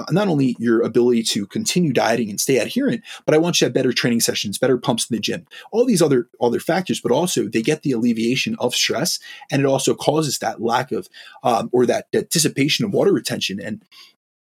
not 0.10 0.28
only 0.28 0.56
your 0.60 0.82
ability 0.82 1.22
to 1.22 1.46
continue 1.48 1.94
dieting 1.94 2.30
and 2.30 2.42
stay 2.42 2.58
adherent, 2.58 3.04
but 3.26 3.36
I 3.36 3.38
want 3.38 3.56
you 3.56 3.60
to 3.60 3.66
have 3.66 3.74
better 3.74 3.94
training 3.94 4.22
sessions, 4.22 4.58
better 4.58 4.78
pumps 4.78 5.08
in 5.10 5.16
the 5.16 5.22
gym, 5.22 5.46
all 5.72 5.86
these 5.86 6.02
other 6.02 6.30
other 6.42 6.60
factors. 6.60 7.00
But 7.00 7.12
also, 7.12 7.48
they 7.48 7.62
get 7.62 7.84
the 7.84 7.92
alleviation 7.92 8.56
of 8.60 8.76
stress, 8.76 9.20
and 9.52 9.62
it 9.62 9.66
also 9.66 9.94
causes 9.96 10.40
that 10.40 10.62
lack 10.62 10.92
of 10.92 11.08
um, 11.44 11.70
or 11.72 11.86
that, 11.86 12.12
that 12.12 12.30
dissipation 12.30 12.86
of 12.86 12.94
water 12.94 13.12
retention. 13.12 13.60
And 13.60 13.84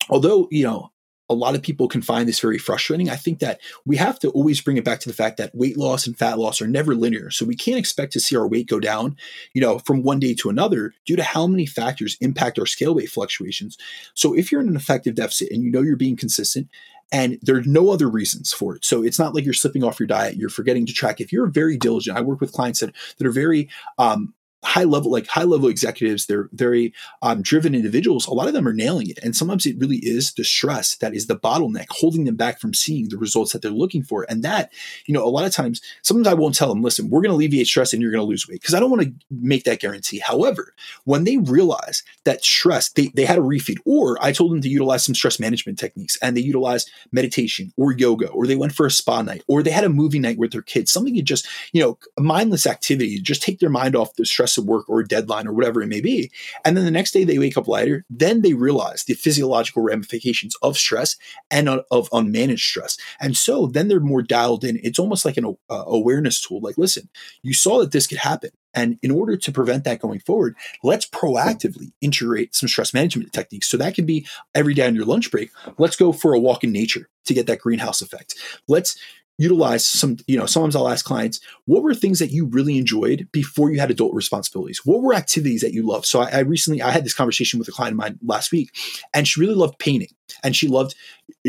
although 0.08 0.48
you 0.50 0.64
know 0.64 0.90
a 1.28 1.34
lot 1.34 1.54
of 1.54 1.62
people 1.62 1.88
can 1.88 2.02
find 2.02 2.28
this 2.28 2.40
very 2.40 2.58
frustrating. 2.58 3.08
I 3.08 3.16
think 3.16 3.38
that 3.38 3.60
we 3.86 3.96
have 3.96 4.18
to 4.20 4.30
always 4.30 4.60
bring 4.60 4.76
it 4.76 4.84
back 4.84 5.00
to 5.00 5.08
the 5.08 5.14
fact 5.14 5.38
that 5.38 5.54
weight 5.54 5.76
loss 5.76 6.06
and 6.06 6.16
fat 6.16 6.38
loss 6.38 6.60
are 6.60 6.66
never 6.66 6.94
linear. 6.94 7.30
So 7.30 7.46
we 7.46 7.56
can't 7.56 7.78
expect 7.78 8.12
to 8.12 8.20
see 8.20 8.36
our 8.36 8.46
weight 8.46 8.68
go 8.68 8.78
down, 8.78 9.16
you 9.54 9.60
know, 9.60 9.78
from 9.78 10.02
one 10.02 10.20
day 10.20 10.34
to 10.34 10.50
another 10.50 10.92
due 11.06 11.16
to 11.16 11.22
how 11.22 11.46
many 11.46 11.66
factors 11.66 12.18
impact 12.20 12.58
our 12.58 12.66
scale 12.66 12.94
weight 12.94 13.10
fluctuations. 13.10 13.78
So 14.12 14.34
if 14.34 14.52
you're 14.52 14.60
in 14.60 14.68
an 14.68 14.76
effective 14.76 15.14
deficit 15.14 15.50
and 15.50 15.62
you 15.62 15.70
know 15.70 15.82
you're 15.82 15.96
being 15.96 16.16
consistent 16.16 16.68
and 17.10 17.38
there's 17.42 17.66
no 17.66 17.90
other 17.90 18.08
reasons 18.08 18.52
for 18.52 18.76
it. 18.76 18.84
So 18.84 19.02
it's 19.02 19.18
not 19.18 19.34
like 19.34 19.44
you're 19.44 19.54
slipping 19.54 19.84
off 19.84 20.00
your 20.00 20.06
diet, 20.06 20.36
you're 20.36 20.48
forgetting 20.48 20.86
to 20.86 20.92
track. 20.92 21.20
If 21.20 21.32
you're 21.32 21.46
very 21.46 21.76
diligent, 21.76 22.16
I 22.16 22.22
work 22.22 22.40
with 22.40 22.52
clients 22.52 22.80
that, 22.80 22.92
that 23.18 23.26
are 23.26 23.32
very 23.32 23.68
um, 23.98 24.34
high 24.64 24.84
level, 24.84 25.10
like 25.10 25.26
high 25.26 25.44
level 25.44 25.68
executives, 25.68 26.26
they're 26.26 26.48
very 26.52 26.92
um, 27.22 27.42
driven 27.42 27.74
individuals. 27.74 28.26
A 28.26 28.34
lot 28.34 28.48
of 28.48 28.54
them 28.54 28.66
are 28.66 28.72
nailing 28.72 29.08
it. 29.10 29.18
And 29.22 29.36
sometimes 29.36 29.66
it 29.66 29.78
really 29.78 29.98
is 29.98 30.32
the 30.34 30.44
stress 30.44 30.96
that 30.96 31.14
is 31.14 31.26
the 31.26 31.36
bottleneck 31.36 31.86
holding 31.90 32.24
them 32.24 32.36
back 32.36 32.60
from 32.60 32.74
seeing 32.74 33.08
the 33.08 33.18
results 33.18 33.52
that 33.52 33.62
they're 33.62 33.70
looking 33.70 34.02
for. 34.02 34.26
And 34.28 34.42
that, 34.42 34.72
you 35.06 35.14
know, 35.14 35.24
a 35.24 35.28
lot 35.28 35.44
of 35.44 35.52
times, 35.52 35.80
sometimes 36.02 36.26
I 36.26 36.34
won't 36.34 36.54
tell 36.54 36.68
them, 36.68 36.82
listen, 36.82 37.10
we're 37.10 37.20
going 37.20 37.30
to 37.30 37.36
alleviate 37.36 37.66
stress 37.66 37.92
and 37.92 38.00
you're 38.00 38.10
going 38.10 38.24
to 38.24 38.28
lose 38.28 38.48
weight 38.48 38.60
because 38.60 38.74
I 38.74 38.80
don't 38.80 38.90
want 38.90 39.02
to 39.02 39.12
make 39.30 39.64
that 39.64 39.80
guarantee. 39.80 40.18
However, 40.18 40.74
when 41.04 41.24
they 41.24 41.36
realize 41.36 42.02
that 42.24 42.42
stress, 42.42 42.88
they, 42.90 43.08
they 43.14 43.24
had 43.24 43.38
a 43.38 43.42
refeed, 43.42 43.78
or 43.84 44.18
I 44.20 44.32
told 44.32 44.52
them 44.52 44.62
to 44.62 44.68
utilize 44.68 45.04
some 45.04 45.14
stress 45.14 45.38
management 45.38 45.78
techniques 45.78 46.16
and 46.22 46.36
they 46.36 46.40
utilized 46.40 46.90
meditation 47.12 47.72
or 47.76 47.92
yoga, 47.92 48.28
or 48.28 48.46
they 48.46 48.56
went 48.56 48.72
for 48.72 48.86
a 48.86 48.90
spa 48.90 49.22
night, 49.22 49.42
or 49.46 49.62
they 49.62 49.70
had 49.70 49.84
a 49.84 49.88
movie 49.88 50.18
night 50.18 50.38
with 50.38 50.52
their 50.52 50.62
kids, 50.62 50.90
something 50.90 51.14
you 51.14 51.22
just, 51.22 51.46
you 51.72 51.82
know, 51.82 51.98
mindless 52.18 52.66
activity, 52.66 53.20
just 53.20 53.42
take 53.42 53.58
their 53.58 53.70
mind 53.70 53.94
off 53.94 54.14
the 54.14 54.24
stress 54.24 54.53
of 54.58 54.64
work 54.64 54.88
or 54.88 55.00
a 55.00 55.06
deadline 55.06 55.46
or 55.46 55.52
whatever 55.52 55.82
it 55.82 55.88
may 55.88 56.00
be. 56.00 56.30
And 56.64 56.76
then 56.76 56.84
the 56.84 56.90
next 56.90 57.12
day 57.12 57.24
they 57.24 57.38
wake 57.38 57.56
up 57.56 57.68
lighter, 57.68 58.04
then 58.10 58.42
they 58.42 58.54
realize 58.54 59.04
the 59.04 59.14
physiological 59.14 59.82
ramifications 59.82 60.56
of 60.62 60.76
stress 60.76 61.16
and 61.50 61.68
of 61.68 62.10
unmanaged 62.10 62.60
stress. 62.60 62.96
And 63.20 63.36
so 63.36 63.66
then 63.66 63.88
they're 63.88 64.00
more 64.00 64.22
dialed 64.22 64.64
in. 64.64 64.80
It's 64.82 64.98
almost 64.98 65.24
like 65.24 65.36
an 65.36 65.56
uh, 65.70 65.84
awareness 65.86 66.40
tool. 66.40 66.60
Like, 66.60 66.78
listen, 66.78 67.08
you 67.42 67.54
saw 67.54 67.78
that 67.80 67.92
this 67.92 68.06
could 68.06 68.18
happen. 68.18 68.50
And 68.74 68.98
in 69.02 69.10
order 69.10 69.36
to 69.36 69.52
prevent 69.52 69.84
that 69.84 70.00
going 70.00 70.18
forward, 70.20 70.56
let's 70.82 71.06
proactively 71.06 71.92
integrate 72.00 72.54
some 72.54 72.68
stress 72.68 72.92
management 72.92 73.32
techniques. 73.32 73.68
So 73.68 73.76
that 73.76 73.94
could 73.94 74.06
be 74.06 74.26
every 74.54 74.74
day 74.74 74.86
on 74.86 74.96
your 74.96 75.04
lunch 75.04 75.30
break. 75.30 75.50
Let's 75.78 75.96
go 75.96 76.12
for 76.12 76.34
a 76.34 76.40
walk 76.40 76.64
in 76.64 76.72
nature 76.72 77.08
to 77.26 77.34
get 77.34 77.46
that 77.46 77.60
greenhouse 77.60 78.02
effect. 78.02 78.34
Let's 78.66 78.98
utilize 79.38 79.86
some, 79.86 80.16
you 80.26 80.38
know, 80.38 80.46
sometimes 80.46 80.76
I'll 80.76 80.88
ask 80.88 81.04
clients, 81.04 81.40
what 81.64 81.82
were 81.82 81.94
things 81.94 82.18
that 82.20 82.30
you 82.30 82.46
really 82.46 82.78
enjoyed 82.78 83.28
before 83.32 83.72
you 83.72 83.80
had 83.80 83.90
adult 83.90 84.14
responsibilities? 84.14 84.82
What 84.84 85.02
were 85.02 85.14
activities 85.14 85.60
that 85.62 85.72
you 85.72 85.86
loved? 85.86 86.06
So 86.06 86.20
I, 86.20 86.30
I 86.30 86.38
recently, 86.40 86.82
I 86.82 86.90
had 86.90 87.04
this 87.04 87.14
conversation 87.14 87.58
with 87.58 87.68
a 87.68 87.72
client 87.72 87.92
of 87.92 87.98
mine 87.98 88.18
last 88.22 88.52
week 88.52 88.70
and 89.12 89.26
she 89.26 89.40
really 89.40 89.54
loved 89.54 89.78
painting 89.78 90.08
and 90.42 90.54
she 90.54 90.68
loved 90.68 90.94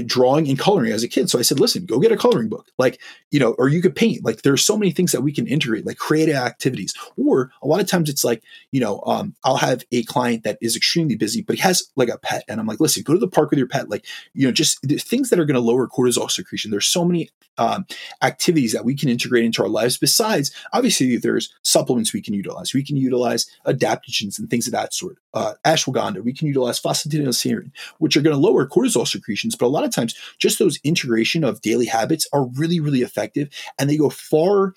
drawing 0.05 0.47
and 0.47 0.59
coloring 0.59 0.91
as 0.91 1.03
a 1.03 1.07
kid. 1.07 1.29
So 1.29 1.39
I 1.39 1.41
said, 1.41 1.59
listen, 1.59 1.85
go 1.85 1.99
get 1.99 2.11
a 2.11 2.17
coloring 2.17 2.49
book. 2.49 2.67
Like, 2.77 3.01
you 3.31 3.39
know, 3.39 3.53
or 3.53 3.67
you 3.67 3.81
could 3.81 3.95
paint. 3.95 4.23
Like 4.23 4.41
there's 4.41 4.63
so 4.63 4.77
many 4.77 4.91
things 4.91 5.11
that 5.11 5.21
we 5.21 5.31
can 5.31 5.47
integrate, 5.47 5.85
like 5.85 5.97
creative 5.97 6.35
activities. 6.35 6.93
Or 7.17 7.51
a 7.61 7.67
lot 7.67 7.81
of 7.81 7.87
times 7.87 8.09
it's 8.09 8.23
like, 8.23 8.43
you 8.71 8.79
know, 8.79 9.01
um, 9.05 9.35
I'll 9.43 9.57
have 9.57 9.83
a 9.91 10.03
client 10.03 10.43
that 10.43 10.57
is 10.61 10.75
extremely 10.75 11.15
busy, 11.15 11.41
but 11.41 11.55
he 11.55 11.61
has 11.61 11.91
like 11.95 12.09
a 12.09 12.17
pet. 12.17 12.43
And 12.47 12.59
I'm 12.59 12.67
like, 12.67 12.79
listen, 12.79 13.03
go 13.03 13.13
to 13.13 13.19
the 13.19 13.27
park 13.27 13.49
with 13.49 13.59
your 13.59 13.67
pet. 13.67 13.89
Like, 13.89 14.05
you 14.33 14.45
know, 14.45 14.51
just 14.51 14.81
things 15.01 15.29
that 15.29 15.39
are 15.39 15.45
going 15.45 15.55
to 15.55 15.61
lower 15.61 15.87
cortisol 15.87 16.29
secretion. 16.29 16.71
There's 16.71 16.87
so 16.87 17.05
many 17.05 17.29
um, 17.57 17.85
activities 18.21 18.73
that 18.73 18.85
we 18.85 18.95
can 18.95 19.09
integrate 19.09 19.45
into 19.45 19.63
our 19.63 19.69
lives. 19.69 19.97
Besides, 19.97 20.51
obviously, 20.73 21.17
there's 21.17 21.53
supplements 21.63 22.13
we 22.13 22.21
can 22.21 22.33
utilize. 22.33 22.73
We 22.73 22.83
can 22.83 22.97
utilize 22.97 23.49
adaptogens 23.65 24.39
and 24.39 24.49
things 24.49 24.67
of 24.67 24.73
that 24.73 24.93
sort. 24.93 25.17
Uh, 25.33 25.53
ashwagandha. 25.65 26.23
We 26.23 26.33
can 26.33 26.47
utilize 26.47 26.81
phosphatidylserine, 26.81 27.71
which 27.99 28.15
are 28.15 28.21
going 28.21 28.35
to 28.35 28.41
lower 28.41 28.64
cortisol 28.67 29.07
secretions. 29.07 29.55
But 29.55 29.67
a 29.67 29.67
lot 29.67 29.83
of 29.83 29.93
times, 29.93 30.15
just 30.39 30.59
those 30.59 30.79
integration 30.83 31.43
of 31.43 31.61
daily 31.61 31.85
habits 31.85 32.27
are 32.33 32.45
really, 32.45 32.79
really 32.79 33.01
effective, 33.01 33.49
and 33.79 33.89
they 33.89 33.97
go 33.97 34.09
far. 34.09 34.73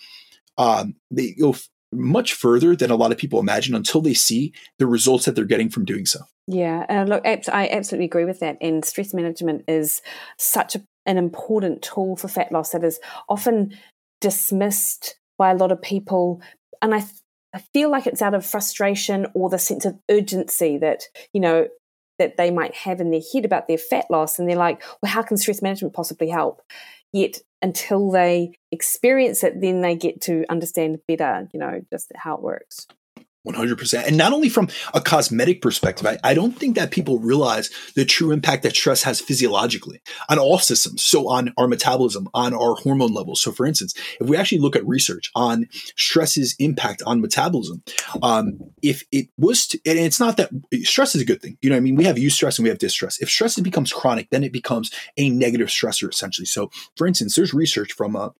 Um, 0.56 0.96
they 1.10 1.32
go 1.32 1.50
f- 1.50 1.68
much 1.92 2.34
further 2.34 2.76
than 2.76 2.90
a 2.90 2.96
lot 2.96 3.12
of 3.12 3.18
people 3.18 3.38
imagine 3.40 3.74
until 3.74 4.00
they 4.00 4.14
see 4.14 4.52
the 4.78 4.86
results 4.86 5.24
that 5.24 5.34
they're 5.34 5.44
getting 5.44 5.70
from 5.70 5.84
doing 5.84 6.04
so. 6.04 6.20
Yeah, 6.46 6.84
and 6.88 7.08
look, 7.08 7.22
I 7.26 7.68
absolutely 7.70 8.06
agree 8.06 8.24
with 8.24 8.40
that. 8.40 8.56
And 8.60 8.84
stress 8.84 9.14
management 9.14 9.64
is 9.68 10.02
such 10.38 10.76
a, 10.76 10.82
an 11.06 11.16
important 11.16 11.82
tool 11.82 12.16
for 12.16 12.28
fat 12.28 12.50
loss 12.50 12.70
that 12.70 12.84
is 12.84 12.98
often 13.28 13.76
dismissed 14.20 15.16
by 15.38 15.50
a 15.50 15.56
lot 15.56 15.72
of 15.72 15.80
people. 15.80 16.42
And 16.82 16.94
I, 16.94 17.04
I 17.54 17.58
feel 17.72 17.90
like 17.90 18.06
it's 18.06 18.22
out 18.22 18.34
of 18.34 18.44
frustration 18.44 19.26
or 19.34 19.48
the 19.48 19.58
sense 19.58 19.84
of 19.84 19.98
urgency 20.10 20.78
that, 20.78 21.04
you 21.32 21.40
know, 21.40 21.68
that 22.18 22.36
they 22.36 22.50
might 22.50 22.74
have 22.74 23.00
in 23.00 23.10
their 23.10 23.20
head 23.32 23.44
about 23.44 23.68
their 23.68 23.78
fat 23.78 24.06
loss. 24.10 24.38
And 24.38 24.48
they're 24.48 24.56
like, 24.56 24.82
well, 25.02 25.12
how 25.12 25.22
can 25.22 25.36
stress 25.36 25.62
management 25.62 25.94
possibly 25.94 26.28
help? 26.28 26.62
Yet 27.12 27.38
until 27.62 28.10
they 28.10 28.52
experience 28.70 29.42
it, 29.42 29.60
then 29.60 29.80
they 29.80 29.96
get 29.96 30.20
to 30.22 30.44
understand 30.48 30.98
better, 31.08 31.48
you 31.52 31.60
know, 31.60 31.80
just 31.90 32.12
how 32.14 32.34
it 32.34 32.42
works. 32.42 32.86
100%. 33.46 34.06
And 34.06 34.16
not 34.16 34.32
only 34.32 34.48
from 34.48 34.68
a 34.94 35.00
cosmetic 35.00 35.62
perspective, 35.62 36.06
I, 36.06 36.18
I, 36.24 36.34
don't 36.34 36.52
think 36.52 36.74
that 36.74 36.90
people 36.90 37.18
realize 37.18 37.70
the 37.94 38.04
true 38.04 38.32
impact 38.32 38.64
that 38.64 38.74
stress 38.74 39.04
has 39.04 39.20
physiologically 39.20 40.02
on 40.28 40.38
all 40.38 40.58
systems. 40.58 41.04
So, 41.04 41.28
on 41.28 41.54
our 41.56 41.68
metabolism, 41.68 42.28
on 42.34 42.52
our 42.52 42.74
hormone 42.74 43.14
levels. 43.14 43.40
So, 43.40 43.52
for 43.52 43.64
instance, 43.64 43.94
if 44.20 44.28
we 44.28 44.36
actually 44.36 44.58
look 44.58 44.74
at 44.74 44.86
research 44.86 45.30
on 45.34 45.68
stress's 45.96 46.56
impact 46.58 47.00
on 47.06 47.20
metabolism, 47.20 47.82
um, 48.22 48.58
if 48.82 49.04
it 49.12 49.28
was, 49.38 49.68
to, 49.68 49.80
and 49.86 49.98
it's 49.98 50.20
not 50.20 50.36
that 50.36 50.50
stress 50.82 51.14
is 51.14 51.22
a 51.22 51.26
good 51.26 51.40
thing. 51.40 51.56
You 51.62 51.70
know 51.70 51.76
I 51.76 51.80
mean? 51.80 51.94
We 51.94 52.04
have 52.04 52.16
eustress 52.16 52.58
and 52.58 52.64
we 52.64 52.70
have 52.70 52.78
distress. 52.78 53.20
If 53.20 53.30
stress 53.30 53.58
becomes 53.60 53.92
chronic, 53.92 54.30
then 54.30 54.44
it 54.44 54.52
becomes 54.52 54.92
a 55.16 55.30
negative 55.30 55.68
stressor, 55.68 56.10
essentially. 56.10 56.46
So, 56.46 56.70
for 56.96 57.06
instance, 57.06 57.36
there's 57.36 57.54
research 57.54 57.92
from 57.92 58.16
uh, 58.16 58.30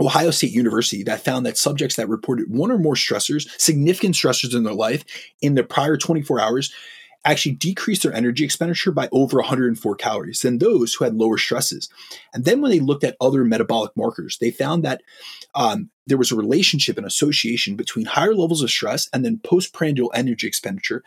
Ohio 0.00 0.30
State 0.30 0.52
University 0.52 1.02
that 1.04 1.24
found 1.24 1.44
that 1.46 1.58
subjects 1.58 1.96
that 1.96 2.08
reported 2.08 2.50
one 2.50 2.70
or 2.70 2.78
more 2.78 2.94
stressors, 2.94 3.48
significant 3.60 4.14
stressors 4.14 4.54
in 4.54 4.64
their 4.64 4.74
life 4.74 5.04
in 5.40 5.54
the 5.54 5.62
prior 5.62 5.96
24 5.96 6.40
hours, 6.40 6.72
actually 7.24 7.54
decreased 7.54 8.02
their 8.02 8.12
energy 8.12 8.44
expenditure 8.44 8.90
by 8.90 9.08
over 9.12 9.38
104 9.38 9.94
calories 9.94 10.40
than 10.40 10.58
those 10.58 10.94
who 10.94 11.04
had 11.04 11.14
lower 11.14 11.38
stresses. 11.38 11.88
And 12.34 12.44
then 12.44 12.60
when 12.60 12.70
they 12.70 12.80
looked 12.80 13.04
at 13.04 13.16
other 13.20 13.44
metabolic 13.44 13.96
markers, 13.96 14.38
they 14.38 14.50
found 14.50 14.84
that 14.84 15.02
um, 15.54 15.90
there 16.06 16.18
was 16.18 16.32
a 16.32 16.36
relationship 16.36 16.96
and 16.96 17.06
association 17.06 17.76
between 17.76 18.06
higher 18.06 18.34
levels 18.34 18.62
of 18.62 18.70
stress 18.70 19.08
and 19.12 19.24
then 19.24 19.40
postprandial 19.42 20.10
energy 20.14 20.46
expenditure, 20.46 21.04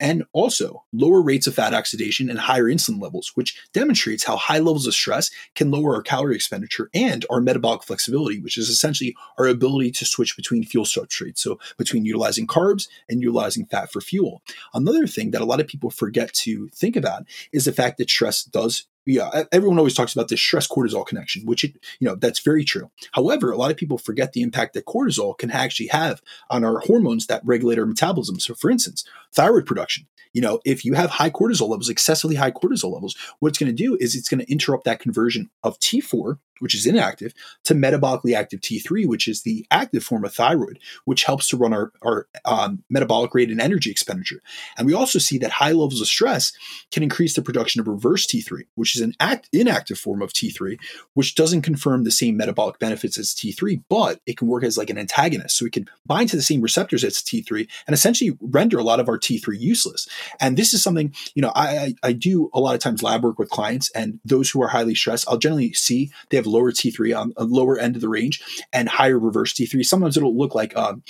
and 0.00 0.24
also 0.32 0.84
lower 0.92 1.22
rates 1.22 1.46
of 1.46 1.54
fat 1.54 1.74
oxidation 1.74 2.30
and 2.30 2.38
higher 2.38 2.64
insulin 2.64 3.00
levels, 3.00 3.32
which 3.34 3.58
demonstrates 3.72 4.24
how 4.24 4.36
high 4.36 4.58
levels 4.58 4.86
of 4.86 4.94
stress 4.94 5.30
can 5.54 5.70
lower 5.70 5.94
our 5.94 6.02
calorie 6.02 6.34
expenditure 6.34 6.90
and 6.94 7.24
our 7.30 7.40
metabolic 7.40 7.82
flexibility, 7.82 8.40
which 8.40 8.58
is 8.58 8.68
essentially 8.68 9.14
our 9.38 9.46
ability 9.46 9.90
to 9.90 10.04
switch 10.04 10.36
between 10.36 10.64
fuel 10.64 10.84
substrates. 10.84 11.38
So, 11.38 11.58
between 11.76 12.04
utilizing 12.04 12.46
carbs 12.46 12.88
and 13.08 13.20
utilizing 13.20 13.66
fat 13.66 13.92
for 13.92 14.00
fuel. 14.00 14.42
Another 14.74 15.06
thing 15.06 15.30
that 15.32 15.40
a 15.40 15.44
lot 15.44 15.60
of 15.60 15.66
people 15.66 15.90
forget 15.90 16.32
to 16.34 16.68
think 16.68 16.96
about 16.96 17.24
is 17.52 17.64
the 17.64 17.72
fact 17.72 17.98
that 17.98 18.10
stress 18.10 18.42
does 18.42 18.86
yeah, 19.06 19.44
everyone 19.52 19.78
always 19.78 19.94
talks 19.94 20.12
about 20.12 20.28
this 20.28 20.40
stress 20.40 20.66
cortisol 20.66 21.06
connection, 21.06 21.46
which 21.46 21.62
it, 21.62 21.76
you 22.00 22.08
know, 22.08 22.16
that's 22.16 22.40
very 22.40 22.64
true. 22.64 22.90
However, 23.12 23.52
a 23.52 23.56
lot 23.56 23.70
of 23.70 23.76
people 23.76 23.98
forget 23.98 24.32
the 24.32 24.42
impact 24.42 24.74
that 24.74 24.84
cortisol 24.84 25.38
can 25.38 25.50
actually 25.50 25.86
have 25.88 26.20
on 26.50 26.64
our 26.64 26.80
hormones 26.80 27.26
that 27.28 27.42
regulate 27.44 27.78
our 27.78 27.86
metabolism. 27.86 28.40
So, 28.40 28.54
for 28.54 28.70
instance, 28.70 29.04
thyroid 29.32 29.64
production. 29.64 30.06
You 30.32 30.42
know, 30.42 30.60
if 30.66 30.84
you 30.84 30.94
have 30.94 31.10
high 31.10 31.30
cortisol 31.30 31.68
levels, 31.68 31.88
excessively 31.88 32.36
high 32.36 32.50
cortisol 32.50 32.92
levels, 32.92 33.16
what 33.38 33.48
it's 33.48 33.58
going 33.58 33.74
to 33.74 33.82
do 33.82 33.96
is 33.98 34.14
it's 34.14 34.28
going 34.28 34.44
to 34.44 34.52
interrupt 34.52 34.84
that 34.84 35.00
conversion 35.00 35.50
of 35.62 35.78
T4 35.78 36.38
which 36.58 36.74
is 36.74 36.86
inactive, 36.86 37.32
to 37.64 37.74
metabolically 37.74 38.34
active 38.34 38.60
T3, 38.60 39.06
which 39.06 39.28
is 39.28 39.42
the 39.42 39.66
active 39.70 40.02
form 40.02 40.24
of 40.24 40.34
thyroid, 40.34 40.78
which 41.04 41.24
helps 41.24 41.48
to 41.48 41.56
run 41.56 41.72
our, 41.72 41.92
our 42.02 42.26
um, 42.44 42.82
metabolic 42.88 43.34
rate 43.34 43.50
and 43.50 43.60
energy 43.60 43.90
expenditure. 43.90 44.42
And 44.76 44.86
we 44.86 44.94
also 44.94 45.18
see 45.18 45.38
that 45.38 45.52
high 45.52 45.72
levels 45.72 46.00
of 46.00 46.06
stress 46.06 46.52
can 46.90 47.02
increase 47.02 47.34
the 47.34 47.42
production 47.42 47.80
of 47.80 47.88
reverse 47.88 48.26
T3, 48.26 48.62
which 48.74 48.96
is 48.96 49.02
an 49.02 49.14
act, 49.20 49.48
inactive 49.52 49.98
form 49.98 50.22
of 50.22 50.32
T3, 50.32 50.78
which 51.14 51.34
doesn't 51.34 51.62
confirm 51.62 52.04
the 52.04 52.10
same 52.10 52.36
metabolic 52.36 52.78
benefits 52.78 53.18
as 53.18 53.34
T3, 53.34 53.82
but 53.88 54.20
it 54.26 54.36
can 54.36 54.48
work 54.48 54.64
as 54.64 54.78
like 54.78 54.90
an 54.90 54.98
antagonist. 54.98 55.56
So 55.56 55.66
it 55.66 55.72
can 55.72 55.88
bind 56.04 56.30
to 56.30 56.36
the 56.36 56.42
same 56.42 56.60
receptors 56.60 57.04
as 57.04 57.16
T3 57.16 57.68
and 57.86 57.94
essentially 57.94 58.36
render 58.40 58.78
a 58.78 58.84
lot 58.84 59.00
of 59.00 59.08
our 59.08 59.18
T3 59.18 59.58
useless. 59.58 60.08
And 60.40 60.56
this 60.56 60.72
is 60.72 60.82
something, 60.82 61.14
you 61.34 61.42
know, 61.42 61.52
I, 61.54 61.76
I, 61.76 61.94
I 62.02 62.12
do 62.12 62.50
a 62.52 62.60
lot 62.60 62.74
of 62.74 62.80
times 62.80 63.02
lab 63.02 63.24
work 63.24 63.38
with 63.38 63.50
clients 63.50 63.90
and 63.90 64.20
those 64.24 64.50
who 64.50 64.62
are 64.62 64.68
highly 64.68 64.94
stressed, 64.94 65.26
I'll 65.28 65.38
generally 65.38 65.72
see 65.72 66.10
they 66.30 66.36
have 66.36 66.45
lower 66.46 66.72
T3 66.72 67.18
on 67.18 67.32
a 67.36 67.44
lower 67.44 67.78
end 67.78 67.96
of 67.96 68.02
the 68.02 68.08
range 68.08 68.66
and 68.72 68.88
higher 68.88 69.18
reverse 69.18 69.52
T3. 69.52 69.84
Sometimes 69.84 70.16
it'll 70.16 70.36
look 70.36 70.54
like 70.54 70.76
um, 70.76 71.02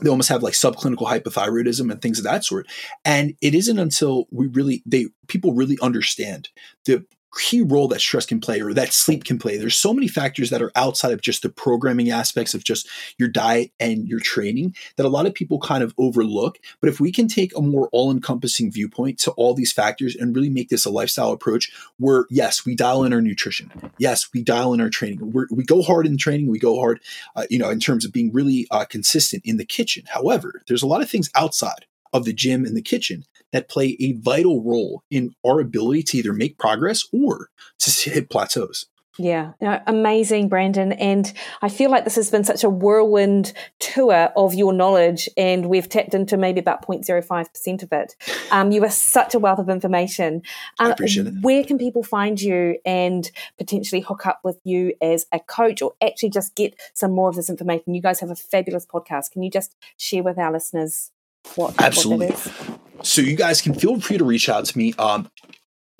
they 0.00 0.10
almost 0.10 0.28
have 0.28 0.42
like 0.42 0.54
subclinical 0.54 1.06
hypothyroidism 1.06 1.90
and 1.90 2.02
things 2.02 2.18
of 2.18 2.24
that 2.24 2.44
sort. 2.44 2.66
And 3.04 3.34
it 3.40 3.54
isn't 3.54 3.78
until 3.78 4.26
we 4.30 4.46
really 4.48 4.82
they 4.86 5.06
people 5.28 5.54
really 5.54 5.78
understand 5.80 6.48
the 6.84 7.04
key 7.38 7.62
role 7.62 7.88
that 7.88 8.00
stress 8.00 8.26
can 8.26 8.40
play 8.40 8.60
or 8.60 8.72
that 8.74 8.92
sleep 8.92 9.24
can 9.24 9.38
play. 9.38 9.56
There's 9.56 9.76
so 9.76 9.92
many 9.92 10.08
factors 10.08 10.50
that 10.50 10.62
are 10.62 10.72
outside 10.74 11.12
of 11.12 11.20
just 11.20 11.42
the 11.42 11.48
programming 11.48 12.10
aspects 12.10 12.54
of 12.54 12.64
just 12.64 12.88
your 13.18 13.28
diet 13.28 13.72
and 13.80 14.06
your 14.06 14.20
training 14.20 14.74
that 14.96 15.06
a 15.06 15.08
lot 15.08 15.26
of 15.26 15.34
people 15.34 15.58
kind 15.58 15.82
of 15.82 15.94
overlook. 15.98 16.58
But 16.80 16.88
if 16.88 17.00
we 17.00 17.12
can 17.12 17.28
take 17.28 17.56
a 17.56 17.60
more 17.62 17.88
all 17.92 18.10
encompassing 18.10 18.70
viewpoint 18.70 19.18
to 19.20 19.32
all 19.32 19.54
these 19.54 19.72
factors 19.72 20.16
and 20.16 20.34
really 20.34 20.50
make 20.50 20.68
this 20.68 20.84
a 20.84 20.90
lifestyle 20.90 21.32
approach 21.32 21.72
where, 21.98 22.26
yes, 22.30 22.64
we 22.64 22.74
dial 22.74 23.04
in 23.04 23.12
our 23.12 23.20
nutrition. 23.20 23.70
Yes, 23.98 24.28
we 24.32 24.42
dial 24.42 24.74
in 24.74 24.80
our 24.80 24.90
training. 24.90 25.32
We're, 25.32 25.46
we 25.50 25.64
go 25.64 25.82
hard 25.82 26.06
in 26.06 26.16
training. 26.16 26.48
We 26.48 26.58
go 26.58 26.78
hard, 26.78 27.00
uh, 27.36 27.46
you 27.50 27.58
know, 27.58 27.70
in 27.70 27.80
terms 27.80 28.04
of 28.04 28.12
being 28.12 28.32
really 28.32 28.66
uh, 28.70 28.84
consistent 28.84 29.42
in 29.44 29.56
the 29.56 29.64
kitchen. 29.64 30.04
However, 30.08 30.62
there's 30.68 30.82
a 30.82 30.86
lot 30.86 31.02
of 31.02 31.10
things 31.10 31.30
outside 31.34 31.86
of 32.14 32.24
the 32.24 32.32
gym 32.32 32.64
and 32.64 32.74
the 32.74 32.82
kitchen 32.82 33.24
that 33.52 33.68
play 33.68 33.96
a 34.00 34.12
vital 34.12 34.62
role 34.62 35.02
in 35.10 35.34
our 35.44 35.60
ability 35.60 36.02
to 36.02 36.18
either 36.18 36.32
make 36.32 36.58
progress 36.58 37.02
or 37.12 37.50
to 37.78 38.10
hit 38.10 38.30
plateaus. 38.30 38.86
Yeah, 39.16 39.52
know, 39.60 39.80
amazing, 39.86 40.48
Brandon. 40.48 40.92
And 40.92 41.32
I 41.62 41.68
feel 41.68 41.88
like 41.88 42.02
this 42.02 42.16
has 42.16 42.32
been 42.32 42.42
such 42.42 42.64
a 42.64 42.68
whirlwind 42.68 43.52
tour 43.78 44.32
of 44.36 44.54
your 44.54 44.72
knowledge, 44.72 45.28
and 45.36 45.66
we've 45.66 45.88
tapped 45.88 46.14
into 46.14 46.36
maybe 46.36 46.58
about 46.58 46.84
0.05% 46.84 47.82
of 47.84 47.92
it. 47.92 48.16
Um, 48.50 48.72
you 48.72 48.82
are 48.84 48.90
such 48.90 49.34
a 49.34 49.38
wealth 49.38 49.60
of 49.60 49.68
information. 49.68 50.42
Um, 50.80 50.88
I 50.88 50.90
appreciate 50.90 51.28
it. 51.28 51.34
Where 51.42 51.62
can 51.62 51.78
people 51.78 52.02
find 52.02 52.40
you 52.40 52.78
and 52.84 53.30
potentially 53.56 54.00
hook 54.00 54.26
up 54.26 54.40
with 54.42 54.58
you 54.64 54.94
as 55.00 55.26
a 55.30 55.38
coach 55.38 55.80
or 55.80 55.92
actually 56.02 56.30
just 56.30 56.56
get 56.56 56.74
some 56.92 57.12
more 57.12 57.28
of 57.28 57.36
this 57.36 57.48
information? 57.48 57.94
You 57.94 58.02
guys 58.02 58.18
have 58.18 58.30
a 58.30 58.36
fabulous 58.36 58.84
podcast. 58.84 59.30
Can 59.30 59.44
you 59.44 59.50
just 59.50 59.76
share 59.96 60.24
with 60.24 60.38
our 60.38 60.52
listeners 60.52 61.12
what, 61.54 61.74
Absolutely. 61.80 62.28
What 62.28 63.06
so 63.06 63.20
you 63.20 63.36
guys 63.36 63.60
can 63.60 63.74
feel 63.74 64.00
free 64.00 64.18
to 64.18 64.24
reach 64.24 64.48
out 64.48 64.64
to 64.64 64.78
me. 64.78 64.94
Um, 64.94 65.30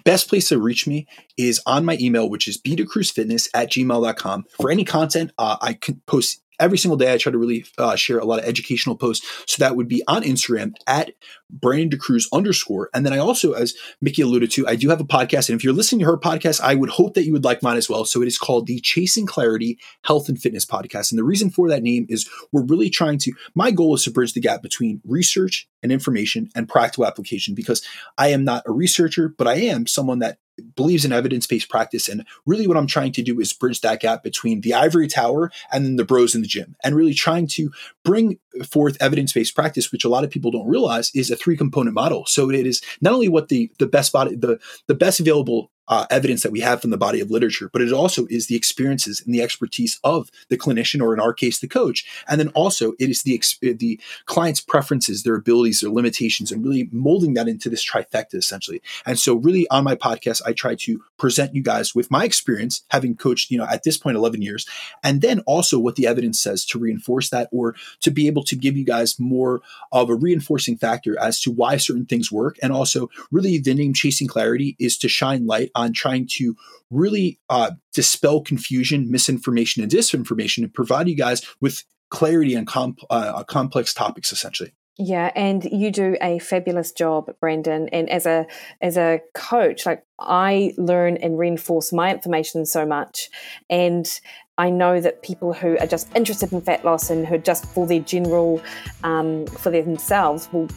Best 0.05 0.29
place 0.29 0.51
to 0.51 0.61
reach 0.61 0.87
me 0.87 1.07
is 1.39 1.63
on 1.65 1.87
my 1.87 1.97
email, 1.99 2.29
which 2.29 2.47
is 2.47 2.61
bdacruzfitness 2.61 3.49
at 3.55 3.71
gmail.com. 3.71 4.45
For 4.61 4.71
any 4.71 4.85
content, 4.85 5.33
uh, 5.39 5.57
I 5.63 5.73
can 5.73 6.03
post 6.07 6.43
every 6.61 6.79
single 6.79 6.97
day 6.97 7.13
I 7.13 7.19
try 7.19 7.33
to 7.33 7.39
really 7.39 7.65
uh, 7.79 7.97
share 7.97 8.19
a 8.19 8.25
lot 8.25 8.39
of 8.39 8.45
educational 8.45 8.97
posts. 8.97 9.27
So 9.47 9.61
that 9.61 9.77
would 9.77 9.89
be 9.89 10.03
on 10.07 10.23
Instagram 10.23 10.75
at 10.87 11.13
Brandon 11.51 11.99
DaCruz 11.99 12.27
underscore. 12.33 12.91
And 12.95 13.05
then 13.05 13.13
I 13.13 13.19
also, 13.19 13.53
as 13.53 13.75
Mikki 14.01 14.23
alluded 14.23 14.51
to, 14.53 14.67
I 14.67 14.77
do 14.77 14.89
have 14.89 15.01
a 15.01 15.05
podcast. 15.05 15.49
And 15.49 15.57
if 15.57 15.65
you're 15.65 15.73
listening 15.73 16.01
to 16.01 16.07
her 16.07 16.19
podcast, 16.19 16.61
I 16.61 16.75
would 16.75 16.91
hope 16.91 17.15
that 17.15 17.25
you 17.25 17.33
would 17.33 17.45
like 17.45 17.63
mine 17.63 17.77
as 17.77 17.89
well. 17.89 18.05
So 18.05 18.23
it 18.23 18.29
is 18.29 18.39
called 18.39 18.67
the 18.67 18.81
Chasing 18.81 19.27
Clarity 19.27 19.79
Health 20.03 20.29
and 20.29 20.41
Fitness 20.41 20.67
Podcast. 20.67 21.13
And 21.13 21.19
the 21.19 21.25
reason 21.25 21.51
for 21.51 21.69
that 21.69 21.83
name 21.83 22.07
is 22.09 22.29
we're 22.53 22.65
really 22.65 22.91
trying 22.91 23.19
to, 23.19 23.33
my 23.55 23.71
goal 23.71 23.95
is 23.95 24.05
to 24.05 24.11
bridge 24.11 24.33
the 24.33 24.41
gap 24.41 24.63
between 24.63 25.01
research 25.05 25.69
and 25.83 25.93
information 25.93 26.49
and 26.55 26.69
practical 26.69 27.07
application 27.07 27.55
because 27.55 27.87
I 28.19 28.29
am 28.29 28.45
not 28.45 28.65
a 28.67 28.73
researcher, 28.73 29.29
but 29.29 29.47
I 29.47 29.55
am 29.55 29.87
someone 29.87 30.21
that 30.21 30.39
believes 30.77 31.05
in 31.05 31.13
evidence-based 31.13 31.69
practice 31.69 32.09
and 32.09 32.27
really 32.47 32.67
what 32.67 32.77
i'm 32.77 32.87
trying 32.87 33.13
to 33.13 33.23
do 33.23 33.41
is 33.41 33.53
bridge 33.53 33.81
that 33.81 34.01
gap 34.01 34.23
between 34.23 34.61
the 34.61 34.75
ivory 34.75 35.09
tower 35.09 35.51
and 35.73 35.85
then 35.85 35.97
the 35.97 36.05
bros 36.05 36.35
in 36.35 36.43
the 36.43 36.49
gym 36.49 36.77
and 36.85 36.95
really 36.95 37.15
trying 37.15 37.47
to 37.47 37.71
bring 38.05 38.39
forth 38.69 38.97
evidence-based 39.01 39.55
practice 39.55 39.91
which 39.91 40.05
a 40.05 40.09
lot 40.09 40.25
of 40.25 40.31
people 40.31 40.51
don't 40.51 40.69
realize 40.69 41.11
is 41.15 41.31
a 41.31 41.37
three 41.37 41.57
component 41.57 41.95
model 41.95 42.25
so 42.27 42.51
it 42.51 42.67
is 42.67 42.83
not 43.01 43.13
only 43.13 43.29
what 43.29 43.49
the 43.49 43.71
the 43.79 43.87
best 43.87 44.13
body 44.13 44.35
the 44.37 44.59
the 44.87 44.95
best 44.95 45.21
available 45.21 45.71
uh, 45.89 46.07
evidence 46.11 46.43
that 46.43 46.53
we 46.53 46.61
have 46.61 46.81
from 46.81 46.91
the 46.91 46.97
body 46.97 47.21
of 47.21 47.31
literature, 47.31 47.69
but 47.73 47.83
it 47.83 47.93
also 47.93 48.27
is 48.31 48.47
the 48.47 48.57
experiences 48.57 49.23
and 49.25 49.35
the 49.35 49.43
expertise 49.43 50.01
of 50.03 50.31
the 50.49 50.57
clinician, 50.57 51.03
or 51.03 51.13
in 51.13 51.21
our 51.21 51.33
case, 51.33 51.59
the 51.59 51.69
coach. 51.69 52.07
And 52.29 52.41
then 52.41 52.49
also 52.51 52.93
it 52.99 53.11
is 53.11 53.23
the 53.23 53.41
the 53.61 54.01
client's 54.27 54.61
preferences, 54.61 55.23
their 55.23 55.35
abilities, 55.35 55.81
their 55.81 55.91
limitations, 55.91 56.51
and 56.51 56.65
really 56.65 56.89
molding 56.93 57.35
that 57.35 57.49
into 57.49 57.69
this 57.69 57.85
trifecta 57.85 58.35
essentially. 58.35 58.81
And 59.05 59.19
so, 59.19 59.35
really, 59.35 59.69
on 59.69 59.85
my 59.85 59.95
podcast, 59.95 60.43
I 60.47 60.53
try 60.53 60.75
to 60.77 61.03
present 61.19 61.55
you 61.55 61.63
guys 61.63 61.95
with 61.95 62.11
my 62.11 62.25
experience, 62.25 62.83
having 62.91 63.17
coached, 63.17 63.51
you 63.51 63.59
know, 63.59 63.67
at 63.67 63.83
this 63.83 63.99
point, 63.99 64.17
11 64.17 64.43
years, 64.43 64.67
and 65.03 65.21
then 65.21 65.41
also 65.41 65.79
what 65.79 65.97
the 65.97 66.07
evidence 66.07 66.41
says 66.41 66.65
to 66.67 66.79
reinforce 66.79 67.29
that, 67.31 67.49
or 67.53 67.75
to 68.01 68.11
be 68.11 68.27
able 68.27 68.44
to 68.47 68.57
give 68.57 68.77
you 68.77 68.85
guys 68.85 69.19
more 69.19 69.63
of 69.93 70.11
a 70.11 70.15
reinforcing 70.15 70.77
factor 70.77 71.19
as 71.19 71.41
to 71.41 71.51
why 71.51 71.77
certain 71.77 72.07
things 72.07 72.31
work, 72.31 72.57
and 72.63 72.73
also 72.73 73.09
really 73.31 73.59
the 73.59 73.75
name 73.75 73.95
Chasing 73.95 74.29
Clarity 74.29 74.77
is 74.79 74.99
to 74.99 75.09
shine 75.09 75.47
light 75.47 75.71
on 75.75 75.93
trying 75.93 76.29
to 76.33 76.57
really 76.91 77.41
uh, 77.49 77.73
dispel 77.93 78.41
confusion, 78.41 79.11
misinformation, 79.11 79.83
and 79.83 79.91
disinformation 79.91 80.59
and 80.59 80.75
provide 80.75 81.09
you 81.09 81.17
guys 81.17 81.45
with 81.61 81.85
clarity 82.11 82.57
on 82.57 82.65
comp- 82.65 83.01
uh, 83.11 83.43
complex 83.45 83.93
topics, 83.93 84.33
essentially. 84.33 84.73
Yeah, 84.97 85.33
and 85.35 85.65
you 85.65 85.91
do 85.91 86.17
a 86.23 86.39
fabulous 86.39 86.93
job, 86.93 87.29
Brandon. 87.41 87.89
And 87.89 88.09
as 88.09 88.27
a 88.27 88.47
as 88.81 88.97
a 88.97 89.21
coach, 89.35 89.87
like 89.87 90.05
I 90.21 90.73
learn 90.77 91.17
and 91.17 91.37
reinforce 91.37 91.93
my 91.93 92.13
information 92.13 92.65
so 92.65 92.87
much, 92.87 93.29
and 93.69 94.09
I 94.57 94.71
know 94.71 95.01
that 95.01 95.23
people 95.23 95.53
who 95.53 95.77
are 95.79 95.87
just 95.87 96.15
interested 96.15 96.53
in 96.53 96.61
fat 96.61 96.85
loss 96.85 97.11
and 97.11 97.27
who 97.27 97.35
are 97.35 97.39
just 97.39 97.67
for 97.67 97.89
their 97.89 97.99
general, 97.99 98.63
um, 99.03 99.47
for 99.47 99.71
themselves, 99.71 100.49
will 100.53 100.69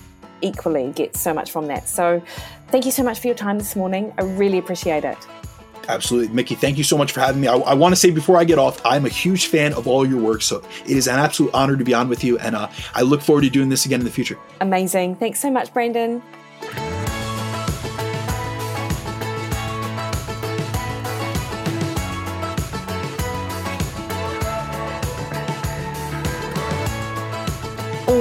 equally 0.42 0.92
get 0.94 1.16
so 1.16 1.32
much 1.32 1.52
from 1.52 1.68
that. 1.68 1.88
So 1.88 2.22
thank 2.70 2.86
you 2.86 2.92
so 2.92 3.04
much 3.04 3.20
for 3.20 3.28
your 3.28 3.36
time 3.36 3.60
this 3.60 3.76
morning. 3.76 4.14
I 4.18 4.24
really 4.24 4.58
appreciate 4.58 5.06
it. 5.06 5.18
Absolutely. 5.88 6.34
Mikki, 6.34 6.56
thank 6.56 6.78
you 6.78 6.84
so 6.84 6.98
much 6.98 7.12
for 7.12 7.20
having 7.20 7.40
me. 7.40 7.48
I, 7.48 7.56
I 7.56 7.74
want 7.76 7.94
to 7.94 7.96
say 7.96 8.10
before 8.10 8.38
I 8.38 8.44
get 8.46 8.58
off, 8.58 8.84
I'm 8.84 9.06
a 9.06 9.10
huge 9.10 9.46
fan 9.46 9.74
of 9.74 9.88
all 9.88 10.08
your 10.08 10.22
work. 10.22 10.42
So 10.42 10.64
it 10.86 10.98
is 10.98 11.08
an 11.08 11.20
absolute 11.20 11.54
honor 11.54 11.78
to 11.78 11.84
be 11.84 11.94
on 11.94 12.10
with 12.10 12.24
you. 12.24 12.40
And 12.40 12.56
uh, 12.56 12.70
I 12.96 13.04
look 13.04 13.22
forward 13.22 13.44
to 13.44 13.50
doing 13.50 13.70
this 13.70 13.86
again 13.86 14.00
in 14.00 14.06
the 14.06 14.12
future. 14.12 14.40
Amazing. 14.60 15.16
Thanks 15.16 15.40
so 15.40 15.52
much, 15.52 15.72
Brandon. 15.72 16.22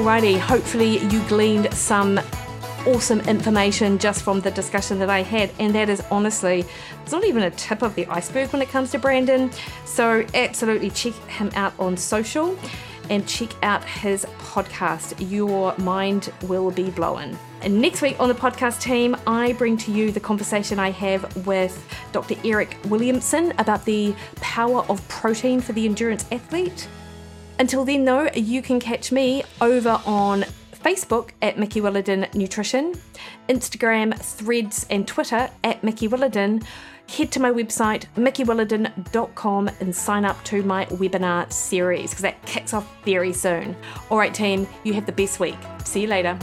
Alrighty, 0.06 0.38
hopefully 0.38 0.98
you 1.08 1.20
gleaned 1.24 1.74
some 1.74 2.20
awesome 2.86 3.18
information 3.22 3.98
just 3.98 4.22
from 4.22 4.40
the 4.40 4.52
discussion 4.52 5.00
that 5.00 5.10
I 5.10 5.22
had, 5.22 5.50
and 5.58 5.74
that 5.74 5.88
is 5.88 6.00
honestly, 6.12 6.64
it's 7.02 7.10
not 7.10 7.24
even 7.24 7.42
a 7.42 7.50
tip 7.50 7.82
of 7.82 7.96
the 7.96 8.06
iceberg 8.06 8.52
when 8.52 8.62
it 8.62 8.68
comes 8.68 8.92
to 8.92 9.00
Brandon. 9.00 9.50
So, 9.84 10.24
absolutely 10.32 10.90
check 10.90 11.14
him 11.26 11.50
out 11.56 11.74
on 11.80 11.96
social 11.96 12.56
and 13.10 13.26
check 13.26 13.48
out 13.64 13.82
his 13.82 14.24
podcast. 14.38 15.28
Your 15.28 15.76
mind 15.76 16.32
will 16.44 16.70
be 16.70 16.88
blown. 16.90 17.36
And 17.62 17.80
next 17.80 18.00
week 18.00 18.14
on 18.20 18.28
the 18.28 18.34
podcast 18.34 18.80
team, 18.80 19.16
I 19.26 19.54
bring 19.54 19.76
to 19.78 19.90
you 19.90 20.12
the 20.12 20.20
conversation 20.20 20.78
I 20.78 20.92
have 20.92 21.48
with 21.48 21.84
Dr. 22.12 22.36
Eric 22.44 22.76
Williamson 22.84 23.52
about 23.58 23.84
the 23.84 24.14
power 24.36 24.86
of 24.88 25.06
protein 25.08 25.60
for 25.60 25.72
the 25.72 25.84
endurance 25.84 26.26
athlete. 26.30 26.86
Until 27.58 27.84
then, 27.84 28.04
though, 28.04 28.28
you 28.34 28.60
can 28.62 28.78
catch 28.78 29.10
me 29.10 29.42
over 29.60 30.00
on 30.04 30.44
Facebook 30.72 31.30
at 31.42 31.58
Mikki 31.58 31.80
Williden 31.80 32.32
Nutrition, 32.34 32.94
Instagram, 33.48 34.16
Threads, 34.18 34.86
and 34.90 35.08
Twitter 35.08 35.50
at 35.64 35.82
Mikki 35.82 36.08
Williden. 36.08 36.64
Head 37.08 37.30
to 37.32 37.40
my 37.40 37.50
website, 37.50 38.06
mikkiwilliden.com, 38.16 39.70
and 39.80 39.94
sign 39.94 40.24
up 40.24 40.42
to 40.44 40.62
my 40.64 40.86
webinar 40.86 41.50
series 41.52 42.10
because 42.10 42.22
that 42.22 42.44
kicks 42.46 42.74
off 42.74 42.86
very 43.04 43.32
soon. 43.32 43.76
All 44.10 44.18
right, 44.18 44.34
team, 44.34 44.66
you 44.82 44.92
have 44.94 45.06
the 45.06 45.12
best 45.12 45.38
week. 45.38 45.56
See 45.84 46.02
you 46.02 46.08
later. 46.08 46.38